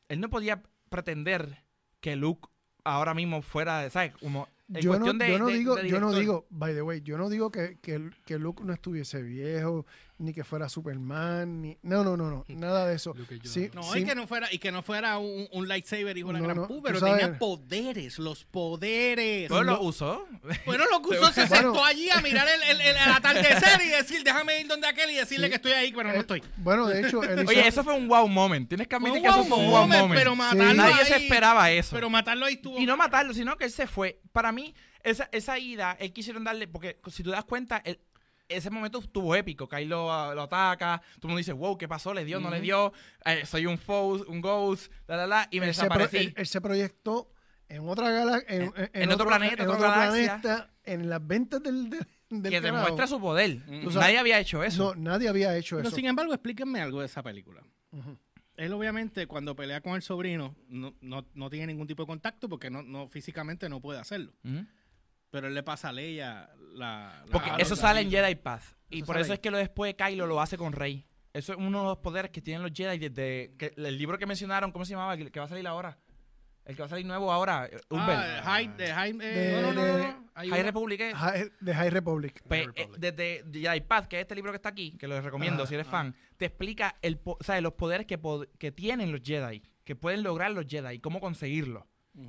él 0.09 0.21
no 0.21 0.29
podía 0.29 0.63
pretender 0.89 1.65
que 2.01 2.17
Luke 2.17 2.49
ahora 2.85 3.15
mismo 3.15 3.43
fuera, 3.43 3.89
¿sabes? 3.91 4.15
Como 4.17 4.49
Yo 4.69 4.99
no, 4.99 5.13
de, 5.13 5.29
yo 5.31 5.39
no 5.39 5.47
de- 5.47 5.55
digo, 5.55 5.77
de 5.77 5.89
yo 5.89 6.01
no 6.01 6.13
digo, 6.13 6.47
by 6.51 6.75
the 6.75 6.83
way, 6.83 7.01
yo 7.01 7.17
no 7.19 7.29
digo 7.29 7.51
que, 7.51 7.79
que, 7.81 8.11
que 8.25 8.39
Luke 8.39 8.63
no 8.65 8.73
estuviese 8.73 9.23
viejo 9.23 9.87
ni 10.19 10.33
que 10.33 10.43
fuera 10.45 10.69
Superman, 10.69 11.63
ni... 11.63 11.79
No, 11.83 12.03
no, 12.03 12.17
no, 12.17 12.29
no, 12.31 12.45
nada 12.49 12.87
de 12.87 12.97
eso. 12.97 13.15
Sí, 13.45 13.71
No, 13.73 13.83
sí, 13.85 14.01
y 14.01 14.05
que 14.05 14.15
no 14.15 14.27
fuera, 14.27 14.53
y 14.53 14.59
que 14.59 14.73
no 14.73 14.83
fuera 14.83 15.17
un, 15.19 15.47
un 15.53 15.69
lightsaber, 15.69 16.17
hijo 16.19 16.29
de 16.29 16.33
la 16.35 16.39
No, 16.41 16.45
gran 16.45 16.57
no, 16.57 16.67
pu, 16.67 16.83
pero 16.83 16.99
sabes- 17.01 17.21
tenía 17.23 17.39
poderes, 17.39 18.19
los 18.19 18.45
poderes. 18.45 19.49
Bueno, 19.49 19.65
no- 19.73 19.77
lo 19.77 19.83
usó. 19.83 20.27
Bueno, 20.67 20.85
lo 20.91 21.01
que 21.03 21.09
usó 21.19 21.31
se 21.33 21.47
Bueno. 21.47 21.73
sentó 21.73 21.85
allí 21.85 22.11
a 22.11 22.21
mirar 22.21 22.47
el, 22.49 22.63
el- 22.63 22.81
el 22.81 22.97
atardecer 22.97 23.81
y 23.85 23.89
decir, 23.89 24.23
déjame 24.25 24.61
ir 24.61 24.67
donde 24.67 24.87
aquel 24.89 25.11
y 25.11 25.15
decirle 25.15 25.47
Sí. 25.47 25.51
que 25.51 25.57
estoy 25.57 25.73
ahí, 25.73 25.93
pero 25.93 26.09
no 26.09 26.15
eh, 26.17 26.21
estoy. 26.21 26.43
Bueno, 26.57 26.87
de 26.87 27.07
hecho, 27.07 27.23
él 27.23 27.41
hizo- 27.43 27.49
Oye, 27.51 27.69
eso 27.69 27.85
fue 27.85 27.95
un 27.95 28.09
wow 28.09 28.27
moment. 28.29 28.69
Tienes 28.69 28.89
que 28.89 28.97
admitir 28.97 29.19
un 29.19 29.23
que 29.23 29.29
wow 29.31 29.41
eso 29.41 29.49
fue 29.49 29.59
un 29.59 29.71
wow 29.71 29.81
moment, 29.83 30.01
moment. 30.03 30.19
pero 30.21 30.35
matarlo 30.37 30.75
Nadie 30.75 30.95
ahí, 30.95 31.07
se 31.07 31.17
esperaba 31.17 31.71
eso. 31.71 31.95
Pero 31.95 32.11
matarlo 32.11 32.47
ahí 32.47 32.55
estuvo... 32.55 32.79
Y 32.79 32.87
no 32.87 32.97
matarlo, 32.97 33.33
sino 33.35 33.57
que 33.57 33.65
él 33.67 33.71
se 33.71 33.87
fue. 33.87 34.21
Para 34.33 34.53
mí, 34.53 34.75
esa, 35.05 35.29
esa 35.33 35.59
ida, 35.59 35.97
él 36.01 36.13
quisieron 36.13 36.45
darle, 36.45 36.67
porque 36.69 36.99
si 37.11 37.23
tú 37.23 37.31
das 37.31 37.45
cuenta, 37.45 37.81
él- 37.85 38.01
ese 38.49 38.71
momento 38.71 38.99
estuvo 38.99 39.35
épico. 39.35 39.69
Kylo 39.69 40.13
ah, 40.13 40.35
lo 40.35 40.43
ataca, 40.43 41.01
todo 41.17 41.23
el 41.25 41.29
mundo 41.29 41.39
dice, 41.39 41.53
wow, 41.53 41.77
¿qué 41.79 41.87
pasó? 41.89 42.15
¿Le 42.15 42.25
dio? 42.25 42.41
¿No 42.41 42.51
le 42.51 42.61
dio? 42.61 42.93
Eh, 43.25 43.45
soy 43.47 43.67
un 43.67 43.79
foe, 43.79 44.23
un 44.27 44.41
ghost, 44.41 44.91
la, 45.07 45.17
la, 45.17 45.27
la, 45.27 45.49
y 45.51 45.61
me 45.61 45.67
él, 45.69 45.75
se 45.75 45.83
desaparecí. 45.83 46.17
él- 46.17 46.35
él 46.37 46.47
se 46.47 46.61
proyectó 46.61 47.31
en 47.69 47.87
otra 47.89 48.11
gala, 48.11 48.43
en, 48.49 48.63
en- 48.77 48.91
en 48.95 49.11
otro 49.13 49.27
planeta, 49.27 49.63
en 49.63 49.69
otra 49.69 49.89
otro 49.89 49.91
galaxia. 50.01 50.41
planeta, 50.41 50.71
en 50.85 51.09
las 51.11 51.27
ventas 51.27 51.63
del, 51.63 51.91
del, 51.91 52.07
del 52.31 52.43
que 52.53 52.61
carajo. 52.63 52.77
demuestra 52.77 53.07
su 53.07 53.21
poder. 53.21 53.57
Mm. 53.67 53.95
Nadie 53.95 54.19
había 54.19 54.41
hecho 54.41 54.65
eso. 54.65 54.95
No, 54.95 55.01
nadie 55.01 55.29
había 55.29 55.55
hecho 55.57 55.77
Pero 55.77 55.89
eso. 55.89 55.97
sin 55.97 56.07
embargo, 56.07 56.33
explíquenme 56.33 56.81
algo 56.81 57.01
de 57.01 57.07
esa 57.07 57.23
película. 57.23 57.63
Él 58.57 58.73
obviamente 58.73 59.27
cuando 59.27 59.55
pelea 59.55 59.81
con 59.81 59.95
el 59.95 60.03
sobrino 60.03 60.57
no, 60.69 60.95
no, 61.01 61.25
no 61.35 61.49
tiene 61.51 61.69
ningún 61.69 61.87
tipo 61.87 62.03
de 62.03 62.07
contacto 62.09 62.49
porque 62.49 62.71
no, 62.71 62.83
no 62.83 63.07
físicamente 63.09 63.69
no 63.69 63.81
puede 63.81 64.01
hacerlo. 64.01 64.33
Pero 65.31 65.47
él 65.49 65.55
le 65.55 65.63
pasa 65.63 65.91
a 65.91 65.93
Leia 65.93 66.49
la... 66.75 67.23
la- 67.27 67.33
Porque 67.33 67.51
eso 67.59 67.75
la- 67.75 67.81
sale 67.81 68.01
en 68.01 68.11
Jedi 68.11 68.35
Path. 68.37 68.63
Y 68.91 68.99
Eso 68.99 69.07
por 69.07 69.19
eso 69.19 69.33
ahí. 69.33 69.35
es 69.35 69.41
que 69.41 69.51
lo 69.51 69.59
después 69.59 69.95
Kylo 69.95 70.27
lo 70.27 70.41
hace 70.41 70.57
con 70.57 70.73
Rey. 70.73 71.05
Eso 71.35 71.53
es 71.53 71.59
uno 71.59 71.81
de 71.83 71.85
los 71.89 71.99
poderes 71.99 72.31
que 72.31 72.41
tienen 72.41 72.63
los 72.63 72.73
Jedi 72.73 72.99
desde 72.99 73.55
que, 73.59 73.73
el 73.77 73.99
libro 73.99 74.19
que 74.19 74.27
mencionaron, 74.27 74.73
¿cómo 74.73 74.85
se 74.85 74.93
llamaba? 74.93 75.15
El 75.15 75.31
que 75.31 75.39
va 75.41 75.47
a 75.47 75.49
salir 75.49 75.67
ahora. 75.67 75.99
El 76.65 76.75
que 76.77 76.83
va 76.83 76.87
a 76.87 76.89
salir 76.91 77.07
nuevo 77.07 77.33
ahora, 77.33 77.67
eh. 77.67 77.79
Ah, 77.91 78.61
Hyde, 78.61 78.75
de 78.77 78.93
Hyde, 78.93 79.25
eh, 79.25 79.35
De- 79.57 79.63
No, 79.63 79.73
no, 79.73 79.73
no, 79.73 79.87
no, 79.93 79.99
no. 79.99 80.29
Hay 80.35 80.49
High 80.51 80.61
una- 80.61 80.67
Republic. 80.69 81.01
es- 81.01 81.15
High- 81.15 81.51
de 81.61 81.75
High 81.75 81.91
Republic. 81.91 82.43
Pues, 82.47 82.61
High 82.67 82.69
eh, 82.77 82.83
Republic. 82.87 83.01
desde 83.01 83.45
Jedi 83.61 83.81
Path, 83.83 84.07
que 84.07 84.17
es 84.17 84.23
este 84.23 84.35
libro 84.35 84.53
que 84.53 84.57
está 84.57 84.69
aquí, 84.69 84.93
que 84.99 85.09
lo 85.09 85.21
recomiendo 85.21 85.63
Ah, 85.63 85.67
si 85.67 85.75
eres 85.75 85.87
ah. 85.89 85.91
fan, 85.91 86.15
te 86.37 86.45
explica 86.47 86.97
el, 87.03 87.19
po- 87.19 87.39
o 87.41 87.45
sea, 87.45 87.59
los 87.63 87.73
poderes 87.75 88.07
que, 88.07 88.19
que 88.59 88.71
tienen 88.73 89.13
los 89.13 89.23
Jedi, 89.23 89.63
que 89.85 89.97
pueden 89.97 90.23
lograr 90.23 90.51
los 90.53 90.67
Jedi, 90.67 90.97
y 90.97 90.99
cómo 91.01 91.21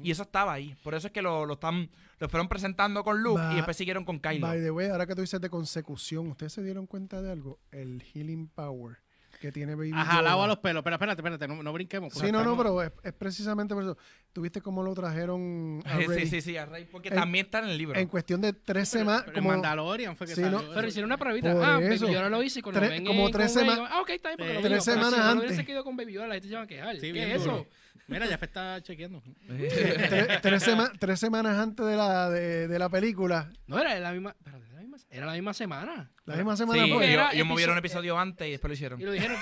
Y 0.04 0.12
eso 0.12 0.24
estaba 0.24 0.54
ahí. 0.54 0.76
Por 0.84 0.94
eso 0.96 1.08
es 1.08 1.14
que 1.14 1.22
lo, 1.22 1.46
lo 1.46 1.54
están, 1.54 1.90
lo 2.20 2.30
fueron 2.30 2.48
presentando 2.48 3.04
con 3.04 3.22
Luke 3.24 3.42
y 3.52 3.56
después 3.56 3.76
siguieron 3.78 4.06
con 4.06 4.20
Kylo. 4.20 4.48
By 4.48 4.62
the 4.62 4.72
way, 4.72 4.90
ahora 4.90 5.06
que 5.08 5.16
tú 5.16 5.22
dices 5.22 5.42
de 5.42 5.50
consecución, 5.50 6.28
¿ustedes 6.28 6.54
se 6.54 6.64
dieron 6.64 6.86
cuenta 6.88 7.22
de 7.22 7.32
algo? 7.32 7.60
El 7.72 8.02
healing 8.04 8.48
power 8.50 8.98
que 9.40 9.54
tiene 9.54 9.74
Baby 9.74 9.92
jalado 9.92 10.36
Yoda. 10.36 10.44
a 10.44 10.48
los 10.48 10.58
pelos. 10.58 10.84
Pero 10.84 10.96
espérate, 10.96 11.22
espérate, 11.22 11.48
no, 11.48 11.64
no 11.64 11.72
brinquemos. 11.72 12.12
porque 12.14 12.28
Sí, 12.28 12.32
no, 12.34 12.44
no, 12.44 12.58
pero 12.58 12.84
es, 12.84 12.92
es 13.04 13.14
precisamente 13.14 13.74
por 13.74 13.84
eso. 13.84 13.98
¿Tuviste 14.34 14.60
cómo 14.62 14.84
lo 14.84 14.94
trajeron 14.94 15.82
a 15.86 15.98
Sí, 15.98 16.08
Rey? 16.08 16.28
sí, 16.28 16.42
sí, 16.42 16.58
a 16.58 16.66
Rey, 16.66 16.86
porque 16.92 17.08
En- 17.08 17.16
también 17.16 17.46
está 17.46 17.60
en 17.60 17.70
el 17.70 17.78
libro. 17.78 17.98
En 17.98 18.10
cuestión 18.10 18.42
de 18.42 18.52
tres 18.52 18.90
semanas. 18.90 19.24
como 19.34 19.48
Mandalorian 19.50 20.18
fue 20.18 20.28
que 20.28 20.36
Sí, 20.36 20.42
salió 20.42 20.62
no. 20.62 20.74
Pero 20.74 20.88
hicieron 20.90 21.08
una 21.08 21.18
pruebita. 21.18 21.52
Ah, 21.52 21.80
Baby 21.80 21.96
eso. 21.96 22.12
Yoda 22.12 22.30
lo 22.30 22.44
hice 22.44 22.62
cuando 22.62 22.82
Tres- 22.82 22.92
ven 22.92 23.06
como 23.06 23.30
tres 23.32 23.54
con 23.54 23.62
Rey, 23.66 23.76
sema- 23.76 23.88
Ah, 23.90 24.02
ok, 24.02 24.10
está 24.10 24.30
bien, 24.30 24.38
porque 24.40 24.54
lo 24.56 24.60
Tres 24.62 24.72
digo. 24.72 24.82
Semanas 24.84 25.10
si 25.14 25.18
no 25.20 25.24
lo 25.24 25.30
antes. 25.32 25.46
hubiese 25.48 25.66
quedado 25.66 25.84
con 25.86 25.96
Baby 25.96 26.14
Yoda, 26.14 26.28
la 26.28 26.34
gente 26.34 26.50
se 26.50 26.56
va 26.56 26.62
a 26.64 26.68
quejar. 26.68 26.96
Sí, 26.98 27.14
¿Qué 27.14 27.34
es 27.34 27.42
eso? 27.42 27.66
Mira, 28.10 28.26
ya 28.26 28.36
está 28.36 28.82
chequeando. 28.82 29.22
tres, 29.48 30.42
tres 30.42 30.64
sema- 30.64 30.92
tres 31.00 31.20
semanas 31.20 31.58
antes 31.58 31.86
de 31.86 31.96
la, 31.96 32.30
de, 32.30 32.68
de 32.68 32.80
la 32.80 32.90
película. 32.90 33.52
No, 33.68 33.80
era 33.80 34.00
la 34.00 34.12
misma... 34.12 34.32
espérate, 34.38 34.66
era 34.66 34.74
la 34.76 34.82
misma, 34.82 34.98
era 35.10 35.26
la 35.26 35.34
misma 35.34 35.54
semana. 35.54 36.12
La 36.26 36.36
misma 36.36 36.56
semana 36.58 36.84
Sí, 36.84 36.92
ellos, 36.92 37.46
movieron 37.46 37.74
un 37.74 37.80
episodio- 37.80 38.18
antes 38.18 38.48
y 38.48 38.52
después 38.52 38.70
lo 38.70 38.74
hicieron. 38.74 39.00
Y 39.02 39.04
lo 39.06 39.12
dijeron... 39.12 39.38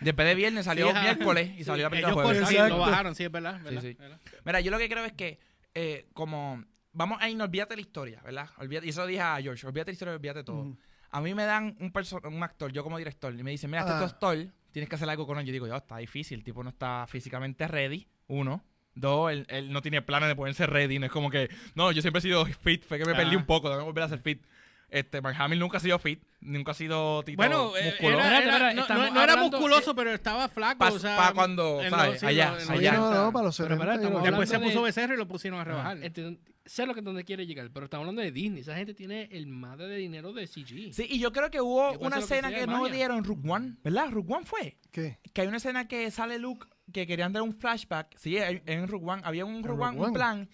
Después 0.00 0.26
de 0.26 0.34
viernes 0.34 0.64
salió 0.64 0.88
Sí, 0.88 0.98
miércoles 1.00 1.50
y 1.58 1.64
salió 1.64 1.84
la 1.84 1.90
película 1.90 2.12
ellos 2.12 2.24
jueves. 2.24 2.50
Exacto. 2.50 2.74
lo 2.76 2.80
bajaron, 2.80 3.14
sí, 3.14 3.24
es 3.24 3.30
verdad. 3.30 3.60
verdad, 3.62 3.82
sí. 3.82 3.94
verdad. 3.98 4.18
Mira, 4.44 4.60
yo 4.60 4.70
lo 4.70 4.78
que 4.78 4.88
creo 4.88 5.04
es 5.04 5.12
que, 5.12 5.38
eh, 5.74 6.08
como, 6.14 6.64
vamos 6.92 7.18
a 7.20 7.28
ir, 7.28 7.40
olvídate 7.40 7.74
la 7.74 7.80
historia, 7.82 8.20
¿verdad? 8.24 8.48
Olvídate, 8.58 8.86
y 8.86 8.90
eso 8.90 9.06
dije 9.06 9.20
a 9.20 9.36
George, 9.42 9.66
olvídate 9.66 9.90
la 9.90 9.92
historia, 9.92 10.14
olvídate 10.14 10.42
todo. 10.42 10.76
A 11.10 11.20
mí 11.20 11.34
me 11.34 11.44
dan 11.44 11.76
un, 11.80 11.92
un 12.32 12.42
actor, 12.42 12.72
yo 12.72 12.82
como 12.82 12.96
director, 12.98 13.34
y 13.38 13.42
me 13.42 13.50
dicen, 13.50 13.70
mira, 13.70 13.82
este 13.82 13.92
Ah. 13.92 14.04
actor, 14.04 14.38
tienes 14.74 14.88
que 14.90 14.96
hacer 14.96 15.08
algo 15.08 15.26
con 15.26 15.38
él. 15.38 15.46
Yo 15.46 15.52
digo, 15.52 15.66
ya, 15.66 15.76
está 15.76 15.96
difícil, 15.98 16.38
el 16.38 16.44
tipo 16.44 16.62
no 16.62 16.68
está 16.70 17.06
físicamente 17.08 17.66
ready, 17.66 18.06
uno. 18.26 18.62
Dos, 18.96 19.32
él, 19.32 19.46
él 19.48 19.72
no 19.72 19.80
tiene 19.82 20.02
planes 20.02 20.28
de 20.28 20.36
ponerse 20.36 20.66
ready, 20.66 20.98
no 20.98 21.06
es 21.06 21.12
como 21.12 21.30
que, 21.30 21.48
no, 21.74 21.90
yo 21.92 22.02
siempre 22.02 22.18
he 22.18 22.22
sido 22.22 22.44
fit, 22.46 22.84
fue 22.84 22.98
que 22.98 23.04
me 23.04 23.14
perdí 23.14 23.34
Ah. 23.34 23.38
un 23.38 23.46
poco, 23.46 23.68
tengo 23.68 23.80
que 23.80 23.84
volver 23.86 24.04
a 24.04 24.08
ser 24.08 24.18
fit. 24.20 24.42
Este, 24.90 25.20
Mark 25.20 25.34
Hamill 25.40 25.58
nunca 25.58 25.78
ha 25.78 25.80
sido 25.80 25.98
fit, 25.98 26.22
nunca 26.40 26.70
ha 26.70 26.74
sido 26.74 27.22
tipo 27.24 27.38
Bueno, 27.38 27.76
eh, 27.76 27.84
musculoso. 27.86 28.18
era- 28.24 28.38
era- 28.56 28.74
no, 28.74 28.82
estamos 28.82 29.04
no- 29.08 29.14
no 29.14 29.22
era 29.22 29.32
hablando- 29.32 29.56
musculoso, 29.58 29.94
pero 29.96 30.12
estaba 30.12 30.48
flaco. 30.48 30.78
Pa- 30.78 30.92
o 30.92 30.98
sea, 30.98 31.16
pa' 31.16 31.32
cuando, 31.32 31.80
¿sabes? 31.88 32.10
los- 32.12 32.20
sí, 32.20 32.26
Allá, 32.26 32.54
allá. 32.68 32.92
no, 32.92 33.10
no, 33.24 33.32
para 33.32 33.46
los 33.46 33.56
Pero 33.56 33.68
70 33.70 33.74
espérate, 33.74 34.00
y 34.00 34.10
los- 34.10 34.10
estamos 34.10 34.22
Después 34.24 34.48
se 34.48 34.58
puso 34.60 34.78
de- 34.80 34.84
becerro 34.84 35.14
y 35.14 35.16
lo 35.16 35.26
pusieron 35.26 35.58
a 35.60 35.64
rebajar. 35.64 35.98
Entiendo- 36.02 36.38
sé 36.66 36.86
lo 36.86 36.94
que 36.94 37.02
donde 37.02 37.24
quiere 37.24 37.46
llegar, 37.46 37.70
pero 37.72 37.84
estamos 37.84 38.02
hablando 38.04 38.22
de 38.22 38.32
Disney. 38.32 38.60
Esa 38.62 38.76
gente 38.76 38.94
tiene 38.94 39.28
el 39.32 39.46
madre 39.46 39.86
de 39.88 39.96
dinero 39.96 40.32
de 40.32 40.46
CG. 40.46 40.92
Sí, 40.92 41.06
y 41.08 41.18
yo 41.18 41.32
creo 41.32 41.50
que 41.50 41.60
hubo 41.60 41.92
una 42.06 42.16
que 42.16 42.22
escena 42.24 42.48
que 42.60 42.66
no 42.66 42.84
dieron 42.96 43.18
en 43.18 43.24
Rook 43.24 43.40
One, 43.48 43.76
¿verdad? 43.84 44.10
Rook 44.10 44.30
One 44.30 44.46
fue. 44.46 44.78
¿Qué? 44.90 45.18
Que 45.32 45.42
hay 45.42 45.46
una 45.48 45.58
escena 45.58 45.86
que 45.88 46.10
sale 46.10 46.38
Luke 46.38 46.66
que 46.92 47.06
querían 47.06 47.32
dar 47.32 47.42
un 47.42 47.54
flashback. 47.54 48.16
Sí, 48.16 48.36
en 48.38 48.88
Rook 48.88 49.06
One 49.06 49.22
había 49.24 49.44
un 49.44 49.56
En 49.56 49.62
Rook 49.64 49.78
Rogue 49.78 49.98
One, 49.98 50.06
un 50.08 50.12
plan, 50.12 50.48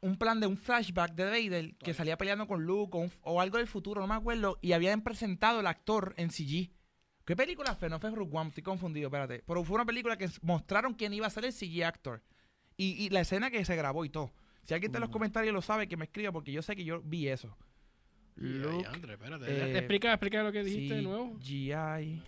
un 0.00 0.16
plan 0.16 0.40
de 0.40 0.46
un 0.46 0.56
flashback 0.56 1.14
de 1.14 1.24
Vader 1.24 1.74
que 1.76 1.94
salía 1.94 2.16
peleando 2.18 2.46
con 2.46 2.64
Luke 2.64 2.96
o, 2.96 3.00
un- 3.00 3.12
o 3.22 3.40
algo 3.40 3.58
del 3.58 3.66
futuro, 3.66 4.00
no 4.00 4.06
me 4.06 4.14
acuerdo, 4.14 4.58
y 4.62 4.72
habían 4.72 5.02
presentado 5.02 5.60
el 5.60 5.66
actor 5.66 6.14
en 6.16 6.30
CG. 6.30 6.70
¿Qué 7.24 7.36
película 7.36 7.74
fue? 7.76 7.88
No 7.88 8.00
fue 8.00 8.10
Rook 8.10 8.34
One, 8.34 8.48
estoy 8.48 8.64
confundido, 8.64 9.06
espérate. 9.08 9.44
Pero 9.46 9.62
fue 9.64 9.76
una 9.76 9.84
película 9.84 10.16
que 10.18 10.28
mostraron 10.42 10.94
quién 10.94 11.12
iba 11.14 11.26
a 11.26 11.30
ser 11.30 11.44
el 11.44 11.52
CG 11.52 11.84
actor. 11.84 12.22
Y, 12.76 12.92
y 13.04 13.10
la 13.10 13.20
escena 13.20 13.50
que 13.50 13.64
se 13.64 13.76
grabó 13.76 14.04
y 14.04 14.08
todo. 14.08 14.32
Si 14.64 14.74
alguien 14.74 14.90
está 14.90 14.98
en 14.98 15.02
los 15.02 15.10
comentarios 15.10 15.52
lo 15.52 15.62
sabe, 15.62 15.88
que 15.88 15.96
me 15.96 16.04
escriba 16.04 16.30
porque 16.32 16.52
yo 16.52 16.62
sé 16.62 16.76
que 16.76 16.84
yo 16.84 17.00
vi 17.02 17.28
eso. 17.28 17.56
Luke, 18.36 18.86
Andre, 18.86 19.14
espérate. 19.14 19.44
eh, 19.50 19.78
explica, 19.78 20.10
explica 20.12 20.42
lo 20.42 20.52
que 20.52 20.62
dijiste 20.64 20.94
de 20.94 21.02
nuevo. 21.02 21.36
CGI. 21.38 22.22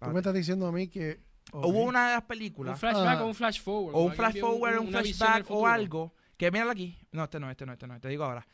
Tú 0.00 0.10
me 0.10 0.18
estás 0.18 0.34
diciendo 0.34 0.66
a 0.66 0.72
mí 0.72 0.88
que. 0.88 1.20
Hubo 1.52 1.84
una 1.84 2.08
de 2.08 2.14
las 2.14 2.22
Un 2.22 2.28
películas, 2.28 2.78
flashback 2.80 3.18
Ah. 3.20 3.24
o 3.24 3.26
un 3.28 3.34
flash 3.34 3.60
forward. 3.60 3.94
o 3.94 4.00
un 4.04 4.12
flash 4.14 4.40
forward, 4.40 4.78
un 4.78 4.86
visión 4.86 5.04
flashback 5.04 5.50
o 5.50 5.66
algo, 5.66 6.14
que 6.36 6.50
míralo 6.50 6.72
aquí. 6.72 6.96
No, 7.12 7.24
este 7.24 7.38
no, 7.38 7.50
este 7.50 7.64
no, 7.66 7.72
este 7.72 7.86
no, 7.86 8.00
te 8.00 8.08
digo 8.08 8.24
ahora. 8.24 8.46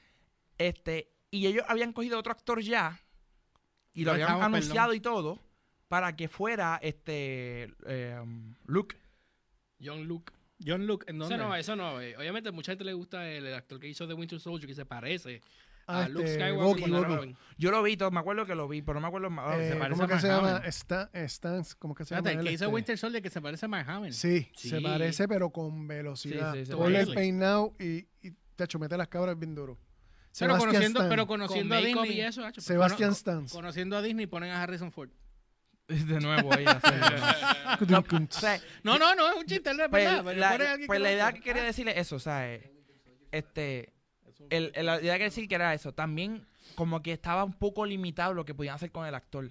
Este, 0.58 1.10
y 1.30 1.46
ellos 1.46 1.64
habían 1.68 1.92
cogido 1.94 2.18
otro 2.18 2.32
actor 2.32 2.60
ya, 2.60 3.00
y 3.94 4.04
lo 4.04 4.10
¿Dónde 4.12 4.24
habían 4.24 4.36
estamos, 4.38 4.56
anunciado 4.58 4.88
perdón? 4.88 4.96
y 4.96 5.00
todo, 5.00 5.38
para 5.88 6.14
que 6.16 6.28
fuera 6.28 6.78
este 6.82 7.74
eh, 7.86 8.20
Luke. 8.66 8.96
John 9.82 10.04
Luke. 10.06 10.32
John 10.66 10.86
Luke, 10.86 11.04
¿en 11.08 11.16
Eso 11.16 11.28
dónde? 11.30 11.44
no, 11.44 11.54
eso 11.56 11.76
no. 11.76 12.00
eh. 12.00 12.16
Obviamente, 12.16 12.48
a 12.48 12.52
mucha 12.52 12.72
gente 12.72 12.84
le 12.84 12.92
gusta 12.92 13.28
el, 13.28 13.46
el 13.46 13.54
actor 13.54 13.78
que 13.80 13.88
hizo 13.88 14.06
The 14.06 14.14
Winter 14.14 14.38
Soldier, 14.40 14.66
que 14.68 14.74
se 14.74 14.84
parece 14.86 15.40
Ah, 15.88 16.04
a 16.04 16.08
Luke 16.08 16.24
este, 16.24 16.44
Skywalker. 16.44 17.34
Yo 17.58 17.70
lo 17.72 17.82
vi, 17.82 17.96
todo, 17.96 18.10
me 18.12 18.20
acuerdo 18.20 18.46
que 18.46 18.54
lo 18.54 18.68
vi, 18.68 18.82
pero 18.82 18.94
no 18.94 19.00
me 19.00 19.08
acuerdo 19.08 19.30
más. 19.30 19.58
Eh, 19.58 19.70
se 19.70 19.76
parece 19.76 20.00
¿Cómo 20.00 20.04
a 20.04 20.14
que 20.16 20.20
se 20.20 20.28
llama? 20.28 20.62
Stan, 20.66 21.10
Stans, 21.28 21.74
¿cómo 21.74 21.94
que 21.96 22.04
se 22.04 22.14
llama? 22.14 22.30
El 22.30 22.36
que 22.38 22.52
hizo 22.52 22.64
este? 22.64 22.66
Winter 22.74 22.96
Soldier 22.98 23.20
que 23.22 23.30
se 23.30 23.40
parece 23.40 23.66
a 23.66 23.68
Mark 23.68 23.90
Hamill. 23.90 24.12
Sí, 24.12 24.48
Sí. 24.54 24.68
se 24.68 24.80
parece, 24.80 25.26
pero 25.26 25.50
con 25.50 25.88
velocidad. 25.88 26.54
Sí, 26.54 26.66
sí, 26.66 26.72
Ponle 26.72 27.00
el 27.00 27.12
peinado 27.12 27.74
y, 27.80 28.06
y 28.22 28.30
te 28.54 28.78
mete 28.78 28.96
las 28.96 29.08
cabras 29.08 29.36
bien 29.36 29.56
duro. 29.56 29.76
Pero 29.76 30.54
Sebastian 30.54 30.58
conociendo, 30.70 31.00
Stan. 31.00 31.10
pero 31.10 31.26
Con 31.26 31.40
conociendo 31.40 31.74
a 31.74 31.78
Disney. 31.78 32.12
y 32.12 32.20
eso, 32.20 32.44
hacho, 32.44 32.60
Sebastian 32.60 33.14
Stans. 33.14 33.52
Conociendo 33.52 33.96
a 33.96 34.02
Disney 34.02 34.26
ponen 34.26 34.50
a 34.50 34.62
Harrison 34.62 34.92
Ford. 34.92 35.10
De 36.06 36.20
nuevo 36.20 36.52
ahí. 36.54 36.64
haciendo- 36.66 37.06
o 38.36 38.40
sea, 38.40 38.60
No, 38.82 38.98
no, 38.98 39.14
no, 39.14 39.28
es 39.30 39.36
un 39.36 39.46
chiste, 39.46 39.70
es 39.70 39.76
pues, 39.76 40.04
verdad. 40.04 40.24
la, 40.36 40.86
pues 40.86 40.98
que 40.98 41.02
la 41.02 41.08
lo 41.08 41.14
idea 41.14 41.32
que 41.32 41.40
quería 41.40 41.62
decirle 41.62 41.98
eso, 41.98 42.16
o 42.16 42.20
sea, 42.20 42.52
eh, 42.52 42.70
este, 43.30 43.92
el, 44.50 44.72
el- 44.74 44.86
la 44.86 45.00
idea 45.00 45.18
que 45.18 45.24
decir 45.24 45.48
que 45.48 45.54
era 45.54 45.72
eso. 45.74 45.92
También 45.92 46.46
como 46.74 47.02
que 47.02 47.12
estaba 47.12 47.44
un 47.44 47.52
poco 47.54 47.84
limitado 47.86 48.34
lo 48.34 48.44
que 48.44 48.54
podían 48.54 48.74
hacer 48.76 48.90
con 48.90 49.06
el 49.06 49.14
actor. 49.14 49.50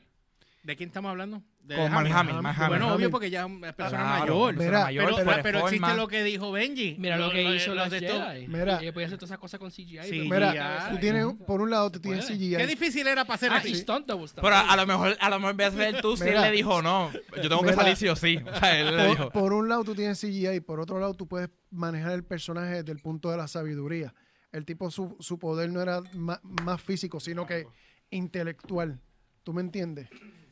¿De 0.64 0.76
quién 0.76 0.90
estamos 0.90 1.10
hablando? 1.10 1.42
De 1.64 1.76
Con 1.76 1.92
Mark 1.92 2.12
Hamill, 2.12 2.42
Mark 2.42 2.56
Hamill. 2.58 2.70
Bueno, 2.70 2.94
obvio, 2.94 3.10
porque 3.10 3.32
ya 3.32 3.46
es 3.48 3.74
persona 3.74 4.04
Claro, 4.04 4.20
mayor. 4.20 4.56
persona 4.56 4.66
Mira, 4.70 4.84
mayor, 4.84 5.42
pero, 5.42 5.60
existe 5.68 5.94
lo 5.96 6.08
que 6.08 6.24
dijo 6.24 6.52
Benji. 6.52 6.96
Mira 7.00 7.18
lo 7.18 7.32
que 7.32 7.56
hizo 7.56 7.70
lo 7.74 7.82
los 7.82 7.90
de 7.90 7.98
esto- 7.98 8.14
Jedi. 8.28 8.48
Mira. 8.48 8.80
Ella 8.80 8.94
podía 8.94 9.08
hacer 9.08 9.18
todas 9.18 9.32
esas 9.32 9.40
cosas 9.40 9.60
con 9.60 9.72
CGI. 9.72 10.00
Sí, 10.04 10.28
pero- 10.30 10.52
Mira, 10.52 10.88
tú 10.92 10.98
tienes, 11.00 11.26
por 11.48 11.62
un 11.62 11.70
lado, 11.72 11.92
tú 11.92 12.00
tienes 12.00 12.26
Puede. 12.26 12.38
CGI. 12.38 12.58
Qué 12.58 12.68
difícil 12.68 13.08
era 13.08 13.26
para 13.26 13.36
hacer 13.36 13.52
Ah, 13.52 13.58
así. 13.58 13.70
y 13.70 13.76
stunt 13.76 14.06
doubles 14.06 14.34
Pero 14.34 14.48
a, 14.48 14.52
también. 14.52 14.72
a 14.72 14.76
lo 14.78 14.88
mejor, 14.88 15.18
a 15.20 15.30
lo 15.32 15.36
mejor 15.40 15.52
en 15.52 15.58
vez 15.58 15.74
de 15.76 15.94
tú, 16.02 16.16
sí 16.18 16.24
él 16.24 16.30
Mira. 16.30 16.42
le 16.42 16.52
dijo, 16.52 16.82
no, 16.84 17.12
yo 17.12 17.42
tengo 17.50 17.60
que 17.62 17.66
Mira. 17.72 17.76
salir 17.76 17.96
sí 17.96 18.08
o 18.08 18.16
sí. 18.16 18.38
O 18.46 18.60
sea, 18.60 18.80
él 18.80 18.96
le 18.98 19.08
dijo. 19.08 19.24
Por, 19.32 19.42
por 19.44 19.54
un 19.54 19.68
lado 19.68 19.84
tú 19.84 19.96
tienes 19.96 20.20
CGI, 20.22 20.60
por 20.60 20.80
otro 20.80 21.00
lado 21.00 21.16
tú 21.16 21.28
puedes 21.28 21.50
manejar 21.72 22.12
el 22.14 22.24
personaje 22.24 22.76
desde 22.84 22.92
el 22.92 23.00
punto 23.00 23.32
de 23.32 23.38
la 23.38 23.48
sabiduría. 23.48 24.14
El 24.52 24.66
tipo, 24.66 24.92
su, 24.92 25.16
su 25.20 25.40
poder 25.40 25.72
no 25.72 25.82
era 25.82 26.02
ma- 26.14 26.40
más, 26.44 26.82
físico, 26.82 27.20
sino 27.20 27.46
que 27.48 27.66
intelectual. 28.12 29.00
¿Tú 29.44 29.54
me 29.54 29.62
entiendes? 29.62 30.08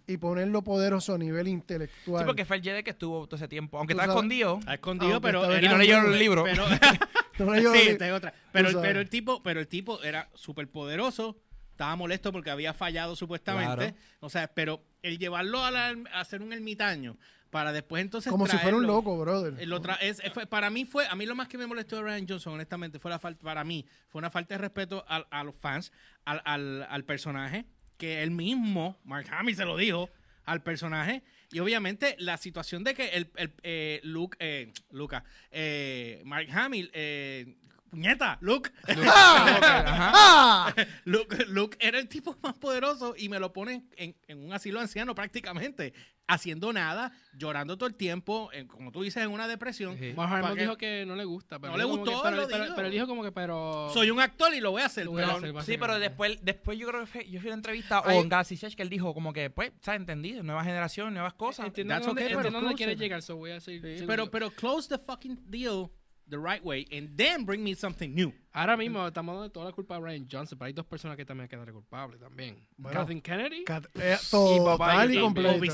Y 0.10 0.18
ponerlo 0.18 0.64
poderoso 0.64 1.14
a 1.14 1.18
nivel 1.18 1.48
intelectual. 1.48 2.24
Sí, 2.24 2.26
porque 2.26 2.44
fue 2.46 2.58
el 2.58 2.64
Jedi 2.64 2.84
que 2.84 2.90
estuvo 2.92 3.26
todo 3.28 3.36
ese 3.36 3.48
tiempo. 3.48 3.78
Aunque 3.78 3.94
sabes- 3.96 4.10
escondido. 4.10 4.58
Está 4.60 4.74
escondido, 4.74 5.14
Aunque 5.14 5.28
pero. 5.28 5.60
Y 5.60 5.68
no 5.68 5.78
leyó 5.78 6.00
el 6.02 6.20
libro. 6.20 6.44
Pero, 6.44 6.66
No, 7.40 7.58
yo- 7.58 7.74
sí, 7.74 7.92
otra. 8.12 8.34
Pero, 8.52 8.68
el 9.00 9.10
tipo, 9.10 9.42
pero 9.44 9.60
el 9.60 9.68
tipo 9.68 10.02
era 10.04 10.30
súper 10.34 10.68
poderoso, 10.70 11.38
estaba 11.72 11.96
molesto 11.96 12.32
porque 12.34 12.50
había 12.50 12.74
fallado 12.74 13.16
supuestamente. 13.16 13.76
Claro. 13.94 13.96
O 14.20 14.30
sea, 14.30 14.48
pero 14.54 14.84
el 15.04 15.18
llevarlo 15.18 15.64
a, 15.64 15.72
la- 15.72 15.96
a 16.14 16.20
hacer 16.20 16.42
un 16.42 16.52
ermitaño 16.52 17.16
para 17.50 17.72
después 17.72 18.02
entonces 18.02 18.30
Como 18.32 18.46
si 18.46 18.58
fuera 18.58 18.78
un 18.78 18.86
loco, 18.86 19.18
brother. 19.18 19.66
lo 19.68 19.82
tra- 19.82 19.98
es- 20.02 20.22
fue- 20.34 20.46
para 20.48 20.70
mí 20.70 20.86
fue, 20.86 21.08
a 21.08 21.16
mí 21.16 21.26
lo 21.26 21.34
más 21.36 21.48
que 21.48 21.58
me 21.58 21.66
molestó 21.66 21.96
de 21.96 22.02
Ryan 22.04 22.26
Johnson, 22.28 22.54
honestamente, 22.56 23.00
fue 23.00 23.10
la 23.10 23.18
falta, 23.20 23.42
para 23.44 23.64
mí, 23.64 23.86
fue 24.10 24.20
una 24.20 24.30
falta 24.30 24.54
de 24.56 24.60
respeto 24.60 25.04
al- 25.08 25.26
a, 25.32 25.44
los 25.44 25.56
fans, 25.56 25.92
al, 26.26 26.42
al- 26.46 26.86
al 26.90 27.04
personaje, 27.06 27.66
que 28.00 28.24
él 28.24 28.32
mismo, 28.32 28.98
Mark 29.04 29.28
Hamill 29.30 29.56
se 29.56 29.66
lo 29.66 29.78
dijo 29.78 30.10
al 30.46 30.64
personaje, 30.64 31.22
y 31.52 31.60
obviamente 31.60 32.16
la 32.18 32.38
situación 32.38 32.84
de 32.84 32.96
que 32.96 33.10
el, 33.10 33.30
el, 33.36 33.52
eh, 33.62 34.00
Luke, 34.04 34.38
eh, 34.40 34.72
Luca, 34.90 35.24
eh, 35.52 36.24
Mark 36.26 36.48
Hamill, 36.52 36.90
eh, 36.94 37.56
puñeta, 37.90 38.38
Luke, 38.42 38.72
Ajá. 38.88 40.12
¡Ah! 40.14 40.74
Luke, 41.06 41.46
Luke 41.48 41.78
era 41.80 42.00
el 42.00 42.08
tipo 42.08 42.36
más 42.42 42.54
poderoso 42.58 43.16
y 43.18 43.30
me 43.30 43.40
lo 43.40 43.52
ponen 43.54 43.90
en, 43.98 44.16
en 44.28 44.44
un 44.44 44.54
asilo 44.54 44.80
anciano 44.80 45.16
prácticamente, 45.16 45.94
haciendo 46.28 46.72
nada, 46.72 47.12
llorando 47.34 47.76
todo 47.78 47.88
el 47.90 47.96
tiempo, 47.96 48.52
en- 48.54 48.68
como 48.68 48.92
tú 48.92 49.02
dices, 49.02 49.24
en 49.24 49.32
una 49.32 49.48
depresión. 49.48 49.98
Sí. 49.98 50.14
Dijo 50.58 50.78
que 50.78 51.04
no 51.08 51.16
le 51.16 51.26
gusta. 51.26 51.58
Pero 51.60 51.72
No 51.72 51.78
le 51.78 51.84
gustó, 51.86 52.12
que- 52.22 52.30
pero, 52.30 52.42
lo 52.44 52.48
pero- 52.48 52.64
dijo. 52.66 52.76
pero 52.76 52.88
él 52.88 52.94
dijo 52.94 53.08
como 53.08 53.24
que, 53.24 53.32
pero... 53.32 53.90
Soy 53.94 54.12
un 54.12 54.20
actor 54.20 54.54
y 54.54 54.60
lo 54.62 54.70
voy 54.72 54.84
a 54.84 54.86
hacer. 54.86 55.08
A 55.08 55.64
Sí, 55.64 55.78
pero 55.80 55.98
después, 55.98 56.38
después 56.44 56.78
yo 56.78 56.88
creo 56.88 57.02
que 57.02 57.08
fue, 57.08 57.28
yo 57.30 57.40
fui 57.40 57.50
a 57.50 57.54
una 57.54 57.58
entrevista 57.60 58.04
Ay. 58.06 58.20
en 58.20 58.30
Galaxy 58.30 58.58
Search 58.58 58.76
que 58.76 58.84
él 58.84 58.90
dijo 58.90 59.14
como 59.16 59.34
que, 59.34 59.50
pues, 59.50 59.72
¿sabes? 59.82 60.02
Entendido, 60.02 60.44
nueva 60.44 60.64
generación, 60.64 61.14
nuevas 61.16 61.34
cosas. 61.34 61.66
Entiendo 61.66 61.96
dónde, 61.96 62.12
okay, 62.12 62.24
entiendo 62.26 62.50
pero 62.50 62.62
dónde 62.62 62.76
quiere 62.76 62.96
llegar, 62.96 63.24
so 63.24 63.36
voy 63.36 63.52
a 63.52 63.60
seguir. 63.60 63.98
Sí, 64.00 64.06
pero, 64.06 64.30
pero 64.30 64.52
close 64.52 64.88
the 64.88 65.00
fucking 65.04 65.40
deal 65.50 65.90
the 66.30 66.38
right 66.38 66.64
way 66.64 66.86
and 66.92 67.16
then 67.18 67.46
bring 67.46 67.64
me 67.64 67.76
something 67.76 68.10
new. 68.14 68.32
Ahora 68.52 68.76
mismo 68.76 69.06
estamos 69.08 69.36
dando 69.36 69.52
toda 69.52 69.68
la 69.68 69.72
culpa 69.72 69.96
a 69.96 70.00
Ryan 70.00 70.28
Johnson, 70.30 70.58
pero 70.58 70.68
hay 70.68 70.74
dos 70.74 70.86
personas 70.86 71.16
que 71.16 71.24
también 71.24 71.48
quedan 71.48 71.72
culpables 71.72 72.20
también. 72.20 72.58
Bueno. 72.78 73.00
Kathleen 73.00 73.22
Kennedy, 73.22 73.64
Cat- 73.64 73.86
eh, 73.96 74.18
Bob 74.32 74.78
total 74.78 75.10
y 75.10 75.14
Iger. 75.14 75.24
completo. 75.24 75.66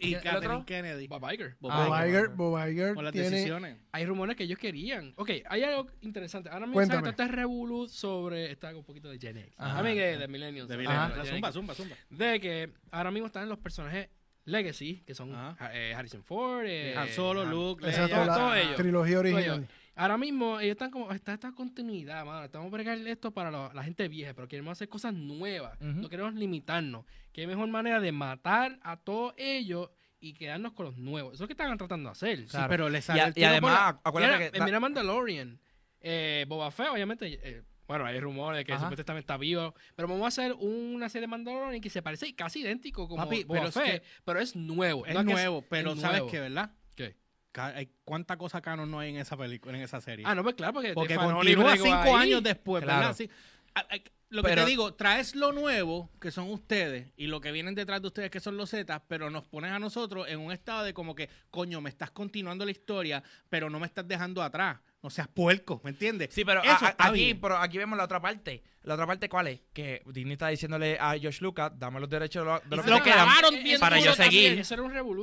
Y 0.00 0.08
¿Y 0.10 0.14
el 0.14 0.20
Catherine 0.22 0.54
otro? 0.54 0.66
Kennedy. 0.66 1.06
Bob 1.06 1.24
Iger. 1.32 1.56
Bob 1.60 1.70
Ah, 1.72 1.86
Bob 1.86 1.96
Iger. 1.96 2.08
Iger, 2.08 2.28
Bob 2.30 2.68
Iger 2.68 2.94
Con 2.94 3.04
las 3.04 3.12
tiene... 3.12 3.30
decisiones. 3.30 3.76
Hay 3.92 4.04
rumores 4.04 4.36
que 4.36 4.44
ellos 4.44 4.58
querían. 4.58 5.14
Ok, 5.16 5.30
hay 5.48 5.62
algo 5.64 5.86
interesante. 6.02 6.50
Ahora 6.50 6.66
mismo 6.66 6.86
todo 6.86 7.08
este 7.08 7.28
revolú 7.28 7.88
sobre. 7.88 8.50
Está 8.52 8.76
un 8.76 8.84
poquito 8.84 9.08
de 9.08 9.18
Gen 9.18 9.38
X. 9.38 9.54
Ajá. 9.56 9.78
A 9.78 9.82
mí 9.82 9.94
que 9.94 10.18
de 10.18 10.28
Millennials. 10.28 10.68
De 10.68 10.76
Gen 10.76 11.26
Zumba, 11.26 11.52
zumba, 11.52 11.74
zumba. 11.74 11.96
De 12.10 12.38
que 12.40 12.70
ahora 12.90 13.10
mismo 13.10 13.26
están 13.26 13.48
los 13.48 13.58
personajes 13.58 14.08
Legacy, 14.44 15.02
que 15.06 15.14
son 15.14 15.32
eh, 15.72 15.94
Harrison 15.94 16.22
Ford, 16.24 16.64
eh, 16.66 16.94
Han 16.96 17.08
Solo, 17.08 17.44
Luke, 17.44 17.86
Leia. 17.86 18.08
la 18.08 18.26
todos 18.34 18.56
ellos. 18.56 18.76
trilogía 18.76 19.18
original. 19.18 19.68
Ahora 19.96 20.16
mismo 20.16 20.60
ellos 20.60 20.72
están 20.72 20.90
como, 20.90 21.10
está 21.12 21.34
esta 21.34 21.52
continuidad, 21.52 22.24
mano. 22.24 22.44
Estamos 22.44 22.68
a 22.68 22.70
bregar 22.70 22.96
esto 22.98 23.32
para 23.32 23.50
la, 23.50 23.70
la 23.74 23.82
gente 23.84 24.08
vieja, 24.08 24.32
pero 24.34 24.48
queremos 24.48 24.72
hacer 24.72 24.88
cosas 24.88 25.12
nuevas. 25.14 25.78
No 25.80 26.08
queremos 26.08 26.34
limitarnos. 26.34 27.04
Qué 27.32 27.46
mejor 27.46 27.68
manera 27.68 28.00
de 28.00 28.12
matar 28.12 28.78
a 28.82 28.96
todos 28.96 29.34
ellos 29.36 29.90
y 30.20 30.34
quedarnos 30.34 30.72
con 30.72 30.86
los 30.86 30.96
nuevos. 30.96 31.34
Eso 31.34 31.36
es 31.36 31.40
lo 31.42 31.46
que 31.48 31.52
están 31.54 31.76
tratando 31.78 32.08
de 32.08 32.12
hacer. 32.12 32.48
Sí, 32.48 32.58
pero 32.68 32.88
le 32.88 32.98
Y, 32.98 33.02
sale 33.02 33.20
a- 33.20 33.26
el 33.28 33.32
y 33.36 33.44
además, 33.44 33.72
la- 33.72 34.00
acuérdate 34.04 34.36
Mira, 34.38 34.50
que... 34.52 34.58
eh, 34.58 34.62
mira 34.64 34.80
Mandalorian. 34.80 35.60
Eh, 36.00 36.44
Boba 36.48 36.70
Fett, 36.70 36.88
obviamente. 36.88 37.38
eh, 37.42 37.62
bueno, 37.86 38.06
hay 38.06 38.20
rumores 38.20 38.64
que 38.64 38.72
Ajá. 38.72 38.82
supuestamente 38.84 39.20
está 39.24 39.36
vivo. 39.36 39.74
Pero 39.96 40.08
vamos 40.08 40.24
a 40.24 40.28
hacer 40.28 40.52
una 40.58 41.08
serie 41.08 41.22
de 41.22 41.26
Mandalorian 41.30 41.80
que 41.80 41.90
se 41.90 42.00
parece 42.02 42.34
casi 42.34 42.60
idéntico 42.60 43.08
como 43.08 43.22
Papi, 43.24 43.44
Boba 43.44 43.58
pero 43.60 43.68
es 43.68 43.74
Fett, 43.74 44.02
que- 44.02 44.08
pero 44.24 44.40
es 44.40 44.54
nuevo. 44.56 45.04
Es 45.06 45.14
no 45.14 45.24
que 45.24 45.32
nuevo, 45.32 45.62
pero 45.68 45.92
es 45.92 46.00
¿sabes 46.00 46.18
nuevo. 46.18 46.30
qué, 46.30 46.40
verdad? 46.40 46.70
¿Qué? 46.94 47.16
¿Cuánta 48.04 48.36
cosa 48.36 48.60
canon 48.60 48.90
no 48.90 49.00
hay 49.00 49.10
en 49.10 49.16
esa 49.16 49.36
película, 49.36 49.76
en 49.76 49.82
esa 49.82 50.00
serie? 50.00 50.24
Ah, 50.28 50.34
no, 50.34 50.42
pues 50.42 50.54
claro, 50.54 50.72
porque, 50.74 50.92
Porque 50.94 51.16
continúa 51.16 51.76
cinco 51.76 52.16
ahí. 52.16 52.28
años 52.28 52.42
después, 52.42 52.82
Claro. 52.84 53.00
¿verdad? 53.00 53.16
Sí. 53.16 53.28
Ah, 53.74 53.86
ah, 53.90 53.96
Lo 54.32 54.44
que 54.44 54.50
Pero- 54.50 54.62
te 54.62 54.70
digo, 54.70 54.94
traes 54.94 55.34
lo 55.34 55.50
nuevo, 55.50 56.08
que 56.20 56.30
son 56.30 56.48
ustedes, 56.52 57.12
y 57.16 57.26
lo 57.26 57.40
que 57.40 57.50
vienen 57.50 57.74
detrás 57.74 58.00
de 58.00 58.06
ustedes, 58.06 58.30
que 58.30 58.38
son 58.38 58.56
los 58.56 58.70
Zetas, 58.70 59.02
pero 59.08 59.28
nos 59.28 59.42
pones 59.44 59.72
a 59.72 59.80
nosotros 59.80 60.28
en 60.28 60.38
un 60.38 60.52
estado 60.52 60.84
de 60.84 60.94
como 60.94 61.16
que, 61.16 61.28
coño, 61.50 61.80
me 61.80 61.90
estás 61.90 62.12
continuando 62.12 62.64
la 62.64 62.70
historia, 62.70 63.24
pero 63.48 63.68
no 63.70 63.80
me 63.80 63.86
estás 63.88 64.06
dejando 64.06 64.40
atrás. 64.40 64.78
No 65.02 65.10
seas 65.10 65.26
puerco, 65.26 65.80
¿me 65.82 65.90
entiendes? 65.90 66.28
Sí, 66.32 66.44
pero 66.44 66.62
Eso 66.62 66.86
a- 66.86 66.94
aquí, 66.96 67.24
bien. 67.24 67.40
pero 67.40 67.56
aquí 67.56 67.78
vemos 67.78 67.96
la 67.98 68.04
otra 68.04 68.20
parte. 68.20 68.62
¿La 68.84 68.94
otra 68.94 69.06
parte 69.08 69.28
cuál 69.28 69.48
es? 69.48 69.62
Que 69.72 70.00
Disney 70.06 70.34
está 70.34 70.46
diciéndole 70.46 70.96
a 71.00 71.18
George 71.18 71.40
Lucas, 71.42 71.72
dame 71.76 71.98
los 71.98 72.08
derechos 72.08 72.44
de 72.44 72.50
lo, 72.52 72.60
de 72.60 72.76
lo 72.76 72.98
que 72.98 73.10
quedan. 73.10 73.28
Eh, 73.28 73.72
eso 73.72 73.80
para 73.80 73.98
yo 73.98 74.12
seguir- 74.14 74.62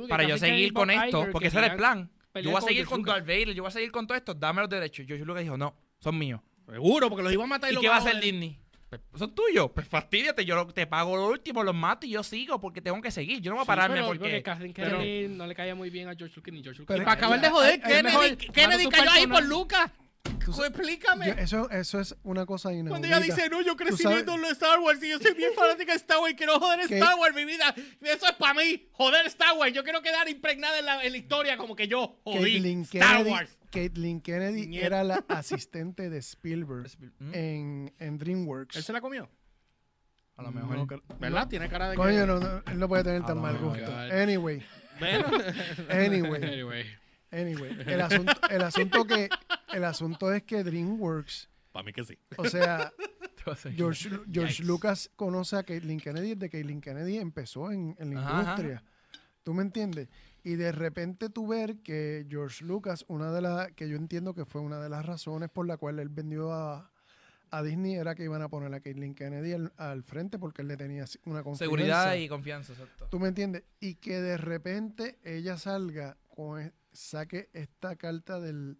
Para 0.08 0.24
yo 0.24 0.36
seguir 0.36 0.74
con 0.74 0.90
esto, 0.90 1.28
porque 1.32 1.44
que 1.44 1.48
ese 1.48 1.58
era 1.58 1.68
el 1.68 1.76
plan. 1.78 2.10
Yo 2.34 2.50
voy 2.50 2.58
a 2.58 2.60
seguir 2.60 2.86
con. 2.86 3.02
Darth 3.02 3.26
Vader, 3.26 3.52
yo 3.54 3.62
voy 3.62 3.68
a 3.68 3.72
seguir 3.72 3.90
con 3.90 4.06
todo 4.06 4.16
esto, 4.16 4.34
dame 4.34 4.60
los 4.60 4.70
derechos. 4.70 5.04
George 5.06 5.24
Lucas 5.24 5.42
dijo, 5.42 5.56
no, 5.56 5.74
son 5.98 6.16
míos. 6.18 6.40
Seguro, 6.70 7.08
porque 7.08 7.22
los 7.24 7.32
iban 7.32 7.46
a 7.46 7.48
matar 7.48 7.70
y, 7.70 7.72
¿Y 7.72 7.74
los 7.74 7.82
qué 7.82 7.88
va 7.88 7.96
a 7.96 7.98
hacer. 7.98 8.20
Disney? 8.20 8.58
Pues, 8.88 9.02
son 9.16 9.34
tuyos. 9.34 9.70
Pues 9.74 9.86
fastidiate, 9.88 10.44
yo 10.44 10.66
te 10.68 10.86
pago 10.86 11.16
lo 11.16 11.28
último, 11.28 11.62
los 11.62 11.74
mato 11.74 12.06
y 12.06 12.10
yo 12.10 12.22
sigo 12.22 12.60
porque 12.60 12.80
tengo 12.80 13.00
que 13.02 13.10
seguir. 13.10 13.40
Yo 13.40 13.50
no 13.50 13.56
voy 13.56 13.62
a 13.62 13.64
Sí, 13.64 13.68
pararme 13.68 13.96
pero 13.96 14.06
porque... 14.08 14.42
Kathleen 14.42 14.72
pero- 14.72 14.98
Kennedy 14.98 15.28
no 15.28 15.46
le 15.46 15.54
caía 15.54 15.74
muy 15.74 15.90
bien 15.90 16.08
a 16.08 16.14
George 16.14 16.34
Lucas 16.36 16.54
ni 16.54 16.62
George 16.62 16.80
Lucas. 16.80 16.94
Pero- 16.94 17.04
Para 17.04 17.16
acabar 17.16 17.40
de 17.40 17.48
joder, 17.50 17.80
Kennedy, 17.80 18.02
mejor, 18.02 18.36
Kennedy 18.36 18.86
cayó 18.88 19.10
ahí 19.10 19.26
por. 19.26 19.44
Lucas. 19.44 19.90
Tú 20.54 20.64
Explícame. 20.64 21.26
Yo- 21.28 21.32
eso, 21.34 21.70
eso 21.70 22.00
es 22.00 22.16
una 22.22 22.46
cosa 22.46 22.72
inaudita. 22.72 22.90
Cuando 22.90 23.06
ella 23.08 23.20
dice, 23.20 23.48
no, 23.48 23.60
yo 23.62 23.76
crecí 23.76 24.06
viendo 24.06 24.36
lo 24.36 24.46
de 24.46 24.52
Star 24.52 24.78
Wars 24.80 25.02
y 25.02 25.08
yo 25.10 25.18
soy 25.18 25.34
bien 25.34 25.52
fanática 25.56 25.92
de 25.92 25.98
Star 25.98 26.18
Wars 26.20 26.32
y 26.32 26.36
quiero 26.36 26.58
joder 26.58 26.88
¿Qué? 26.88 26.98
Star 26.98 27.18
Wars, 27.18 27.34
mi 27.34 27.44
vida. 27.44 27.74
Eso 28.02 28.26
es 28.26 28.32
para 28.32 28.54
mí, 28.54 28.88
joder 28.92 29.26
Star 29.26 29.56
Wars. 29.56 29.72
Yo 29.72 29.84
quiero 29.84 30.02
quedar 30.02 30.28
impregnada 30.28 30.78
en 30.78 30.84
la, 30.86 31.04
en 31.04 31.12
la 31.12 31.18
historia 31.18 31.56
como 31.56 31.74
que 31.76 31.88
yo 31.88 32.18
jodí 32.24 32.52
Caitlyn 32.54 32.82
Star 32.82 33.16
Kennedy, 33.16 33.30
Wars. 33.30 33.58
Caitlyn 33.70 34.20
Kennedy 34.20 34.78
era 34.78 35.04
la 35.04 35.24
asistente 35.28 36.08
de 36.10 36.18
Spielberg 36.18 36.88
¿Mm? 37.18 37.34
en, 37.34 37.94
en 37.98 38.18
DreamWorks. 38.18 38.76
¿Él 38.76 38.82
se 38.82 38.92
la 38.92 39.00
comió? 39.00 39.28
A 40.36 40.42
lo 40.42 40.52
mejor. 40.52 41.02
¿Verdad? 41.18 41.48
Tiene 41.48 41.68
cara 41.68 41.88
de 41.90 41.96
que... 41.96 42.02
Coño, 42.02 42.24
no, 42.24 42.38
no, 42.38 42.62
él 42.64 42.78
no 42.78 42.88
puede 42.88 43.02
tener 43.02 43.22
A 43.22 43.26
tan 43.26 43.40
mal 43.40 43.58
gusto. 43.58 43.84
God. 43.84 44.12
Anyway, 44.12 44.62
Bueno, 45.00 45.26
anyway, 45.90 46.42
Anyway. 46.44 46.86
Anyway. 47.30 47.76
El 47.86 48.00
asunto, 48.00 48.32
el 48.50 48.62
asunto 48.62 49.04
que, 49.04 49.28
el 49.72 49.84
asunto 49.84 50.32
es 50.32 50.42
que 50.42 50.64
DreamWorks, 50.64 51.48
para 51.72 51.84
mí 51.84 51.92
que 51.92 52.04
sí. 52.04 52.18
o 52.36 52.44
sea, 52.46 52.92
George, 53.76 54.10
George. 54.30 54.62
Lucas 54.62 55.10
conoce 55.16 55.56
a 55.56 55.62
Caitlyn 55.62 56.00
Kennedy 56.00 56.34
desde 56.34 56.50
que 56.50 56.58
Caitlyn 56.58 56.80
Kennedy 56.80 57.18
empezó 57.18 57.70
en, 57.70 57.94
en 57.98 58.14
la 58.14 58.20
Ajá, 58.20 58.40
industria. 58.40 58.82
¿Tú 59.42 59.54
me 59.54 59.62
entiendes? 59.62 60.08
Y 60.44 60.56
de 60.56 60.72
repente 60.72 61.30
tú 61.30 61.46
ver 61.46 61.78
que 61.78 62.26
George 62.28 62.64
Lucas, 62.64 63.04
una 63.08 63.32
de 63.32 63.40
las, 63.40 63.72
que 63.72 63.88
yo 63.88 63.96
entiendo 63.96 64.34
que 64.34 64.44
fue 64.44 64.60
una 64.60 64.78
de 64.80 64.88
las 64.88 65.04
razones 65.06 65.48
por 65.50 65.66
la 65.66 65.76
cual 65.78 65.98
él 65.98 66.08
vendió 66.10 66.52
a, 66.52 66.90
a 67.50 67.62
Disney 67.62 67.94
era 67.94 68.14
que 68.14 68.24
iban 68.24 68.42
a 68.42 68.48
poner 68.48 68.72
a 68.74 68.80
Caitlyn 68.80 69.14
Kennedy 69.14 69.52
al, 69.54 69.72
al 69.78 70.02
frente 70.02 70.38
porque 70.38 70.62
él 70.62 70.68
le 70.68 70.76
tenía 70.76 71.04
una 71.24 71.42
confianza. 71.42 71.64
Seguridad 71.64 72.14
y 72.14 72.28
confianza, 72.28 72.72
exacto. 72.74 73.08
¿Tú 73.10 73.18
me 73.18 73.28
entiendes? 73.28 73.64
Y 73.80 73.94
que 73.94 74.20
de 74.20 74.36
repente 74.36 75.18
ella 75.24 75.56
salga 75.56 76.16
con, 76.28 76.60
e- 76.60 76.72
saque 76.98 77.48
esta 77.52 77.96
carta 77.96 78.40
del... 78.40 78.78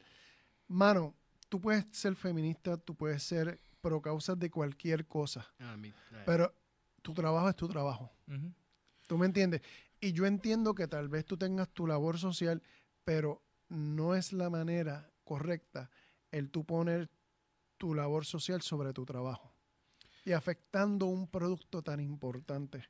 Mano, 0.66 1.14
tú 1.48 1.60
puedes 1.60 1.86
ser 1.92 2.14
feminista, 2.16 2.76
tú 2.76 2.94
puedes 2.94 3.22
ser 3.22 3.60
pro 3.80 4.02
causas 4.02 4.38
de 4.38 4.50
cualquier 4.50 5.06
cosa, 5.06 5.48
Ah, 5.60 5.76
mi- 5.76 5.88
eh. 5.88 6.22
pero 6.26 6.52
tu 7.02 7.14
trabajo 7.14 7.48
es 7.48 7.56
tu 7.56 7.68
trabajo. 7.68 8.10
¿Tú 9.06 9.16
me 9.16 9.26
entiendes? 9.26 9.62
Y 10.00 10.12
yo 10.12 10.26
entiendo 10.26 10.74
que 10.74 10.86
tal 10.88 11.08
vez 11.08 11.24
tú 11.24 11.36
tengas 11.36 11.68
tu 11.70 11.86
labor 11.86 12.18
social, 12.18 12.62
pero 13.04 13.40
no 13.68 14.14
es 14.14 14.32
la 14.32 14.50
manera 14.50 15.10
correcta 15.24 15.90
el 16.30 16.50
tú 16.50 16.64
poner 16.64 17.08
tu 17.78 17.94
labor 17.94 18.26
social 18.26 18.60
sobre 18.62 18.92
tu 18.92 19.04
trabajo 19.06 19.54
y 20.24 20.32
afectando 20.32 21.06
un 21.06 21.28
producto 21.28 21.82
tan 21.82 22.00
importante. 22.00 22.84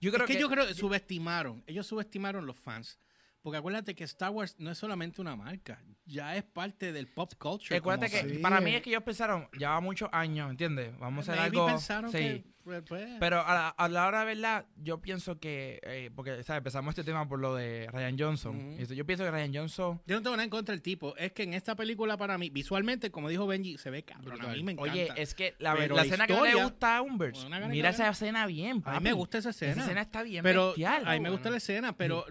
Yo 0.00 0.10
creo 0.10 0.24
es 0.24 0.28
que, 0.28 0.34
que, 0.34 0.40
yo 0.40 0.50
creo 0.50 0.66
que 0.66 0.74
subestimaron. 0.74 1.62
Ellos 1.66 1.86
subestimaron 1.86 2.44
los 2.44 2.56
fans. 2.58 2.98
Porque 3.44 3.58
acuérdate 3.58 3.94
que 3.94 4.04
Star 4.04 4.30
Wars 4.30 4.56
no 4.58 4.70
es 4.70 4.78
solamente 4.78 5.20
una 5.20 5.36
marca. 5.36 5.78
Ya 6.06 6.34
es 6.34 6.44
parte 6.44 6.92
del 6.94 7.08
pop 7.08 7.30
culture. 7.38 7.76
Acuérdate 7.76 8.10
que. 8.10 8.36
Sí, 8.36 8.38
para 8.38 8.58
mí 8.62 8.74
es 8.74 8.80
que 8.80 8.88
ellos 8.88 9.02
pensaron, 9.02 9.48
lleva 9.52 9.78
muchos 9.82 10.08
años, 10.12 10.50
¿entiendes? 10.50 10.98
Vamos 10.98 11.28
a 11.28 11.32
hacer 11.32 11.42
Maybe 11.42 11.58
algo. 11.58 11.66
pensaron 11.66 12.10
sí. 12.10 12.16
que... 12.18 12.44
pues, 12.64 12.82
pues, 12.88 13.06
Pero 13.20 13.46
a 13.46 13.52
la, 13.52 13.68
a 13.68 13.88
la 13.90 14.06
hora 14.06 14.20
de 14.20 14.34
verdad, 14.34 14.64
yo 14.76 15.02
pienso 15.02 15.38
que, 15.38 15.78
eh, 15.82 16.10
porque, 16.16 16.42
¿sabes? 16.42 16.60
Empezamos 16.60 16.92
este 16.92 17.04
tema 17.04 17.28
por 17.28 17.38
lo 17.38 17.54
de 17.54 17.86
Ryan 17.92 18.16
Johnson. 18.18 18.78
Yo 18.78 19.04
pienso 19.04 19.24
que 19.24 19.30
Ryan 19.30 19.54
Johnson, 19.54 20.00
Yo 20.06 20.16
no 20.16 20.22
tengo 20.22 20.36
nada 20.36 20.44
en 20.44 20.50
contra 20.50 20.72
del 20.72 20.80
tipo. 20.80 21.14
Es 21.18 21.32
que 21.32 21.42
en 21.42 21.52
esta 21.52 21.76
película, 21.76 22.16
para 22.16 22.38
mí, 22.38 22.48
visualmente, 22.48 23.10
como 23.10 23.28
dijo 23.28 23.46
Benji, 23.46 23.76
se 23.76 23.90
ve 23.90 24.04
cabrón. 24.04 24.40
A 24.40 24.48
mí 24.54 24.62
me 24.62 24.72
encanta. 24.72 24.90
oye, 24.90 25.10
es 25.16 25.34
que 25.34 25.54
la, 25.58 25.74
la 25.74 25.86
la 25.86 26.02
escena 26.02 26.26
que 26.26 26.32
no 26.32 26.46
le 26.46 26.54
gusta 26.62 26.96
a 26.96 27.02
gana 27.02 27.68
mira 27.68 27.90
esa 27.90 28.08
escena 28.08 28.46
bien, 28.46 28.78
a 28.78 28.84
papi. 28.84 28.98
mí 29.00 29.04
me 29.04 29.12
gusta 29.12 29.36
esa 29.36 29.50
escena. 29.50 29.72
Esa 29.72 29.82
escena 29.82 30.00
está 30.00 30.22
bien 30.22 30.42
pero 30.42 30.68
bestial. 30.68 31.06
a 31.06 31.12
mí 31.12 31.20
me 31.20 31.28
gusta 31.28 31.50
la 31.50 31.58
escena, 31.58 31.94
pero 31.94 32.24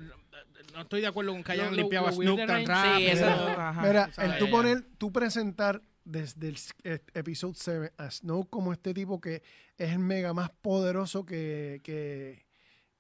no 0.74 0.82
estoy 0.82 1.02
de 1.02 1.08
acuerdo 1.08 1.32
con 1.32 1.44
que 1.44 1.52
hayan 1.52 1.76
limpiado 1.76 2.08
a 2.08 2.12
Snoop 2.12 2.46
tan 2.46 2.66
rápido. 2.66 3.82
Mira, 3.82 4.10
el 4.18 4.38
tú 4.38 4.50
poner, 4.50 4.84
tú 4.98 5.12
presentar 5.12 5.82
desde 6.06 6.50
el 6.50 6.58
eh, 6.84 7.00
episodio 7.14 7.56
7 7.58 7.94
a 7.98 8.12
Snow 8.12 8.48
como 8.50 8.74
este 8.74 8.94
tipo 8.94 9.22
que 9.22 9.42
es 9.78 9.92
el 9.92 10.00
mega 10.00 10.34
más 10.34 10.50
poderoso 10.50 11.26
que, 11.26 11.82
que 11.84 12.46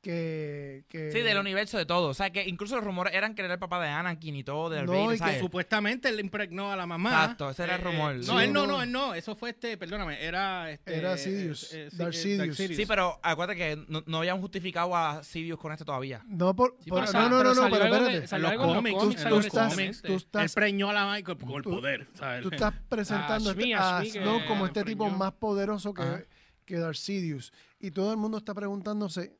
que, 0.03 0.83
que 0.89 1.11
Sí, 1.11 1.21
del 1.21 1.37
universo 1.37 1.77
de 1.77 1.85
todo. 1.85 2.09
O 2.09 2.13
sea, 2.13 2.29
que 2.29 2.43
incluso 2.47 2.75
los 2.75 2.83
rumores 2.83 3.13
eran 3.15 3.33
que 3.35 3.41
era 3.41 3.53
el 3.53 3.59
papá 3.59 3.81
de 3.81 3.87
Anakin 3.87 4.35
y 4.35 4.43
todo, 4.43 4.69
del 4.69 4.85
No, 4.85 4.91
Vader, 4.91 5.05
y 5.07 5.11
que 5.13 5.17
¿sabes? 5.17 5.39
Supuestamente 5.39 6.09
él 6.09 6.19
impregnó 6.19 6.71
a 6.71 6.75
la 6.75 6.85
mamá. 6.85 7.09
Exacto, 7.23 7.49
ese 7.49 7.63
era 7.63 7.75
el 7.75 7.81
Eh, 7.81 7.83
rumor. 7.85 8.15
eh, 8.15 8.23
Sí, 8.23 8.27
no, 8.31 8.41
él 8.41 8.51
no, 8.53 8.67
no. 8.67 8.73
no, 8.73 8.83
él 8.83 8.91
no. 8.91 9.13
Eso 9.15 9.33
fue 9.35 9.51
este, 9.51 9.77
perdóname, 9.77 10.21
era 10.23 10.69
este. 10.71 10.97
Era 10.97 11.13
eh, 11.13 11.17
Sidious, 11.17 11.73
eh, 11.73 11.87
sí, 11.89 11.97
Darth 11.97 12.13
eh, 12.13 12.17
Sidious. 12.17 12.57
Sí, 12.57 12.85
pero 12.85 13.17
acuérdate 13.23 13.57
que 13.57 13.85
no, 13.87 14.03
no 14.05 14.17
habían 14.19 14.41
justificado 14.41 14.95
a 14.95 15.23
Sidious 15.23 15.57
con 15.57 15.71
esto 15.71 15.85
todavía. 15.85 16.21
No, 16.27 16.53
por, 16.53 16.75
Sí, 16.83 16.89
por- 16.89 17.11
no, 17.13 17.29
no, 17.29 17.37
pero 17.37 17.53
no, 17.55 17.61
no, 17.63 17.69
pero 17.69 17.85
espérate. 17.85 18.39
los 18.39 18.53
cómics, 18.57 18.99
tú- 18.99 19.11
en 19.11 19.29
tú 19.29 19.39
estás- 19.39 19.77
él 19.77 19.91
estás- 20.03 20.53
preñó 20.53 20.89
a 20.89 20.93
la 20.93 21.05
Michael 21.13 21.37
con 21.37 21.51
el 21.53 21.63
poder, 21.63 22.07
¿sabes? 22.13 22.43
Tú 22.43 22.49
estás 22.51 22.73
presentando 22.89 23.51
A 23.51 23.53
Shmi, 23.53 23.63
este- 23.71 23.75
a 23.83 23.99
Shmi 24.03 24.09
Snow 24.11 24.45
como 24.47 24.65
este 24.65 24.83
tipo 24.83 25.09
más 25.09 25.31
poderoso 25.33 25.93
que, 25.93 26.27
que 26.65 26.77
Darth 26.77 26.95
Sidious. 26.97 27.53
Y 27.79 27.91
todo 27.91 28.11
el 28.11 28.17
mundo 28.17 28.37
está 28.37 28.53
preguntándose, 28.53 29.37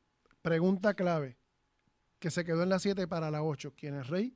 pregunta 0.48 0.92
clave, 0.92 1.38
que 2.18 2.30
se 2.30 2.44
quedó 2.44 2.62
en 2.62 2.68
la 2.68 2.78
7 2.78 3.08
para 3.08 3.30
la 3.30 3.42
8. 3.42 3.72
¿Quién 3.76 3.98
es 3.98 4.06
Rey? 4.08 4.34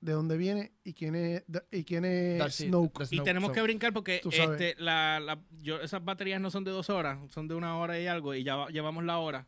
¿De 0.00 0.12
dónde 0.12 0.36
viene? 0.38 0.72
¿Y 0.84 0.94
quién 0.94 1.14
es, 1.16 1.44
y 1.72 1.84
quién 1.84 2.04
es 2.06 2.54
Snoke? 2.54 3.06
Y 3.10 3.20
tenemos 3.20 3.48
so- 3.48 3.54
que 3.54 3.60
brincar 3.62 3.92
porque 3.92 4.22
este, 4.32 4.76
la, 4.78 5.20
la- 5.20 5.38
yo, 5.60 5.80
esas 5.82 6.02
baterías 6.02 6.40
no 6.40 6.50
son 6.50 6.64
de 6.64 6.70
dos 6.70 6.88
horas, 6.88 7.18
son 7.30 7.48
de 7.48 7.54
una 7.54 7.76
hora 7.76 7.98
y 8.00 8.06
algo, 8.06 8.34
y 8.34 8.44
ya 8.44 8.54
va- 8.56 8.70
llevamos 8.70 9.04
la 9.04 9.18
hora. 9.18 9.46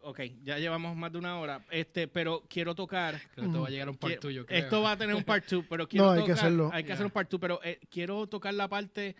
Ok, 0.00 0.20
ya 0.42 0.58
llevamos 0.58 0.96
más 0.96 1.12
de 1.12 1.18
una 1.18 1.38
hora. 1.38 1.64
Este, 1.70 2.08
pero 2.08 2.44
quiero 2.48 2.74
tocar. 2.74 3.20
Creo 3.34 3.44
que 3.44 3.46
esto 3.46 3.60
va 3.60 3.66
a 3.66 3.70
llegar 3.70 3.88
a 3.88 3.90
un 3.90 3.96
part 3.98 4.18
tuyo, 4.20 4.46
creo. 4.46 4.58
Esto 4.58 4.80
va 4.82 4.92
a 4.92 4.96
tener 4.96 5.14
un 5.14 5.24
part 5.24 5.44
2, 5.48 5.64
pero 5.68 5.86
quiero 5.88 6.06
No, 6.06 6.10
hay 6.12 6.24
que 6.24 6.32
hacerlo. 6.32 6.70
Hay 6.72 6.84
que 6.84 6.92
hacer 6.92 7.04
un 7.06 7.12
part 7.12 7.30
2, 7.30 7.40
pero 7.40 7.60
eh, 7.62 7.78
quiero 7.90 8.26
tocar 8.28 8.54
la 8.54 8.68
parte 8.68 9.16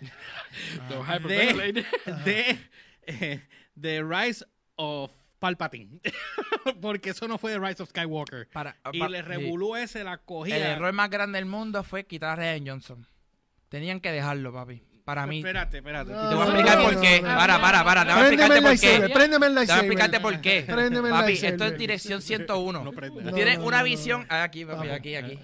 de, 1.28 1.84
de, 2.24 2.58
eh, 3.06 3.42
de 3.74 4.02
Rise 4.02 4.44
of 4.76 5.10
Palpatine. 5.38 6.00
Porque 6.80 7.10
eso 7.10 7.28
no 7.28 7.38
fue 7.38 7.52
de 7.52 7.58
Rise 7.58 7.82
of 7.82 7.90
Skywalker. 7.90 8.48
Para, 8.50 8.76
Y 8.92 8.98
pa- 9.00 9.08
le 9.08 9.18
sí. 9.18 9.24
revolú 9.24 9.76
ese 9.76 10.02
la 10.04 10.18
cogida. 10.18 10.56
El 10.56 10.62
error 10.62 10.92
más 10.92 11.10
grande 11.10 11.38
del 11.38 11.46
mundo 11.46 11.82
fue 11.84 12.04
quitar 12.06 12.30
a 12.30 12.36
Ryan 12.36 12.66
Johnson. 12.66 13.06
Tenían 13.68 14.00
que 14.00 14.10
dejarlo, 14.12 14.52
papi. 14.52 14.82
Para 15.04 15.26
mí. 15.26 15.38
Espérate, 15.40 15.78
espérate. 15.78 16.12
No, 16.12 16.28
Te 16.30 16.34
voy 16.34 16.44
a 16.44 16.46
explicar 16.46 16.78
no, 16.78 16.84
por 16.84 17.00
qué. 17.02 17.20
no, 17.20 17.28
no. 17.28 17.36
Para, 17.36 17.60
para, 17.60 17.84
para. 17.84 18.04
Te 18.06 18.12
voy 18.12 18.22
a 18.22 18.26
explicarte 18.28 18.62
por 18.62 18.80
qué. 18.80 19.08
préndeme 19.12 19.46
el 19.48 19.54
Te 19.54 19.60
voy 19.60 19.70
a 19.70 19.76
explicarte 19.76 20.20
por 20.20 20.40
qué. 20.40 20.62
Préndeme 20.66 21.08
el 21.08 21.14
Papi, 21.14 21.32
esto 21.32 21.64
es 21.66 21.76
dirección 21.78 22.22
101. 22.22 22.84
No 22.84 22.92
prende. 22.92 23.22
No, 23.22 23.32
tienes 23.32 23.58
no, 23.58 23.66
una 23.66 23.78
no, 23.78 23.84
visión. 23.84 24.20
no. 24.22 24.26
ah, 24.30 24.44
Aquí, 24.44 24.64
papi, 24.64 24.88
aquí, 24.88 25.14
aquí. 25.16 25.38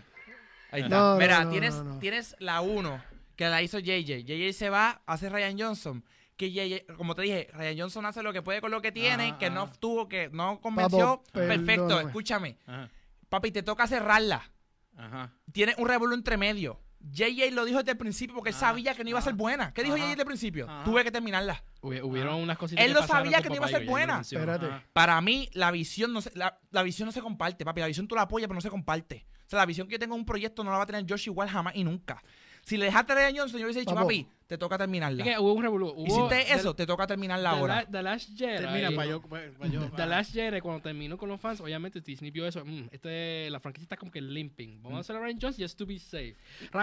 Ahí 0.71 0.83
está. 0.83 1.17
Mira, 1.19 1.45
no, 1.45 1.51
tienes, 1.51 1.75
no, 1.75 1.85
no. 1.85 1.99
tienes 1.99 2.37
la 2.39 2.63
1 2.63 3.05
que 3.37 3.49
la 3.49 3.61
hizo 3.61 3.79
JJ. 3.81 4.25
JJ 4.25 4.53
se 4.55 4.71
va, 4.71 5.03
hace 5.05 5.29
Ryan 5.29 5.59
Johnson. 5.59 6.05
Que 6.41 6.51
JJ, 6.51 6.95
como 6.97 7.15
te 7.15 7.21
dije, 7.21 7.49
Ryan 7.53 7.79
Johnson 7.81 8.07
hace 8.07 8.23
lo 8.23 8.33
que 8.33 8.41
puede 8.41 8.63
con 8.63 8.71
lo 8.71 8.81
que 8.81 8.93
tiene, 8.93 9.29
Ajá, 9.29 9.39
que 9.39 9.51
no 9.51 9.65
ajá. 9.65 9.73
tuvo, 9.79 10.09
que 10.09 10.31
no 10.33 10.59
convenció. 10.63 11.19
Papo, 11.23 11.33
Perfecto, 11.33 12.01
escúchame. 12.01 12.57
Ajá, 12.67 12.89
Papi, 13.29 13.51
te 13.53 13.63
toca 13.63 13.87
cerrarla. 13.87 14.51
ajá. 14.97 15.33
Tiene 15.53 15.75
un 15.77 15.87
revuelo 15.87 16.15
entre 16.15 16.39
medio. 16.39 16.81
JJ 17.03 17.51
lo 17.53 17.67
dijo 17.67 17.79
desde 17.79 17.93
el 17.93 17.99
principio 17.99 18.35
porque 18.37 18.51
él 18.51 18.57
Ah, 18.57 18.61
sabía 18.61 18.95
que 18.95 19.05
no 19.05 19.11
iba 19.11 19.19
a 19.19 19.23
ser 19.23 19.35
ah, 19.35 19.37
buena. 19.37 19.73
¿Qué 19.75 19.83
dijo 19.83 19.97
JJ 19.97 20.09
desde 20.09 20.23
el 20.23 20.27
principio? 20.27 20.67
Tuve 20.85 21.05
que 21.05 21.11
terminarla. 21.11 21.63
Hubi- 21.83 22.03
Hubieron 22.03 22.37
unas 22.37 22.57
cositas 22.57 22.85
Él 22.87 22.93
lo 22.95 23.07
sabía 23.07 23.43
que 23.43 23.51
no 23.51 23.57
iba 23.57 23.67
a 23.67 23.69
ser 23.69 23.85
buena. 23.85 24.21
Espérate. 24.21 24.67
Para 24.95 25.21
mí, 25.21 25.51
la 25.53 25.71
visión 25.71 26.13
no 26.15 26.23
se, 26.23 26.31
la, 26.35 26.59
la 26.71 26.83
visión 26.83 27.05
no 27.05 27.13
se 27.13 27.21
comparte, 27.21 27.67
papi. 27.67 27.81
La 27.83 27.87
visión 27.87 28.09
tú 28.09 28.15
la 28.15 28.23
apoyas, 28.23 28.49
pero 28.49 28.55
no 28.57 28.61
se 28.63 28.71
comparte. 28.71 29.27
O 29.47 29.51
sea, 29.51 29.59
la 29.59 29.67
visión 29.67 29.87
que 29.89 29.93
yo 29.93 29.99
tengo 29.99 30.15
en 30.15 30.21
un 30.21 30.27
proyecto 30.27 30.65
no 30.65 30.71
la 30.71 30.79
va 30.79 30.85
a 30.85 30.87
tener 30.87 31.05
Josh 31.07 31.27
igual 31.27 31.51
jamás 31.51 31.75
y 31.77 31.85
nunca. 31.85 32.23
Si 32.65 32.77
le 32.77 32.87
dejaste 32.87 33.13
a 33.13 33.31
Johnson, 33.35 33.59
yo 33.61 33.67
hubiese 33.67 33.81
dicho, 33.81 33.95
Papo. 33.95 34.07
papi, 34.07 34.27
te 34.47 34.59
toca 34.59 34.77
terminarla. 34.79 35.25
Es 35.25 35.31
que 35.31 35.39
hubo 35.39 35.53
un 35.55 35.63
revolú. 35.63 35.95
Hiciste 36.07 36.29
The- 36.45 36.53
eso, 36.55 36.75
te 36.75 36.87
toca 36.87 37.07
terminarla 37.07 37.51
The 37.51 37.57
ahora. 37.57 37.75
La- 37.77 37.87
The 37.87 38.03
Last 38.03 38.31
Jedi. 38.37 38.57
Termina 38.59 38.91
para 38.93 39.07
yo. 39.09 39.21
pa- 39.23 39.41
pa' 39.59 39.67
yo- 39.67 39.91
The 39.91 40.07
Last 40.07 40.33
Jedi, 40.35 40.61
cuando 40.61 40.83
terminó 40.83 41.17
con 41.17 41.29
los 41.29 41.41
fans, 41.41 41.61
obviamente 41.61 42.01
Disney 42.01 42.31
vio 42.31 42.47
eso. 42.47 42.65
mm, 42.65 42.89
este, 42.91 43.49
la 43.51 43.61
franquicia 43.61 43.85
está 43.85 43.97
como 43.97 44.11
que 44.11 44.21
limping. 44.21 44.83
Vamos 44.83 44.99
a 44.99 45.01
hacer 45.01 45.17
a 45.17 45.21
Ryan 45.21 45.39
Johnson 45.41 45.63
just 45.65 45.79
to 45.79 45.87
be 45.87 45.99
safe. 45.99 46.37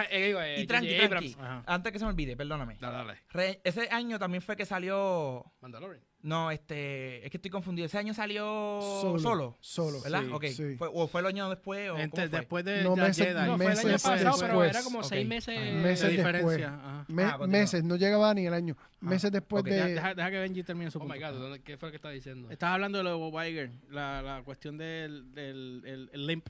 Eh, 0.09 0.36
eh, 0.38 0.55
Y 0.61 0.65
tranqui, 0.67 0.95
tranqui. 1.07 1.36
Antes 1.65 1.91
que 1.91 1.99
se 1.99 2.05
me 2.05 2.11
olvide, 2.11 2.36
perdóname. 2.36 2.78
Dale, 2.80 2.95
dale. 2.97 3.19
Re- 3.30 3.61
ese 3.63 3.88
año 3.91 4.17
también 4.19 4.41
fue 4.41 4.55
que 4.55 4.65
salió. 4.65 5.45
Mandalorian. 5.61 6.01
No, 6.24 6.49
este. 6.51 7.24
Es 7.24 7.30
que 7.32 7.38
estoy 7.38 7.51
confundido. 7.51 7.86
Ese 7.86 7.97
año 7.97 8.13
salió 8.13 8.43
Solo. 8.82 9.20
solo. 9.20 9.57
Solo. 9.61 10.01
¿Verdad? 10.01 10.24
sí, 10.24 10.30
ok. 10.32 10.45
sí. 10.47 10.76
Fue- 10.78 10.89
¿O 10.91 11.07
fue 11.07 11.22
el 11.22 11.28
año 11.28 11.47
después? 11.49 11.89
O 11.91 11.97
Entre- 11.97 12.24
cómo 12.24 12.30
fue? 12.30 12.39
después 12.39 12.65
de 12.65 12.84
No, 12.84 12.95
meses- 12.95 13.18
Jedi. 13.28 13.34
No, 13.47 13.55
fue 13.57 13.65
el 13.65 13.72
año 13.72 13.88
Meses 13.88 14.01
pasado, 14.03 14.36
pero 14.39 14.47
después. 14.47 14.70
era 14.72 14.84
como 14.84 15.03
seis 15.03 15.28
meses. 15.28 15.57
Ajá. 15.57 15.72
Meses 15.78 16.09
de 16.09 16.18
diferencia. 16.18 16.68
Ajá. 16.74 17.05
Me- 17.07 17.24
Ah, 17.24 17.38
meses, 17.47 17.84
no 17.84 17.95
llegaba 17.97 18.34
ni 18.34 18.45
el 18.47 18.53
año. 18.53 18.76
Meses 18.99 19.32
después 19.32 19.63
de... 19.63 19.93
Deja, 19.93 20.15
que 20.32 20.39
Benji 20.39 20.63
termine 20.63 20.89
su 20.89 20.97
Oh 20.99 21.03
my 21.05 21.20
god, 21.20 21.34
¿dónde- 21.34 21.61
¿qué 21.61 21.78
fue 21.78 21.89
lo 21.89 21.91
que 21.91 21.97
estaba 21.97 22.13
diciendo? 22.13 22.49
Estás 22.49 22.72
hablando 22.72 22.97
de 22.97 23.03
lo 23.03 23.09
de 23.11 23.15
Bob 23.18 23.43
Iger, 23.45 23.72
la, 23.91 24.22
la 24.24 24.41
cuestión 24.43 24.78
del, 24.78 25.34
del 25.36 25.84
el, 25.86 26.09
el 26.13 26.28
limp. 26.28 26.47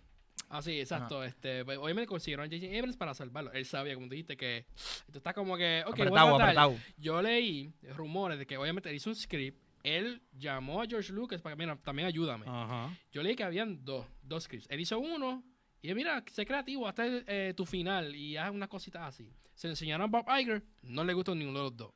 Ah, 0.50 0.62
sí, 0.62 0.80
exacto. 0.80 1.24
Este, 1.24 1.66
pues, 1.66 1.78
obviamente 1.78 2.08
consiguieron 2.08 2.46
a 2.46 2.50
J.J. 2.50 2.78
Abrams 2.78 2.98
para 2.98 3.14
salvarlo. 3.14 3.52
Él 3.54 3.66
sabía, 3.66 3.96
como 3.96 4.08
dijiste, 4.08 4.38
que 4.38 4.66
esto 5.08 5.18
está 5.18 5.34
como 5.34 5.58
que. 5.58 5.84
Ok, 5.86 5.98
voy 5.98 6.06
a 6.06 6.10
apretado, 6.10 6.36
apretado. 6.36 6.78
Yo 6.98 7.22
leí 7.22 7.74
rumores 7.96 8.40
de 8.40 8.46
que 8.46 8.58
obviamente 8.58 8.90
él 8.90 8.96
hizo 8.96 9.10
un 9.10 9.16
script. 9.16 9.62
Él 9.84 10.22
llamó 10.38 10.82
a 10.82 10.86
George 10.86 11.14
Lucas 11.14 11.42
para 11.42 11.56
que, 11.56 11.64
mira, 11.64 11.78
también 11.78 12.08
ayúdame. 12.08 12.46
Ajá. 12.48 12.94
Yo 13.12 13.24
leí 13.24 13.36
que 13.36 13.44
habían 13.44 13.86
dos, 13.86 14.06
dos 14.22 14.44
scripts. 14.44 14.68
Él 14.70 14.80
hizo 14.80 15.00
uno 15.00 15.44
y 15.82 15.94
mira, 15.94 16.24
sé 16.32 16.46
creativo 16.46 16.88
hasta 16.88 17.06
eh, 17.06 17.54
tu 17.56 17.66
final 17.66 18.16
y 18.16 18.36
haz 18.36 18.52
unas 18.52 18.68
cositas 18.68 19.04
así. 19.04 19.32
Se 19.54 19.68
enseñaron 19.68 20.06
a 20.06 20.08
Bob 20.08 20.26
Iger, 20.40 20.64
no 20.84 21.04
le 21.04 21.14
gustó 21.14 21.34
ninguno 21.34 21.60
de 21.60 21.64
los 21.66 21.78
dos. 21.78 21.92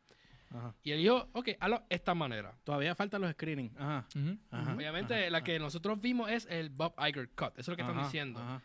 Ajá. 0.53 0.75
Y 0.83 0.91
él 0.91 0.99
dijo, 0.99 1.29
ok, 1.33 1.49
hazlo 1.59 1.79
de 1.89 1.95
esta 1.95 2.13
manera. 2.13 2.57
Todavía 2.63 2.93
faltan 2.95 3.21
los 3.21 3.31
screenings. 3.31 3.75
Ajá. 3.77 4.07
Ujú. 4.15 4.37
Ajá. 4.51 4.73
Obviamente, 4.75 5.13
Ajá. 5.15 5.29
la 5.29 5.43
que 5.43 5.59
nosotros 5.59 5.99
vimos 6.01 6.29
es 6.29 6.45
el 6.49 6.69
Bob 6.69 6.93
Iger 6.99 7.29
cut. 7.29 7.51
Eso 7.57 7.59
es 7.61 7.67
lo 7.69 7.75
que 7.77 7.81
están 7.83 8.03
diciendo. 8.03 8.39
Ajá. 8.39 8.61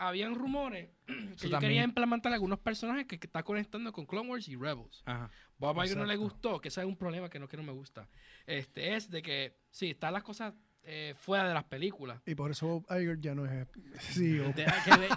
Habían 0.00 0.36
rumores 0.36 0.90
que 1.06 1.12
Eso 1.12 1.44
yo 1.46 1.50
también. 1.50 1.60
quería 1.60 1.82
implementar 1.84 2.32
algunos 2.32 2.60
personajes 2.60 3.06
que, 3.06 3.18
que 3.18 3.26
está 3.26 3.42
conectando 3.42 3.92
con 3.92 4.06
Clone 4.06 4.28
Wars 4.30 4.48
y 4.48 4.54
Rebels. 4.56 5.02
Ajá. 5.06 5.30
Bob 5.58 5.82
Iger 5.84 5.96
no 5.96 6.04
le 6.04 6.14
gustó, 6.16 6.60
que 6.60 6.68
ese 6.68 6.80
es 6.82 6.86
un 6.86 6.96
problema 6.96 7.28
que 7.28 7.38
no, 7.40 7.48
que 7.48 7.56
no 7.56 7.64
me 7.64 7.72
gusta. 7.72 8.08
Este 8.46 8.94
es 8.94 9.10
de 9.10 9.22
que, 9.22 9.58
sí, 9.70 9.90
están 9.90 10.12
las 10.12 10.22
cosas 10.22 10.54
eh, 10.82 11.14
fuera 11.18 11.48
de 11.48 11.54
las 11.54 11.64
películas. 11.64 12.20
Y 12.26 12.34
por 12.34 12.50
eso 12.50 12.66
Bob 12.66 12.86
Iger 12.90 13.20
ya 13.20 13.34
no 13.34 13.44
es 13.44 13.66
CEO. 14.14 14.52
Ve- 14.54 14.66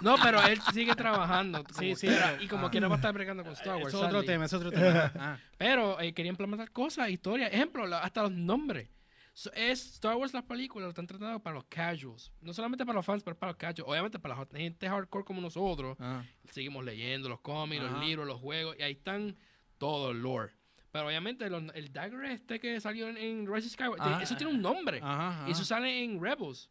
No, 0.02 0.16
pero 0.22 0.42
él 0.44 0.60
sigue 0.72 0.94
trabajando. 0.94 1.64
Sí, 1.78 1.94
sí, 1.94 2.08
y 2.40 2.48
como 2.48 2.66
ah. 2.66 2.70
quiera 2.70 2.88
va 2.88 2.96
a 2.96 2.98
estar 2.98 3.14
bregando 3.14 3.42
con 3.42 3.52
Star 3.52 3.76
Wars. 3.76 3.94
Es 3.94 3.94
otro 3.94 4.22
tema, 4.22 4.44
es 4.44 4.52
otro 4.52 4.70
tema. 4.70 5.06
Ajá. 5.06 5.40
Pero 5.58 6.00
eh, 6.00 6.12
quería 6.12 6.30
implementar 6.30 6.70
cosas, 6.72 7.08
historias. 7.08 7.52
Ejemplo, 7.52 7.84
hasta 7.96 8.22
los 8.22 8.32
nombres. 8.32 8.88
So, 9.34 9.50
es 9.54 9.94
Star 9.94 10.16
Wars 10.16 10.34
las 10.34 10.44
películas 10.44 10.84
lo 10.84 10.90
están 10.90 11.06
tratando 11.06 11.40
para 11.40 11.54
los 11.54 11.64
casuals. 11.64 12.30
No 12.42 12.52
solamente 12.52 12.84
para 12.84 12.96
los 12.96 13.06
fans, 13.06 13.22
pero 13.22 13.38
para 13.38 13.52
los 13.52 13.56
casuals. 13.56 13.88
Obviamente 13.88 14.18
para 14.18 14.36
la 14.36 14.46
gente 14.52 14.88
hardcore 14.88 15.24
como 15.24 15.40
nosotros. 15.40 15.96
Ajá. 15.98 16.26
Seguimos 16.50 16.84
leyendo 16.84 17.28
los 17.28 17.40
cómics, 17.40 17.82
los 17.82 17.98
libros, 18.04 18.26
los 18.26 18.40
juegos. 18.40 18.76
Y 18.78 18.82
ahí 18.82 18.92
están 18.92 19.36
todo 19.78 20.10
el 20.10 20.20
lore. 20.20 20.52
Pero 20.92 21.06
obviamente 21.06 21.48
los- 21.50 21.74
el 21.74 21.92
dagger 21.92 22.24
este 22.26 22.60
que 22.60 22.78
salió 22.80 23.08
en, 23.08 23.16
en 23.16 23.46
Rise 23.52 23.66
of 23.66 23.72
Skywalker, 23.72 24.06
Ajá. 24.12 24.22
eso 24.22 24.36
tiene 24.36 24.52
un 24.52 24.60
nombre. 24.62 25.00
Ajá, 25.02 25.28
ajá. 25.30 25.48
Y 25.48 25.52
eso 25.52 25.64
sale 25.64 26.04
en 26.04 26.22
Rebels. 26.22 26.70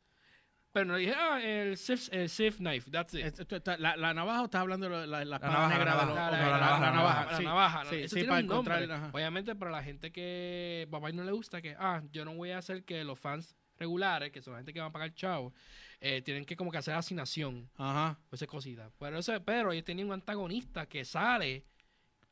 Pero 0.74 0.86
no 0.86 0.96
dije, 0.96 1.14
ah, 1.18 1.42
el 1.44 1.76
Sith, 1.76 2.08
el 2.14 2.30
Sith 2.30 2.56
Knife, 2.58 2.90
that's 2.92 3.14
it. 3.14 3.26
Esto- 3.26 3.42
esto 3.42 3.56
está- 3.58 3.78
la, 3.78 3.98
la 3.98 4.14
navaja 4.14 4.42
o 4.44 4.46
estás 4.46 4.62
hablando 4.62 4.88
de 4.88 5.06
la, 5.06 5.26
la 5.26 5.36
espada 5.36 5.52
navaja, 5.54 5.70
negra 5.78 5.96
la 5.96 6.06
navaja. 6.06 6.32
La- 6.32 6.32
la- 6.32 6.48
la- 6.48 6.80
la 6.80 6.92
navaja, 6.92 7.26
la 7.32 7.38
sí, 7.38 7.44
navaja, 7.44 7.86
sí, 7.90 7.96
eso 7.98 8.08
sí, 8.10 8.16
tiene 8.16 8.30
para 8.30 8.40
un 8.42 8.48
nombre. 8.48 8.76
encontrar, 8.76 8.98
ajá. 9.00 9.12
Obviamente 9.14 9.56
para 9.56 9.72
la 9.72 9.84
gente 9.84 10.12
que 10.14 10.88
papá 10.90 11.12
no 11.12 11.26
le 11.26 11.32
gusta, 11.34 11.62
que 11.62 11.76
ah, 11.78 12.02
yo 12.14 12.24
no 12.24 12.36
voy 12.36 12.52
a 12.52 12.60
hacer 12.60 12.86
que 12.86 13.04
los 13.04 13.20
fans 13.20 13.58
regulares, 13.80 14.32
que 14.32 14.42
son 14.42 14.54
la 14.54 14.60
gente 14.60 14.72
que 14.72 14.80
van 14.80 14.90
a 14.90 14.94
pagar 14.94 15.14
chavo, 15.14 15.52
eh, 16.00 16.22
tienen 16.22 16.46
que 16.46 16.56
como 16.56 16.72
que 16.72 16.78
hacer 16.78 16.94
asignación 16.94 17.70
Ajá. 17.76 18.18
o 18.32 18.36
esa 18.36 18.48
cosita. 18.48 18.90
Pero 18.98 19.18
eso, 19.18 19.44
pero 19.44 19.74
ellos 19.74 19.84
tenían 19.84 20.08
un 20.08 20.14
antagonista 20.14 20.86
que 20.86 21.04
sale 21.04 21.66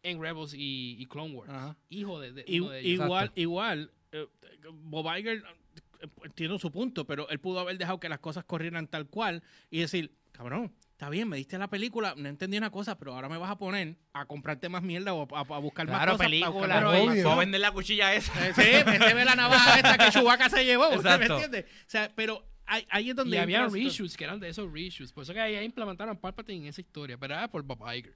en 0.03 0.21
Rebels 0.21 0.53
y, 0.53 0.95
y 0.99 1.05
Clone 1.07 1.33
Wars. 1.33 1.49
Ajá. 1.49 1.77
Hijo 1.89 2.19
de, 2.19 2.31
de 2.33 2.43
I- 2.47 2.59
de 2.59 2.79
ellos. 2.79 3.03
igual, 3.05 3.23
Exacto. 3.25 3.41
igual, 3.41 3.91
eh, 4.11 4.27
Bob 4.73 5.05
Iger 5.17 5.43
eh, 6.01 6.07
entiendo 6.23 6.57
su 6.59 6.71
punto, 6.71 7.05
pero 7.05 7.27
él 7.29 7.39
pudo 7.39 7.59
haber 7.59 7.77
dejado 7.77 7.99
que 7.99 8.09
las 8.09 8.19
cosas 8.19 8.43
corrieran 8.45 8.87
tal 8.87 9.07
cual 9.07 9.43
y 9.69 9.79
decir, 9.79 10.13
cabrón, 10.31 10.73
está 10.91 11.09
bien, 11.09 11.27
me 11.27 11.37
diste 11.37 11.57
la 11.57 11.69
película, 11.69 12.13
no 12.17 12.29
entendí 12.29 12.57
una 12.57 12.69
cosa, 12.71 12.97
pero 12.97 13.13
ahora 13.13 13.27
me 13.29 13.37
vas 13.37 13.51
a 13.51 13.57
poner 13.57 13.97
a 14.13 14.25
comprarte 14.25 14.69
más 14.69 14.81
mierda 14.83 15.13
o 15.13 15.27
a, 15.35 15.39
a 15.41 15.59
buscar 15.59 15.85
Claro, 15.85 16.11
más 16.13 16.17
cosas. 16.17 16.27
película. 16.27 16.67
para 16.67 16.89
obvio. 16.89 17.23
Puedo 17.23 17.37
vender 17.37 17.61
la 17.61 17.71
cuchilla 17.71 18.13
esa. 18.15 18.47
Eh, 18.47 18.53
Sí, 18.55 18.89
méteme 18.89 19.25
la 19.25 19.35
navaja 19.35 19.75
esta 19.77 19.97
que 19.97 20.11
Chewbacca 20.11 20.49
se 20.49 20.63
llevó, 20.65 20.89
¿usted 20.89 21.03
me 21.03 21.25
Exacto. 21.25 21.33
entiende? 21.35 21.65
O 21.69 21.89
sea, 21.89 22.11
pero 22.15 22.45
ahí, 22.65 22.85
ahí 22.89 23.09
es 23.09 23.15
donde... 23.15 23.35
Y 23.35 23.39
había 23.39 23.67
reshoots 23.67 24.15
que 24.15 24.23
eran 24.23 24.39
de 24.39 24.47
esos 24.49 24.71
reshoots. 24.71 25.11
Por 25.11 25.23
eso 25.23 25.33
que 25.33 25.39
ahí 25.41 25.57
implementaron 25.65 26.17
Palpatine 26.17 26.61
en 26.63 26.67
esa 26.67 26.79
historia. 26.81 27.17
Pero 27.17 27.33
era 27.33 27.49
por 27.49 27.63
Bob 27.63 27.79
Iger. 27.93 28.13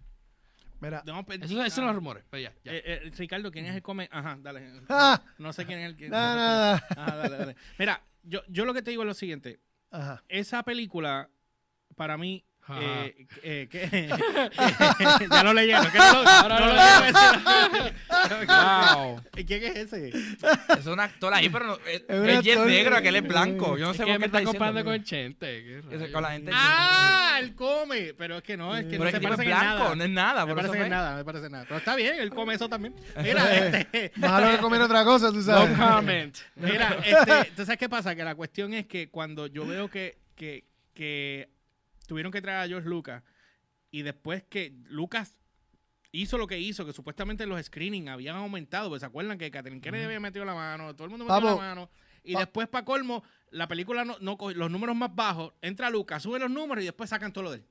Mira. 0.84 1.01
No, 1.05 1.25
pero- 1.25 1.43
Eso, 1.45 1.61
esos 1.61 1.73
son 1.73 1.86
los 1.86 1.95
rumores. 1.95 2.23
Pero 2.29 2.43
ya, 2.43 2.53
ya. 2.63 2.71
Eh, 2.73 2.81
eh, 2.86 3.11
Ricardo, 3.17 3.51
¿quién 3.51 3.65
es 3.65 3.75
el 3.75 3.81
come? 3.81 4.07
Ajá, 4.11 4.38
dale. 4.41 4.81
Ah, 4.89 5.21
No 5.38 5.51
sé 5.53 5.65
quién 5.65 5.79
es 5.79 5.86
el 5.86 5.95
que... 5.95 6.09
nada, 6.09 6.36
nada. 6.36 6.88
Ajá, 6.95 7.15
dale, 7.17 7.38
dale. 7.38 7.55
Mira, 7.79 8.03
yo, 8.23 8.41
yo 8.49 8.65
lo 8.65 8.73
que 8.73 8.81
te 8.81 8.91
digo 8.91 9.03
es 9.03 9.07
lo 9.07 9.13
siguiente. 9.13 9.59
Ajá. 9.91 10.23
esa 10.27 10.63
película, 10.63 11.29
para 11.95 12.17
mí. 12.17 12.43
Eh, 12.80 13.28
eh, 13.43 13.68
que- 13.70 14.07
ya 15.30 15.43
lo 15.43 15.53
leyeron. 15.53 15.91
que 15.91 15.97
no 15.99 16.14
lo, 16.24 16.49
no 16.49 16.59
lo 16.59 16.68
leyeron. 16.74 17.14
Wow. 18.47 19.22
¿Y 19.36 19.43
quién 19.45 19.64
es 19.64 19.76
ese? 19.76 20.09
Es 20.78 20.86
un 20.86 20.99
actor 20.99 21.34
ahí, 21.34 21.49
pero 21.49 21.66
no, 21.66 21.74
un 21.76 21.82
él 22.07 22.30
es 22.30 22.59
negro, 22.66 22.95
aquel 22.95 23.16
es 23.18 23.24
blanco. 23.28 23.78
Yo 23.78 23.86
no 23.86 23.91
Es 23.91 23.97
sé 23.97 24.03
por 24.03 24.14
qué 24.14 24.20
me 24.20 24.26
está 24.28 24.38
está 24.39 24.49
comparando 24.51 24.80
diciendo. 24.93 24.99
con 24.99 25.03
Chente. 25.03 26.11
con 26.11 26.24
la 26.24 26.32
gente- 26.32 26.51
Ah, 26.53 27.38
él 27.41 27.53
come. 27.56 28.14
Pero 28.18 28.38
es 28.38 28.44
que 28.44 28.56
no, 28.57 28.76
es 28.76 28.84
que 28.85 28.91
Pero 28.91 29.03
no 29.03 29.10
es 29.10 29.11
se 29.11 29.18
es 29.18 29.23
parece 29.23 29.41
en 29.44 29.48
blanco, 29.49 29.65
nada. 29.84 29.95
no 29.95 30.03
es 30.03 30.10
nada. 30.10 30.45
parece 30.56 30.73
es 30.84 30.90
no 30.90 31.15
me 31.18 31.26
parece 31.26 31.49
nada. 31.49 31.64
Pero 31.68 31.77
está 31.77 31.95
bien, 31.95 32.15
él 32.19 32.30
come 32.30 32.53
eso 32.56 32.69
también. 32.69 32.95
Mira, 33.22 33.53
este, 33.56 34.11
Malo 34.15 34.52
que 34.52 34.57
comer 34.60 34.81
otra 34.81 35.03
cosa, 35.03 35.31
tú 35.31 35.41
sabes. 35.41 35.77
No 35.77 35.95
comment. 35.95 36.38
Mira, 36.56 36.98
este, 37.03 37.52
¿tú 37.56 37.65
sabes 37.65 37.77
qué 37.77 37.90
pasa? 37.90 38.15
Que 38.15 38.23
la 38.23 38.35
cuestión 38.35 38.73
es 38.73 38.85
que 38.88 39.10
cuando 39.10 39.48
yo 39.48 39.65
veo 39.68 39.90
que, 39.90 40.18
que, 40.35 40.65
que 40.94 41.49
tuvieron 42.14 42.31
que 42.31 42.44
traer 42.44 42.60
a 42.64 42.68
George 42.68 42.88
Lucas 42.88 43.23
y 43.90 44.03
después 44.03 44.44
que 44.44 44.72
Lucas 44.85 45.35
hizo 46.11 46.38
lo 46.38 46.45
que 46.45 46.60
hizo, 46.60 46.85
que 46.85 46.94
supuestamente 46.94 47.48
los 47.48 47.60
screenings 47.65 48.07
habían 48.10 48.35
aumentado, 48.35 48.90
pues 48.90 48.99
se 48.99 49.07
acuerdan 49.07 49.40
que 49.40 49.49
Catherine 49.49 49.81
Kennedy 49.81 50.03
había 50.03 50.19
metido 50.19 50.45
la 50.45 50.53
mano, 50.53 50.94
todo 50.95 51.06
el 51.06 51.10
mundo 51.10 51.26
metió 51.26 51.40
la 51.49 51.56
mano. 51.56 51.90
Y 52.23 52.34
pa- 52.34 52.41
después, 52.41 52.68
para 52.68 52.85
colmo, 52.85 53.23
la 53.49 53.68
película 53.68 54.06
no, 54.06 54.18
no 54.19 54.38
coge 54.38 54.53
los 54.53 54.69
números 54.69 54.95
más 54.95 55.14
bajos, 55.15 55.53
entra 55.61 55.90
Lucas, 55.90 56.22
sube 56.22 56.38
los 56.38 56.52
números 56.52 56.84
y 56.84 56.85
después 56.85 57.10
sacan 57.10 57.34
todo 57.34 57.45
lo 57.45 57.52
de 57.52 57.57
él. 57.57 57.65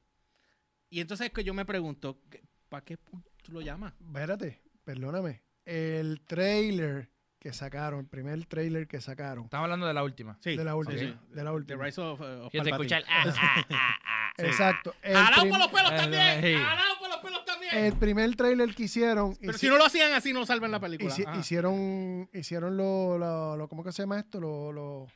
Y 0.91 1.01
entonces 1.01 1.29
es 1.29 1.33
que 1.33 1.45
yo 1.45 1.55
me 1.55 1.65
pregunto, 1.65 2.21
¿para 2.69 2.85
qué 2.85 2.97
tú 2.97 3.53
lo 3.53 3.61
llamas? 3.61 3.95
Espérate, 4.05 4.61
perdóname. 4.85 5.41
El 5.65 6.21
trailer 6.27 7.09
que 7.43 7.53
sacaron, 7.53 7.99
el 8.01 8.07
primer 8.07 8.47
trailer 8.47 8.87
que 8.87 9.01
sacaron 9.01 9.47
Estamos 9.47 9.65
hablando 9.65 9.87
de 9.89 9.95
la 9.95 10.05
última. 10.05 10.39
Sí, 10.41 10.57
de 10.57 10.63
la 10.65 10.77
última, 10.77 10.97
sí, 11.01 11.07
sí. 11.07 11.35
de 11.35 11.43
la 11.43 11.53
última. 11.53 11.77
The 11.81 11.85
Rise 11.87 12.01
of, 12.01 12.21
uh, 12.21 12.25
of 12.47 12.53
Fíjate, 12.53 12.71
Palpatine. 12.71 12.99
escucha 12.99 12.99
el 12.99 13.05
ah, 13.09 13.35
ah, 13.37 13.65
ah, 13.71 13.99
ah. 14.05 14.33
Exacto. 14.39 14.95
El, 15.03 15.17
¡Jalao 15.17 15.41
prim- 15.41 15.51
por 15.51 15.59
los 15.59 15.69
pelos 15.73 15.93
Eh, 15.93 15.97
también! 15.97 16.41
sí. 16.41 16.55
¡Jalao 16.63 16.99
por 17.01 17.09
los 17.09 17.19
pelos 17.19 17.45
también! 17.45 17.75
el 17.75 17.93
primer 17.97 18.37
trailer 18.37 18.73
que 18.77 18.85
hicieron, 18.85 19.35
Pero 19.41 19.53
hici- 19.55 19.59
si 19.59 19.69
no 19.69 19.77
lo 19.77 19.85
hacían 19.87 20.13
así, 20.13 20.33
no 20.33 20.47
salvan 20.47 20.71
la 20.71 20.79
película. 20.79 21.11
hici- 21.13 21.27
Ajá. 21.27 21.37
hicieron, 21.41 22.31
hicieron 22.33 22.77
lo, 22.77 23.19
lo, 23.19 23.57
lo- 23.57 23.69
¿cómo 23.69 23.83
que 23.83 23.91
se 23.91 24.03
llama 24.05 24.21
esto? 24.21 24.41
Lo, 24.41 24.71
lo, 24.73 25.07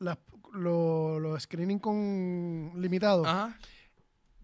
las- 0.00 0.18
lo, 0.54 1.20
lo 1.20 1.38
screening 1.38 1.78
con 1.78 2.72
limitado. 2.76 3.24
Ajá. 3.24 3.56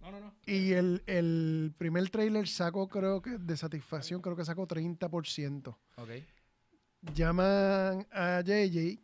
No, 0.00 0.10
no, 0.12 0.20
no. 0.20 0.34
Y 0.46 0.72
el, 0.74 1.02
el 1.06 1.72
primer 1.76 2.08
trailer 2.10 2.46
sacó, 2.46 2.88
creo 2.88 3.20
que 3.20 3.30
de 3.38 3.56
satisfacción, 3.56 4.20
creo 4.22 4.36
que 4.36 4.44
sacó 4.44 4.66
30%. 4.68 5.76
Ok. 5.96 6.08
Llaman 7.14 8.06
a 8.12 8.40
JJ 8.42 8.98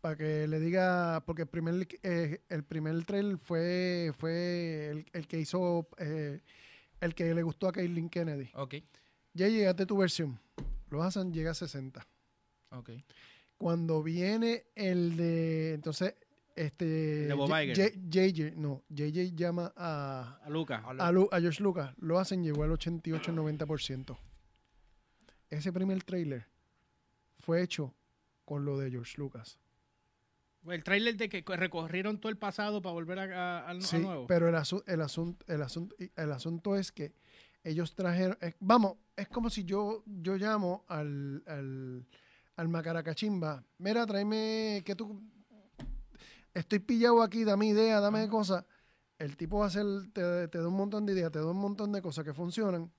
para 0.00 0.16
que 0.16 0.48
le 0.48 0.58
diga, 0.58 1.22
porque 1.24 1.42
el 1.42 1.48
primer, 1.48 1.86
eh, 2.02 2.40
el 2.48 2.64
primer 2.64 3.04
trailer 3.04 3.38
fue, 3.38 4.12
fue 4.18 4.88
el, 4.90 5.06
el 5.12 5.28
que 5.28 5.38
hizo, 5.38 5.86
eh, 5.98 6.40
el 7.00 7.14
que 7.14 7.32
le 7.32 7.42
gustó 7.44 7.68
a 7.68 7.72
Caitlyn 7.72 8.08
Kennedy. 8.08 8.50
Ok. 8.54 8.74
JJ, 9.34 9.68
hazte 9.68 9.86
tu 9.86 9.96
versión. 9.96 10.40
Lo 10.90 11.04
hacen, 11.04 11.32
llega 11.32 11.52
a 11.52 11.54
60. 11.54 12.04
Ok. 12.70 12.90
Cuando 13.56 14.02
viene 14.02 14.64
el 14.74 15.16
de, 15.16 15.74
entonces, 15.74 16.14
este... 16.56 16.84
de 16.84 17.34
Bob 17.34 17.48
J- 17.48 17.62
Iger. 17.64 17.76
J- 17.92 18.00
JJ, 18.10 18.56
no, 18.56 18.82
JJ 18.88 19.36
llama 19.36 19.72
a, 19.76 20.40
A 20.44 20.50
Luca. 20.50 20.82
a, 20.98 21.12
Lu- 21.12 21.28
a 21.30 21.40
George 21.40 21.62
Lucas, 21.62 21.94
lo 21.98 22.18
hacen, 22.18 22.42
llegó 22.42 22.64
al 22.64 22.70
88-90%. 22.72 24.16
Ese 25.50 25.72
primer 25.72 26.02
trailer 26.02 26.44
fue 27.40 27.62
hecho 27.62 27.94
con 28.44 28.64
lo 28.64 28.78
de 28.78 28.90
George 28.90 29.14
Lucas. 29.18 29.58
El 30.66 30.82
tráiler 30.82 31.16
de 31.16 31.28
que 31.28 31.42
recorrieron 31.56 32.18
todo 32.18 32.30
el 32.30 32.38
pasado 32.38 32.80
para 32.80 32.94
volver 32.94 33.18
a, 33.18 33.68
a- 33.68 33.80
Sí, 33.82 33.98
nuevo. 33.98 34.26
pero 34.26 34.48
el, 34.48 34.54
asu- 34.54 34.82
el, 34.86 35.02
asunto, 35.02 35.44
el, 35.52 35.60
asunto, 35.62 35.94
el 36.16 36.32
asunto 36.32 36.76
es 36.76 36.90
que 36.90 37.12
ellos 37.62 37.94
trajeron, 37.94 38.38
es- 38.40 38.54
vamos, 38.60 38.96
es 39.16 39.28
como 39.28 39.50
si 39.50 39.64
yo, 39.64 40.02
yo 40.06 40.36
llamo 40.36 40.84
al, 40.88 41.42
al, 41.46 42.06
al 42.56 42.68
Macaracachimba, 42.68 43.62
mira, 43.78 44.06
tráeme, 44.06 44.82
que 44.86 44.94
tú, 44.96 45.22
estoy 46.54 46.78
pillado 46.78 47.22
aquí, 47.22 47.44
dame 47.44 47.66
idea, 47.66 48.00
dame 48.00 48.26
cosas. 48.28 48.64
El 49.18 49.36
tipo 49.36 49.58
va 49.58 49.66
a 49.66 49.68
hacer, 49.68 49.84
te, 50.12 50.48
te 50.48 50.58
da 50.58 50.68
un 50.68 50.76
montón 50.76 51.04
de 51.06 51.12
ideas, 51.12 51.30
te 51.30 51.38
da 51.38 51.46
un 51.50 51.58
montón 51.58 51.92
de 51.92 52.00
cosas 52.02 52.24
que 52.24 52.32
funcionan, 52.34 52.90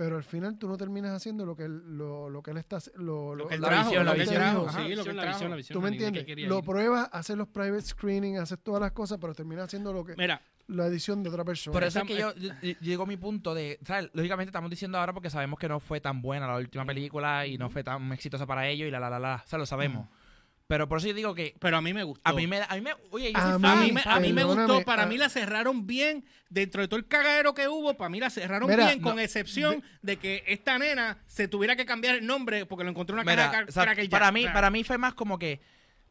pero 0.00 0.16
al 0.16 0.24
final 0.24 0.56
tú 0.56 0.66
no 0.66 0.78
terminas 0.78 1.12
haciendo 1.12 1.44
lo 1.44 1.54
que 1.54 1.64
él, 1.64 1.98
lo, 1.98 2.30
lo 2.30 2.42
que 2.42 2.52
él 2.52 2.56
está, 2.56 2.78
lo, 2.96 3.34
lo 3.34 3.48
que 3.48 3.56
él 3.56 3.60
la 3.60 3.68
trajo, 3.68 3.92
la 4.02 4.14
que 4.14 4.22
él 4.22 4.28
visión. 4.28 4.40
que 4.40 4.40
la 4.40 4.54
trajo. 4.54 5.28
visión, 5.28 5.50
la 5.50 5.56
visión. 5.56 5.74
¿Tú 5.74 5.82
me 5.82 5.88
que 5.90 5.94
entiendes? 5.94 6.24
quería 6.24 6.48
Lo 6.48 6.62
pruebas, 6.62 7.10
haces 7.12 7.36
los 7.36 7.48
private 7.48 7.82
screening, 7.82 8.38
haces 8.38 8.58
todas 8.62 8.80
las 8.80 8.92
cosas, 8.92 9.18
pero 9.20 9.34
terminas 9.34 9.66
haciendo 9.66 9.92
lo 9.92 10.02
que 10.02 10.14
Mira, 10.16 10.40
la 10.68 10.86
edición 10.86 11.22
de 11.22 11.28
otra 11.28 11.44
persona. 11.44 11.74
Por 11.74 11.84
eso 11.84 11.98
es 11.98 12.06
que 12.06 12.16
yo, 12.16 12.34
yo- 12.34 12.48
yo 12.62 12.72
llego 12.80 13.02
a 13.02 13.06
mi 13.06 13.18
punto 13.18 13.52
de, 13.54 13.78
¿sabes? 13.84 14.08
Lógicamente 14.14 14.48
estamos 14.48 14.70
diciendo 14.70 14.96
ahora 14.96 15.12
porque 15.12 15.28
sabemos 15.28 15.58
que 15.58 15.68
no 15.68 15.80
fue 15.80 16.00
tan 16.00 16.22
buena 16.22 16.46
la 16.46 16.56
última 16.56 16.86
película 16.86 17.46
y 17.46 17.58
no 17.58 17.68
fue 17.68 17.84
tan 17.84 18.10
exitosa 18.14 18.46
para 18.46 18.66
ellos 18.68 18.88
y 18.88 18.90
la 18.90 19.00
la 19.00 19.10
la 19.10 19.18
la, 19.18 19.42
o 19.44 19.46
sea, 19.46 19.58
lo 19.58 19.66
sabemos. 19.66 20.08
Pero 20.70 20.88
por 20.88 20.98
eso 20.98 21.08
yo 21.08 21.14
digo 21.14 21.34
que 21.34 21.56
pero 21.58 21.78
a 21.78 21.80
mí 21.80 21.92
me 21.92 22.04
gustó. 22.04 22.22
a 22.22 22.32
mí 22.32 22.46
me, 22.46 22.62
a 22.62 22.74
mí 22.76 22.80
me, 22.80 22.92
oye, 23.10 23.32
yo 23.32 23.38
A 23.38 23.42
soy 23.42 23.58
mí- 23.60 23.66
A 23.66 23.70
fan. 23.72 23.80
mí, 23.80 23.92
me, 23.92 24.02
a 24.04 24.20
mí 24.20 24.32
me 24.32 24.44
gustó, 24.44 24.82
para 24.84 25.04
mí 25.04 25.18
la 25.18 25.28
cerraron 25.28 25.84
bien, 25.84 26.24
dentro 26.48 26.80
de 26.80 26.86
todo 26.86 26.96
el 27.00 27.08
cagadero 27.08 27.54
que 27.54 27.66
hubo, 27.66 27.94
para 27.96 28.08
mí 28.08 28.20
la 28.20 28.30
cerraron 28.30 28.70
Mira, 28.70 28.86
bien, 28.86 29.00
con 29.00 29.18
excepción 29.18 29.82
de 30.02 30.16
que 30.18 30.44
esta 30.46 30.78
nena 30.78 31.18
se 31.26 31.48
tuviera 31.48 31.74
que 31.74 31.84
cambiar 31.84 32.14
el 32.14 32.24
nombre 32.24 32.66
porque 32.66 32.84
lo 32.84 32.90
encontró 32.90 33.14
una 33.14 33.24
Mira, 33.24 33.50
caja 33.50 33.64
de 33.64 33.68
o 33.68 33.72
sea, 33.72 33.82
Cracker 33.82 34.04
Jack. 34.04 34.10
para 34.12 34.30
mí, 34.30 34.46
para 34.46 34.70
mí 34.70 34.84
fue 34.84 34.96
más 34.96 35.14
como 35.14 35.40
que 35.40 35.60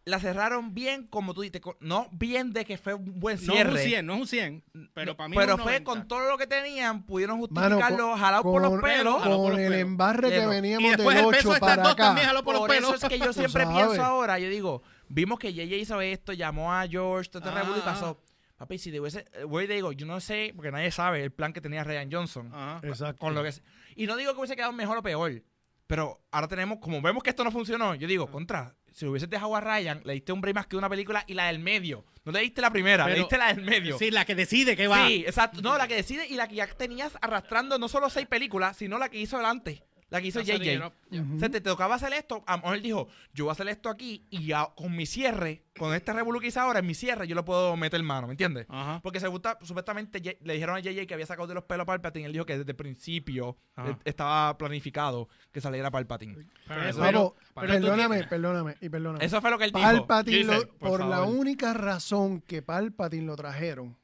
la 0.06 0.20
cerraron 0.20 0.74
bien, 0.74 1.06
como 1.08 1.34
tú 1.34 1.42
dices, 1.42 1.62
no 1.82 2.08
bien 2.12 2.52
de 2.52 2.66
que 2.66 2.78
fue 2.78 2.96
un 2.96 3.20
buen 3.20 3.36
no 3.38 3.42
es 3.42 3.48
un 3.50 3.54
cierre. 3.56 3.84
100, 3.84 4.06
no 4.06 4.14
es 4.16 4.20
un 4.22 4.28
100, 4.28 4.64
pero 4.94 5.12
No, 5.12 5.18
para 5.18 5.30
mí 5.30 5.36
pero 5.38 5.54
un 5.56 5.60
fue 5.62 5.74
90. 5.74 5.84
con 5.84 6.08
todo 6.08 6.28
lo 6.30 6.38
que 6.38 6.48
tenían, 6.48 7.04
pudieron 7.06 7.38
Mano, 7.52 7.76
justificarlo, 7.76 8.18
jalado 8.18 8.44
por 8.44 8.62
los 8.62 8.82
pelos. 8.82 9.16
por 9.16 9.24
con 9.24 9.32
los 9.32 9.50
el 9.52 9.56
pelos. 9.58 9.80
embarre 9.80 10.30
que 10.30 10.48
veníamos 10.48 10.88
Y 10.88 10.96
después 10.96 11.16
del 11.16 11.26
el 11.26 11.32
beso 11.32 11.50
8 11.50 11.50
de 11.50 11.54
estas 11.56 11.70
para 11.70 11.84
dos 11.84 11.92
acá. 11.94 12.04
también 12.06 12.28
jaló 12.28 12.44
por, 12.44 12.56
Por 12.58 12.68
los 12.70 12.78
eso 12.78 12.88
pelos. 12.88 13.04
es 13.04 13.10
que 13.10 13.20
yo 13.20 13.34
siempre 13.34 13.64
sabes. 13.66 13.78
pienso 13.78 14.04
ahora, 14.04 14.40
yo 14.40 14.50
digo, 14.50 14.82
vimos 15.10 15.38
que 15.38 15.54
JJ 15.54 15.76
hizo 15.78 16.02
esto, 16.02 16.34
llamó 16.34 16.74
a 16.74 16.88
George, 16.88 17.30
todo 17.30 17.44
este 17.48 17.60
Ah, 17.60 17.64
y 17.76 17.80
ah. 17.80 17.86
pasó. 17.86 18.22
Papi, 18.58 18.78
si 18.78 18.92
te 18.92 19.00
hubiese, 19.00 19.26
eh, 19.34 19.44
voy 19.46 19.66
y 19.66 19.68
te 19.68 19.74
digo, 19.74 19.92
yo 19.94 20.06
no 20.06 20.20
sé, 20.20 20.52
porque 20.56 20.72
nadie 20.72 20.92
sabe 20.92 21.24
el 21.24 21.32
plan 21.32 21.54
que 21.54 21.62
tenía 21.62 21.84
Ryan 21.84 22.10
Johnson. 22.12 22.52
Ajá. 22.54 22.80
Exacto. 22.86 23.20
Con 23.20 23.34
lo 23.36 23.44
que 23.44 23.54
y 23.96 24.06
no 24.08 24.16
digo 24.18 24.34
que 24.34 24.40
hubiese 24.40 24.56
quedado 24.56 24.74
mejor 24.74 24.98
o 24.98 25.04
peor, 25.04 25.44
pero 25.88 26.20
ahora 26.32 26.48
tenemos, 26.48 26.80
como 26.80 27.02
vemos 27.02 27.24
que 27.24 27.30
esto 27.30 27.44
no 27.44 27.52
funcionó, 27.52 27.96
yo 27.96 28.08
digo, 28.08 28.28
contra, 28.28 28.76
si 28.94 29.06
lo 29.06 29.12
hubieses 29.12 29.30
dejado 29.30 29.56
a 29.56 29.62
Ryan, 29.62 30.02
le 30.06 30.14
diste 30.14 30.32
un 30.32 30.42
break 30.42 30.56
más 30.56 30.68
que 30.68 30.78
una 30.78 30.90
película 30.90 31.24
y 31.28 31.34
la 31.34 31.48
del 31.48 31.60
medio. 31.60 32.06
No 32.26 32.32
le 32.32 32.42
diste 32.42 32.62
la 32.62 32.72
primera, 32.72 33.06
le 33.06 33.12
Pero- 33.14 33.24
diste 33.24 33.38
la 33.38 33.54
del 33.54 33.64
medio. 33.66 33.98
Sí, 33.98 34.12
la 34.12 34.26
que 34.26 34.36
decide 34.36 34.76
que 34.76 34.88
va. 34.88 35.08
Sí, 35.08 35.24
exacto. 35.26 35.62
No, 35.62 35.78
la 35.78 35.88
que 35.88 35.96
decide 35.96 36.28
y 36.28 36.36
la 36.36 36.48
que 36.48 36.56
ya 36.56 36.68
tenías 36.68 37.18
arrastrando 37.22 37.80
no 37.80 37.88
solo 37.88 38.10
seis 38.10 38.28
películas, 38.28 38.78
sino 38.78 38.98
la 39.00 39.10
que 39.10 39.20
hizo 39.20 39.38
delante. 39.38 39.84
La 40.10 40.20
que 40.22 40.28
hizo 40.28 40.42
JJ. 40.42 40.78
Ujú. 41.12 41.36
O 41.36 41.40
sea, 41.40 41.50
te 41.50 41.62
tocaba 41.62 41.94
hacer 41.96 42.12
esto. 42.14 42.44
A 42.48 42.54
lo 42.54 42.58
mejor 42.64 42.76
él 42.78 42.82
dijo, 42.82 43.08
yo 43.34 43.46
voy 43.46 43.50
a 43.50 43.54
hacer 43.54 43.68
esto 43.68 43.90
aquí 43.90 44.26
y 44.32 44.48
ya 44.48 44.68
con 44.76 44.96
mi 44.96 45.06
cierre, 45.06 45.66
con 45.78 45.94
este 45.94 46.12
revolú 46.14 46.40
que 46.40 46.48
hice 46.48 46.60
ahora, 46.60 46.80
en 46.80 46.88
mi 46.88 46.96
cierre, 46.96 47.28
yo 47.28 47.36
lo 47.36 47.46
puedo 47.46 47.78
meter 47.78 48.02
mano, 48.02 48.26
¿me 48.26 48.34
entiendes? 48.34 48.66
Ajá. 48.70 49.00
Porque 49.04 49.20
se 49.20 49.28
gusta, 49.28 49.60
supuestamente 49.62 50.20
le 50.42 50.54
dijeron 50.54 50.76
a 50.76 50.80
JJ 50.80 51.06
que 51.06 51.14
había 51.14 51.28
sacado 51.28 51.48
de 51.48 51.54
los 51.54 51.64
pelos 51.66 51.84
a 51.84 51.86
Palpatine. 51.86 52.26
Él 52.26 52.34
dijo 52.34 52.46
que 52.46 52.58
desde 52.58 52.72
el 52.72 52.76
principio 52.76 53.56
eh, 53.78 53.96
estaba 54.04 54.58
planificado 54.58 55.30
que 55.52 55.62
saliera 55.62 55.92
Palpatine. 55.92 56.34
Pero 56.34 56.48
Pero- 56.68 56.84
eso- 56.90 57.00
pero 57.00 57.36
tú 57.54 57.68
perdóname, 57.68 58.24
perdóname 58.24 58.76
y 58.82 58.90
perdóname. 58.90 59.24
Eso 59.26 59.42
fue 59.42 59.52
lo 59.52 59.58
que 59.60 59.66
él 59.66 59.72
dijo. 59.72 59.84
Palpatine, 59.86 60.38
hice, 60.40 60.56
lo- 60.56 60.74
por, 60.80 61.06
la 61.06 61.22
única 61.22 61.74
razón 61.74 62.42
que 62.42 62.64
Palpatine 62.64 63.26
lo 63.28 63.36
trajeron 63.36 63.96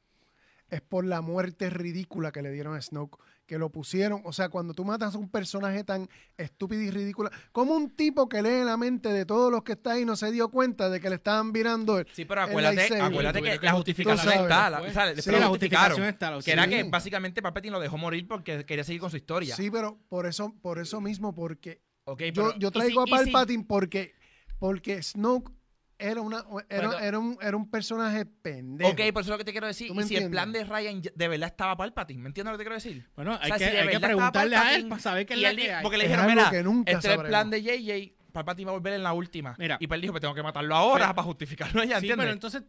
es 0.70 0.80
por 0.82 1.04
la 1.04 1.20
muerte 1.20 1.68
ridícula 1.70 2.30
que 2.32 2.42
le 2.42 2.50
dieron 2.50 2.74
a 2.76 2.82
Snoke, 2.82 3.18
que 3.46 3.58
lo 3.58 3.70
pusieron, 3.70 4.20
o 4.24 4.32
sea, 4.32 4.48
cuando 4.48 4.74
tú 4.74 4.84
matas 4.84 5.14
a 5.14 5.18
un 5.18 5.28
personaje 5.30 5.84
tan 5.84 6.08
estúpido 6.36 6.82
y 6.82 6.90
ridículo, 6.90 7.30
como 7.52 7.74
un 7.74 7.90
tipo 7.90 8.28
que 8.28 8.42
lee 8.42 8.64
la 8.64 8.76
mente 8.76 9.08
de 9.12 9.24
todos 9.24 9.52
los 9.52 9.62
que 9.62 9.72
está 9.72 9.92
ahí 9.92 10.04
no 10.04 10.16
se 10.16 10.32
dio 10.32 10.48
cuenta 10.50 10.90
de 10.90 11.00
que 11.00 11.08
le 11.08 11.14
estaban 11.14 11.52
mirando 11.52 11.98
el- 12.00 12.06
Sí, 12.12 12.24
pero 12.24 12.42
acuérdate, 12.42 13.00
acuérdate 13.00 13.40
que 13.42 13.58
la 13.62 13.72
justificación 13.72 14.32
está. 14.34 14.70
La, 14.70 14.80
o 14.82 14.90
sea, 14.90 15.14
Sí, 15.14 15.30
la 15.30 15.46
justificaron. 15.46 15.48
justificación 15.48 16.06
está. 16.06 16.30
lo- 16.32 16.40
Que 16.42 16.50
era 16.52 16.66
que 16.68 16.82
básicamente 16.84 17.40
Palpatine 17.40 17.72
lo 17.72 17.80
dejó 17.80 17.96
morir 17.98 18.26
porque 18.26 18.64
quería 18.66 18.82
seguir 18.84 19.00
con 19.00 19.10
su 19.10 19.16
historia. 19.16 19.54
Sí, 19.54 19.70
pero 19.70 19.98
por 20.08 20.26
eso, 20.26 20.52
por 20.60 20.78
eso 20.80 21.00
mismo, 21.00 21.34
porque 21.34 21.82
Ok, 22.04 22.22
yo, 22.32 22.32
pero- 22.34 22.58
yo 22.58 22.70
traigo 22.72 23.04
si- 23.06 23.14
a 23.14 23.18
si- 23.18 23.30
Palpatine 23.30 23.64
porque, 23.64 24.14
porque 24.58 25.02
Snoke 25.02 25.52
era, 25.98 26.20
una, 26.20 26.38
era, 26.38 26.64
Pero- 26.68 26.98
era, 26.98 27.18
un, 27.18 27.38
era 27.40 27.56
un 27.56 27.70
personaje 27.70 28.26
pendejo. 28.26 28.90
Ok, 28.90 28.96
por 29.12 29.20
eso 29.20 29.20
es 29.20 29.28
lo 29.28 29.38
que 29.38 29.44
te 29.44 29.52
quiero 29.52 29.66
decir. 29.66 29.88
¿Tú 29.88 30.00
Y 30.00 30.02
si 30.04 30.16
el 30.16 30.30
plan 30.30 30.52
de 30.52 30.64
Ryan 30.64 31.00
ya- 31.02 31.10
de 31.14 31.28
verdad 31.28 31.48
estaba 31.48 31.76
Palpatine, 31.76 32.20
¿me 32.22 32.28
entiendes 32.28 32.52
lo 32.52 32.58
que 32.58 32.64
te 32.64 32.68
quiero 32.68 32.74
decir? 32.74 33.08
Bueno, 33.16 33.32
hay 33.40 33.50
O 33.52 33.56
sea, 33.56 33.58
que, 33.58 33.64
si 33.64 33.70
de 33.70 33.78
hay 33.82 33.88
que 33.88 34.00
preguntarle 34.00 34.56
a 34.56 34.74
él 34.76 34.88
para 34.88 35.00
saber 35.00 35.26
qué 35.26 35.34
es 35.34 35.40
la 35.40 35.50
él 35.50 35.56
que 35.56 35.72
hay. 35.72 35.82
Porque 35.82 35.98
le 35.98 36.04
Es 36.04 36.10
dijeron, 36.10 36.30
mira, 36.30 36.50
que 36.50 36.62
nunca 36.62 36.92
este 36.92 36.98
es 36.98 37.04
el 37.04 37.10
sabremos". 37.18 37.28
plan 37.30 37.50
de 37.50 37.62
JJ, 37.62 38.16
Palpatine 38.32 38.66
va 38.66 38.72
a 38.72 38.74
volver 38.78 38.92
en 38.94 39.02
la 39.02 39.12
última. 39.14 39.54
Mira. 39.58 39.78
y 39.80 39.86
Pel 39.86 40.00
dijo, 40.02 40.12
pues 40.12 40.20
tengo 40.20 40.34
que 40.34 40.42
matarlo 40.42 40.74
ahora 40.76 41.04
Pero- 41.06 41.14
para 41.14 41.24
justificarlo 41.26 41.82
ya, 41.84 42.00
Sí, 42.00 42.06
¿entiendes? 42.06 42.16
pero 42.24 42.32
entonces 42.32 42.62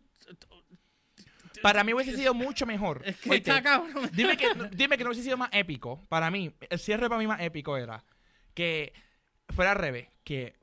Para 1.61 1.83
mí 1.83 1.93
hubiese 1.93 2.15
sido 2.15 2.33
mucho 2.33 2.65
mejor. 2.65 3.01
es 3.05 3.17
que 3.17 3.35
está 3.35 3.61
cabrón. 3.63 4.09
dime, 4.13 4.37
que, 4.37 4.47
dime 4.71 4.97
que 4.97 5.03
no 5.03 5.09
hubiese 5.09 5.23
sido 5.23 5.37
más 5.37 5.49
épico. 5.51 6.05
Para 6.07 6.29
mí, 6.29 6.53
el 6.69 6.79
cierre 6.79 7.09
para 7.09 7.19
mí 7.19 7.27
más 7.27 7.41
épico 7.41 7.75
era 7.77 8.03
que 8.53 8.93
fuera 9.49 9.71
al 9.71 9.77
revés, 9.77 10.07
que 10.23 10.55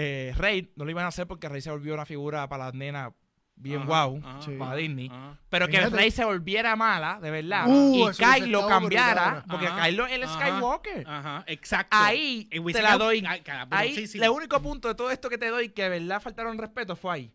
eh, 0.00 0.32
Rey 0.36 0.70
no 0.76 0.84
lo 0.84 0.90
iban 0.92 1.04
a 1.04 1.08
hacer 1.08 1.26
porque 1.26 1.48
Rey 1.48 1.60
se 1.60 1.70
volvió 1.72 1.92
una 1.94 2.06
figura 2.06 2.48
para 2.48 2.66
las 2.66 2.74
nenas 2.74 3.12
bien 3.56 3.82
Ajá, 3.82 4.04
wow 4.06 4.20
ajá, 4.24 4.42
Sí. 4.42 4.52
para 4.56 4.76
Disney. 4.76 5.08
ajá. 5.10 5.36
Pero 5.48 5.66
que 5.66 5.78
Fíjate. 5.78 5.96
Rey 5.96 6.10
se 6.12 6.24
volviera 6.24 6.76
mala, 6.76 7.18
de 7.20 7.30
verdad. 7.32 7.64
Uh, 7.66 8.08
y 8.08 8.12
Kylo 8.12 8.68
cambiara, 8.68 9.24
brutal. 9.30 9.44
porque 9.50 9.66
Ajá, 9.66 9.82
Kylo 9.86 10.06
es 10.06 10.12
el 10.12 10.28
Skywalker. 10.28 11.04
Ajá, 11.08 11.44
exacto. 11.48 11.96
Ahí 11.98 12.48
Y 12.52 12.72
te 12.72 12.80
la 12.82 12.96
doy. 12.96 13.24
Ahí, 13.70 13.94
sí, 13.96 14.06
sí. 14.06 14.18
el 14.22 14.28
único 14.30 14.62
punto 14.62 14.86
de 14.86 14.94
todo 14.94 15.10
esto 15.10 15.28
que 15.28 15.38
te 15.38 15.48
doy 15.48 15.70
que 15.70 15.82
de 15.82 15.88
verdad 15.88 16.22
faltaron 16.22 16.56
respeto 16.58 16.94
fue 16.94 17.14
ahí. 17.14 17.32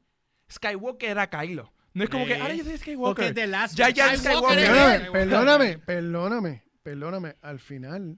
Skywalker 0.50 1.10
era 1.10 1.30
Kylo. 1.30 1.74
No 1.94 2.04
es 2.06 2.10
como 2.10 2.26
que, 2.26 2.36
ahora 2.36 2.54
yo 2.56 2.64
soy 2.64 2.74
Porque 2.74 2.84
Skywalker. 3.30 3.50
Last 3.50 3.76
Ya, 3.76 3.90
ya, 3.90 4.16
Skywalker 4.18 4.60
es 4.60 4.66
Skywalker. 4.70 5.12
Perdóname, 5.12 5.78
perdóname, 5.78 5.78
perdóname, 5.80 6.64
perdóname. 6.82 7.36
Al 7.42 7.60
final, 7.60 8.18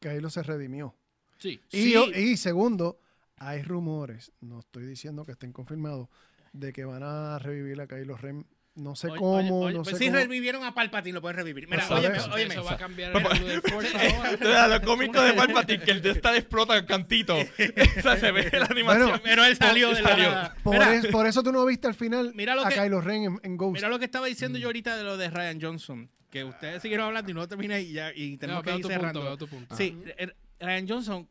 Kylo 0.00 0.28
se 0.28 0.42
redimió. 0.42 0.94
Sí. 1.38 1.60
Y, 1.70 1.82
Sí. 1.84 1.92
yo- 1.92 2.06
y 2.06 2.36
segundo, 2.36 2.98
hay 3.48 3.62
rumores, 3.62 4.32
no 4.40 4.60
estoy 4.60 4.84
diciendo 4.86 5.24
que 5.24 5.32
estén 5.32 5.52
confirmados, 5.52 6.08
de 6.52 6.72
que 6.72 6.84
van 6.84 7.02
a 7.02 7.38
revivir 7.38 7.80
a 7.80 7.86
Kylo 7.86 8.16
Ren. 8.16 8.46
No 8.74 8.96
sé 8.96 9.08
Oye, 9.08 9.18
cómo, 9.18 9.34
oye, 9.36 9.50
oye, 9.66 9.74
no 9.76 9.82
pues 9.82 9.98
sé 9.98 10.04
si 10.04 10.06
cómo. 10.10 10.16
revivieron 10.18 10.64
a 10.64 10.72
Palpatine, 10.72 11.12
lo 11.12 11.20
pueden 11.20 11.36
revivir. 11.36 11.68
Mira, 11.68 11.84
Pues 11.86 11.98
oye, 12.00 12.08
oye, 12.08 12.32
oye, 12.32 12.44
Eso 12.44 12.64
va 12.64 12.72
a 12.72 12.76
cambiar 12.78 13.12
Pero- 13.12 13.30
el 13.32 13.38
luz 13.40 13.48
del 13.50 13.60
Force 13.60 14.14
ahora. 14.14 14.68
Lo 14.78 14.80
cómico 14.82 15.20
de 15.20 15.34
Palpatine, 15.34 15.84
que 15.84 15.90
el 15.90 16.00
de 16.00 16.10
esta 16.12 16.34
explota 16.34 16.74
el 16.78 16.86
cantito. 16.86 17.36
o 17.36 18.00
sea, 18.02 18.16
se 18.16 18.30
ve 18.32 18.48
la 18.50 18.64
animación. 18.64 19.08
Bueno, 19.10 19.20
pero 19.22 19.44
él 19.44 19.56
salió 19.56 19.92
de 19.94 20.00
la 20.00 20.08
Salió. 20.08 20.30
nada. 20.30 20.56
Por, 20.62 20.72
Mira, 20.72 20.94
es- 20.94 21.06
por 21.08 21.26
eso 21.26 21.42
tú 21.42 21.52
no 21.52 21.66
viste 21.66 21.86
al 21.86 21.94
final 21.94 22.32
Mira 22.34 22.54
lo 22.54 22.64
a 22.64 22.70
que- 22.70 22.76
Kylo 22.80 23.02
Ren 23.02 23.24
en, 23.24 23.40
en 23.42 23.56
Ghost. 23.58 23.74
Mira 23.74 23.90
lo 23.90 23.98
que 23.98 24.06
estaba 24.06 24.26
diciendo 24.26 24.58
yo 24.58 24.68
ahorita 24.68 24.96
de 24.96 25.04
lo 25.04 25.18
de 25.18 25.28
Ryan 25.28 25.60
Johnson. 25.60 26.10
Que 26.30 26.44
ustedes 26.44 26.80
siguieron 26.80 27.08
hablando 27.08 27.30
y 27.30 27.34
no 27.34 27.46
terminé 27.46 27.82
y 27.82 27.92
ya 27.92 28.10
y 28.14 28.38
tenemos 28.38 28.64
No, 28.64 28.72
que 28.72 28.78
ir 28.78 28.86
cerrando. 28.86 29.36
punto. 29.48 29.76
Sí, 29.76 30.02
er- 30.16 30.34
Ryan 30.60 30.88
Johnson 30.88 31.28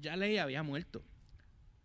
ya 0.00 0.14
Leia 0.14 0.44
había 0.44 0.62
muerto. 0.62 1.02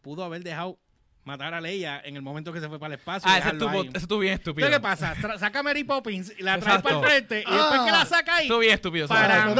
Pudo 0.02 0.24
haber 0.24 0.44
dejado 0.44 0.80
matar 1.24 1.54
a 1.54 1.62
Leia 1.62 2.02
en 2.04 2.16
el 2.16 2.22
momento 2.24 2.52
que 2.52 2.60
se 2.60 2.68
fue 2.68 2.80
para 2.80 2.96
el 2.96 3.00
espacio. 3.00 3.30
Ah, 3.32 3.38
ese 3.38 3.50
estuvo, 3.50 3.84
estuvo 3.84 4.20
bien 4.20 4.34
estúpido. 4.34 4.70
¿qué 4.70 4.80
pasa? 4.80 5.16
Tra- 5.16 5.38
saca 5.38 5.60
a 5.60 5.64
Mary 5.64 5.84
Poppins 5.84 6.34
y 6.38 6.42
la 6.42 6.58
trae 6.60 6.78
Exacto. 6.78 7.00
para 7.02 7.16
el 7.16 7.26
frente 7.26 7.36
y 7.48 7.52
después 7.52 7.80
Ah. 7.80 7.84
que 7.86 7.92
la 7.92 8.06
saca 8.06 8.36
ahí. 8.38 8.46
Estuvo 8.46 8.60
bien 8.60 8.74
estúpido. 8.74 9.08
Para 9.08 9.46
mí-. 9.46 9.52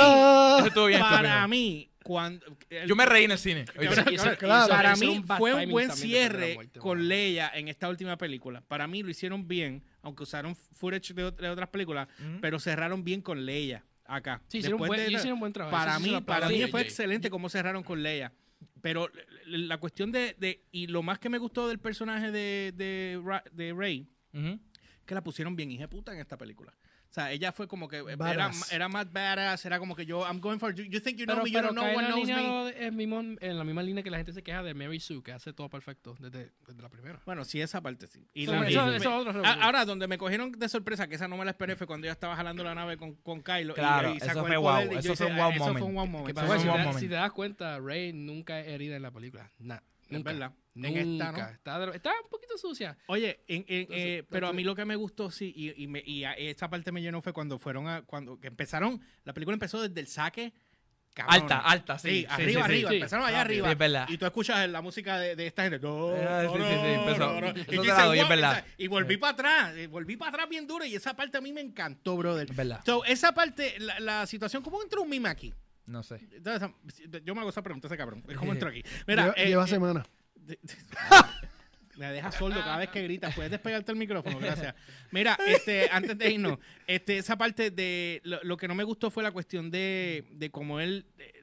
Ese 0.60 0.68
estuvo 0.70 0.86
bien 0.88 1.00
Para 1.02 1.16
estúpido. 1.18 1.48
mí, 1.50 1.92
cuando. 2.04 2.46
el- 2.72 2.88
Yo 2.88 2.96
me 2.96 3.06
reí 3.06 3.26
en 3.26 3.32
el 3.32 3.38
cine. 3.38 3.66
Y 3.80 3.86
eso- 3.86 4.04
claro. 4.38 4.64
eso- 4.64 4.70
para 4.70 4.94
eso 4.94 5.06
mí 5.06 5.24
fue 5.38 5.54
un 5.54 5.70
buen 5.70 5.92
cierre 5.92 6.56
muerte, 6.56 6.80
con. 6.80 7.08
Leia 7.08 7.52
en 7.54 7.68
esta 7.68 7.88
última 7.90 8.18
película. 8.18 8.62
Para 8.68 8.88
mí 8.88 9.04
lo 9.04 9.12
hicieron 9.12 9.48
bien, 9.48 9.84
aunque 10.02 10.24
usaron 10.24 10.56
footage 10.56 11.14
de, 11.14 11.30
de 11.30 11.50
otras 11.50 11.70
películas, 11.70 12.08
pero 12.42 12.60
cerraron 12.60 13.04
bien 13.04 13.22
con 13.22 13.46
Leia 13.46 13.86
acá. 14.06 14.42
Sí, 14.48 14.58
hicieron 14.58 14.82
un 14.82 14.88
buen, 14.88 15.00
de- 15.00 15.12
hicieron 15.12 15.34
un 15.34 15.40
buen 15.42 15.54
trabajo. 15.54 15.78
para 15.78 15.92
Eso 15.98 16.00
mí, 16.02 16.22
para 16.22 16.50
mí 16.50 16.66
fue 16.72 16.82
excelente 16.82 17.30
cómo 17.30 17.50
cerraron 17.50 17.84
con 17.84 18.02
Leia. 18.02 18.34
Pero 18.82 19.10
la 19.46 19.78
cuestión 19.78 20.12
de, 20.12 20.36
de- 20.40 20.66
y 20.72 20.88
lo 20.88 21.04
más 21.04 21.20
que 21.20 21.30
me 21.30 21.38
gustó 21.38 21.68
del 21.68 21.80
personaje 21.80 22.32
de, 22.32 22.74
de, 22.76 23.22
de 23.52 23.74
Rey, 23.74 24.08
Ujú. 24.34 24.60
que 25.06 25.14
la 25.16 25.24
pusieron 25.24 25.56
bien 25.56 25.72
hija 25.72 25.88
puta 25.88 26.14
en 26.14 26.20
esta 26.20 26.38
película. 26.38 26.74
O 27.12 27.14
sea, 27.14 27.30
ella 27.34 27.52
fue 27.52 27.68
como 27.68 27.90
que 27.90 27.98
era, 27.98 28.16
Badass. 28.16 28.72
era 28.72 28.88
más 28.88 29.12
badass, 29.12 29.66
era 29.66 29.80
como 29.80 29.98
que 29.98 30.06
yo, 30.06 30.22
I'm 30.26 30.40
going 30.40 30.60
for 30.60 30.74
you. 30.74 30.86
You 30.86 31.02
think 31.02 31.18
you 31.18 31.26
know 31.26 31.36
Pero, 31.36 31.44
me, 31.44 31.50
you 31.52 31.58
pero 31.58 31.74
don't 31.74 31.78
know 31.78 32.02
la 32.02 32.08
knows 32.08 32.26
me. 32.74 32.86
en, 32.86 32.96
mismo- 32.96 33.38
en 33.42 33.58
la 33.58 33.66
misma 33.66 33.84
línea 33.84 34.02
que 34.02 34.10
la 34.10 34.16
gente 34.16 34.32
se 34.32 34.42
queja 34.42 34.64
de 34.64 34.74
Mary 34.74 35.02
Sue, 35.02 35.22
que 35.22 35.34
hace 35.34 35.52
todo 35.52 35.68
perfecto 35.68 36.16
desde, 36.22 36.54
desde 36.66 36.82
la 36.82 36.88
primera. 36.88 37.20
Bueno, 37.26 37.44
sí, 37.44 37.60
esa 37.60 37.82
parte 37.82 38.08
sí. 38.08 38.26
Y 38.34 38.44
Eso- 38.44 38.54
la- 38.54 38.70
eso- 38.70 38.92
y- 38.94 38.96
eso 38.96 39.24
revolú. 39.26 39.44
ahora, 39.46 39.84
donde 39.84 40.08
me 40.08 40.18
cogieron 40.18 40.54
de 40.54 40.70
sorpresa, 40.70 41.08
que 41.10 41.16
esa 41.16 41.28
no 41.28 41.36
me 41.36 41.44
la 41.44 41.52
esperé, 41.52 41.76
fue 41.76 41.86
cuando 41.86 42.08
ella 42.08 42.14
estaba 42.14 42.34
jalando 42.38 42.64
la 42.64 42.76
nave 42.76 42.96
con, 42.96 43.16
con 43.16 43.42
Kylo. 43.44 43.74
y- 43.74 43.76
Claro, 43.76 44.14
y, 44.14 44.18
eso 44.18 44.26
sacó 44.28 44.46
fue 44.46 44.56
wow, 44.56 44.80
y 44.80 44.90
yo 44.94 45.00
eso 45.00 45.16
fue 45.18 45.26
dije, 45.28 45.32
un 45.32 45.36
wow 45.36 45.46
ah, 45.52 45.54
Eso 45.56 45.74
fue 45.74 45.82
un 45.82 45.96
wow 45.96 46.08
moment. 46.08 46.34
para 46.34 46.48
Eso 46.48 46.56
si, 46.60 46.62
fue 46.64 46.70
un 46.72 46.78
te, 46.78 46.84
moment. 46.86 47.00
si 47.02 47.08
te 47.10 47.16
das 47.16 47.32
cuenta, 47.34 47.80
Rey 47.82 48.14
nunca 48.14 48.62
es 48.62 48.68
herida 48.70 48.96
en 48.96 49.02
la 49.02 49.12
película. 49.12 49.52
Nah, 49.60 49.80
Es 50.18 50.24
verdad. 50.24 50.54
Nunca. 50.74 51.00
En 51.02 51.14
esta, 51.14 51.32
¿no? 51.34 51.38
Está, 51.52 51.96
está 51.96 52.10
un 52.24 52.30
poquito 52.30 52.58
sucia. 52.58 52.98
Oye, 53.08 53.42
en- 53.48 53.66
en- 53.68 53.80
Entonces, 53.82 54.06
eh, 54.06 54.24
pero 54.30 54.48
a 54.48 54.54
mí 54.54 54.64
lo 54.64 54.74
que 54.76 54.86
me 54.86 54.96
gustó, 54.96 55.30
sí, 55.32 55.52
y, 55.56 55.84
y, 55.84 55.88
me- 55.88 56.04
y 56.06 56.24
a- 56.24 56.34
esa 56.34 56.70
parte 56.70 56.92
me 56.94 57.02
llenó 57.02 57.22
fue 57.22 57.34
cuando 57.34 57.60
fueron 57.60 57.88
a, 57.90 58.04
cuando 58.04 58.40
que 58.40 58.48
empezaron, 58.48 59.02
la 59.26 59.34
película 59.34 59.54
empezó 59.56 59.82
desde 59.82 60.00
el 60.00 60.08
saque. 60.08 60.54
cabrón. 61.14 61.42
Alta, 61.42 61.60
alta, 61.60 62.00
sí. 62.00 62.22
Sí, 62.22 62.26
arriba, 62.30 62.52
sí, 62.52 62.58
arriba, 62.72 62.90
sí. 62.92 62.96
empezaron 62.96 63.26
allá 63.26 63.40
Ah, 63.40 63.42
arriba. 63.42 63.70
es 63.74 63.78
verdad. 63.78 64.08
Y 64.08 64.18
tú 64.18 64.26
escuchas 64.26 64.70
la 64.70 64.82
música 64.82 65.20
de, 65.20 65.36
de 65.36 65.46
esta 65.48 65.64
gente. 65.64 65.78
No, 65.80 66.08
Ah, 66.16 66.44
sí, 66.44 66.58
sí, 66.58 66.64
sí, 66.64 66.88
empezó. 66.88 67.20
no, 67.20 67.42
no. 67.42 67.48
Eso 67.50 67.60
Y 67.74 67.76
doy, 67.76 67.88
es 67.90 68.24
"Wow", 68.24 68.30
verdad. 68.30 68.66
Y 68.78 68.88
volví 68.88 69.18
para 69.18 69.34
atrás, 69.34 69.78
y 69.78 69.88
volví 69.88 70.16
para 70.16 70.30
atrás 70.30 70.48
bien 70.48 70.66
duro 70.68 70.86
y 70.86 70.96
esa 70.96 71.14
parte 71.14 71.38
a 71.38 71.42
mí 71.42 71.52
me 71.52 71.60
encantó, 71.60 72.16
brother. 72.16 72.50
Es 72.50 72.56
verdad. 72.56 72.80
So, 72.86 73.04
esa 73.04 73.34
parte, 73.34 73.78
la, 73.80 74.00
la 74.00 74.26
situación, 74.26 74.64
¿cómo 74.64 74.82
entró 74.82 75.02
un 75.02 75.10
mime 75.10 75.28
aquí? 75.28 75.54
No 75.86 76.04
sé. 76.04 76.20
Entonces, 76.32 76.70
yo 77.26 77.34
me 77.36 77.42
hago 77.42 77.50
esa 77.50 77.62
pregunta, 77.62 77.88
ese 77.88 77.98
cabrón. 77.98 78.24
¿Cómo 78.38 78.54
entró 78.54 78.70
aquí? 78.70 78.84
Mira, 79.08 79.24
lleva, 79.24 79.34
eh, 79.38 79.48
lleva 79.48 79.66
eh, 79.66 79.68
semanas. 79.68 80.08
me 81.98 82.12
deja 82.12 82.32
sordo 82.32 82.60
cada 82.60 82.78
vez 82.78 82.90
que 82.90 83.04
gritas. 83.04 83.36
Puedes 83.36 83.52
despegarte 83.52 83.92
el 83.92 83.98
micrófono, 83.98 84.40
gracias. 84.40 84.74
Mira, 85.12 85.38
este, 85.46 85.90
antes 85.92 86.18
de 86.18 86.32
irnos, 86.32 86.60
este, 86.88 87.18
esa 87.18 87.38
parte 87.38 87.70
de 87.72 88.22
lo, 88.24 88.40
lo 88.44 88.58
que 88.58 88.68
no 88.68 88.76
me 88.76 88.84
gustó 88.84 89.12
fue 89.12 89.24
la 89.24 89.32
cuestión 89.32 89.70
de, 89.70 90.26
de 90.32 90.50
cómo 90.52 90.80
él, 90.80 91.06
el, 91.18 91.34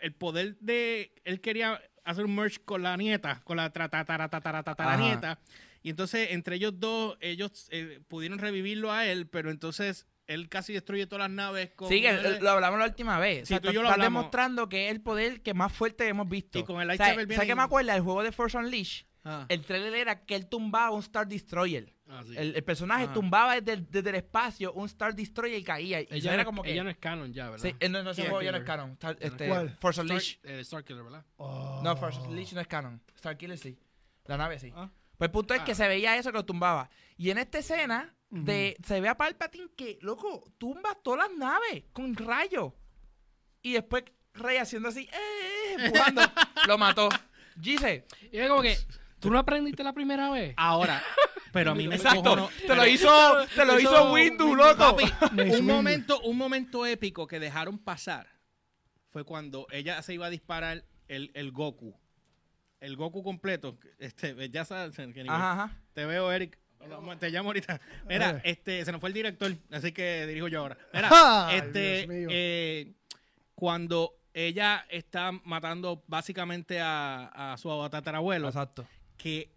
el 0.00 0.12
poder 0.12 0.56
de, 0.60 1.12
él 1.24 1.40
quería 1.40 1.80
hacer 2.04 2.24
un 2.26 2.34
merge 2.36 2.58
con 2.64 2.82
la 2.82 2.96
nieta, 2.96 3.40
con 3.44 3.56
la 3.56 3.72
tra- 3.72 3.90
ta- 3.90 4.04
tara- 4.04 4.28
ta- 4.28 4.40
tara- 4.40 4.62
ta- 4.62 4.74
tara- 4.74 4.94
Ajá. 4.94 5.02
nieta. 5.02 5.40
Y 5.82 5.90
entonces, 5.90 6.28
entre 6.30 6.56
ellos 6.56 6.78
dos, 6.78 7.16
ellos 7.20 7.68
eh, 7.70 8.00
pudieron 8.08 8.38
revivirlo 8.38 8.92
a 8.92 9.06
él, 9.06 9.26
pero 9.26 9.50
entonces 9.50 10.06
él 10.26 10.48
casi 10.48 10.72
destruye 10.72 11.06
todas 11.06 11.28
las 11.28 11.34
naves 11.36 11.70
con 11.76 11.88
Sí, 11.88 12.02
lo 12.40 12.50
hablamos 12.50 12.78
la 12.78 12.86
última 12.86 13.18
vez. 13.18 13.42
O 13.42 13.46
Sí, 13.46 13.48
sea, 13.54 13.60
tú 13.60 13.70
y 13.70 13.74
yo 13.74 13.82
lo 13.82 13.88
estás 13.88 13.94
hablamos. 13.98 14.20
demostrando 14.22 14.68
que 14.68 14.86
es 14.86 14.92
el 14.92 15.00
poder 15.00 15.42
que 15.42 15.54
más 15.54 15.72
fuerte 15.72 16.06
hemos 16.08 16.28
visto. 16.28 16.58
Y 16.58 16.64
con 16.64 16.80
el 16.80 16.90
O 16.90 16.94
sea, 16.96 17.14
viene 17.16 17.34
¿Sabes 17.34 17.46
qué 17.48 17.54
me 17.54 17.62
acuerda? 17.62 17.94
El 17.96 18.02
juego 18.02 18.22
de 18.22 18.32
Force 18.32 18.56
Unleashed. 18.56 19.06
Ah. 19.26 19.46
El 19.48 19.62
trailer 19.64 19.94
era 19.94 20.24
que 20.26 20.34
él 20.34 20.46
tumbaba 20.48 20.90
un 20.90 21.00
Star 21.00 21.26
Destroyer. 21.26 21.94
Ah, 22.06 22.22
sí. 22.26 22.34
El, 22.36 22.54
el 22.56 22.62
personaje 22.64 23.06
Ah. 23.08 23.12
tumbaba 23.14 23.54
desde, 23.58 23.72
el- 23.72 23.90
desde 23.90 24.10
el 24.10 24.16
espacio 24.16 24.72
un 24.74 24.84
Star 24.86 25.14
Destroyer 25.14 25.58
y 25.58 25.64
caía. 25.64 26.02
Y 26.02 26.08
ella, 26.10 26.34
era 26.34 26.42
no, 26.42 26.46
como 26.46 26.62
que. 26.62 26.72
ella 26.72 26.84
no 26.84 26.90
es 26.90 26.98
canon 26.98 27.32
ya, 27.32 27.48
¿verdad? 27.48 27.66
Sí, 27.70 27.74
eh, 27.80 27.88
no, 27.88 28.02
no, 28.02 28.10
ese 28.10 28.22
juego 28.22 28.42
ya 28.42 28.50
no 28.52 28.58
es 28.58 28.64
Killer. 28.64 28.76
canon. 28.76 28.90
Star- 28.92 29.16
este, 29.20 29.48
¿Cuál? 29.48 29.70
Force 29.80 30.00
Star, 30.02 30.04
Unleashed. 30.16 30.38
eh, 30.44 30.64
Starkiller, 30.64 31.02
¿verdad? 31.04 31.24
Oh. 31.36 31.80
No, 31.82 31.96
Force 31.96 32.20
Unleashed 32.20 32.54
no 32.54 32.60
es 32.60 32.66
canon. 32.66 33.00
Starkiller 33.18 33.56
sí. 33.56 33.78
La 34.26 34.36
nave 34.36 34.58
sí. 34.58 34.70
Ah. 34.76 34.90
Pues 35.16 35.28
el 35.28 35.32
punto 35.32 35.54
es 35.54 35.62
que 35.62 35.74
se 35.74 35.88
veía 35.88 36.16
eso 36.18 36.30
que 36.30 36.38
lo 36.38 36.44
tumbaba. 36.44 36.90
Y 37.16 37.30
en 37.30 37.38
esta 37.38 37.58
escena 37.58 38.14
de, 38.34 38.76
se 38.84 39.00
ve 39.00 39.08
a 39.08 39.16
Palpatine 39.16 39.70
que, 39.76 39.98
loco, 40.02 40.44
tumba 40.58 40.94
todas 41.02 41.28
las 41.28 41.38
naves 41.38 41.84
con 41.92 42.14
rayos. 42.16 42.72
Y 43.62 43.72
después 43.72 44.04
Rey 44.34 44.56
haciendo 44.56 44.88
así, 44.88 45.08
eh, 45.12 45.76
empujando, 45.78 46.22
lo 46.66 46.76
mató. 46.76 47.08
Gise, 47.60 48.04
Y 48.32 48.38
es 48.38 48.48
como 48.48 48.62
que, 48.62 48.76
¿tú 49.20 49.30
no 49.30 49.38
aprendiste 49.38 49.84
la 49.84 49.92
primera 49.92 50.28
vez? 50.30 50.54
Ahora, 50.56 51.02
pero 51.52 51.70
a 51.70 51.74
mí 51.74 51.84
no 51.84 51.90
me 51.90 51.96
exacto, 51.96 52.50
te 52.66 52.74
lo 52.74 52.86
hizo, 52.86 53.46
te 53.54 53.64
lo 53.64 53.78
hizo 53.78 54.12
Windu, 54.12 54.56
loco. 54.56 54.96
Un 55.36 55.66
momento, 55.66 56.20
un 56.22 56.36
momento 56.36 56.84
épico 56.84 57.28
que 57.28 57.38
dejaron 57.38 57.78
pasar 57.78 58.26
fue 59.10 59.24
cuando 59.24 59.68
ella 59.70 60.02
se 60.02 60.14
iba 60.14 60.26
a 60.26 60.30
disparar 60.30 60.84
el, 61.06 61.30
el 61.34 61.52
Goku. 61.52 61.96
El 62.80 62.96
Goku 62.96 63.22
completo. 63.22 63.78
Este, 63.98 64.50
ya 64.50 64.64
sabes, 64.64 64.96
te 65.92 66.04
veo, 66.04 66.32
Eric. 66.32 66.58
Te 67.18 67.30
llamo 67.30 67.48
ahorita. 67.50 67.80
Mira, 68.08 68.30
Eh. 68.30 68.40
este, 68.44 68.84
se 68.84 68.92
nos 68.92 69.00
fue 69.00 69.08
el 69.10 69.14
director, 69.14 69.52
así 69.70 69.92
que 69.92 70.26
dirijo 70.26 70.48
yo 70.48 70.60
ahora. 70.60 70.76
Mira, 70.92 71.08
Ay, 71.48 71.58
este, 71.58 72.06
eh, 72.10 72.92
cuando 73.54 74.14
ella 74.32 74.84
está 74.90 75.32
matando 75.44 76.02
básicamente 76.06 76.80
a, 76.80 77.52
a 77.52 77.56
su 77.56 77.68
tatarabuelo, 77.90 78.48
Exacto. 78.48 78.86
que 79.16 79.48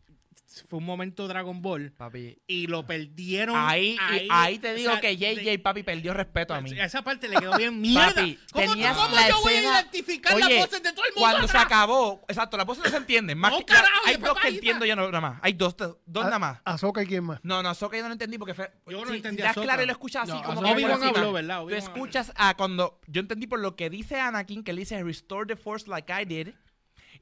fue 0.70 0.80
un 0.80 0.86
momento 0.86 1.28
Dragon 1.28 1.62
Ball 1.62 1.92
Papi. 1.92 2.38
y 2.48 2.68
lo 2.68 2.86
perdieron. 2.86 3.56
Ahí, 3.58 3.98
ahí 4.30 4.58
te 4.60 4.72
o 4.72 4.76
digo 4.76 4.92
sea, 4.92 5.02
que 5.02 5.18
JJ 5.18 5.44
de- 5.44 5.60
Papi 5.60 5.84
perdió 5.84 6.14
respeto 6.14 6.54
a 6.54 6.62
mí. 6.62 6.72
esa 6.80 7.02
parte 7.02 7.28
le 7.28 7.36
quedó 7.36 7.58
bien 7.58 7.80
mierda. 7.82 8.16
Papi, 8.16 8.40
¿Cómo, 8.54 8.72
tenías 8.72 8.96
cómo 8.96 9.14
la 9.16 9.30
yo 9.30 9.42
voy 9.42 9.54
a 9.54 9.62
identificar 9.62 10.36
Oye, 10.36 10.50
las 10.56 10.66
voces 10.68 10.84
de 10.84 10.94
todo 10.94 11.04
el 11.06 11.12
mundo? 11.16 11.30
Cuando 11.30 11.48
se 11.50 11.58
acabó, 11.58 12.24
exacto, 12.30 12.56
las 12.56 12.66
voces 12.66 12.84
no 12.86 12.90
se 12.90 12.98
entienden. 12.98 13.38
Más 13.38 13.52
No, 13.52 13.60
que- 13.60 13.66
carajo, 13.66 13.92
hay 14.06 14.16
dos 14.18 14.40
que 14.40 14.48
entiendo 14.48 14.86
yo 14.86 14.96
no, 14.96 15.06
nada 15.12 15.22
más. 15.22 15.40
Hay 15.44 15.54
dos, 15.54 15.76
dos 15.78 16.24
A- 16.24 16.28
nada 16.28 16.40
más. 16.40 16.60
Ahsoka 16.64 17.04
y 17.04 17.08
quién 17.08 17.26
más. 17.26 17.40
No, 17.44 17.62
no, 17.62 17.70
Ahsoka 17.70 17.98
yo 17.98 18.04
no 18.04 18.10
lo 18.10 18.14
entendí 18.14 18.38
porque 18.38 18.54
fue. 18.54 18.72
Yo 18.88 19.04
no 19.04 19.12
si, 19.12 19.18
entendí 19.18 19.44
si 19.44 19.60
claro 19.62 19.84
y 19.84 19.86
lo 19.86 19.92
escuchas 19.92 20.24
así 20.30 20.32
No, 20.32 20.44
como 20.44 20.62
que 20.62 20.86
habló, 20.86 21.34
¿verdad? 21.34 21.62
Tú 21.64 21.70
escuchas 21.76 22.32
a 22.36 22.56
cuando. 22.56 23.00
Yo 23.08 23.20
entendí 23.20 23.48
por 23.48 23.60
lo 23.60 23.76
que 23.76 23.90
dice 23.90 24.20
Anakin, 24.20 24.64
que 24.64 24.72
él 24.72 24.78
dice 24.78 25.04
Restore 25.04 25.46
the 25.46 25.56
Force 25.56 25.88
like 25.90 26.12
I 26.12 26.24
did. 26.26 26.54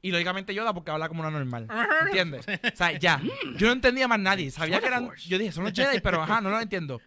Y 0.02 0.10
lógicamente 0.10 0.54
Yoda 0.54 0.74
porque 0.74 0.90
habla 0.90 1.08
como 1.08 1.20
una 1.20 1.30
normal. 1.30 1.68
¿Entiendes? 2.06 2.46
O 2.46 2.76
sea, 2.76 2.92
ya. 2.92 3.20
Yo 3.56 3.66
no 3.66 3.72
entendía 3.72 4.08
más 4.08 4.18
nadie. 4.18 4.50
Sabía 4.50 4.80
que 4.80 4.86
eran. 4.86 5.10
Yo 5.26 5.38
dije, 5.38 5.52
son 5.52 5.64
los 5.64 5.72
Jedi, 5.72 6.00
pero 6.00 6.22
ajá, 6.22 6.40
no 6.40 6.50
lo 6.50 6.60
entiendo. 6.60 7.00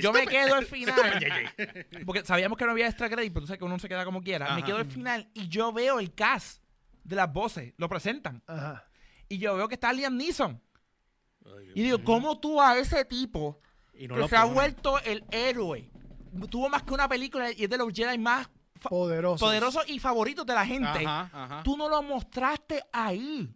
Yo 0.00 0.12
me 0.12 0.26
quedo 0.26 0.54
al 0.54 0.66
final. 0.66 0.94
Porque 2.06 2.24
sabíamos 2.24 2.58
que 2.58 2.64
no 2.64 2.72
había 2.72 2.86
extra 2.86 3.08
credit, 3.08 3.32
pero 3.32 3.42
tú 3.42 3.46
sabes 3.48 3.58
que 3.58 3.64
uno 3.64 3.78
se 3.78 3.88
queda 3.88 4.04
como 4.04 4.22
quiera. 4.22 4.54
Me 4.54 4.62
quedo 4.62 4.78
al 4.78 4.86
final 4.86 5.28
y 5.34 5.48
yo 5.48 5.72
veo 5.72 6.00
el 6.00 6.14
cast 6.14 6.62
de 7.04 7.16
las 7.16 7.32
voces. 7.32 7.74
Lo 7.76 7.88
presentan. 7.88 8.42
Ajá. 8.46 8.86
Y 9.28 9.38
yo 9.38 9.56
veo 9.56 9.68
que 9.68 9.74
está 9.74 9.92
Liam 9.92 10.16
Neeson. 10.16 10.60
Y 11.74 11.82
digo, 11.82 12.02
¿cómo 12.04 12.38
tú 12.38 12.60
a 12.60 12.78
ese 12.78 13.04
tipo 13.04 13.60
Y 13.94 14.08
no 14.08 14.14
que 14.14 14.20
lo 14.20 14.28
se 14.28 14.36
ha 14.36 14.44
vuelto 14.44 15.00
el 15.00 15.24
héroe? 15.30 15.90
Tuvo 16.48 16.68
más 16.68 16.82
que 16.82 16.94
una 16.94 17.08
película 17.08 17.50
y 17.50 17.64
es 17.64 17.70
de 17.70 17.78
los 17.78 17.92
Jedi 17.92 18.18
más 18.18 18.48
poderosos 18.88 19.84
y 19.88 19.98
favoritos 19.98 20.46
de 20.46 20.54
la 20.54 20.64
gente. 20.66 21.04
Ajá, 21.06 21.30
ajá. 21.32 21.62
Tú 21.62 21.76
no 21.76 21.88
lo 21.88 22.02
mostraste 22.02 22.82
ahí. 22.92 23.48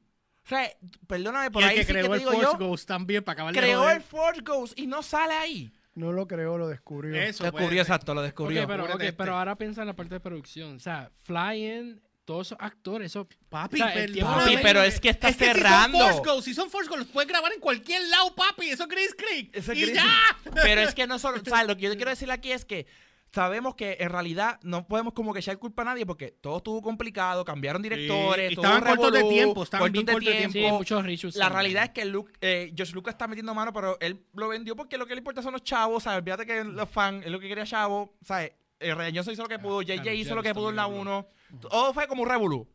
O 0.44 0.48
sea, 0.48 0.70
perdóname, 1.06 1.50
por 1.50 1.62
y 1.62 1.64
el 1.64 1.70
ahí 1.70 1.76
que 1.76 1.82
sí 1.84 1.86
que 1.86 1.92
creó 2.00 2.08
te 2.10 2.12
el 2.14 2.18
digo 2.20 2.32
Force 2.32 2.46
yo, 2.58 2.58
Ghost 2.58 2.86
también 2.88 3.24
para 3.24 3.32
acabar 3.34 3.54
de 3.54 3.60
creó 3.60 3.88
el 3.90 4.02
Force 4.02 4.42
Ghost 4.42 4.78
y 4.78 4.86
no 4.86 5.02
sale 5.02 5.32
ahí. 5.34 5.72
No 5.94 6.12
lo 6.12 6.26
creó, 6.26 6.58
lo 6.58 6.68
descubrió. 6.68 7.14
Eso, 7.14 7.44
Descubrió, 7.44 7.52
puede 7.52 7.68
ser. 7.68 7.78
exacto, 7.78 8.14
lo 8.14 8.20
descubrió. 8.22 8.62
Ok, 8.64 8.68
pero, 8.68 8.88
este. 8.88 9.12
pero 9.14 9.36
ahora 9.38 9.56
piensa 9.56 9.80
en 9.82 9.86
la 9.86 9.94
parte 9.96 10.14
de 10.14 10.20
producción. 10.20 10.76
O 10.76 10.80
sea, 10.80 11.10
Fly-In, 11.22 12.02
todos 12.24 12.48
esos 12.48 12.58
actores, 12.60 13.12
eso... 13.12 13.28
Papi, 13.48 13.80
O 13.80 13.84
sea, 13.84 13.94
el 13.94 14.12
tiempo- 14.12 14.32
perdóname. 14.32 14.52
Papi, 14.56 14.62
pero 14.64 14.82
es 14.82 14.98
que 15.00 15.08
está 15.10 15.28
Es 15.28 15.36
que 15.36 15.44
cerrando. 15.54 15.98
Si 15.98 16.02
son 16.04 16.12
Force 16.16 16.30
Ghosts, 16.30 16.44
si 16.44 16.54
son 16.54 16.70
Force 16.70 16.88
Ghosts, 16.90 17.04
los 17.06 17.12
puedes 17.12 17.28
grabar 17.28 17.52
en 17.52 17.60
cualquier 17.60 18.06
lado, 18.08 18.34
papi. 18.34 18.68
Eso 18.70 18.82
es 18.82 18.88
Chris 18.88 19.14
Creek. 19.16 19.56
Eso 19.56 19.72
es 19.72 19.78
y 19.78 19.82
Chris- 19.84 19.94
ya. 19.94 20.36
Pero 20.62 20.80
es 20.82 20.94
que 20.94 21.06
no 21.06 21.18
solo, 21.20 21.40
¿sabes? 21.46 21.68
Lo 21.68 21.76
que 21.76 21.82
yo 21.82 21.94
quiero 21.94 22.10
decir 22.10 22.30
aquí 22.30 22.50
es 22.52 22.64
que 22.64 22.86
sabemos 23.34 23.74
que 23.74 23.96
en 23.98 24.10
realidad 24.10 24.60
no 24.62 24.86
podemos 24.86 25.12
como 25.12 25.32
que 25.34 25.40
echar 25.40 25.58
culpa 25.58 25.82
a 25.82 25.86
nadie 25.86 26.06
porque 26.06 26.30
todo 26.30 26.58
estuvo 26.58 26.80
complicado, 26.80 27.44
cambiaron 27.44 27.82
directores, 27.82 28.52
y 28.52 28.54
todo 28.54 28.64
estaban 28.64 28.96
cortos 28.96 29.12
de 29.12 29.24
tiempo, 29.24 29.62
estaban 29.64 29.82
cortos 29.86 29.92
bien 29.92 30.06
de 30.06 30.12
cortos 30.12 30.52
tiempo. 30.52 30.52
Sí, 30.52 30.72
muchos 30.72 31.04
reshoots. 31.04 31.36
La 31.36 31.48
realidad 31.48 31.84
es 31.84 31.90
que 31.90 32.04
Luke, 32.04 32.32
eh, 32.40 32.72
Josh 32.78 32.92
Lucas 32.92 33.14
está 33.14 33.26
metiendo 33.26 33.52
mano, 33.52 33.72
pero 33.72 33.98
él 34.00 34.24
lo 34.34 34.48
vendió 34.48 34.76
porque 34.76 34.96
lo 34.96 35.06
que 35.06 35.14
le 35.14 35.18
importa 35.18 35.42
son 35.42 35.52
los 35.52 35.64
chavos, 35.64 36.04
¿sabes? 36.04 36.18
Olvídate 36.20 36.46
que 36.46 36.62
los 36.62 36.88
fans, 36.88 37.26
es 37.26 37.32
lo 37.32 37.40
que 37.40 37.48
quería 37.48 37.64
chavo, 37.64 38.14
¿sabes? 38.22 38.52
Eh, 38.78 38.94
Ryan 38.94 39.16
Johnson 39.16 39.34
hizo 39.34 39.42
lo 39.42 39.48
que 39.48 39.58
pudo, 39.58 39.82
JJ 39.82 40.02
claro, 40.02 40.12
hizo 40.12 40.34
lo 40.36 40.42
que 40.42 40.54
pudo 40.54 40.70
en 40.70 40.76
la 40.76 40.86
está 40.86 40.94
1. 40.94 41.28
Todo 41.60 41.92
fue 41.92 42.06
como 42.06 42.22
un 42.22 42.28
revolú. 42.28 42.68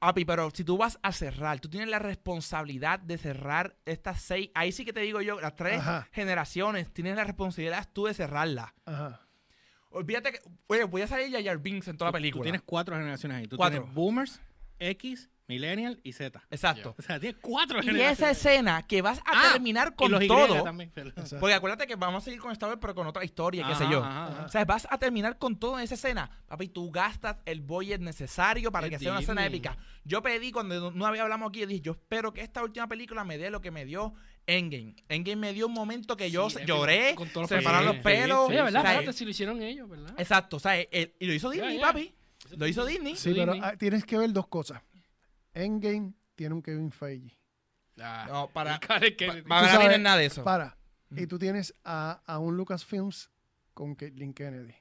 Api, 0.00 0.24
pero 0.24 0.50
si 0.50 0.64
tú 0.64 0.78
vas 0.78 0.98
a 1.02 1.12
cerrar, 1.12 1.60
tú 1.60 1.68
tienes 1.68 1.88
la 1.88 1.98
responsabilidad 1.98 2.98
de 2.98 3.18
cerrar 3.18 3.76
estas 3.84 4.20
seis, 4.20 4.50
ahí 4.54 4.72
sí 4.72 4.84
que 4.84 4.92
te 4.92 5.00
digo 5.00 5.20
yo, 5.20 5.40
las 5.40 5.54
tres 5.54 5.78
Ajá. 5.78 6.08
generaciones, 6.10 6.92
tienes 6.92 7.14
la 7.16 7.24
responsabilidad 7.24 7.88
tú 7.92 8.06
de 8.06 8.14
cerrarlas. 8.14 8.72
Ajá. 8.84 9.20
Olvídate 9.92 10.32
que, 10.32 10.40
oye, 10.66 10.84
voy 10.84 11.02
a 11.02 11.06
salir 11.06 11.30
Jar 11.44 11.58
Binks 11.58 11.88
en 11.88 11.96
toda 11.96 12.10
la 12.10 12.12
Tú 12.12 12.18
película. 12.20 12.42
tienes 12.42 12.62
cuatro 12.62 12.94
generaciones 12.96 13.38
ahí. 13.38 13.46
Tú 13.46 13.56
Cuatro. 13.56 13.78
tienes 13.80 13.94
Boomers, 13.94 14.40
X, 14.78 15.28
Millennial 15.48 16.00
y 16.02 16.12
Z. 16.12 16.40
Exacto. 16.50 16.94
O 16.98 17.02
sea, 17.02 17.20
tienes 17.20 17.38
cuatro 17.42 17.78
Y 17.80 17.82
generaciones. 17.82 18.18
esa 18.18 18.30
escena 18.30 18.86
que 18.86 19.02
vas 19.02 19.18
a 19.18 19.22
Ah, 19.26 19.52
terminar 19.52 19.88
y 19.92 19.96
con 19.96 20.10
los 20.10 20.22
Y 20.22 20.28
todo. 20.28 20.62
también, 20.62 20.90
perdón. 20.90 21.12
Exacto. 21.16 21.40
Porque 21.40 21.54
acuérdate 21.54 21.86
que 21.86 21.96
vamos 21.96 22.22
a 22.22 22.24
seguir 22.24 22.40
con 22.40 22.52
Star 22.52 22.70
Wars, 22.70 22.78
pero 22.80 22.94
con 22.94 23.06
otra 23.06 23.22
historia, 23.24 23.66
qué 23.68 23.74
sé 23.74 23.84
yo. 23.90 24.02
ajá, 24.02 24.28
ajá. 24.28 24.44
O 24.46 24.48
sea, 24.48 24.64
vas 24.64 24.86
a 24.90 24.98
terminar 24.98 25.36
con 25.38 25.58
todo 25.58 25.76
en 25.78 25.84
esa 25.84 25.94
escena. 25.94 26.30
Papi, 26.46 26.68
tú 26.68 26.90
gastas 26.90 27.36
el 27.44 27.60
budget 27.60 28.00
necesario 28.00 28.72
para 28.72 28.86
Es 28.86 28.92
que 28.92 28.98
sea 29.00 29.10
una 29.12 29.20
escena 29.20 29.42
Disney. 29.42 29.58
épica. 29.58 29.76
Yo 30.04 30.22
pedí, 30.22 30.52
cuando 30.52 30.80
no- 30.80 30.90
no 30.92 31.06
había 31.06 31.22
hablamos 31.22 31.50
aquí, 31.50 31.60
yo 31.60 31.66
dije, 31.66 31.80
yo 31.82 31.92
espero 31.92 32.32
que 32.32 32.40
esta 32.40 32.62
última 32.62 32.86
película 32.88 33.24
me 33.24 33.36
dé 33.36 33.50
lo 33.50 33.60
que 33.60 33.70
me 33.70 33.84
dio 33.84 34.14
Endgame. 34.46 34.96
Endgame 35.08 35.36
me 35.36 35.52
dio 35.52 35.66
un 35.66 35.72
momento 35.72 36.16
que 36.16 36.30
yo 36.30 36.50
Sí, 36.50 36.58
lloré, 36.66 37.14
con 37.14 37.28
todos 37.28 37.42
los 37.42 37.48
se 37.48 37.56
me 37.56 37.62
pararon 37.62 37.86
los 37.86 37.96
personajes. 37.96 38.22
pelos. 38.24 38.46
Sí, 38.48 38.52
¿verdad? 38.54 38.68
o 38.68 38.70
sea, 38.82 38.92
Espérate, 38.92 39.12
si 39.18 39.24
lo 39.24 39.30
hicieron 39.30 39.62
ellos, 39.62 39.88
¿verdad? 39.88 40.14
Exacto, 40.18 40.56
o 40.56 40.60
sea, 40.60 40.80
el- 40.80 41.14
y 41.18 41.26
lo 41.26 41.32
hizo 41.32 41.50
Disney, 41.50 41.78
papi. 41.80 42.14
Lo 42.56 42.66
hizo 42.66 42.84
Disney. 42.84 43.16
Sí, 43.16 43.32
pero 43.34 43.54
ah, 43.62 43.76
tienes 43.76 44.04
que 44.04 44.18
ver 44.18 44.32
dos 44.32 44.48
cosas. 44.48 44.82
Endgame 45.54 46.12
tiene 46.34 46.54
un 46.54 46.62
Kevin 46.62 46.90
Feige. 46.90 47.38
Ah, 48.00 48.26
No, 48.28 48.48
para, 48.48 48.80
para, 49.48 49.68
sabes, 49.70 50.00
nada 50.00 50.16
de 50.16 50.26
eso. 50.26 50.42
Para. 50.42 50.76
Mm. 51.10 51.18
Y 51.20 51.26
tú 51.26 51.38
tienes 51.38 51.74
a, 51.84 52.22
a 52.26 52.38
un 52.38 52.56
Lucasfilms 52.56 53.30
con 53.74 53.94
Caitlyn 53.94 54.32
Kennedy. 54.34 54.74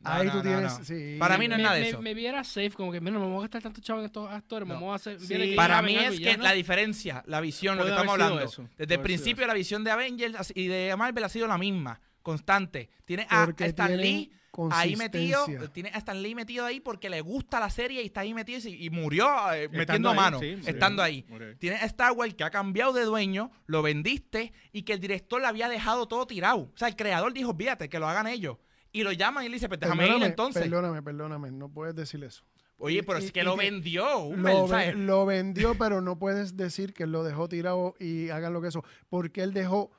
No, 0.00 0.10
Ahí 0.10 0.26
no, 0.26 0.32
tú 0.32 0.38
no, 0.38 0.42
tienes. 0.44 0.78
no. 0.78 0.84
sí. 0.84 1.16
Para 1.18 1.36
mí 1.36 1.46
no 1.46 1.54
es 1.54 1.58
me, 1.58 1.62
nada 1.64 1.74
de 1.76 1.80
me- 1.82 1.88
eso. 1.90 2.00
me 2.02 2.14
viera 2.14 2.42
safe, 2.42 2.70
como 2.70 2.90
que, 2.90 3.00
mira, 3.00 3.12
no 3.12 3.20
me 3.20 3.26
voy 3.26 3.38
a 3.38 3.40
gastar 3.42 3.60
tanto 3.62 3.80
chavo 3.82 4.00
en 4.00 4.06
estos 4.06 4.30
actores, 4.30 4.66
No. 4.66 4.74
vamos 4.74 4.92
a 4.92 4.94
hacer... 4.96 5.20
Sí, 5.20 5.52
Para 5.54 5.82
mí 5.82 5.94
es 5.96 6.12
que 6.18 6.24
ya, 6.24 6.36
¿no? 6.38 6.44
la 6.44 6.52
diferencia, 6.52 7.22
la 7.26 7.40
visión, 7.42 7.76
lo 7.76 7.84
que 7.84 7.90
estamos 7.90 8.12
hablando, 8.12 8.40
eso, 8.40 8.62
desde 8.62 8.86
puede 8.86 8.94
el 8.94 9.00
principio 9.02 9.46
la 9.46 9.52
visión 9.54 9.84
de 9.84 9.90
Avengers 9.90 10.52
y 10.54 10.68
de 10.68 10.94
Marvel 10.96 11.24
ha 11.24 11.28
sido 11.28 11.46
la 11.46 11.58
misma, 11.58 12.00
constante. 12.22 12.88
Tiene 13.04 13.26
a 13.28 13.46
Stan 13.58 13.94
Lee 13.96 14.32
ahí 14.72 14.96
metido, 14.96 15.46
tiene 15.72 15.90
a 15.94 15.98
Stan 15.98 16.20
Lee 16.20 16.34
metido 16.34 16.64
ahí 16.66 16.80
porque 16.80 17.08
le 17.08 17.20
gusta 17.20 17.60
la 17.60 17.70
serie 17.70 18.02
y 18.02 18.06
está 18.06 18.22
ahí 18.22 18.34
metido 18.34 18.58
y, 18.68 18.90
murió 18.90 19.28
eh, 19.52 19.68
metiendo 19.68 20.10
ahí, 20.10 20.16
mano, 20.16 20.40
sí, 20.40 20.56
estando 20.66 21.02
ahí. 21.02 21.24
murió. 21.28 21.56
Tiene 21.56 21.76
a 21.76 21.84
Star 21.84 22.12
Wars 22.12 22.34
que 22.34 22.44
ha 22.44 22.50
cambiado 22.50 22.92
de 22.92 23.04
dueño, 23.04 23.50
lo 23.66 23.82
vendiste 23.82 24.52
y 24.72 24.82
que 24.82 24.92
el 24.94 25.00
director 25.00 25.40
le 25.40 25.46
había 25.46 25.68
dejado 25.68 26.08
todo 26.08 26.26
tirado. 26.26 26.70
O 26.74 26.76
sea, 26.76 26.88
el 26.88 26.96
creador 26.96 27.32
dijo, 27.32 27.54
fíjate, 27.54 27.88
que 27.88 27.98
lo 27.98 28.08
hagan 28.08 28.26
ellos. 28.26 28.56
Y 28.92 29.02
lo 29.02 29.12
llaman 29.12 29.44
y 29.44 29.48
le 29.48 29.54
dice, 29.54 29.68
pues 29.68 29.78
déjame 29.80 30.02
ir 30.04 30.08
Perdóname, 30.08 30.30
entonces. 30.30 30.62
Perdóname, 30.62 31.02
perdóname. 31.02 31.50
No 31.52 31.68
puedes 31.68 31.94
decir 31.94 32.22
eso. 32.24 32.42
Oye, 32.78 33.02
pero 33.02 33.18
Y- 33.20 33.24
es 33.26 33.32
que 33.32 33.40
y 33.40 33.44
lo 33.44 33.56
vendió. 33.56 34.18
un 34.20 34.42
Lo, 34.42 34.60
mensaje. 34.60 34.94
lo 34.94 35.26
vendió, 35.26 35.74
pero 35.76 36.00
no 36.00 36.18
puedes 36.18 36.56
decir 36.56 36.94
que 36.94 37.06
lo 37.06 37.22
dejó 37.22 37.48
tirado 37.48 37.94
y 38.00 38.30
hagan 38.30 38.52
lo 38.52 38.60
que 38.62 38.68
eso. 38.68 38.82
Porque 39.08 39.42
él 39.42 39.52
dejó 39.52 39.90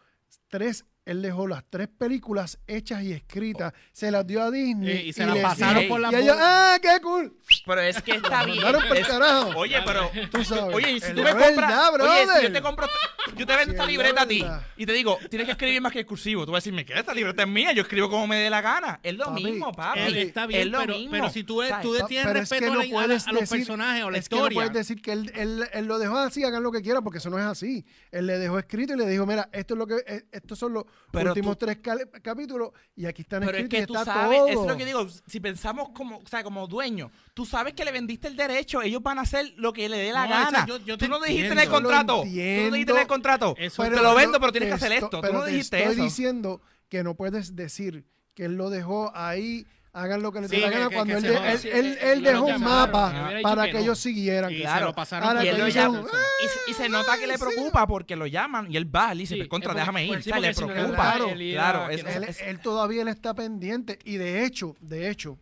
tres, 0.49 0.85
él 1.03 1.22
dejó 1.22 1.48
las 1.48 1.64
tres 1.69 1.88
películas 1.88 2.60
hechas 2.68 3.02
y 3.03 3.11
escritas, 3.11 3.73
se 3.91 4.11
las 4.11 4.26
dio 4.28 4.41
a 4.44 4.52
Disney. 4.52 4.98
Y- 5.06 5.10
y 5.10 5.14
se 5.14 5.26
las 5.26 5.34
les 5.36 5.44
pasaron 5.44 5.88
por 5.88 5.99
la 5.99 6.11
Y 6.11 6.15
ellos, 6.15 6.36
boca. 6.36 6.73
¡ah, 6.76 6.80
qué 6.80 7.02
cool! 7.02 7.38
Pero 7.65 7.82
es 7.82 8.02
que 8.02 8.11
está 8.14 8.45
bien. 8.45 8.64
Es- 8.95 9.07
carajo. 9.07 9.49
Oye, 9.57 9.78
pero 9.86 10.11
Tú 10.32 10.44
sabes. 10.44 10.76
Oye, 10.76 10.91
y 10.91 10.99
si 10.99 11.07
Es 11.07 11.15
tú 11.15 11.22
me 11.23 11.32
compras. 11.32 11.56
verdad, 11.56 11.94
oye, 12.02 12.28
si 12.38 12.44
yo 12.44 12.52
te 12.53 12.61
compro. 12.61 12.88
Yo 13.36 13.45
te 13.45 13.56
vendo 13.56 13.72
esta 13.72 13.84
es 13.84 13.90
libreta 13.90 14.22
a 14.23 14.28
ti. 14.28 14.44
Y 14.78 14.86
te 14.86 14.94
digo, 14.94 15.18
tienes 15.30 15.45
que 15.45 15.52
escribir 15.53 15.82
más 15.82 15.91
que 15.91 16.06
cursivo. 16.06 16.45
Tú 16.45 16.52
vas 16.52 16.57
a 16.57 16.61
decirme 16.61 16.86
que 16.86 16.94
esta 16.98 17.14
libreta 17.14 17.44
es 17.44 17.48
mía. 17.49 17.72
Yo 17.72 17.82
escribo 17.84 18.10
como 18.10 18.28
me 18.28 18.38
dé 18.38 18.49
la 18.49 18.61
gana. 18.61 18.99
Es 19.03 19.15
lo 19.15 19.26
Papi, 19.26 19.44
mismo, 19.44 19.72
papi. 19.72 19.99
Él 19.99 20.18
está 20.18 20.45
bien, 20.48 20.61
es 20.61 20.68
lo 20.68 20.80
pero, 20.80 20.94
mismo. 20.95 21.11
pero 21.11 21.30
si 21.30 21.44
tú, 21.44 21.61
¿sabes? 21.68 21.82
tú 21.84 21.94
tienes 22.07 22.26
es 22.28 22.34
que 22.34 22.40
respeto 22.40 22.73
no 22.73 22.80
a, 22.99 23.07
la- 23.07 23.14
los 23.14 23.26
decir- 23.26 23.49
personajes 23.49 24.03
o 24.03 24.11
la 24.11 24.18
es 24.18 24.28
que 24.30 24.36
no 24.36 24.41
historia. 24.41 24.56
puedes 24.56 24.73
decir 24.73 25.02
que 25.02 25.11
él, 25.14 25.32
él- 25.36 25.68
él 25.73 25.86
lo 25.86 25.98
dejó 25.99 26.18
así, 26.18 26.44
hagan 26.44 26.61
lo 26.64 26.72
que 26.72 26.82
quieran, 26.82 27.03
porque 27.03 27.19
eso 27.19 27.30
no 27.30 27.38
es 27.40 27.45
así. 27.45 27.86
Él 28.11 28.28
le 28.28 28.38
dejó 28.38 28.57
escrito 28.60 28.94
y 28.94 28.98
le 28.98 29.07
dijo, 29.07 29.26
mira, 29.26 29.49
esto 29.52 29.73
es 29.76 29.78
lo 29.78 29.88
que, 29.88 29.95
eh, 30.07 30.23
estos 30.32 30.57
son 30.60 30.73
los 30.73 30.86
Pero 31.11 31.30
últimos 31.31 31.57
tú- 31.57 31.65
tres 31.65 31.80
capítulos 32.22 32.72
y 32.95 33.05
aquí 33.05 33.22
están 33.23 33.43
Pero 33.45 33.57
es 33.57 33.68
que 33.69 33.80
y 33.80 33.85
tú 33.85 33.93
está 33.95 34.05
sabes, 34.05 34.38
todo. 34.39 34.47
es 34.47 34.55
lo 34.68 34.77
que 34.77 34.85
digo, 34.85 35.07
si 35.27 35.39
pensamos 35.39 35.89
como, 35.89 36.18
o 36.19 36.27
sea, 36.27 36.43
como 36.43 36.68
dueño, 36.68 37.11
tú 37.34 37.45
sabes 37.45 37.73
que 37.73 37.84
le 37.84 37.91
vendiste 37.91 38.27
el 38.27 38.35
derecho, 38.35 38.81
ellos 38.81 39.01
van 39.03 39.19
a 39.19 39.23
hacer 39.23 39.53
lo 39.57 39.73
que 39.73 39.89
le 39.89 39.97
dé 39.97 40.13
la 40.13 40.23
No, 40.26 40.30
gana. 40.30 40.65
yo- 40.65 40.77
yo 40.80 40.97
tú 40.97 41.05
te 41.05 41.09
no 41.09 41.19
dijiste 41.19 41.47
en 41.47 41.51
el 41.53 41.57
entiendo. 41.65 41.76
contrato. 41.76 42.13
Tú 42.13 42.18
no 42.19 42.23
dijiste 42.23 42.68
en 42.68 42.73
el 42.73 42.80
entiendo. 42.81 43.07
contrato. 43.07 43.55
Eso- 43.57 43.84
te 43.84 43.89
Pero 43.89 44.01
lo 44.03 44.15
vendo, 44.15 44.39
pero 44.39 44.51
tienes 44.51 44.68
que 44.73 44.80
te 44.80 44.85
hacer 44.85 45.03
esto-. 45.03 45.22
Tú 45.22 45.34
no 45.34 45.43
te 45.43 45.51
dijiste 45.51 45.77
estoy 45.80 45.93
eso. 45.93 46.03
diciendo 46.03 46.61
que 46.88 47.03
no 47.03 47.15
puedes 47.15 47.55
decir 47.55 48.05
que 48.34 48.45
él 48.45 48.55
lo 48.55 48.69
dejó 48.69 49.11
ahí, 49.15 49.68
hagan 49.93 50.22
lo 50.22 50.31
que 50.31 50.41
les 50.41 50.49
dé 50.49 50.55
Sí, 50.57 50.61
la 50.61 50.69
que- 50.69 50.73
gana, 50.76 50.89
que- 50.89 50.95
cuando 50.95 51.13
que 51.22 51.27
él, 51.27 51.34
se 51.34 51.51
él, 51.51 51.57
Sí, 51.59 51.69
él- 51.72 51.97
él 52.01 52.23
dejó 52.23 52.45
un 52.45 52.61
mapa 52.61 53.11
para 53.43 53.63
que 53.63 53.68
que 53.72 53.73
no. 53.73 53.80
ellos 53.80 53.99
siguieran. 53.99 54.51
Y 54.51 54.55
se 54.57 54.61
Claro. 54.61 54.85
lo 54.88 54.93
pasaron 54.95 55.27
Ahora 55.27 55.39
por 55.41 55.45
Y 55.45 55.49
él, 55.49 55.57
lo 55.59 55.68
llama, 55.68 56.03
se- 56.05 56.72
y 56.72 56.73
se 56.73 56.89
nota 56.89 57.18
que 57.18 57.27
le 57.27 57.38
preocupa 57.38 57.85
porque 57.88 58.15
lo 58.15 58.26
llaman 58.27 58.72
y 58.72 58.77
él 58.77 58.93
va 58.95 59.13
y 59.13 59.19
dice, 59.19 59.34
Sí, 59.35 59.39
"Pues, 59.41 59.49
contra, 59.49 59.73
déjame 59.73 60.05
ir. 60.05 60.11
pues, 60.13 60.23
sí, 60.23 60.30
o 60.30 60.34
sea, 60.34 60.39
le 60.41 60.47
le 60.47 60.53
preocupa. 60.53 60.95
Claro, 61.13 61.27
claro. 61.35 61.89
es- 61.89 62.05
él, 62.05 62.23
es- 62.23 62.41
él 62.41 62.59
todavía 62.59 63.03
le 63.03 63.11
está 63.11 63.34
pendiente 63.34 63.99
y 64.05 64.15
de 64.18 64.45
hecho, 64.45 64.76
de 64.80 65.09
hecho, 65.09 65.38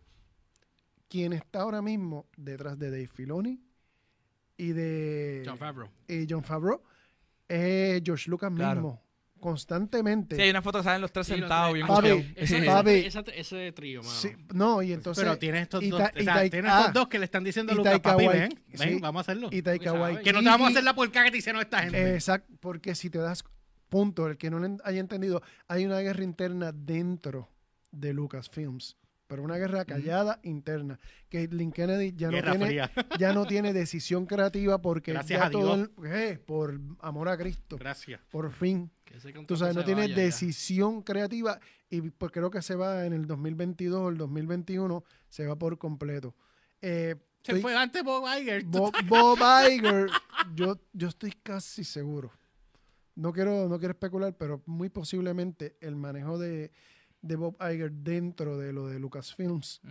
quien 1.07 1.33
está 1.33 1.61
ahora 1.61 1.81
mismo 1.81 2.25
detrás 2.37 2.77
de 2.79 2.89
Dave 2.91 3.07
Filoni 3.07 3.59
y 4.57 4.67
de 4.73 5.43
John 5.45 5.57
Favreau. 5.57 5.89
y 6.07 6.25
John 6.29 6.43
Favreau 6.43 6.81
es 7.47 8.01
George 8.03 8.29
Lucas 8.29 8.51
Claro. 8.55 8.81
mismo, 8.81 9.03
constantemente. 9.39 10.35
Sí, 10.35 10.41
hay 10.41 10.49
una 10.49 10.61
foto 10.61 10.79
que 10.79 10.83
salen 10.83 11.01
los 11.01 11.11
tres 11.11 11.27
Sí, 11.27 11.33
sentados 11.33 11.73
bien 11.73 11.87
Papi. 11.87 12.33
Esa- 12.35 12.65
Papi. 12.65 12.91
esa- 12.91 13.19
Ese 13.33 13.71
trío, 13.71 14.01
mano. 14.01 14.13
Sí, 14.13 14.29
no, 14.53 14.81
y 14.81 14.93
entonces 14.93 15.23
Pero 15.23 15.37
tienes 15.37 15.63
estos 15.63 15.87
dos, 15.89 15.99
Ta- 15.99 16.11
o 16.17 16.23
sea, 16.23 16.35
ah, 16.35 16.43
estos 16.45 16.93
dos 16.93 17.07
que 17.07 17.19
le 17.19 17.25
están 17.25 17.43
diciendo 17.43 17.71
a 17.73 17.75
Lucas, 17.75 17.99
papi, 17.99 18.27
ven, 18.27 18.49
ven, 18.77 18.89
sí. 18.89 18.99
vamos 19.01 19.19
a 19.19 19.21
hacerlo. 19.21 19.49
y 19.51 19.61
Taika 19.61 19.93
Waititi. 19.93 20.23
Que 20.23 20.33
no 20.33 20.39
te 20.39 20.45
vamos 20.45 20.67
a 20.67 20.71
hacer 20.71 20.83
la 20.83 20.93
porca 20.95 21.23
que 21.23 21.31
te 21.31 21.37
hicieron 21.37 21.61
esta 21.61 21.79
gente. 21.81 22.13
Exacto, 22.15 22.53
porque 22.59 22.95
si 22.95 23.09
te 23.09 23.19
das 23.19 23.43
punto, 23.89 24.27
el 24.27 24.37
que 24.37 24.49
no 24.51 24.59
le 24.59 24.77
haya 24.83 24.99
entendido, 24.99 25.41
hay 25.67 25.85
una 25.85 25.99
guerra 25.99 26.23
interna 26.23 26.71
dentro 26.71 27.49
de 27.91 28.13
Lucasfilms, 28.13 28.97
pero 29.25 29.43
una 29.43 29.57
guerra 29.57 29.83
callada 29.85 30.39
interna. 30.43 30.99
Que 31.29 31.47
Lynn 31.47 31.71
Kennedy 31.71 32.13
ya 32.15 32.29
no, 32.31 32.41
tiene, 32.51 32.65
fría. 32.65 32.91
ya 33.19 33.33
no 33.33 33.45
tiene 33.45 33.73
decisión 33.73 34.25
creativa 34.25 34.79
porque 34.81 35.11
Gracias 35.13 35.39
ya 35.39 35.45
a 35.47 35.51
todo 35.51 35.75
Dios. 35.77 35.89
el- 36.03 36.11
eh, 36.11 36.37
por 36.45 36.79
amor 36.99 37.29
a 37.29 37.37
Cristo, 37.37 37.77
Gracias. 37.77 38.19
por 38.31 38.51
fin. 38.51 38.91
Tú 39.47 39.57
sabes, 39.57 39.75
no 39.75 39.83
tiene 39.83 40.07
ya. 40.09 40.15
decisión 40.15 41.01
creativa 41.01 41.59
y 41.89 42.01
pues 42.01 42.31
creo 42.31 42.49
que 42.51 42.61
se 42.61 42.75
va 42.75 43.05
en 43.05 43.13
el 43.13 43.25
2022 43.27 43.99
o 43.99 44.09
el 44.09 44.17
2021, 44.17 45.03
se 45.29 45.47
va 45.47 45.55
por 45.55 45.77
completo. 45.77 46.35
Eh, 46.81 47.15
Se 47.43 47.51
estoy- 47.53 47.61
fue 47.61 47.75
antes 47.75 48.03
Bob 48.03 48.23
Iger. 48.39 48.63
Bob, 48.65 48.93
Bob 49.07 49.37
Iger, 49.71 50.09
yo, 50.55 50.77
yo 50.93 51.07
estoy 51.07 51.31
casi 51.43 51.83
seguro. 51.83 52.31
No 53.15 53.33
quiero, 53.33 53.67
no 53.67 53.79
quiero 53.79 53.91
especular, 53.93 54.33
pero 54.37 54.61
muy 54.65 54.89
posiblemente 54.89 55.75
el 55.81 55.95
manejo 55.95 56.37
de, 56.37 56.71
de 57.21 57.35
Bob 57.35 57.55
Iger 57.61 57.91
dentro 57.91 58.57
de 58.57 58.71
lo 58.71 58.87
de 58.87 58.99
Lucasfilms 58.99 59.81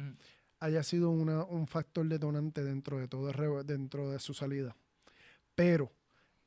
haya 0.61 0.82
sido 0.82 1.11
una- 1.11 1.45
un 1.45 1.66
factor 1.66 2.07
detonante 2.07 2.65
dentro 2.65 2.99
de 2.99 3.07
todo 3.09 3.31
dentro 3.65 4.11
de 4.11 4.19
su 4.19 4.32
salida. 4.35 4.74
Pero 5.55 5.93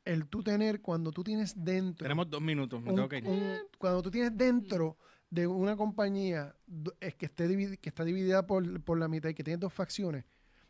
el 0.05 0.27
tú 0.27 0.43
tener, 0.43 0.81
cuando 0.81 1.11
tú 1.11 1.23
tienes 1.23 1.53
dentro 1.63 2.05
Tenemos 2.05 2.29
dos 2.29 2.41
minutos, 2.41 2.81
me 2.81 2.89
un- 2.89 2.95
tengo 2.95 3.09
que 3.09 3.17
ir. 3.19 3.27
un- 3.27 3.57
cuando 3.77 4.01
tú 4.01 4.11
tienes 4.11 4.35
dentro 4.35 4.97
de 5.29 5.47
una 5.47 5.75
compañía 5.77 6.55
es 6.99 7.15
que, 7.15 7.25
esté 7.27 7.47
dividi- 7.47 7.77
que 7.79 7.89
está 7.89 8.03
dividida 8.03 8.45
por, 8.45 8.81
por 8.83 8.97
la 8.99 9.07
mitad 9.07 9.29
y 9.29 9.33
que 9.33 9.43
tiene 9.43 9.57
dos 9.59 9.73
facciones, 9.73 10.25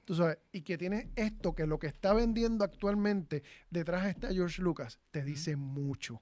tú 0.05 0.15
sabes, 0.15 0.37
y 0.51 0.61
que 0.61 0.77
tiene 0.77 1.11
esto 1.15 1.55
que 1.55 1.65
lo 1.65 1.79
que 1.79 1.87
está 1.87 2.13
vendiendo 2.13 2.63
actualmente 2.63 3.43
detrás 3.69 4.05
está 4.07 4.31
George 4.33 4.61
Lucas, 4.61 4.99
te 5.11 5.23
dice 5.23 5.55
mucho. 5.55 6.21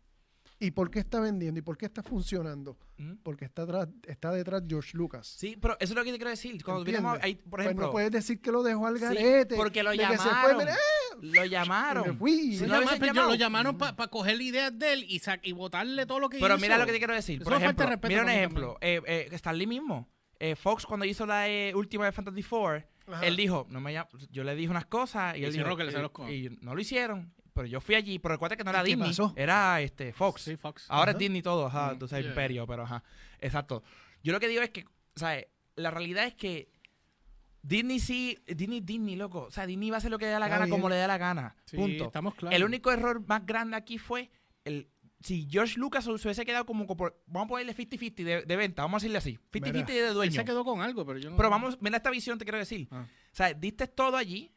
¿Y 0.61 0.71
por 0.71 0.91
qué 0.91 0.99
está 0.99 1.21
vendiendo? 1.21 1.59
¿Y 1.59 1.61
por 1.63 1.77
qué 1.77 1.85
está 1.85 2.03
funcionando? 2.03 2.77
Ujú. 2.99 3.17
Porque 3.23 3.45
está, 3.45 3.61
atrás, 3.61 3.87
está 4.05 4.31
detrás 4.31 4.61
George 4.67 4.97
Lucas. 4.97 5.25
Sí, 5.27 5.57
pero 5.61 5.75
eso 5.79 5.93
es 5.93 5.95
lo 5.97 6.03
que 6.03 6.11
te 6.11 6.17
quiero 6.17 6.31
decir. 6.31 6.61
Cuando 6.63 6.83
ahí, 7.21 7.35
por 7.35 7.49
Pues 7.51 7.65
ejemplo, 7.65 7.85
no 7.87 7.91
puedes 7.93 8.11
decir 8.11 8.41
que 8.41 8.51
lo 8.51 8.61
dejó 8.61 8.85
al 8.85 8.97
Sí, 8.97 9.03
garete. 9.05 9.55
porque 9.55 9.83
lo 9.83 9.91
fue, 9.91 9.97
llamaron. 9.97 10.57
mira, 10.57 10.73
eh, 10.73 10.77
Lo 11.21 11.41
Me 11.41 11.49
llamaron. 11.49 12.17
fui. 12.17 12.55
Si 12.57 12.59
Lo 12.61 12.67
no 12.67 12.73
llama- 12.73 12.77
hubiesen 12.79 12.99
pero 12.99 13.13
llamado- 13.13 13.29
lo 13.29 13.35
llamaron 13.35 13.77
para 13.77 14.07
coger 14.07 14.39
ideas 14.41 14.77
de 14.77 14.93
él 14.93 15.03
y, 15.07 15.21
y 15.43 15.51
botarle 15.51 16.05
todo 16.05 16.19
lo 16.19 16.29
que 16.29 16.39
Pero 16.39 16.55
hizo. 16.55 16.61
mira 16.61 16.77
lo 16.77 16.85
que 16.85 16.91
te 16.93 16.97
quiero 16.97 17.13
decir. 17.13 17.43
Por 17.43 17.53
ejemplo, 17.53 17.85
de 17.89 17.97
mira 18.07 18.23
un 18.23 18.29
ejemplo. 18.29 18.77
Eh, 18.81 19.01
eh, 19.05 19.27
Stan 19.31 19.57
Lee 19.57 19.67
mismo. 19.67 20.07
eh, 20.39 20.55
Fox 20.55 20.85
cuando 20.85 21.05
hizo 21.05 21.25
la 21.25 21.49
eh, 21.49 21.73
última 21.75 22.05
de 22.05 22.13
Fantasy 22.13 22.41
Four, 22.43 22.85
Ajá. 23.07 23.25
él 23.25 23.35
dijo, 23.35 23.65
no 23.69 23.81
me 23.81 23.91
yo 24.31 24.43
le 24.45 24.55
dije 24.55 24.69
unas 24.69 24.85
cosas 24.85 25.35
y 25.37 25.43
él 25.43 25.51
dijo, 25.51 25.75
que 25.75 25.83
le 25.83 25.91
y- 26.31 26.45
y 26.45 26.49
no 26.61 26.73
lo 26.75 26.79
hicieron. 26.79 27.33
Pero 27.53 27.67
yo 27.67 27.81
fui 27.81 27.95
allí, 27.95 28.19
pero 28.19 28.35
recuerda 28.35 28.55
que 28.55 28.63
no 28.63 28.69
era 28.69 28.81
¿Qué 28.83 28.89
Disney, 28.89 29.09
pasó? 29.09 29.33
era 29.35 29.81
este 29.81 30.13
Fox. 30.13 30.41
Sí, 30.43 30.55
Fox. 30.57 30.85
Ahora 30.89 31.11
Ajá. 31.11 31.11
es 31.11 31.17
Disney 31.17 31.41
todo, 31.41 31.65
ajá, 31.67 31.91
entonces 31.93 32.19
Yeah. 32.19 32.29
Imperio, 32.29 32.67
pero 32.67 32.83
ajá. 32.83 33.03
Exacto. 33.39 33.83
Yo 34.23 34.31
lo 34.33 34.39
que 34.39 34.47
digo 34.47 34.61
es 34.61 34.69
que, 34.69 34.85
o 34.85 35.19
sea, 35.19 35.43
la 35.75 35.91
realidad 35.91 36.25
es 36.25 36.35
que 36.35 36.69
Disney 37.61 37.99
sí, 37.99 38.37
Disney, 38.47 38.79
Disney, 38.81 39.15
loco. 39.15 39.43
O 39.43 39.51
sea, 39.51 39.65
Disney 39.65 39.89
va 39.89 39.97
a 39.97 39.99
hacer 39.99 40.11
lo 40.11 40.17
que 40.17 40.25
le 40.25 40.31
dé 40.31 40.39
la 40.39 40.45
Está 40.45 40.55
gana 40.55 40.65
bien. 40.65 40.77
como 40.77 40.89
le 40.89 40.95
dé 40.95 41.07
la 41.07 41.17
gana. 41.17 41.55
Sí, 41.65 41.75
Punto. 41.75 42.05
estamos 42.05 42.35
claros. 42.35 42.55
El 42.55 42.63
único 42.63 42.91
error 42.91 43.21
más 43.27 43.45
grande 43.45 43.75
aquí 43.75 43.97
fue 43.97 44.29
el 44.63 44.87
si 45.21 45.45
George 45.51 45.77
Lucas 45.77 46.05
se 46.05 46.11
hubiese 46.11 46.45
quedado 46.45 46.65
como, 46.65 46.87
como- 46.87 47.11
vamos 47.27 47.47
a 47.47 47.49
ponerle 47.49 47.75
50-50 47.75 48.23
de, 48.23 48.41
de 48.43 48.55
venta, 48.55 48.83
vamos 48.83 49.01
a 49.01 49.03
decirle 49.03 49.17
así, 49.17 49.37
50-50 49.51 49.85
de 49.87 50.07
Él 50.07 50.13
dueño. 50.13 50.31
se 50.31 50.45
quedó 50.45 50.63
con 50.63 50.81
algo, 50.81 51.05
pero 51.05 51.19
yo 51.19 51.29
no... 51.29 51.35
Pero 51.35 51.49
vamos, 51.49 51.77
mira 51.81 51.97
esta 51.97 52.09
visión, 52.09 52.37
te 52.37 52.45
quiero 52.45 52.57
decir. 52.57 52.87
Ah. 52.89 53.05
O 53.05 53.35
sea, 53.35 53.53
diste 53.53 53.87
todo 53.87 54.15
allí 54.15 54.49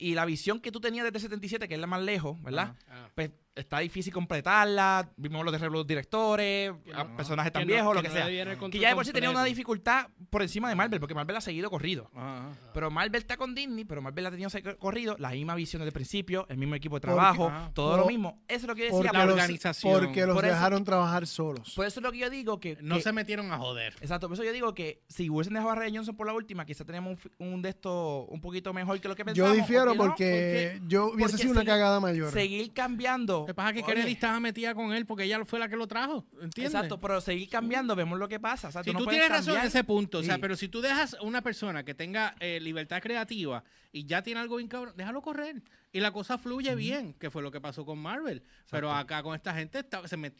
y 0.00 0.14
la 0.14 0.24
visión 0.24 0.60
que 0.60 0.72
tú 0.72 0.80
tenías 0.80 1.04
desde 1.04 1.18
el 1.18 1.22
77, 1.22 1.68
que 1.68 1.74
es 1.74 1.80
la 1.80 1.86
más 1.86 2.02
lejos, 2.02 2.42
¿verdad? 2.42 2.74
Pues 3.14 3.30
está 3.60 3.78
difícil 3.80 4.12
completarla, 4.12 5.08
vimos 5.16 5.44
los 5.44 5.58
de 5.60 5.70
los 5.70 5.86
directores, 5.86 6.72
no- 6.86 7.16
personajes 7.16 7.52
tan 7.52 7.62
no- 7.62 7.68
viejos, 7.68 7.94
lo 7.94 8.02
que 8.02 8.10
sea. 8.10 8.26
Que 8.26 8.78
ya 8.78 8.88
de 8.90 8.94
por 8.94 9.04
sí 9.04 9.12
tenía 9.12 9.30
una 9.30 9.44
dificultad 9.44 10.08
por 10.30 10.42
encima 10.42 10.68
de 10.68 10.74
Marvel, 10.74 11.00
porque 11.00 11.14
Marvel 11.14 11.36
ha 11.36 11.40
seguido 11.40 11.70
corrido. 11.70 12.10
Ajá, 12.14 12.38
ajá. 12.38 12.48
Pero 12.74 12.90
Marvel 12.90 13.20
está 13.20 13.36
con 13.36 13.54
Disney, 13.54 13.84
pero 13.84 14.02
Marvel 14.02 14.26
ha 14.26 14.30
tenido 14.30 14.50
corrido, 14.78 15.16
la 15.18 15.30
misma 15.30 15.54
visión 15.54 15.80
desde 15.80 15.88
el 15.88 15.92
principio, 15.94 16.46
el 16.48 16.56
mismo 16.56 16.74
equipo 16.74 16.96
de 16.96 17.00
Porque- 17.00 17.14
trabajo, 17.14 17.48
ah, 17.52 17.70
todo 17.74 17.96
lo 17.96 18.06
mismo. 18.06 18.40
Eso 18.48 18.58
es 18.60 18.64
lo 18.64 18.74
que 18.74 18.82
yo 18.84 18.90
Porque 18.90 19.08
decía. 19.08 19.18
la 19.18 19.26
los, 19.26 19.34
organización. 19.34 19.92
porque 20.00 20.26
los 20.26 20.34
Por 20.34 20.44
eso- 20.44 20.54
dejaron 20.54 20.84
trabajar 20.84 21.26
solos. 21.26 21.72
Por 21.74 21.86
eso 21.86 22.00
es 22.00 22.04
lo 22.04 22.12
que 22.12 22.18
yo 22.18 22.30
digo 22.30 22.60
que... 22.60 22.78
No 22.80 22.96
que- 22.96 23.02
se 23.02 23.12
metieron 23.12 23.52
a 23.52 23.58
joder. 23.58 23.94
Exacto, 24.00 24.28
por 24.28 24.34
eso 24.34 24.44
yo 24.44 24.52
digo 24.52 24.74
que 24.74 25.02
si 25.08 25.28
hubiesen 25.30 25.54
dejado 25.54 25.70
a 25.72 25.74
Ray 25.74 25.94
Johnson 25.94 26.16
por 26.16 26.26
la 26.26 26.32
última, 26.32 26.64
quizás 26.64 26.86
teníamos 26.86 27.10
un, 27.12 27.16
fi- 27.18 27.30
un 27.38 27.62
de 27.62 27.68
estos 27.70 28.26
un 28.28 28.40
poquito 28.40 28.72
mejor 28.72 29.00
que 29.00 29.08
lo 29.08 29.14
que 29.16 29.20
Yo 29.22 29.24
pensábamos. 29.26 29.56
difiero 29.56 29.94
porque, 29.94 30.80
yo 30.86 31.06
hubiese 31.12 31.32
porque 31.32 31.42
sido 31.42 31.52
una 31.52 31.64
cagada 31.64 32.00
mayor. 32.00 32.32
Seguir 32.32 32.72
cambiando. 32.72 33.44
Que 33.50 33.54
pasa 33.54 33.70
es 33.70 33.74
que 33.74 33.82
Kennedy 33.82 34.12
estaba 34.12 34.38
metida 34.38 34.74
con 34.76 34.92
él 34.92 35.06
porque 35.06 35.24
ella 35.24 35.44
fue 35.44 35.58
la 35.58 35.68
que 35.68 35.74
lo 35.76 35.88
trajo, 35.88 36.24
¿entiendes? 36.40 36.72
Exacto, 36.74 37.00
pero 37.00 37.20
seguir 37.20 37.48
cambiando, 37.48 37.96
vemos 37.96 38.16
lo 38.18 38.28
que 38.28 38.38
pasa. 38.38 38.68
O 38.68 38.72
sea, 38.72 38.84
Si 38.84 38.92
no 38.92 39.00
tú 39.00 39.06
tienes 39.06 39.28
razón 39.28 39.54
en 39.62 39.66
ese 39.66 39.82
punto, 39.84 40.18
o 40.18 40.22
sea, 40.22 40.38
pero 40.38 40.54
si 40.56 40.68
tú 40.68 40.80
dejas 40.80 41.16
una 41.20 41.42
persona 41.42 41.84
que 41.84 41.94
tenga 41.94 42.36
eh, 42.38 42.60
libertad 42.60 43.02
creativa 43.02 43.64
y 43.90 44.04
ya 44.06 44.22
tiene 44.22 44.38
algo 44.40 44.56
bien 44.56 44.68
cabrón, 44.68 44.94
déjalo 44.96 45.20
correr. 45.20 45.62
Y 45.92 45.98
la 45.98 46.12
cosa 46.12 46.38
fluye 46.38 46.76
bien, 46.76 47.14
que 47.14 47.30
fue 47.30 47.42
lo 47.42 47.50
que 47.50 47.60
pasó 47.60 47.84
con 47.84 47.98
Marvel. 47.98 48.44
Pero 48.70 48.92
acá 48.92 49.22
con 49.24 49.34
esta 49.34 49.52
gente 49.52 49.80
está- 49.80 50.06
se 50.06 50.16
met- 50.16 50.34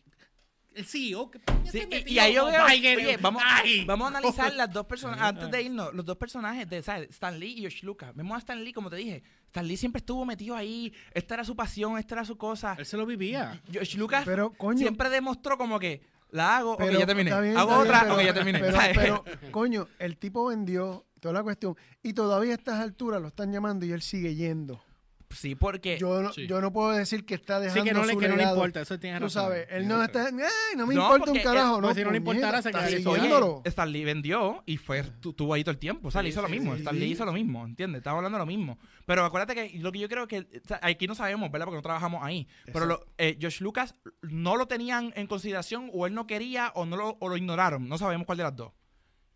El 0.75 0.85
CEO, 0.87 1.31
que 1.31 1.41
Sí, 1.71 1.83
y- 2.07 2.15
y, 2.15 2.19
ahí 2.21 2.35
yo 2.35 2.47
veo, 2.47 2.65
oye, 2.65 3.17
vamos, 3.21 3.43
ay. 3.45 3.85
vamos 3.85 4.07
a 4.07 4.19
analizar 4.19 4.53
las 4.55 4.73
dos 4.73 4.87
personas, 4.87 5.21
antes 5.21 5.51
de 5.51 5.63
irnos, 5.63 5.93
los 5.95 6.05
dos 6.05 6.17
personajes 6.17 6.69
de 6.69 6.83
¿sabes? 6.83 7.11
Stan 7.11 7.39
Lee 7.39 7.55
y 7.57 7.61
George 7.63 7.85
Lucas. 7.85 8.15
Vemos 8.15 8.37
a 8.37 8.39
Stan 8.39 8.63
Lee, 8.63 8.73
como 8.73 8.89
te 8.89 8.97
dije, 8.97 9.23
Stan 9.47 9.67
Lee 9.67 9.77
siempre 9.77 9.99
estuvo 9.99 10.25
metido 10.25 10.55
ahí, 10.55 10.93
esta 11.13 11.35
era 11.35 11.45
su 11.45 11.57
pasión, 11.57 11.99
esta 11.99 12.15
era 12.15 12.25
su 12.25 12.37
cosa. 12.39 12.77
Él 12.79 12.87
se 12.87 12.97
lo 12.97 13.05
vivía. 13.05 13.61
George 13.71 13.99
Lucas 13.99 14.23
Pero, 14.25 14.51
coño, 14.53 14.79
siempre 14.79 15.09
demostró 15.11 15.59
como 15.59 15.79
que 15.81 16.03
la 16.31 16.59
hago, 16.59 16.77
pero, 16.77 16.93
ok, 16.93 16.99
ya 17.01 17.07
terminé. 17.07 17.41
bien, 17.41 17.57
hago 17.57 17.71
bien, 17.71 17.81
otra, 17.81 18.01
pero- 18.03 18.15
ok, 18.15 18.23
ya 18.23 18.35
terminé. 18.35 18.59
Pero, 18.61 18.73
¿sabes? 18.77 18.97
pero, 18.99 19.25
coño, 19.51 19.89
el 19.99 20.17
tipo 20.19 20.47
vendió 20.47 21.05
toda 21.19 21.35
la 21.35 21.43
cuestión 21.43 21.77
y 22.03 22.13
todavía 22.13 22.53
a 22.53 22.57
estas 22.57 22.81
alturas 22.81 23.21
lo 23.21 23.29
están 23.29 23.53
llamando 23.53 23.85
y 23.87 23.93
él 23.93 24.03
sigue 24.03 24.35
yendo. 24.37 24.83
Sí, 25.31 25.55
porque 25.55 25.99
Yo 25.99 26.21
no, 26.23 26.33
sí. 26.33 26.47
yo 26.47 26.61
no 26.61 26.73
puedo 26.73 26.91
decir 26.93 27.25
que 27.25 27.35
está 27.35 27.61
dejando 27.61 27.83
Sí, 27.83 27.89
que 27.89 27.95
no 27.95 28.05
le, 28.05 28.13
su 28.15 28.19
que 28.19 28.29
no 28.29 28.37
le 28.37 28.43
importa, 28.43 28.81
eso 28.81 28.99
tiene 28.99 29.19
Tú 29.19 29.25
razón. 29.25 29.43
sabes, 29.45 29.67
él 29.71 29.87
no 29.89 30.03
está, 30.03 30.27
"Ay, 30.27 30.33
no 30.77 30.87
me 30.87 30.95
No, 30.95 31.03
importa 31.03 31.15
un 31.15 31.21
porque, 31.37 31.43
carajo, 31.43 31.79
eh, 31.79 31.81
no, 31.81 31.87
pues 31.89 31.97
si 31.97 32.05
no 32.05 32.11
le 32.11 32.17
importara, 32.19 32.63
se 32.63 32.71
quedaría 32.71 32.99
siguiéndolo. 32.99 33.63
Stan 33.65 33.91
Lee 33.91 34.05
vendió 34.05 34.63
y 34.67 34.77
fue 34.77 35.03
tu- 35.03 35.33
tuvo 35.33 35.55
ahí 35.55 35.63
todo 35.65 35.73
el 35.73 35.79
tiempo. 35.79 36.09
O 36.09 36.11
sea, 36.11 36.23
le 36.23 36.29
hizo 36.31 36.43
lo 36.43 36.49
mismo. 36.49 36.73
sí, 36.75 36.81
Stan 36.81 36.95
Lee 36.99 37.07
sí. 37.07 37.13
hizo 37.13 37.25
lo 37.25 37.33
mismo, 37.33 37.65
¿entiendes? 37.65 38.01
Estamos 38.01 38.19
hablando 38.19 38.39
de 38.39 38.43
lo 38.43 38.47
mismo. 38.47 38.79
Pero 39.07 39.25
acuérdate 39.25 39.55
que 39.55 39.79
lo 39.79 39.91
que 39.93 39.99
yo 40.01 40.09
creo 40.09 40.27
que 40.29 40.41
o 40.41 40.69
sea, 40.69 40.81
aquí 40.83 41.07
no 41.07 41.15
sabemos, 41.15 41.51
¿verdad? 41.51 41.67
Porque 41.67 41.79
no 41.79 41.83
trabajamos 41.83 42.23
ahí. 42.25 42.47
Pero 42.73 42.87
lo, 42.87 43.07
eh, 43.19 43.39
Josh 43.41 43.61
Lucas 43.61 43.95
no 44.23 44.57
lo 44.57 44.67
tenían 44.67 45.13
en 45.17 45.27
consideración 45.27 45.91
o 45.93 46.07
él 46.07 46.15
no 46.15 46.27
quería 46.27 46.73
o 46.75 46.87
no 46.87 46.97
lo, 46.97 47.17
o 47.21 47.29
lo 47.29 47.37
ignoraron. 47.37 47.89
No 47.89 47.99
sabemos 47.99 48.27
cuál 48.27 48.39
de 48.39 48.45
las 48.45 48.57
dos. 48.57 48.73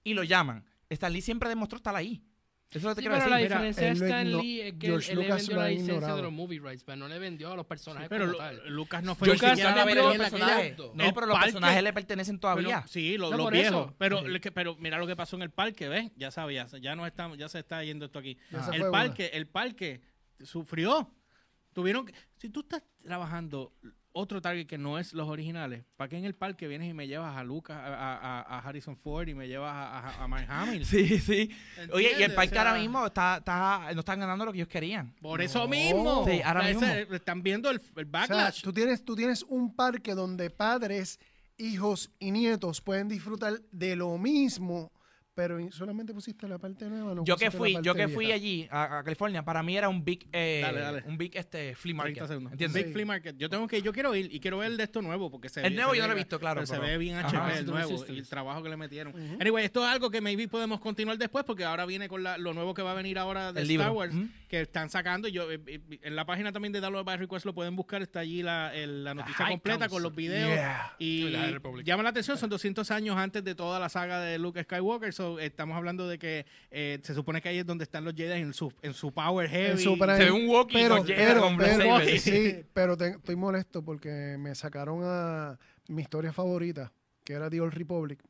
Y 0.03 0.15
lo 0.15 0.23
llaman. 0.23 0.65
Stan 0.91 1.13
Lee 1.13 1.23
siempre 1.23 1.49
demostró 1.49 1.77
estar 1.77 1.97
ahí. 1.97 2.23
Eso 2.75 2.89
Sí, 2.95 3.01
quiero 3.03 3.15
pero 3.15 3.29
la 3.31 3.37
decir. 3.37 3.51
Mira, 3.57 3.63
diferencia 3.69 4.07
Stan 4.07 4.27
igno- 4.27 4.43
Lee 4.43 4.61
es 4.63 4.73
que 4.75 4.87
George 4.89 5.13
él, 5.13 5.19
él 5.19 5.25
Lucas 5.25 5.37
vendió 5.43 5.57
la 5.63 5.69
licencia 5.69 5.95
ignorado. 5.95 6.17
de 6.17 6.23
los 6.25 6.33
movie 6.33 6.59
rights, 6.59 6.83
pero 6.85 6.97
no 6.97 7.09
le 7.09 7.19
vendió 7.21 7.53
a 7.53 7.57
los 7.57 7.67
personajes 7.67 8.09
Pero 8.09 8.25
como 8.25 8.33
Lu- 8.33 8.39
tal. 8.39 8.69
Lucas 8.69 9.03
no 9.05 9.15
fue 9.15 9.29
Lucas 9.29 9.51
siquiera 9.51 9.71
no 9.71 9.77
la 9.77 9.85
vendió 9.85 10.03
los 10.09 10.17
personajes. 10.17 10.77
No, 10.79 11.15
pero 11.15 11.27
los 11.27 11.35
parque- 11.37 11.45
personajes 11.53 11.83
le 11.85 11.93
pertenecen 11.93 12.39
todavía. 12.41 12.85
Sí, 12.89 13.17
No, 13.17 13.31
los 13.31 13.51
viejos. 13.51 13.87
eso. 13.87 13.95
Pero, 13.97 14.23
Sí. 14.23 14.29
le- 14.29 14.41
que- 14.41 14.51
pero 14.53 14.77
mira 14.81 14.99
lo 14.99 15.07
que 15.07 15.15
pasó 15.15 15.37
en 15.37 15.43
el 15.43 15.51
parque, 15.51 15.89
¿ves? 15.89 16.11
Ya 16.17 16.31
sabías, 16.33 16.73
ya 16.81 16.97
no 16.97 17.07
estamos, 17.07 17.39
ya 17.39 17.49
se 17.49 17.61
está 17.61 17.83
yendo 17.85 18.07
esto 18.07 18.19
aquí. 18.19 18.37
Ya 18.51 18.69
El 18.73 18.91
parque, 18.91 19.31
el 19.35 19.47
parque 19.47 20.01
sufrió. 20.43 21.11
Tuvieron 21.73 22.07
que, 22.07 22.15
si 22.37 22.49
tú 22.51 22.61
estás 22.61 22.83
trabajando 23.03 23.73
otro 24.17 24.41
target 24.41 24.67
que 24.67 24.79
no 24.79 24.99
es 24.99 25.13
los 25.13 25.29
originales, 25.29 25.85
¿para 25.97 26.09
qué 26.09 26.17
en 26.17 26.25
el 26.25 26.35
parque 26.35 26.69
vienes 26.69 26.89
y 26.89 26.95
me 26.95 27.09
llevas 27.09 27.37
a 27.37 27.43
Lucas, 27.43 27.77
a, 27.77 28.15
a- 28.15 28.41
a 28.43 28.59
Harrison 28.61 28.97
Ford 28.97 29.27
y 29.29 29.35
me 29.35 29.49
llevas 29.49 29.75
a, 29.75 29.99
a, 29.99 30.25
a 30.25 30.29
Mark 30.29 30.47
Hamill? 30.49 30.87
Sí, 30.87 31.19
sí. 31.19 31.51
Oye, 31.93 32.13
y 32.19 32.23
el 32.23 32.33
parque 32.33 32.51
O 32.53 32.55
sea, 32.55 32.63
ahora 32.69 32.81
mismo 32.81 33.05
está, 33.07 33.39
está, 33.39 33.91
no 33.93 34.01
están 34.01 34.21
ganando 34.21 34.45
lo 34.45 34.53
que 34.53 34.59
ellos 34.59 34.69
querían. 34.69 35.13
Por 35.21 35.43
eso 35.43 35.65
No. 35.65 35.69
mismo. 35.69 36.25
Sí, 36.27 36.41
ahora 36.43 36.63
mismo. 36.63 36.87
están 36.87 37.43
viendo 37.43 37.69
el, 37.71 37.77
el 37.77 37.83
O 37.91 37.95
sea, 37.95 38.05
backlash. 38.05 38.63
tú 38.63 38.73
tienes, 38.73 39.05
tú 39.05 39.17
tienes 39.17 39.43
un 39.43 39.75
parque 39.75 40.15
donde 40.15 40.49
padres, 40.51 41.19
hijos 41.59 42.11
y 42.21 42.31
nietos 42.31 42.81
pueden 42.81 43.09
disfrutar 43.09 43.61
de 43.73 43.97
lo 43.97 44.17
mismo, 44.17 44.93
pero 45.35 45.59
solamente 45.73 46.15
pusiste 46.15 46.47
la 46.49 46.59
parte 46.59 46.89
nueva. 46.89 47.15
No 47.15 47.25
yo 47.25 47.37
que 47.37 47.51
fui, 47.51 47.77
yo 47.83 47.95
que 47.95 48.09
fui 48.09 48.27
vieja. 48.27 48.37
allí 48.37 48.69
a, 48.71 48.99
a 48.99 49.05
California, 49.05 49.45
para 49.45 49.63
mí 49.63 49.77
era 49.77 49.89
un 49.89 50.05
big, 50.05 50.29
eh, 50.33 50.61
Dale, 50.63 50.81
dale. 50.81 51.03
un 51.07 51.19
big 51.19 51.37
este 51.37 51.75
flea 51.75 51.95
30 52.03 52.03
market. 52.05 52.29
segundos. 52.29 52.53
¿Entiendes? 52.53 52.85
Big 52.85 52.93
Flea 52.93 53.07
Market. 53.07 53.37
Yo 53.37 53.51
tengo 53.51 53.67
que, 53.67 53.83
yo 53.83 53.93
quiero 53.93 54.15
ir 54.15 54.33
y 54.33 54.41
quiero 54.41 54.59
ver 54.59 54.77
de 54.77 54.83
esto 54.85 55.03
nuevo 55.03 55.31
porque 55.31 55.49
se 55.49 55.61
El 55.61 55.71
ve- 55.71 55.77
nuevo 55.77 55.91
se 55.93 55.97
yo 55.99 56.03
no 56.05 56.09
lo 56.09 56.13
he 56.15 56.17
visto, 56.17 56.39
claro, 56.39 56.61
pero 56.63 56.67
se 56.67 56.79
ve 56.79 56.99
bien 56.99 57.17
Ajá. 57.17 57.29
HP 57.29 57.37
Ah, 57.39 57.59
el 57.59 57.67
nuevo 57.67 58.05
y 58.09 58.19
el 58.19 58.29
trabajo 58.29 58.63
que 58.63 58.69
le 58.69 58.77
metieron. 58.77 59.13
Ujú. 59.15 59.37
Anyway, 59.41 59.65
esto 59.65 59.81
es 59.85 59.93
algo 59.93 60.11
que 60.11 60.21
maybe 60.21 60.47
podemos 60.49 60.81
continuar 60.81 61.19
después 61.19 61.45
porque 61.45 61.65
ahora 61.65 61.85
viene 61.87 62.09
con 62.09 62.23
la- 62.23 62.39
lo 62.39 62.55
nuevo 62.55 62.73
que 62.75 62.83
va 62.83 62.93
a 62.93 62.95
venir 62.95 63.19
ahora 63.19 63.53
de 63.53 63.61
El 63.63 63.71
Star 63.71 63.87
libro. 63.89 63.93
Wars 63.99 64.15
que 64.49 64.61
están 64.61 64.89
sacando. 64.89 65.27
Yo 65.29 65.51
eh, 65.51 65.61
eh, 65.67 65.81
en 66.03 66.15
la 66.15 66.25
página 66.27 66.53
también 66.53 66.73
de 66.73 66.81
Download 66.81 67.05
by 67.05 67.17
Request 67.17 67.45
lo 67.47 67.55
pueden 67.55 67.75
buscar, 67.75 68.03
está 68.03 68.21
allí 68.21 68.43
la, 68.43 68.73
el- 68.75 69.03
la 69.03 69.15
noticia 69.15 69.47
completa 69.49 69.89
con 69.89 70.03
los 70.03 70.15
videos 70.15 70.45
Yeah. 70.55 70.93
y 70.99 71.31
llama 71.85 72.03
la 72.05 72.11
atención, 72.11 72.39
son 72.39 72.51
200 72.51 72.91
años 72.91 73.17
antes 73.17 73.43
de 73.43 73.55
toda 73.55 73.81
la 73.81 73.89
saga 73.89 74.21
de 74.21 74.39
Luke 74.39 74.63
Skywalker, 74.63 75.13
so, 75.13 75.24
estamos 75.41 75.77
hablando 75.77 76.07
de 76.09 76.19
que 76.19 76.47
eh, 76.71 76.99
se 77.03 77.15
supone 77.15 77.41
que 77.41 77.49
ahí 77.49 77.59
es 77.59 77.67
donde 77.67 77.85
están 77.85 78.05
los 78.05 78.15
Jedi 78.15 78.41
en 78.41 78.53
su, 78.53 78.73
en 78.83 78.95
su 78.95 79.13
power 79.13 79.49
heavy. 79.49 79.73
En 79.73 79.79
su 79.79 79.99
prime. 79.99 80.17
Se 80.17 80.25
ve 80.25 80.31
un 80.31 80.49
walkie 80.49 80.75
pero, 80.83 80.97
con 80.99 81.07
Jedi 81.07 81.19
pero, 81.25 81.41
con 81.41 81.57
pero- 81.57 81.79
lightsaber. 81.79 82.19
sí, 82.21 82.65
pero 82.73 82.97
te- 82.97 83.09
estoy 83.11 83.37
molesto 83.37 83.85
porque 83.85 84.37
me 84.39 84.55
sacaron 84.55 85.01
a 85.03 85.59
mi 85.89 86.03
historia 86.03 86.33
favorita, 86.33 86.93
que 87.25 87.33
era 87.35 87.49
The 87.51 87.61
Old 87.61 87.75
Republic. 87.75 88.21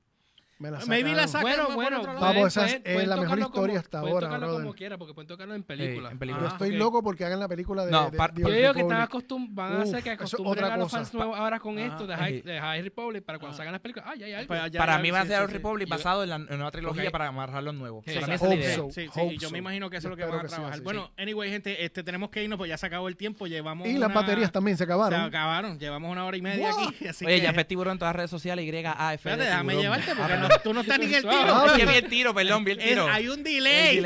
Me 0.58 0.70
la 0.70 0.80
sacaron. 0.80 0.88
Maybe 1.02 1.16
la 1.16 1.26
sacan 1.28 1.42
Bueno, 1.42 1.74
bueno. 1.74 2.02
Vamos, 2.04 2.20
pueden- 2.20 2.46
esa 2.46 2.66
es- 2.66 2.72
pueden- 2.80 2.82
pueden 2.94 3.08
la 3.10 3.16
mejor 3.16 3.26
tocarlo 3.38 3.46
historia 3.46 3.66
como- 3.74 3.78
hasta 3.80 4.00
pueden 4.00 4.14
ahora, 4.14 4.26
tocarlo 4.28 4.46
brother. 4.46 4.62
como 4.64 4.74
quiera, 4.74 4.98
porque 4.98 5.14
pueden 5.14 5.28
tocarlo 5.28 5.54
en 5.54 5.62
película. 5.64 6.10
en 6.10 6.18
película. 6.18 6.42
Yo 6.44 6.48
Ah, 6.48 6.52
estoy 6.52 6.72
loco 6.76 7.02
porque 7.02 7.24
hagan 7.24 7.40
la 7.40 7.48
película 7.48 7.84
de, 7.84 7.90
No, 7.90 8.04
de- 8.10 8.16
de 8.16 8.16
Yo 8.16 8.48
digo 8.48 8.50
que 8.50 8.56
están 8.58 8.74
Republic. 8.78 9.00
acostum 9.00 9.54
van 9.54 9.72
a 9.76 9.82
hacer 9.82 10.02
que 10.02 10.10
acostumbren 10.10 10.64
a 10.64 10.76
los 10.76 10.90
fans 10.92 11.12
nuevos 11.12 11.36
ahora 11.38 11.58
con 11.58 11.76
Ajá. 11.78 11.86
esto 11.88 12.06
de 12.06 12.16
High, 12.16 12.42
de 12.42 12.60
High 12.60 12.82
Republic 12.82 13.24
para 13.24 13.38
cuando 13.38 13.50
Ajá. 13.50 13.56
salgan 13.58 13.72
las 13.72 13.80
películas. 13.80 14.08
Ah, 14.10 14.14
ya. 14.16 14.44
Pues 14.46 14.72
ya- 14.72 14.78
para 14.78 14.92
ya- 14.96 14.98
mí 15.00 15.10
va 15.10 15.20
a 15.20 15.26
ser 15.26 15.46
sí. 15.48 15.52
Republic 15.54 15.88
Yo- 15.88 15.94
basado 15.96 16.22
en 16.22 16.30
la, 16.30 16.36
una 16.36 16.70
trilogía 16.70 17.10
para 17.10 17.26
amarrarlo 17.28 17.70
en 17.70 17.78
nuevo. 17.78 18.02
Sí, 18.06 18.14
Para 18.14 18.26
mí 18.28 18.32
exacto. 18.34 18.34
esa 18.34 18.44
es 18.44 18.50
la 18.50 18.54
Hope 18.54 18.64
idea. 18.64 18.76
so. 18.76 18.90
Sí, 18.90 19.08
sí, 19.12 19.20
Hope 19.20 19.34
y 19.34 19.38
yo 19.38 19.50
me 19.50 19.58
imagino 19.58 19.90
que 19.90 19.96
eso 19.96 20.06
es 20.08 20.10
lo 20.10 20.16
que 20.16 20.24
van 20.24 20.38
a 20.44 20.48
trabajar. 20.48 20.80
Bueno, 20.82 21.10
anyway, 21.18 21.50
gente, 21.50 21.84
este, 21.84 22.04
tenemos 22.04 22.30
que 22.30 22.44
irnos, 22.44 22.56
pues 22.58 22.68
ya 22.68 22.78
se 22.78 22.86
acabó 22.86 23.08
el 23.08 23.16
tiempo, 23.16 23.46
llevamos 23.48 23.88
Y 23.88 23.94
las 23.98 24.12
baterías 24.14 24.52
también 24.52 24.76
se 24.76 24.84
Se 24.84 24.84
acabaron. 24.84 25.20
acabaron, 25.20 25.78
llevamos 25.80 26.12
una 26.12 26.24
hora 26.24 26.36
y 26.36 26.42
media 26.42 26.70
aquí, 26.70 26.94
Oye, 27.26 27.40
ya 27.40 27.52
tiburón 27.64 27.92
en 27.92 27.98
todas 27.98 28.10
las 28.12 28.16
redes 28.16 28.30
sociales, 28.30 28.64
Y, 28.64 28.68
A, 28.98 29.14
F. 29.14 29.28
Espérate, 29.28 29.44
déjame 29.50 29.76
llevarte 29.76 30.14
porque 30.14 30.32
Ah, 30.34 30.43
no- 30.48 30.58
tú 30.60 30.74
no 30.74 30.80
estás 30.82 30.98
ni 30.98 31.06
en 31.06 31.14
el 31.14 31.22
tiro. 31.28 31.66
Es 31.66 31.72
que 31.72 31.86
vi 31.86 31.94
el 31.96 32.08
tiro, 32.08 32.34
perdón, 32.34 32.64
vi 32.64 32.72
el 32.72 32.78
Es- 32.80 32.88
tiro. 32.88 33.08
hay 33.08 33.28
un 33.28 33.38
El 33.38 33.44
delay. 33.44 34.02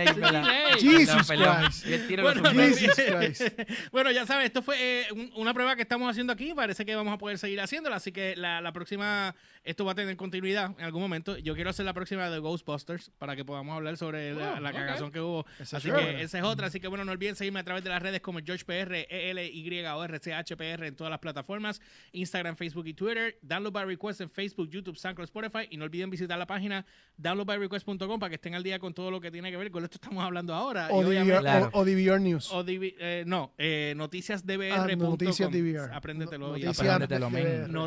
Jesus 0.80 1.26
Perdón, 1.26 1.56
Christ. 1.64 1.84
vi 1.86 1.92
el 1.94 2.06
tiro 2.06 2.22
Bueno, 2.22 2.40
lo 2.42 2.52
no, 2.52 2.62
sufrí. 2.68 2.86
Jesus 2.86 3.04
Christ. 3.16 3.42
bueno, 3.92 4.10
ya 4.10 4.26
sabes, 4.26 4.46
esto 4.46 4.62
fue 4.62 4.76
eh, 4.80 5.06
un- 5.12 5.30
una 5.36 5.54
prueba 5.54 5.76
que 5.76 5.82
estamos 5.82 6.10
haciendo 6.10 6.32
aquí. 6.32 6.52
Parece 6.54 6.84
que 6.86 6.94
vamos 6.94 7.12
a 7.14 7.18
poder 7.18 7.38
seguir 7.38 7.60
haciéndola. 7.60 7.96
Así 7.96 8.12
que 8.12 8.36
la, 8.36 8.60
la 8.60 8.72
próxima, 8.72 9.34
esto 9.64 9.84
va 9.84 9.92
a 9.92 9.94
tener 9.94 10.16
continuidad 10.16 10.72
en 10.78 10.84
algún 10.84 11.02
momento. 11.02 11.36
Yo 11.38 11.54
quiero 11.54 11.70
hacer 11.70 11.84
la 11.84 11.92
próxima 11.94 12.28
de 12.30 12.38
Ghostbusters 12.38 13.10
para 13.18 13.36
que 13.36 13.44
podamos 13.44 13.76
hablar 13.76 13.96
sobre 13.96 14.34
la, 14.34 14.54
Oh, 14.56 14.60
la 14.60 14.72
cagazón 14.72 15.10
que 15.12 15.20
hubo. 15.20 15.44
Esa 15.60 15.76
Así 15.78 15.88
es 15.90 15.94
que 15.94 16.22
esa 16.22 16.38
es 16.38 16.44
otra. 16.44 16.66
Así 16.68 16.80
que 16.80 16.88
bueno, 16.88 17.04
no 17.04 17.12
olviden 17.12 17.36
seguirme 17.36 17.60
a 17.60 17.64
través 17.64 17.84
de 17.84 17.90
las 17.90 18.02
redes 18.02 18.20
como 18.20 18.40
GeorgePR, 18.40 19.06
ELY 19.10 19.84
o 19.86 20.04
RCHPR 20.04 20.84
en 20.86 20.96
todas 20.96 21.10
las 21.10 21.18
plataformas: 21.20 21.80
Instagram, 22.12 22.56
Facebook 22.56 22.86
y 22.86 22.94
Twitter. 22.94 23.38
Download 23.42 23.72
by 23.72 23.84
request 23.84 24.20
en 24.20 24.30
Facebook, 24.30 24.68
YouTube, 24.70 24.96
SoundCloud, 24.96 25.24
Spotify. 25.26 25.66
Y 25.70 25.76
no 25.76 25.84
olviden 25.84 26.10
visitar 26.10 26.38
la 26.38 26.46
página 26.46 26.84
downloadbyrequest.com 27.16 28.18
para 28.18 28.30
que 28.30 28.36
estén 28.36 28.54
al 28.54 28.62
día 28.62 28.78
con 28.78 28.94
todo 28.94 29.10
lo 29.10 29.20
que 29.20 29.30
tiene 29.30 29.50
que 29.50 29.56
ver 29.56 29.70
con 29.70 29.84
esto 29.84 29.98
que 29.98 30.04
estamos 30.06 30.24
hablando 30.24 30.54
ahora. 30.54 30.88
O, 30.90 31.02
DVR, 31.02 31.40
Claro. 31.40 31.70
o, 31.72 31.80
o 31.80 31.84
DVR 31.84 32.20
News. 32.20 32.50
o 32.52 32.64
divi- 32.64 32.94
eh, 32.98 33.24
no, 33.26 33.52
eh, 33.58 33.94
noticiasdbr.com. 33.96 34.80
Ah, 34.80 34.96
noticias 34.96 35.50
DVR. 35.50 35.92
Apréndetelo. 35.94 36.48
Noticias 36.48 36.78
Apréndetelo, 36.80 37.28
DVR. 37.30 37.78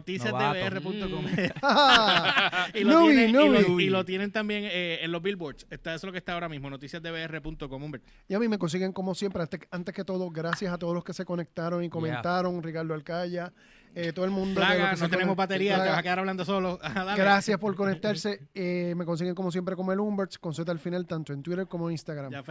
y, 2.73 2.83
lo 2.83 3.01
Nubi, 3.01 3.13
tienen, 3.13 3.29
y, 3.29 3.33
Nubi. 3.33 3.61
lo, 3.61 3.79
y 3.79 3.89
lo 3.89 4.05
tienen 4.05 4.31
también 4.31 4.63
eh, 4.65 4.99
en 5.01 5.11
los 5.11 5.21
billboards. 5.21 5.67
Está 5.69 5.91
eso 5.91 5.97
es 5.97 6.03
lo 6.05 6.11
que 6.11 6.17
está 6.17 6.33
ahora 6.33 6.49
mismo, 6.49 6.69
noticiasdbr.com. 6.69 7.83
Humbert. 7.83 8.03
Y 8.27 8.33
a 8.33 8.39
mí 8.39 8.47
me 8.47 8.57
consiguen 8.57 8.91
como 8.93 9.15
siempre, 9.15 9.41
antes, 9.41 9.61
antes 9.71 9.93
que 9.95 10.03
todo, 10.03 10.29
gracias 10.29 10.73
a 10.73 10.77
todos 10.77 10.93
los 10.93 11.03
que 11.03 11.13
se 11.13 11.25
conectaron 11.25 11.83
y 11.83 11.89
comentaron, 11.89 12.61
Ricardo 12.61 12.93
Alcaya, 12.93 13.53
eh, 13.93 14.13
todo 14.13 14.25
el 14.25 14.31
mundo. 14.31 14.59
Plaga, 14.59 14.95
no 14.95 15.09
tenemos 15.09 15.35
batería, 15.35 15.81
te 15.83 15.89
vas 15.89 15.99
a 15.99 16.03
quedar 16.03 16.19
hablando 16.19 16.45
solo. 16.45 16.79
Dale. 16.95 17.21
Gracias 17.21 17.59
por 17.59 17.75
conectarse. 17.75 18.47
Eh, 18.53 18.93
me 18.95 19.05
consiguen 19.05 19.35
como 19.35 19.51
siempre 19.51 19.75
como 19.75 19.91
el 19.91 19.99
Umberts, 19.99 20.39
con 20.39 20.53
Z 20.53 20.71
al 20.71 20.79
final, 20.79 21.05
tanto 21.05 21.33
en 21.33 21.43
Twitter 21.43 21.67
como 21.67 21.89
en 21.89 21.93
Instagram. 21.93 22.31
Ya. 22.31 22.43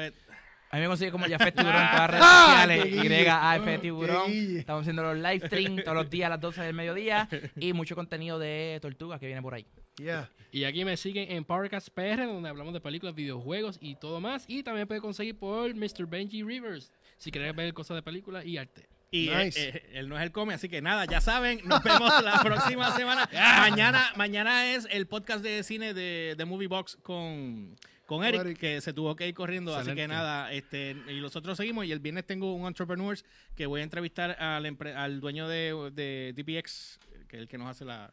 A 0.73 0.77
mí 0.77 0.83
me 0.83 0.89
consigue 0.89 1.11
como 1.11 1.27
Jafet 1.27 1.55
Tiburón 1.57 1.83
en 1.83 1.91
todas 1.91 2.01
las 2.01 2.11
redes 2.11 2.25
¡Ah! 2.27 2.47
sociales. 2.67 3.25
YAF 3.25 3.65
¡Qué 3.65 3.79
Tiburón. 3.79 4.31
Estamos 4.31 4.81
haciendo 4.83 5.03
los 5.03 5.17
live 5.17 5.47
stream 5.47 5.77
todos 5.83 5.97
los 5.97 6.09
días 6.11 6.27
a 6.27 6.31
las 6.31 6.41
12 6.41 6.63
del 6.63 6.75
mediodía. 6.75 7.29
Y 7.57 7.73
mucho 7.73 7.95
contenido 7.97 8.39
de 8.39 8.79
Tortugas 8.81 9.19
que 9.19 9.27
viene 9.27 9.43
por 9.43 9.55
ahí. 9.55 9.67
Yeah. 9.97 10.31
Y 10.53 10.65
aquí 10.65 10.85
me 10.85 10.97
siguen 10.97 11.31
en 11.33 11.45
Powercast 11.45 11.89
PR, 11.91 12.25
donde 12.27 12.49
hablamos 12.49 12.73
de 12.73 12.81
películas, 12.81 13.15
videojuegos 13.15 13.79
y 13.81 13.97
todo 13.97 14.21
más. 14.21 14.45
Y 14.49 14.63
también 14.63 14.87
puede 14.87 15.01
conseguir 15.01 15.37
por 15.37 15.75
Mr. 15.75 16.07
Benji 16.07 16.43
Rivers, 16.43 16.93
si 17.19 17.31
quieres 17.31 17.55
ver 17.55 17.75
cosas 17.75 17.97
de 17.97 18.03
películas 18.03 18.45
y 18.47 18.57
arte. 18.57 18.89
Y 19.13 19.29
Nice. 19.29 19.61
eh, 19.61 19.73
eh, 19.75 19.91
él 19.95 20.09
no 20.09 20.17
es 20.17 20.23
el 20.23 20.31
come, 20.31 20.55
así 20.55 20.69
que 20.69 20.81
nada, 20.81 21.05
ya 21.05 21.21
saben, 21.21 21.61
nos 21.65 21.83
vemos 21.83 22.23
la 22.23 22.41
próxima 22.45 22.97
semana. 22.97 23.29
mañana, 23.59 24.13
mañana 24.17 24.73
es 24.73 24.87
el 24.89 25.09
podcast 25.09 25.43
de 25.43 25.65
cine 25.65 25.95
de, 25.95 26.37
de 26.39 26.45
Movie 26.45 26.69
Box 26.69 26.97
con, 27.03 27.77
con 28.11 28.25
Eric, 28.25 28.41
Eric. 28.41 28.59
que 28.59 28.81
se 28.81 28.93
tuvo 28.93 29.15
que 29.15 29.29
ir 29.29 29.35
corriendo, 29.35 29.75
así 29.77 29.95
que 29.95 30.09
nada, 30.09 30.53
este, 30.53 30.97
y 31.09 31.21
nosotros 31.21 31.57
seguimos. 31.57 31.85
Y 31.87 31.93
el 31.93 32.01
viernes 32.01 32.27
tengo 32.27 32.53
un 32.55 32.67
Entrepreneurs 32.67 33.25
que 33.55 33.67
voy 33.67 33.81
a 33.81 33.85
entrevistar 33.85 34.33
al, 34.43 34.65
empre- 34.67 34.95
al 34.97 35.21
dueño 35.21 35.47
de, 35.49 35.91
de 35.95 36.35
DPX, 36.37 36.99
que 37.29 37.37
es 37.37 37.43
el 37.43 37.49
que 37.49 37.57
nos 37.57 37.69
hace 37.69 37.85
la. 37.85 38.13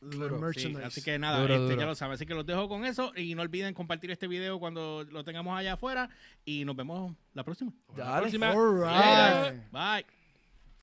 Sí, 0.00 0.18
merchandise. 0.18 0.84
así 0.84 1.02
que 1.02 1.16
nada, 1.20 1.40
Duro, 1.40 1.54
este, 1.54 1.64
duro. 1.68 1.80
ya 1.80 1.86
lo 1.86 1.94
saben. 1.94 2.14
Así 2.14 2.26
que 2.26 2.34
los 2.34 2.44
dejo 2.44 2.68
con 2.68 2.84
eso. 2.84 3.12
Y 3.16 3.36
no 3.36 3.42
olviden 3.42 3.72
compartir 3.72 4.10
este 4.10 4.26
video 4.26 4.58
cuando 4.58 5.04
lo 5.08 5.22
tengamos 5.22 5.56
allá 5.56 5.74
afuera. 5.74 6.10
Y 6.44 6.64
nos 6.64 6.74
vemos 6.74 7.14
la 7.34 7.44
próxima. 7.44 7.72
Dale. 7.96 8.20
próxima. 8.22 8.50
All 8.50 9.52
right. 9.52 9.62
Bye. 9.70 10.21